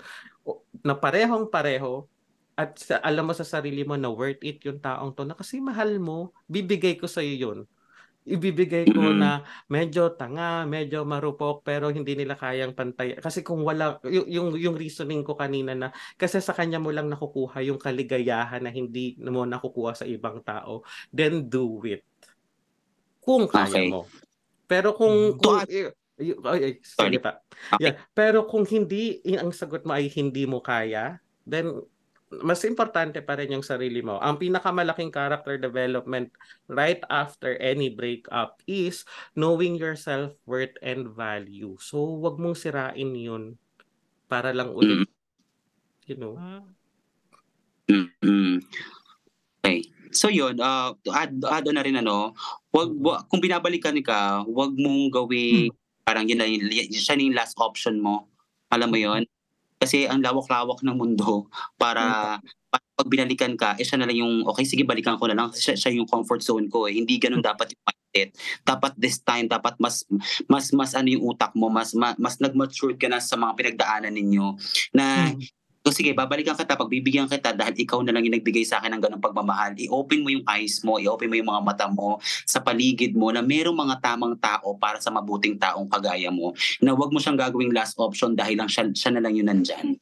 na 0.83 0.97
parehong 0.97 1.47
pareho 1.47 2.09
at 2.59 2.77
sa, 2.77 3.01
alam 3.01 3.29
mo 3.29 3.33
sa 3.33 3.45
sarili 3.47 3.81
mo 3.87 3.97
na 3.97 4.09
worth 4.13 4.41
it 4.45 4.61
yung 4.65 4.79
taong 4.81 5.13
to 5.17 5.25
na 5.25 5.33
kasi 5.37 5.59
mahal 5.61 5.97
mo, 5.97 6.31
bibigay 6.49 6.95
ko 7.01 7.09
sa 7.09 7.21
iyo 7.25 7.49
yun. 7.53 7.59
Ibibigay 8.23 8.95
ko 8.95 9.11
Mhm. 9.11 9.19
na 9.19 9.43
medyo 9.67 10.13
tanga, 10.15 10.63
medyo 10.63 11.03
marupok 11.03 11.65
pero 11.67 11.91
hindi 11.91 12.15
nila 12.15 12.39
kayang 12.39 12.71
pantay. 12.71 13.19
Kasi 13.19 13.43
kung 13.43 13.63
wala 13.67 13.99
yung 14.07 14.27
yung, 14.31 14.47
yung 14.55 14.75
reasoning 14.79 15.27
ko 15.27 15.35
kanina 15.35 15.75
na 15.75 15.89
kasi 16.15 16.39
sa 16.39 16.55
kanya 16.55 16.79
mo 16.79 16.93
lang 16.95 17.11
nakukuha 17.11 17.59
yung 17.67 17.81
kaligayahan 17.81 18.63
na 18.63 18.71
hindi 18.71 19.19
mo 19.19 19.43
nakukuha 19.43 19.93
sa 19.99 20.05
ibang 20.07 20.39
tao, 20.45 20.87
then 21.11 21.47
do 21.51 21.83
it. 21.83 22.03
Kung 23.23 23.47
kaya 23.47 23.71
Okay. 23.71 23.87
mo. 23.87 24.07
Pero 24.67 24.95
kung 24.95 25.35
Mhm. 25.35 25.39
kung 25.39 25.57
ay, 25.63 25.91
ay, 26.19 26.61
ay, 26.63 26.73
Sorry. 26.83 27.17
pa. 27.19 27.39
Okay. 27.75 27.91
Yeah. 27.91 27.95
Pero 28.15 28.47
kung 28.47 28.63
hindi, 28.67 29.19
ang 29.35 29.51
sagot 29.51 29.83
mo 29.83 29.95
ay 29.95 30.07
hindi 30.11 30.47
mo 30.47 30.59
kaya, 30.63 31.19
then 31.43 31.83
mas 32.41 32.63
importante 32.65 33.21
pa 33.21 33.37
rin 33.37 33.53
yung 33.53 33.65
sarili 33.65 34.01
mo. 34.01 34.17
Ang 34.23 34.41
pinakamalaking 34.41 35.13
character 35.13 35.59
development 35.59 36.33
right 36.71 37.03
after 37.11 37.53
any 37.59 37.91
breakup 37.91 38.63
is 38.65 39.05
knowing 39.37 39.77
your 39.77 39.93
self-worth 39.93 40.73
and 40.81 41.11
value. 41.13 41.77
So, 41.77 42.17
wag 42.23 42.41
mong 42.41 42.57
sirain 42.57 43.13
yun 43.13 43.59
para 44.25 44.49
lang 44.55 44.73
ulit, 44.73 45.05
you 46.09 46.17
know. 46.17 46.39
Mm. 47.91 48.63
Okay. 49.61 49.85
So 50.13 50.29
yun, 50.29 50.61
uh, 50.61 50.93
add, 51.09 51.33
add 51.41 51.65
on 51.67 51.75
na 51.75 51.83
rin 51.83 51.97
ano, 51.97 52.37
wag, 52.69 52.89
wag 53.01 53.25
kung 53.27 53.41
binabalikan 53.41 53.97
ka, 54.05 54.45
wag 54.45 54.71
mong 54.77 55.09
gawing 55.09 55.73
parang 56.05 56.29
yun 56.29 56.37
na 56.37 56.45
yun, 56.45 56.69
siya 56.93 57.17
na 57.17 57.23
yung 57.25 57.37
last 57.37 57.57
option 57.57 57.97
mo. 57.97 58.29
Alam 58.69 58.89
mo 58.93 58.97
yun? 58.99 59.23
Kasi 59.83 60.07
ang 60.07 60.23
lawak-lawak 60.23 60.79
ng 60.79 60.95
mundo 60.95 61.51
para 61.75 62.39
para 62.71 62.85
pag 62.95 63.11
binalikan 63.11 63.53
ka, 63.59 63.75
eh 63.75 63.83
siya 63.83 63.99
na 63.99 64.07
lang 64.07 64.17
yung, 64.17 64.47
okay, 64.47 64.63
sige, 64.63 64.87
balikan 64.87 65.19
ko 65.19 65.27
na 65.27 65.35
lang. 65.35 65.51
Siya, 65.51 65.75
siya 65.75 65.91
yung 65.93 66.07
comfort 66.07 66.39
zone 66.41 66.71
ko. 66.71 66.87
Eh. 66.87 66.97
Hindi 66.97 67.19
ganun 67.19 67.43
dapat 67.43 67.75
yung 67.75 67.83
mindset. 67.85 68.29
Dapat 68.65 68.91
this 68.97 69.21
time, 69.21 69.45
dapat 69.45 69.77
mas, 69.77 70.01
mas, 70.49 70.73
mas 70.73 70.97
ano 70.97 71.11
yung 71.11 71.21
utak 71.21 71.53
mo, 71.53 71.69
mas, 71.69 71.93
mas, 71.93 72.17
mas 72.17 72.41
nag-matured 72.41 72.97
ka 72.97 73.05
na 73.05 73.21
sa 73.21 73.37
mga 73.37 73.53
pinagdaanan 73.59 74.13
ninyo. 74.17 74.57
Na, 74.97 75.29
So 75.83 75.91
sige, 75.91 76.15
babalikan 76.15 76.55
kita, 76.55 76.79
pagbibigyan 76.79 77.27
kita 77.27 77.51
dahil 77.51 77.75
ikaw 77.75 77.99
na 78.07 78.15
lang 78.15 78.23
yung 78.23 78.39
nagbigay 78.39 78.63
sa 78.63 78.79
akin 78.79 78.95
ng 78.95 79.03
ganong 79.03 79.19
pagmamahal. 79.19 79.75
I-open 79.75 80.23
mo 80.23 80.31
yung 80.31 80.47
eyes 80.47 80.79
mo, 80.79 80.95
i-open 80.95 81.27
mo 81.27 81.35
yung 81.35 81.51
mga 81.51 81.59
mata 81.59 81.85
mo 81.91 82.23
sa 82.47 82.63
paligid 82.63 83.11
mo 83.19 83.35
na 83.35 83.43
merong 83.43 83.75
mga 83.75 83.99
tamang 83.99 84.39
tao 84.39 84.79
para 84.79 85.03
sa 85.03 85.11
mabuting 85.11 85.59
taong 85.59 85.91
kagaya 85.91 86.31
mo. 86.31 86.55
Na 86.79 86.95
wag 86.95 87.11
mo 87.11 87.19
siyang 87.19 87.35
gagawing 87.35 87.75
last 87.75 87.99
option 87.99 88.31
dahil 88.31 88.63
lang 88.63 88.71
siya, 88.71 88.95
siya 88.95 89.11
na 89.11 89.27
lang 89.27 89.35
yung 89.35 89.51
nandyan. 89.51 89.99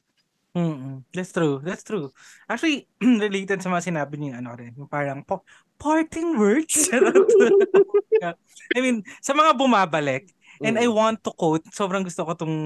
Mm-mm. 0.54 1.02
That's 1.10 1.34
true. 1.34 1.58
That's 1.58 1.82
true. 1.82 2.14
Actually, 2.46 2.86
related 3.02 3.58
sa 3.58 3.72
mga 3.72 3.90
sinabi 3.90 4.22
niyo 4.22 4.38
ano 4.38 4.54
rin, 4.54 4.78
parang 4.86 5.26
po, 5.26 5.42
parting 5.82 6.38
words. 6.38 6.86
I 8.76 8.78
mean, 8.78 9.02
sa 9.18 9.34
mga 9.34 9.58
bumabalik, 9.58 10.30
And 10.62 10.78
I 10.78 10.86
Mm. 10.86 10.94
want 10.94 11.18
to 11.26 11.30
quote, 11.34 11.66
sobrang 11.74 12.06
gusto 12.06 12.22
ko 12.22 12.32
tong 12.38 12.56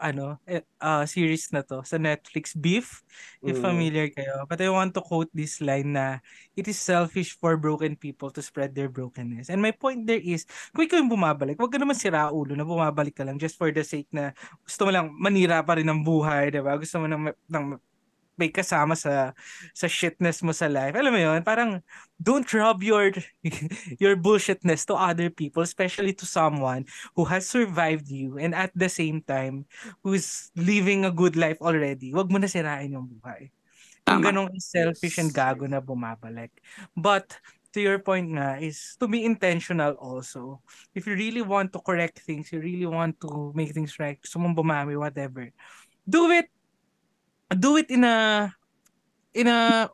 ano, 0.00 0.40
uh, 0.80 1.04
series 1.04 1.52
na 1.52 1.60
to 1.62 1.84
sa 1.84 2.00
Netflix, 2.00 2.56
Beef, 2.56 3.04
if 3.44 3.60
Mm. 3.60 3.62
familiar 3.62 4.06
kayo. 4.08 4.48
But 4.48 4.64
I 4.64 4.72
want 4.72 4.96
to 4.96 5.02
quote 5.04 5.28
this 5.36 5.60
line 5.60 5.92
na, 5.94 6.18
it 6.56 6.66
is 6.66 6.80
selfish 6.80 7.36
for 7.36 7.60
broken 7.60 7.94
people 7.96 8.32
to 8.32 8.40
spread 8.40 8.72
their 8.72 8.88
brokenness. 8.88 9.52
And 9.52 9.60
my 9.60 9.72
point 9.76 10.08
there 10.08 10.20
is, 10.22 10.48
kung 10.72 10.88
ikaw 10.88 10.96
yung 11.00 11.12
bumabalik, 11.12 11.60
huwag 11.60 11.72
ka 11.72 11.78
naman 11.80 11.96
sira 11.98 12.32
ulo 12.32 12.56
na 12.56 12.64
bumabalik 12.64 13.14
ka 13.20 13.24
lang 13.28 13.36
just 13.36 13.60
for 13.60 13.68
the 13.70 13.84
sake 13.84 14.08
na 14.12 14.32
gusto 14.64 14.88
mo 14.88 14.90
lang 14.92 15.12
manira 15.14 15.60
pa 15.60 15.76
rin 15.76 15.86
ng 15.88 16.00
buhay, 16.02 16.48
di 16.50 16.60
ba? 16.64 16.74
Gusto 16.80 17.04
mo 17.04 17.06
ng, 17.06 17.30
ng 17.52 17.64
may 18.36 18.48
kasama 18.48 18.96
sa 18.96 19.36
sa 19.76 19.86
shitness 19.86 20.40
mo 20.40 20.52
sa 20.56 20.68
life. 20.68 20.96
Alam 20.96 21.12
mo 21.12 21.20
yun, 21.20 21.40
parang 21.44 21.80
don't 22.16 22.46
rub 22.52 22.80
your 22.80 23.12
your 24.02 24.16
bullshitness 24.16 24.88
to 24.88 24.96
other 24.96 25.28
people, 25.28 25.62
especially 25.62 26.16
to 26.16 26.24
someone 26.24 26.88
who 27.16 27.24
has 27.28 27.44
survived 27.44 28.08
you 28.08 28.38
and 28.40 28.56
at 28.56 28.72
the 28.72 28.88
same 28.88 29.20
time 29.24 29.68
who's 30.00 30.50
living 30.56 31.04
a 31.04 31.12
good 31.12 31.36
life 31.36 31.60
already. 31.60 32.12
Huwag 32.12 32.32
mo 32.32 32.40
na 32.40 32.48
sirain 32.48 32.92
yung 32.92 33.08
buhay. 33.08 33.52
Tama. 34.02 34.34
ganong 34.34 34.50
selfish 34.58 35.22
and 35.22 35.30
gago 35.30 35.70
na 35.70 35.78
bumabalik. 35.78 36.50
But 36.98 37.38
to 37.72 37.80
your 37.80 37.98
point 38.02 38.34
nga 38.36 38.60
is 38.60 38.98
to 39.00 39.08
be 39.08 39.24
intentional 39.24 39.94
also. 39.96 40.60
If 40.92 41.06
you 41.06 41.14
really 41.14 41.42
want 41.42 41.72
to 41.72 41.80
correct 41.80 42.20
things, 42.20 42.52
you 42.52 42.60
really 42.60 42.88
want 42.88 43.16
to 43.24 43.54
make 43.56 43.72
things 43.72 43.96
right, 44.02 44.20
gusto 44.20 44.42
mong 44.42 44.58
bumami, 44.58 44.98
whatever, 44.98 45.48
do 46.04 46.28
it 46.34 46.50
do 47.54 47.76
it 47.76 47.88
in 47.90 48.04
a 48.04 48.48
in 49.32 49.48
a 49.48 49.88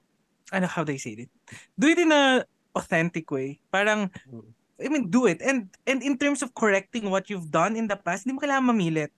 ano 0.53 0.67
how 0.67 0.83
do 0.85 0.93
I 0.93 1.01
say 1.01 1.15
it? 1.15 1.31
Do 1.79 1.89
it 1.89 1.99
in 1.99 2.13
a 2.13 2.45
authentic 2.75 3.29
way. 3.31 3.61
Parang 3.73 4.11
Mm. 4.29 4.55
I 4.79 4.87
mean 4.87 5.11
do 5.11 5.27
it 5.27 5.43
and 5.43 5.67
and 5.85 6.01
in 6.03 6.15
terms 6.15 6.41
of 6.43 6.55
correcting 6.55 7.11
what 7.11 7.27
you've 7.27 7.51
done 7.51 7.75
in 7.75 7.91
the 7.91 7.99
past, 7.99 8.25
hindi 8.25 8.39
mo 8.39 8.43
kailangan 8.43 8.71
mamilit. 8.71 9.11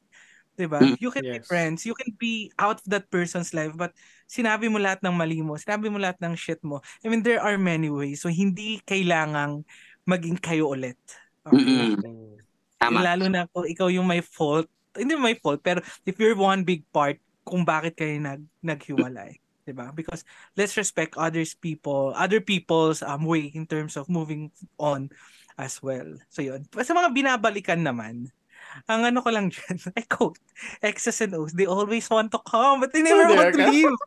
'Di 0.56 0.66
ba? 0.68 0.80
Mm. 0.80 0.96
You 1.00 1.10
can 1.12 1.24
be 1.24 1.40
Yes. 1.40 1.48
friends, 1.48 1.78
you 1.84 1.96
can 1.96 2.12
be 2.16 2.48
out 2.56 2.80
of 2.80 2.86
that 2.88 3.08
person's 3.12 3.52
life 3.52 3.76
but 3.76 3.92
sinabi 4.24 4.72
mo 4.72 4.80
lahat 4.80 5.04
ng 5.04 5.14
mali 5.14 5.44
mo, 5.44 5.60
sinabi 5.60 5.92
mo 5.92 6.00
lahat 6.00 6.16
ng 6.20 6.36
shit 6.36 6.60
mo. 6.64 6.80
I 7.04 7.12
mean 7.12 7.20
there 7.20 7.40
are 7.40 7.60
many 7.60 7.92
ways. 7.92 8.24
So 8.24 8.32
hindi 8.32 8.80
kailangang 8.88 9.64
maging 10.08 10.40
kayo 10.40 10.72
ulit. 10.72 10.98
Okay? 11.44 11.96
Mm. 12.00 12.40
Tama. 12.80 13.04
Lalo 13.04 13.28
na 13.28 13.44
kung 13.52 13.68
ikaw 13.68 13.92
yung 13.92 14.08
may 14.08 14.24
fault. 14.24 14.64
Hindi 14.96 15.14
may 15.14 15.36
fault, 15.38 15.62
pero 15.62 15.84
if 16.02 16.18
you're 16.18 16.34
one 16.34 16.64
big 16.66 16.82
part 16.90 17.20
kung 17.44 17.64
bakit 17.64 17.96
kayo 17.96 18.16
nag 18.20 18.42
naghiwalay, 18.60 19.40
'di 19.64 19.72
ba? 19.76 19.92
Because 19.94 20.24
let's 20.54 20.76
respect 20.76 21.16
others 21.16 21.56
people, 21.56 22.12
other 22.16 22.40
people's 22.40 23.00
um 23.04 23.24
way 23.24 23.50
in 23.52 23.64
terms 23.66 23.96
of 23.96 24.08
moving 24.08 24.52
on 24.80 25.08
as 25.56 25.80
well. 25.80 26.06
So 26.32 26.42
'yun. 26.44 26.66
Sa 26.72 26.92
mga 26.96 27.12
binabalikan 27.12 27.80
naman, 27.84 28.30
ang 28.86 29.02
ano 29.06 29.18
ko 29.22 29.30
lang 29.30 29.50
dyan, 29.54 29.78
I 29.96 30.02
quote, 30.06 30.38
X's 30.82 31.20
and 31.22 31.34
O's, 31.34 31.52
they 31.52 31.66
always 31.66 32.06
want 32.10 32.30
to 32.32 32.40
come, 32.44 32.80
but 32.80 32.92
they 32.92 33.02
never 33.02 33.34
want 33.34 33.54
to 33.54 33.62
leave. 33.70 33.90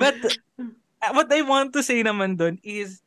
but 0.00 0.16
uh, 0.56 1.12
what 1.12 1.28
I 1.32 1.42
want 1.42 1.72
to 1.76 1.82
say 1.84 2.02
naman 2.02 2.36
doon 2.40 2.58
is, 2.64 3.02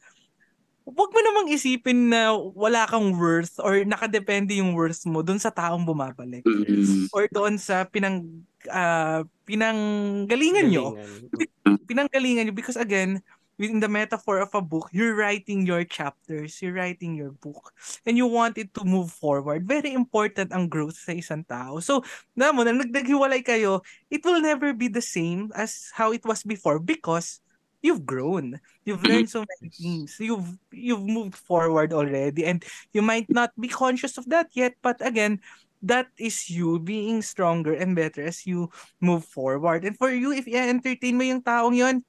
wag 0.84 1.10
mo 1.16 1.20
namang 1.24 1.48
isipin 1.48 2.12
na 2.12 2.36
wala 2.36 2.84
kang 2.88 3.16
worth 3.16 3.56
or 3.64 3.88
nakadepende 3.88 4.60
yung 4.60 4.76
worth 4.76 5.08
mo 5.08 5.24
doon 5.24 5.40
sa 5.40 5.52
taong 5.52 5.88
bumabalik 5.88 6.44
Mm-mm. 6.44 7.08
or 7.16 7.28
doon 7.32 7.56
sa 7.56 7.88
pinang 7.88 8.28
ah, 8.68 9.24
pinanggalingan 9.48 10.68
nyo 10.68 10.96
Galingan. 10.96 11.80
pinanggalingan 11.90 12.44
nyo 12.48 12.56
because 12.56 12.76
again 12.76 13.24
in 13.62 13.80
the 13.80 13.88
metaphor 13.88 14.42
of 14.42 14.50
a 14.58 14.64
book 14.64 14.90
you're 14.92 15.16
writing 15.16 15.64
your 15.64 15.86
chapters 15.86 16.60
you're 16.60 16.76
writing 16.76 17.14
your 17.16 17.32
book 17.38 17.72
and 18.04 18.18
you 18.18 18.26
want 18.26 18.58
it 18.58 18.74
to 18.74 18.84
move 18.84 19.14
forward 19.14 19.64
very 19.64 19.94
important 19.94 20.50
ang 20.52 20.66
growth 20.68 20.98
sa 20.98 21.14
isang 21.14 21.46
tao 21.46 21.78
so 21.78 22.02
na 22.34 22.50
mo 22.50 22.66
na 22.66 22.74
nagdaghiwalay 22.74 23.46
kayo 23.46 23.80
it 24.10 24.26
will 24.26 24.42
never 24.42 24.74
be 24.74 24.90
the 24.90 25.04
same 25.04 25.54
as 25.54 25.94
how 25.94 26.10
it 26.12 26.26
was 26.26 26.42
before 26.42 26.82
because 26.82 27.43
you've 27.84 28.08
grown 28.08 28.58
you've 28.88 29.04
learned 29.04 29.30
so 29.30 29.44
many 29.44 29.68
things 29.70 30.16
you've 30.18 30.58
you've 30.72 31.04
moved 31.04 31.36
forward 31.36 31.92
already 31.94 32.48
and 32.48 32.64
you 32.96 33.04
might 33.04 33.28
not 33.30 33.52
be 33.60 33.68
conscious 33.68 34.18
of 34.18 34.26
that 34.32 34.48
yet 34.56 34.74
but 34.82 34.98
again 35.06 35.38
that 35.84 36.08
is 36.16 36.48
you 36.50 36.80
being 36.80 37.20
stronger 37.22 37.76
and 37.76 37.94
better 37.94 38.24
as 38.24 38.48
you 38.48 38.72
move 39.04 39.28
forward 39.28 39.84
and 39.84 40.00
for 40.00 40.10
you 40.10 40.32
if 40.32 40.48
i-entertain 40.48 41.20
mo 41.20 41.28
yung 41.28 41.44
taong 41.44 41.76
yon 41.76 42.02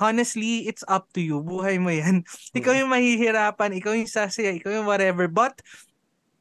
honestly, 0.00 0.64
it's 0.64 0.80
up 0.88 1.12
to 1.12 1.20
you. 1.20 1.44
Buhay 1.44 1.76
mo 1.76 1.92
yan. 1.92 2.24
Ikaw 2.56 2.72
yung 2.72 2.88
mahihirapan, 2.88 3.76
ikaw 3.76 3.92
yung 3.92 4.08
sasaya, 4.08 4.56
ikaw 4.56 4.72
yung 4.72 4.88
whatever. 4.88 5.28
But, 5.28 5.60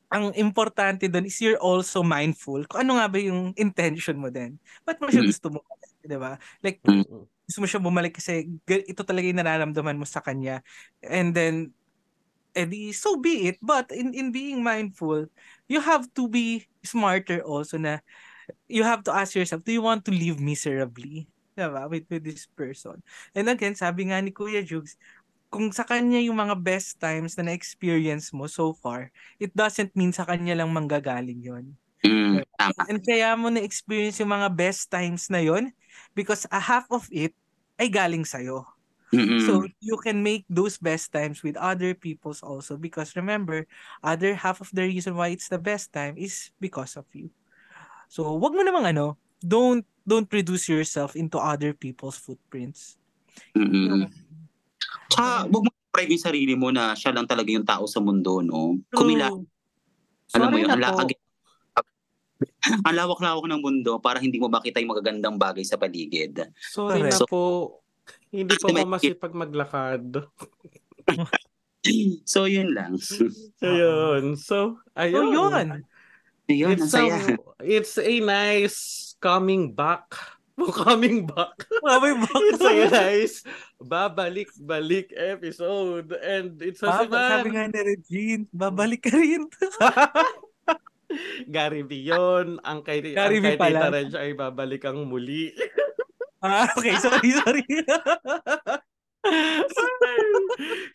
ang 0.07 0.31
importante 0.33 1.11
doon 1.11 1.27
is 1.27 1.37
you're 1.43 1.59
also 1.61 2.01
mindful 2.01 2.63
kung 2.65 2.87
ano 2.87 2.97
nga 2.97 3.11
ba 3.11 3.19
yung 3.21 3.53
intention 3.59 4.17
mo 4.17 4.31
din. 4.33 4.57
Ba't 4.87 4.97
mo 5.03 5.11
siya 5.11 5.21
Mm. 5.21 5.29
gusto 5.29 5.47
mo? 5.53 5.59
Di 6.01 6.17
ba? 6.17 6.39
Like. 6.63 6.81
Gusto 7.49 7.65
mo 7.65 7.67
siya 7.67 7.81
bumalik 7.81 8.13
kasi 8.13 8.45
ito 8.69 9.01
talaga 9.01 9.25
yung 9.25 9.41
nararamdaman 9.41 9.97
mo 9.97 10.05
sa 10.05 10.21
kanya. 10.21 10.61
And 11.01 11.33
then, 11.33 11.73
edi, 12.53 12.93
so 12.93 13.17
be 13.17 13.49
it. 13.49 13.57
But, 13.57 13.89
in, 13.89 14.13
in 14.13 14.29
being 14.29 14.61
mindful, 14.61 15.25
you 15.65 15.81
have 15.81 16.05
to 16.13 16.29
be 16.29 16.69
smarter 16.85 17.41
also 17.41 17.81
na 17.81 18.05
you 18.69 18.85
have 18.85 19.01
to 19.09 19.11
ask 19.17 19.33
yourself, 19.33 19.65
do 19.65 19.73
you 19.73 19.81
want 19.81 20.05
to 20.05 20.13
live 20.13 20.37
miserably? 20.37 21.25
Diba? 21.57 21.89
With, 21.89 22.05
with 22.05 22.21
this 22.21 22.45
person. 22.45 23.01
And 23.33 23.49
again, 23.49 23.73
sabi 23.73 24.13
nga 24.13 24.21
ni 24.21 24.29
Kuya 24.29 24.61
Jugs, 24.61 24.93
kung 25.49 25.73
sa 25.73 25.81
kanya 25.81 26.21
yung 26.21 26.37
mga 26.37 26.53
best 26.61 27.01
times 27.01 27.33
na 27.33 27.49
na-experience 27.49 28.29
mo 28.29 28.45
so 28.45 28.77
far, 28.77 29.09
it 29.41 29.49
doesn't 29.57 29.89
mean 29.97 30.13
sa 30.13 30.21
kanya 30.29 30.53
lang 30.53 30.69
manggagaling 30.69 31.41
yon 31.41 31.73
Mm, 31.99 32.47
tama. 32.55 32.81
And 32.87 33.03
kaya 33.03 33.35
mo 33.35 33.51
na-experience 33.51 34.23
yung 34.23 34.31
mga 34.31 34.55
best 34.55 34.87
times 34.87 35.27
na 35.27 35.43
yon 35.43 35.75
because 36.15 36.47
a 36.47 36.55
half 36.55 36.87
of 36.87 37.03
it 37.11 37.35
ay 37.79 37.87
galing 37.87 38.27
sa'yo. 38.27 38.67
Mm-mm. 39.09 39.41
So 39.41 39.65
you 39.81 39.97
can 39.97 40.21
make 40.21 40.45
those 40.45 40.77
best 40.77 41.09
times 41.09 41.41
with 41.41 41.57
other 41.57 41.97
people's 41.97 42.45
also 42.45 42.77
because 42.77 43.17
remember, 43.17 43.65
other 44.05 44.37
half 44.37 44.61
of 44.61 44.69
the 44.69 44.85
reason 44.85 45.17
why 45.17 45.33
it's 45.33 45.49
the 45.49 45.57
best 45.57 45.89
time 45.89 46.13
is 46.13 46.53
because 46.61 46.93
of 46.93 47.09
you. 47.17 47.33
So 48.05 48.37
wag 48.37 48.53
mo 48.53 48.61
namang 48.61 48.93
ano, 48.93 49.17
don't 49.41 49.81
don't 50.05 50.29
reduce 50.29 50.69
yourself 50.69 51.17
into 51.17 51.41
other 51.41 51.73
people's 51.73 52.21
footprints. 52.21 53.01
Mm-mm. 53.57 54.05
Tsaka, 55.09 55.49
huwag 55.49 55.63
mo 55.65 55.71
pride 55.89 56.13
yung 56.13 56.21
sarili 56.21 56.53
mo 56.53 56.69
na 56.69 56.93
siya 56.93 57.13
lang 57.13 57.25
talaga 57.25 57.49
yung 57.49 57.65
tao 57.65 57.89
sa 57.89 57.97
mundo, 57.97 58.45
no? 58.45 58.77
Kumila, 58.93 59.33
alam 60.37 60.47
mo 60.53 60.57
yun, 60.61 60.69
na 60.69 60.77
ang, 60.77 60.81
la- 60.81 60.93
po. 60.93 61.01
ag- 61.01 61.18
ang 62.87 62.95
lawak-lawak 62.95 63.45
ng 63.47 63.61
mundo 63.61 63.99
para 63.99 64.19
hindi 64.19 64.39
mo 64.39 64.47
makita 64.47 64.79
yung 64.79 64.95
magagandang 64.95 65.35
bagay 65.35 65.63
sa 65.67 65.75
paligid. 65.75 66.47
Sorry 66.55 67.03
na 67.03 67.11
Correct. 67.11 67.27
po. 67.27 67.43
Hindi 68.31 68.55
po 68.55 68.71
ako 68.71 68.87
masipag 68.87 69.33
maglakad. 69.35 70.03
So, 72.27 72.43
yun 72.43 72.75
lang. 72.75 72.99
Ayun. 73.63 74.35
So, 74.35 74.83
So 74.83 74.99
ayun. 74.99 75.31
yun. 75.31 75.67
Ayun, 76.51 76.75
It's 76.75 76.91
a, 76.91 77.05
it's 77.63 77.95
a 77.95 78.13
nice 78.19 78.79
coming 79.23 79.71
back. 79.71 80.11
coming 80.83 81.23
back. 81.23 81.55
Mabay 81.79 82.19
It's 82.51 82.59
a 82.59 82.75
nice 82.91 83.35
babalik-balik 83.79 85.15
episode. 85.15 86.11
And 86.19 86.59
it's 86.59 86.83
a 86.83 87.07
Baba, 87.07 87.39
sabi 87.39 87.55
nga 87.55 87.71
ni 87.71 87.79
Regine, 87.79 88.43
babalik 88.51 89.07
ka 89.07 89.15
rin. 89.15 89.47
Gary 91.55 91.83
V 91.83 91.91
yun. 92.13 92.61
Ang 92.61 92.79
kay, 92.85 93.01
Gary 93.01 93.41
ang 93.41 93.45
kay 93.45 93.57
pala. 93.57 93.89
Tita 93.89 93.89
Reg 93.93 94.11
ay 94.15 94.31
babalik 94.37 94.83
ang 94.85 95.05
muli. 95.09 95.53
ah, 96.45 96.69
okay, 96.77 96.95
sorry, 97.01 97.31
sorry. 97.33 97.65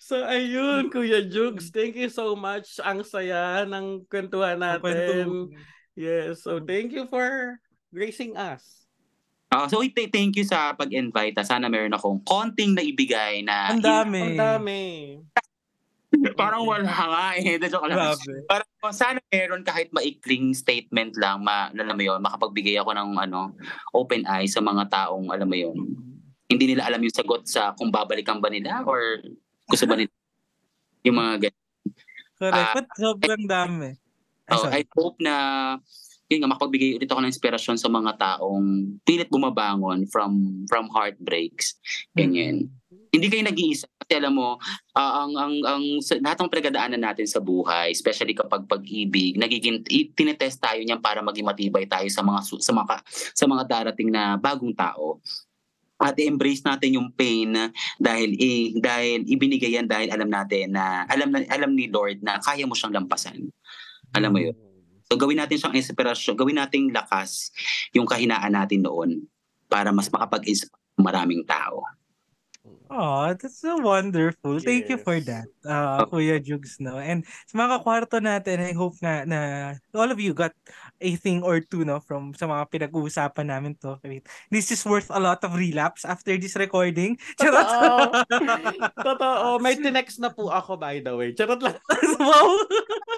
so 0.09 0.25
ayun, 0.25 0.89
Kuya 0.89 1.23
Jugs, 1.27 1.69
thank 1.75 1.99
you 1.99 2.09
so 2.09 2.33
much. 2.35 2.81
Ang 2.81 3.05
saya 3.05 3.67
ng 3.69 4.09
kwentuhan 4.09 4.59
natin. 4.63 5.53
Yes, 5.95 6.43
so 6.43 6.59
thank 6.59 6.91
you 6.91 7.07
for 7.07 7.59
gracing 7.95 8.35
us. 8.35 8.85
Ah, 9.55 9.71
so, 9.71 9.79
th- 9.87 10.11
thank 10.11 10.35
you 10.35 10.43
sa 10.43 10.75
pag-invite. 10.75 11.39
Ah, 11.39 11.47
Sana 11.47 11.71
meron 11.71 11.95
akong 11.95 12.19
konting 12.27 12.75
naibigay 12.75 13.47
na 13.47 13.71
Ang 13.71 13.79
dami. 13.79 14.35
Ang 14.35 14.35
dami. 14.35 14.81
parang 16.35 16.67
wala 16.67 16.91
nga 16.91 17.39
eh. 17.39 17.55
Joke 17.71 17.87
lang. 17.87 18.19
Parang 18.51 18.71
sana 18.91 19.23
meron 19.31 19.63
kahit 19.63 19.89
maikling 19.95 20.53
statement 20.53 21.17
lang, 21.17 21.41
ma, 21.41 21.71
alam 21.71 21.97
mo 21.97 22.03
yun, 22.03 22.21
makapagbigay 22.21 22.77
ako 22.81 22.93
ng 22.93 23.11
ano, 23.17 23.55
open 23.95 24.27
eye 24.29 24.51
sa 24.51 24.61
mga 24.61 24.91
taong, 24.91 25.31
alam 25.31 25.49
mo 25.49 25.57
yun, 25.57 25.77
hindi 26.51 26.75
nila 26.75 26.85
alam 26.89 27.01
yung 27.01 27.15
sagot 27.15 27.49
sa 27.49 27.73
kung 27.73 27.89
babalikan 27.89 28.43
ba 28.43 28.53
nila 28.53 28.85
or 28.85 29.23
gusto 29.65 29.89
ba 29.89 29.97
nila 29.97 30.13
yung 31.07 31.17
mga 31.17 31.49
ganyan. 31.49 31.65
Correct. 32.35 32.75
But 32.75 32.89
sobrang 32.99 33.45
dami. 33.47 33.89
Sorry. 34.51 34.85
I 34.85 34.93
hope 34.93 35.17
na 35.25 35.35
yun 36.29 36.41
nga, 36.45 36.53
makapagbigay 36.57 36.97
ulit 36.97 37.09
ako 37.09 37.21
ng 37.21 37.33
inspirasyon 37.33 37.77
sa 37.77 37.89
mga 37.93 38.13
taong 38.17 38.99
pilit 39.05 39.29
bumabangon 39.29 40.09
from 40.09 40.65
from 40.69 40.89
heartbreaks. 40.89 41.77
Ganyan. 42.17 42.73
Hindi 43.15 43.31
kayo 43.31 43.47
nag-iisa 43.47 43.87
kasi 43.95 44.19
alam 44.19 44.35
mo, 44.35 44.59
ah, 44.99 45.23
ang 45.23 45.33
ang 45.39 45.55
ang 45.63 45.85
sa, 46.03 46.19
lahat 46.19 46.43
ng 46.43 46.51
pinagdaanan 46.51 46.99
natin 46.99 47.31
sa 47.31 47.39
buhay, 47.39 47.95
especially 47.95 48.35
kapag 48.35 48.67
pag-ibig, 48.67 49.39
nagiging 49.39 49.87
tinetest 50.19 50.59
tayo 50.59 50.83
niyan 50.83 50.99
para 50.99 51.23
maging 51.23 51.47
matibay 51.47 51.87
tayo 51.87 52.11
sa 52.11 52.27
mga 52.27 52.43
sa 52.59 52.73
mga 52.75 52.95
sa 53.07 53.45
mga 53.47 53.63
darating 53.71 54.11
na 54.11 54.35
bagong 54.35 54.75
tao. 54.75 55.23
At 55.95 56.19
embrace 56.19 56.67
natin 56.67 56.99
yung 56.99 57.15
pain 57.15 57.55
dahil 58.03 58.35
eh, 58.35 58.75
dahil 58.83 59.23
ibinigay 59.31 59.79
yan 59.79 59.87
dahil 59.87 60.11
alam 60.11 60.27
natin 60.27 60.75
na 60.75 61.07
alam 61.07 61.31
na 61.31 61.47
alam 61.47 61.71
ni 61.71 61.87
Lord 61.87 62.19
na 62.19 62.43
kaya 62.43 62.67
mo 62.67 62.75
siyang 62.75 62.99
lampasan. 62.99 63.47
Alam 64.11 64.31
mo 64.35 64.43
yun. 64.43 64.59
So 65.07 65.15
gawin 65.15 65.39
natin 65.39 65.63
siyang 65.63 65.79
inspirasyon, 65.79 66.35
gawin 66.35 66.59
nating 66.59 66.91
lakas 66.91 67.55
yung 67.95 68.11
kahinaan 68.11 68.59
natin 68.59 68.83
noon 68.83 69.23
para 69.71 69.95
mas 69.95 70.11
makapag-inspire 70.11 70.83
maraming 70.99 71.43
tao. 71.47 71.83
Oh, 72.95 73.35
that's 73.35 73.59
so 73.59 73.79
wonderful. 73.83 74.61
Thank 74.63 74.87
you 74.89 74.99
for 75.03 75.19
Yes. 75.19 75.27
that, 75.27 75.51
uh, 75.67 76.07
Kuya 76.07 76.39
Jugs, 76.39 76.79
no? 76.79 76.95
And 77.03 77.27
sa 77.51 77.59
mga 77.59 77.83
kwarto 77.83 78.23
natin, 78.23 78.63
I 78.63 78.71
hope 78.71 78.95
na, 79.03 79.27
na 79.27 79.39
all 79.91 80.15
of 80.15 80.23
you 80.23 80.31
got 80.31 80.55
a 81.05 81.13
thing 81.15 81.45
or 81.45 81.61
two, 81.61 81.85
no, 81.85 82.01
from 82.01 82.33
sa 82.33 82.49
mga 82.49 82.65
pinag-uusapan 82.73 83.47
namin 83.47 83.77
to. 83.77 84.01
I 84.01 84.09
mean, 84.09 84.25
this 84.49 84.73
is 84.73 84.81
worth 84.83 85.13
a 85.13 85.21
lot 85.21 85.45
of 85.45 85.53
relapse 85.53 86.09
after 86.09 86.33
this 86.35 86.57
recording. 86.57 87.21
Charot! 87.41 87.69
Totoo. 88.25 88.25
Totoo. 88.97 89.49
May 89.61 89.77
tinext 89.77 90.17
na 90.19 90.33
po 90.33 90.49
ako, 90.49 90.81
by 90.81 91.05
the 91.05 91.13
way. 91.13 91.37
Charot 91.37 91.61
lang. 91.61 91.77
wow! 92.21 92.49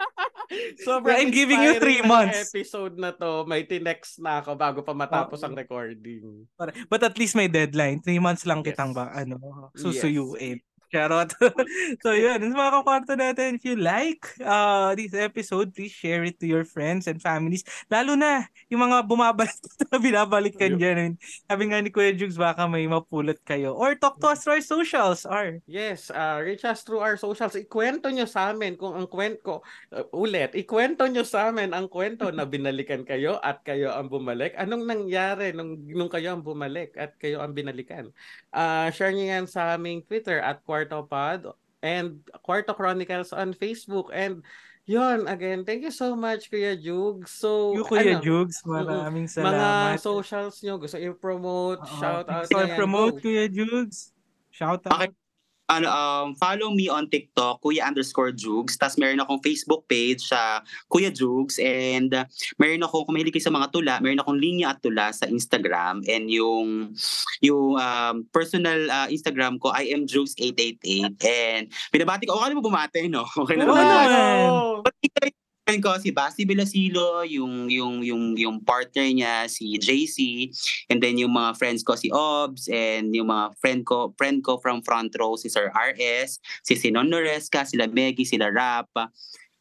Sobrang 0.86 1.18
I'm 1.18 1.34
giving 1.34 1.58
you 1.58 1.78
three 1.82 2.02
months. 2.02 2.54
episode 2.54 2.94
na 2.98 3.10
to. 3.14 3.46
May 3.46 3.66
tinext 3.66 4.22
na 4.22 4.42
ako 4.42 4.54
bago 4.54 4.80
pa 4.82 4.94
matapos 4.94 5.42
Oo. 5.42 5.46
ang 5.46 5.54
recording. 5.54 6.46
But 6.90 7.02
at 7.02 7.18
least 7.18 7.34
may 7.34 7.46
deadline. 7.50 8.02
Three 8.02 8.22
months 8.22 8.46
lang 8.46 8.62
Yes. 8.62 8.74
kitang 8.74 8.94
ba, 8.94 9.10
ano, 9.14 9.38
Yes. 9.74 10.62
Charot. 10.86 11.34
so 12.02 12.14
yun, 12.14 12.38
sa 12.38 12.54
mga 12.54 12.72
kakwarto 12.78 13.12
natin, 13.18 13.58
if 13.58 13.64
you 13.66 13.74
like 13.74 14.22
uh, 14.38 14.94
this 14.94 15.12
episode, 15.12 15.74
please 15.74 15.90
share 15.90 16.22
it 16.22 16.38
to 16.38 16.46
your 16.46 16.62
friends 16.62 17.10
and 17.10 17.18
families. 17.18 17.66
Lalo 17.90 18.14
na 18.14 18.46
yung 18.70 18.86
mga 18.86 19.02
bumabalik 19.02 19.58
na 19.90 19.98
binabalikan 19.98 20.78
dyan. 20.78 21.18
Sabi 21.50 21.62
nga 21.70 21.82
ni 21.82 21.90
Kuya 21.90 22.14
Jugs, 22.14 22.38
baka 22.38 22.70
may 22.70 22.86
mapulot 22.86 23.38
kayo. 23.42 23.74
Or 23.74 23.98
talk 23.98 24.22
to 24.22 24.30
us 24.30 24.46
through 24.46 24.62
our 24.62 24.64
socials. 24.64 25.26
Or, 25.26 25.58
Yes, 25.66 26.14
uh, 26.14 26.38
reach 26.38 26.62
us 26.62 26.86
through 26.86 27.02
our 27.02 27.18
socials. 27.18 27.58
Ikwento 27.58 28.06
nyo 28.14 28.26
sa 28.30 28.54
amin 28.54 28.78
kung 28.78 28.94
ang 28.94 29.10
kwento, 29.10 29.66
uh, 29.90 30.06
ulit, 30.14 30.54
ikwento 30.54 31.02
nyo 31.10 31.26
sa 31.26 31.50
amin 31.50 31.74
ang 31.74 31.90
kwento 31.90 32.30
na 32.30 32.46
binalikan 32.54 33.02
kayo 33.02 33.42
at 33.42 33.66
kayo 33.66 33.90
ang 33.90 34.06
bumalik. 34.06 34.54
Anong 34.54 34.86
nangyari 34.86 35.50
nung, 35.50 35.82
nung 35.82 36.10
kayo 36.10 36.38
ang 36.38 36.46
bumalik 36.46 36.94
at 36.94 37.18
kayo 37.18 37.42
ang 37.42 37.52
binalikan? 37.52 38.14
Uh, 38.54 38.86
share 38.94 39.10
nyo 39.10 39.26
yan 39.26 39.44
sa 39.50 39.74
aming 39.74 40.06
Twitter 40.06 40.38
at 40.38 40.62
QuartoPod 40.85 41.57
and 41.81 42.20
Quarto 42.44 42.74
Chronicles 42.74 43.32
on 43.32 43.55
Facebook. 43.55 44.12
And 44.12 44.44
yon 44.85 45.27
again, 45.27 45.65
thank 45.65 45.82
you 45.82 45.90
so 45.90 46.15
much, 46.15 46.51
Kuya 46.51 46.77
Jug. 46.77 47.28
So, 47.28 47.73
you 47.73 47.85
Kuya 47.85 48.16
ano, 48.16 48.23
Jugs, 48.23 48.62
maraming 48.62 49.27
mga 49.27 49.40
salamat. 49.40 49.98
socials 49.98 50.61
nyo, 50.61 50.77
gusto 50.77 51.01
i-promote, 51.01 51.81
shout 51.98 52.28
out, 52.28 52.47
So, 52.47 52.61
promote. 52.77 53.19
Kuya 53.24 53.48
Jugs. 53.48 54.12
Shout 54.53 54.85
out. 54.86 55.09
Okay. 55.09 55.26
Ano, 55.66 55.90
um, 55.90 56.26
follow 56.38 56.70
me 56.70 56.86
on 56.86 57.10
TikTok, 57.10 57.59
Kuya 57.59 57.90
underscore 57.90 58.30
Jugs. 58.30 58.78
Tapos 58.78 58.94
meron 59.02 59.18
akong 59.18 59.43
Facebook 59.43 59.82
page 59.90 60.22
sa 60.30 60.62
Kuya 60.86 61.10
Jugs. 61.10 61.59
And 61.59 62.14
uh, 62.14 62.24
meron 62.62 62.86
ako, 62.86 63.06
kung 63.06 63.18
mahilig 63.18 63.34
kayo 63.34 63.51
sa 63.51 63.55
mga 63.55 63.74
tula, 63.74 63.98
meron 63.98 64.22
akong 64.22 64.38
linya 64.38 64.74
at 64.74 64.78
tula 64.78 65.10
sa 65.10 65.26
Instagram. 65.26 66.06
And 66.06 66.30
yung, 66.30 66.94
yung 67.43 67.74
um, 67.82 68.14
personal 68.30 68.86
uh, 68.86 69.10
Instagram 69.10 69.59
ko, 69.59 69.74
I 69.74 69.90
am 69.90 70.06
Jugs888. 70.06 71.18
And 71.26 71.64
binabati 71.90 72.30
ko, 72.30 72.38
okay 72.38 72.55
na 72.55 72.59
mo 72.59 72.62
bumate, 72.62 73.10
no? 73.10 73.26
Okay 73.47 73.59
na 73.59 73.66
ba? 73.66 73.74
naman. 73.74 75.45
Friend 75.66 75.82
ko 75.82 75.98
si 75.98 76.14
Basti 76.14 76.47
Bilasilo, 76.47 77.26
yung 77.26 77.66
yung 77.66 77.98
yung 77.98 78.38
yung 78.38 78.62
partner 78.62 79.02
niya 79.10 79.51
si 79.51 79.74
JC, 79.82 80.47
and 80.86 81.02
then 81.02 81.18
yung 81.18 81.34
mga 81.34 81.59
friends 81.59 81.82
ko 81.82 81.98
si 81.98 82.06
Obs 82.14 82.70
and 82.70 83.10
yung 83.10 83.26
mga 83.26 83.51
friend 83.59 83.82
ko 83.82 84.14
friend 84.14 84.47
ko 84.47 84.62
from 84.62 84.78
front 84.86 85.10
row 85.18 85.34
si 85.34 85.51
Sir 85.51 85.74
RS, 85.74 86.38
si 86.62 86.78
Sinon 86.78 87.10
Noresca, 87.10 87.66
sila 87.66 87.90
Meggy, 87.90 88.22
sila 88.22 88.47
Rap. 88.47 88.94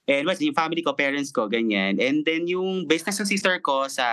And 0.06 0.30
well, 0.30 0.38
yung 0.38 0.54
family 0.54 0.86
ko, 0.86 0.94
parents 0.94 1.34
ko, 1.34 1.50
ganyan. 1.50 1.98
And 1.98 2.22
then 2.22 2.46
yung 2.46 2.86
business 2.86 3.18
ng 3.18 3.26
sister 3.26 3.58
ko 3.58 3.90
sa 3.90 4.06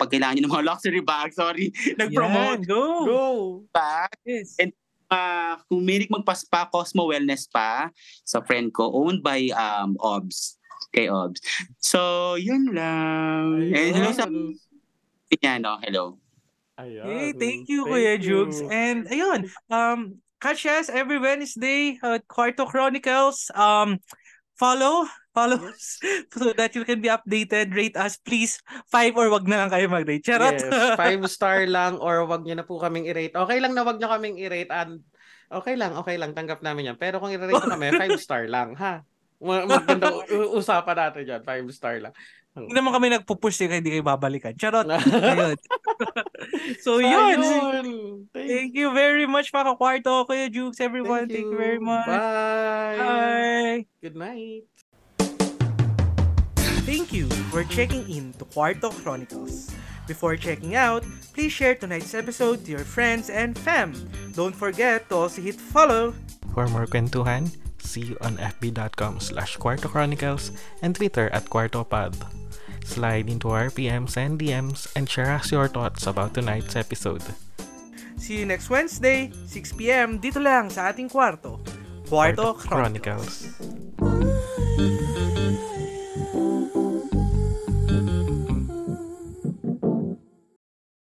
pag 0.00 0.08
kailangan 0.08 0.40
niyo 0.40 0.48
ng 0.48 0.54
mga 0.56 0.64
luxury 0.72 1.04
bag, 1.04 1.36
sorry, 1.36 1.68
nag-promote 2.00 2.64
Yan, 2.64 2.72
go. 2.72 2.82
Go! 3.04 3.24
pa. 3.68 4.08
Yes. 4.24 4.56
And- 4.56 4.72
Uh, 5.04 5.60
kung 5.68 5.84
milig 5.84 6.10
magpaspa, 6.10 6.66
Cosmo 6.72 7.06
Wellness 7.06 7.46
pa 7.46 7.92
sa 8.24 8.40
friend 8.42 8.72
ko, 8.72 8.88
owned 8.88 9.22
by 9.22 9.46
um, 9.54 9.94
Obs. 10.00 10.58
Kay 10.94 11.10
Obs. 11.10 11.42
So, 11.82 12.34
yun 12.38 12.70
lang. 12.70 13.74
And 13.74 13.92
hello 13.98 14.10
sa 14.14 14.30
no? 14.30 15.74
Hello. 15.82 16.04
Ayun. 16.78 17.06
Hey, 17.06 17.28
thank 17.34 17.66
you, 17.70 17.86
Kuya 17.86 18.18
Jugs. 18.18 18.58
And 18.62 19.06
ayun, 19.06 19.50
um, 19.70 20.18
catch 20.42 20.66
us 20.66 20.90
every 20.90 21.22
Wednesday 21.22 21.98
at 22.02 22.26
Quarto 22.26 22.66
Chronicles. 22.66 23.50
Um, 23.54 24.02
follow, 24.58 25.06
follow 25.30 25.58
us 25.70 25.98
so 26.34 26.50
that 26.54 26.74
you 26.74 26.82
can 26.82 26.98
be 26.98 27.10
updated. 27.10 27.74
Rate 27.74 27.94
us, 27.94 28.18
please. 28.18 28.58
Five 28.90 29.14
or 29.14 29.30
wag 29.30 29.46
na 29.46 29.66
lang 29.66 29.70
kayo 29.70 29.86
mag-rate. 29.86 30.26
Charot. 30.26 30.58
Yes, 30.58 30.98
five 30.98 31.22
star 31.30 31.66
lang 31.76 31.98
or 32.02 32.26
wag 32.26 32.42
niyo 32.42 32.58
na 32.58 32.66
po 32.66 32.82
kaming 32.82 33.06
i-rate. 33.06 33.34
Okay 33.34 33.58
lang 33.62 33.74
na 33.74 33.86
wag 33.86 34.02
niyo 34.02 34.10
kaming 34.10 34.38
i-rate 34.42 34.70
and 34.74 35.02
okay 35.54 35.78
lang, 35.78 35.94
okay 35.94 36.18
lang, 36.18 36.34
tanggap 36.34 36.58
namin 36.58 36.90
yan. 36.90 36.98
Pero 36.98 37.22
kung 37.22 37.30
i-rate 37.30 37.70
kami, 37.70 37.94
five 38.02 38.18
star 38.18 38.50
lang, 38.50 38.74
ha? 38.74 39.06
Ma- 39.42 39.66
Maganda 39.66 40.10
usapan 40.54 40.96
natin 40.96 41.22
yan, 41.26 41.42
five 41.42 41.66
star 41.74 41.98
lang. 42.00 42.14
Hindi 42.54 42.70
naman 42.70 42.94
kami 42.94 43.10
nagpupush 43.10 43.58
eh, 43.62 43.66
kaya 43.66 43.82
hindi 43.82 43.98
kayo 43.98 44.06
babalikan. 44.06 44.54
Charot. 44.54 44.86
Ayun. 44.94 45.58
so, 46.86 47.02
yun. 47.02 47.42
Ayun. 47.42 47.86
Thank, 48.30 48.46
Thank 48.46 48.72
you 48.78 48.94
very 48.94 49.26
much, 49.26 49.50
mga 49.50 49.74
kwarto. 49.74 50.22
Kuya 50.22 50.46
Jukes, 50.46 50.78
everyone. 50.78 51.26
Thank 51.26 51.50
you, 51.50 51.58
very 51.58 51.82
much. 51.82 52.06
Bye. 52.06 52.94
Bye. 52.94 53.78
Good 53.98 54.14
night. 54.14 54.70
Thank 56.86 57.10
you 57.10 57.26
for 57.50 57.66
checking 57.66 58.06
in 58.06 58.30
to 58.38 58.46
Quarto 58.46 58.94
Chronicles. 59.02 59.74
Before 60.06 60.36
checking 60.36 60.76
out, 60.76 61.02
please 61.32 61.50
share 61.50 61.74
tonight's 61.74 62.14
episode 62.14 62.62
to 62.68 62.70
your 62.70 62.86
friends 62.86 63.32
and 63.32 63.56
fam. 63.56 63.96
Don't 64.36 64.54
forget 64.54 65.08
to 65.08 65.26
also 65.26 65.40
hit 65.42 65.56
follow. 65.56 66.12
For 66.52 66.68
more 66.68 66.86
kwentuhan, 66.86 67.48
see 67.84 68.14
you 68.14 68.16
on 68.20 68.36
fb.com 68.38 69.20
slash 69.20 69.56
Quarto 69.56 69.88
Chronicles 69.88 70.50
and 70.82 70.96
Twitter 70.96 71.28
at 71.30 71.46
QuartoPod. 71.46 72.16
Slide 72.84 73.28
into 73.28 73.48
our 73.48 73.68
PMs 73.68 74.16
and 74.16 74.40
DMs 74.40 74.88
and 74.96 75.08
share 75.08 75.32
us 75.32 75.52
your 75.52 75.68
thoughts 75.68 76.06
about 76.06 76.34
tonight's 76.34 76.76
episode. 76.76 77.22
See 78.16 78.38
you 78.38 78.46
next 78.46 78.68
Wednesday, 78.70 79.32
6pm, 79.48 80.20
dito 80.20 80.40
lang 80.40 80.68
sa 80.68 80.92
ating 80.92 81.08
kwarto. 81.08 81.60
Quarto 82.08 82.54
Chronicles. 82.54 83.56
Chronicles. 83.96 85.13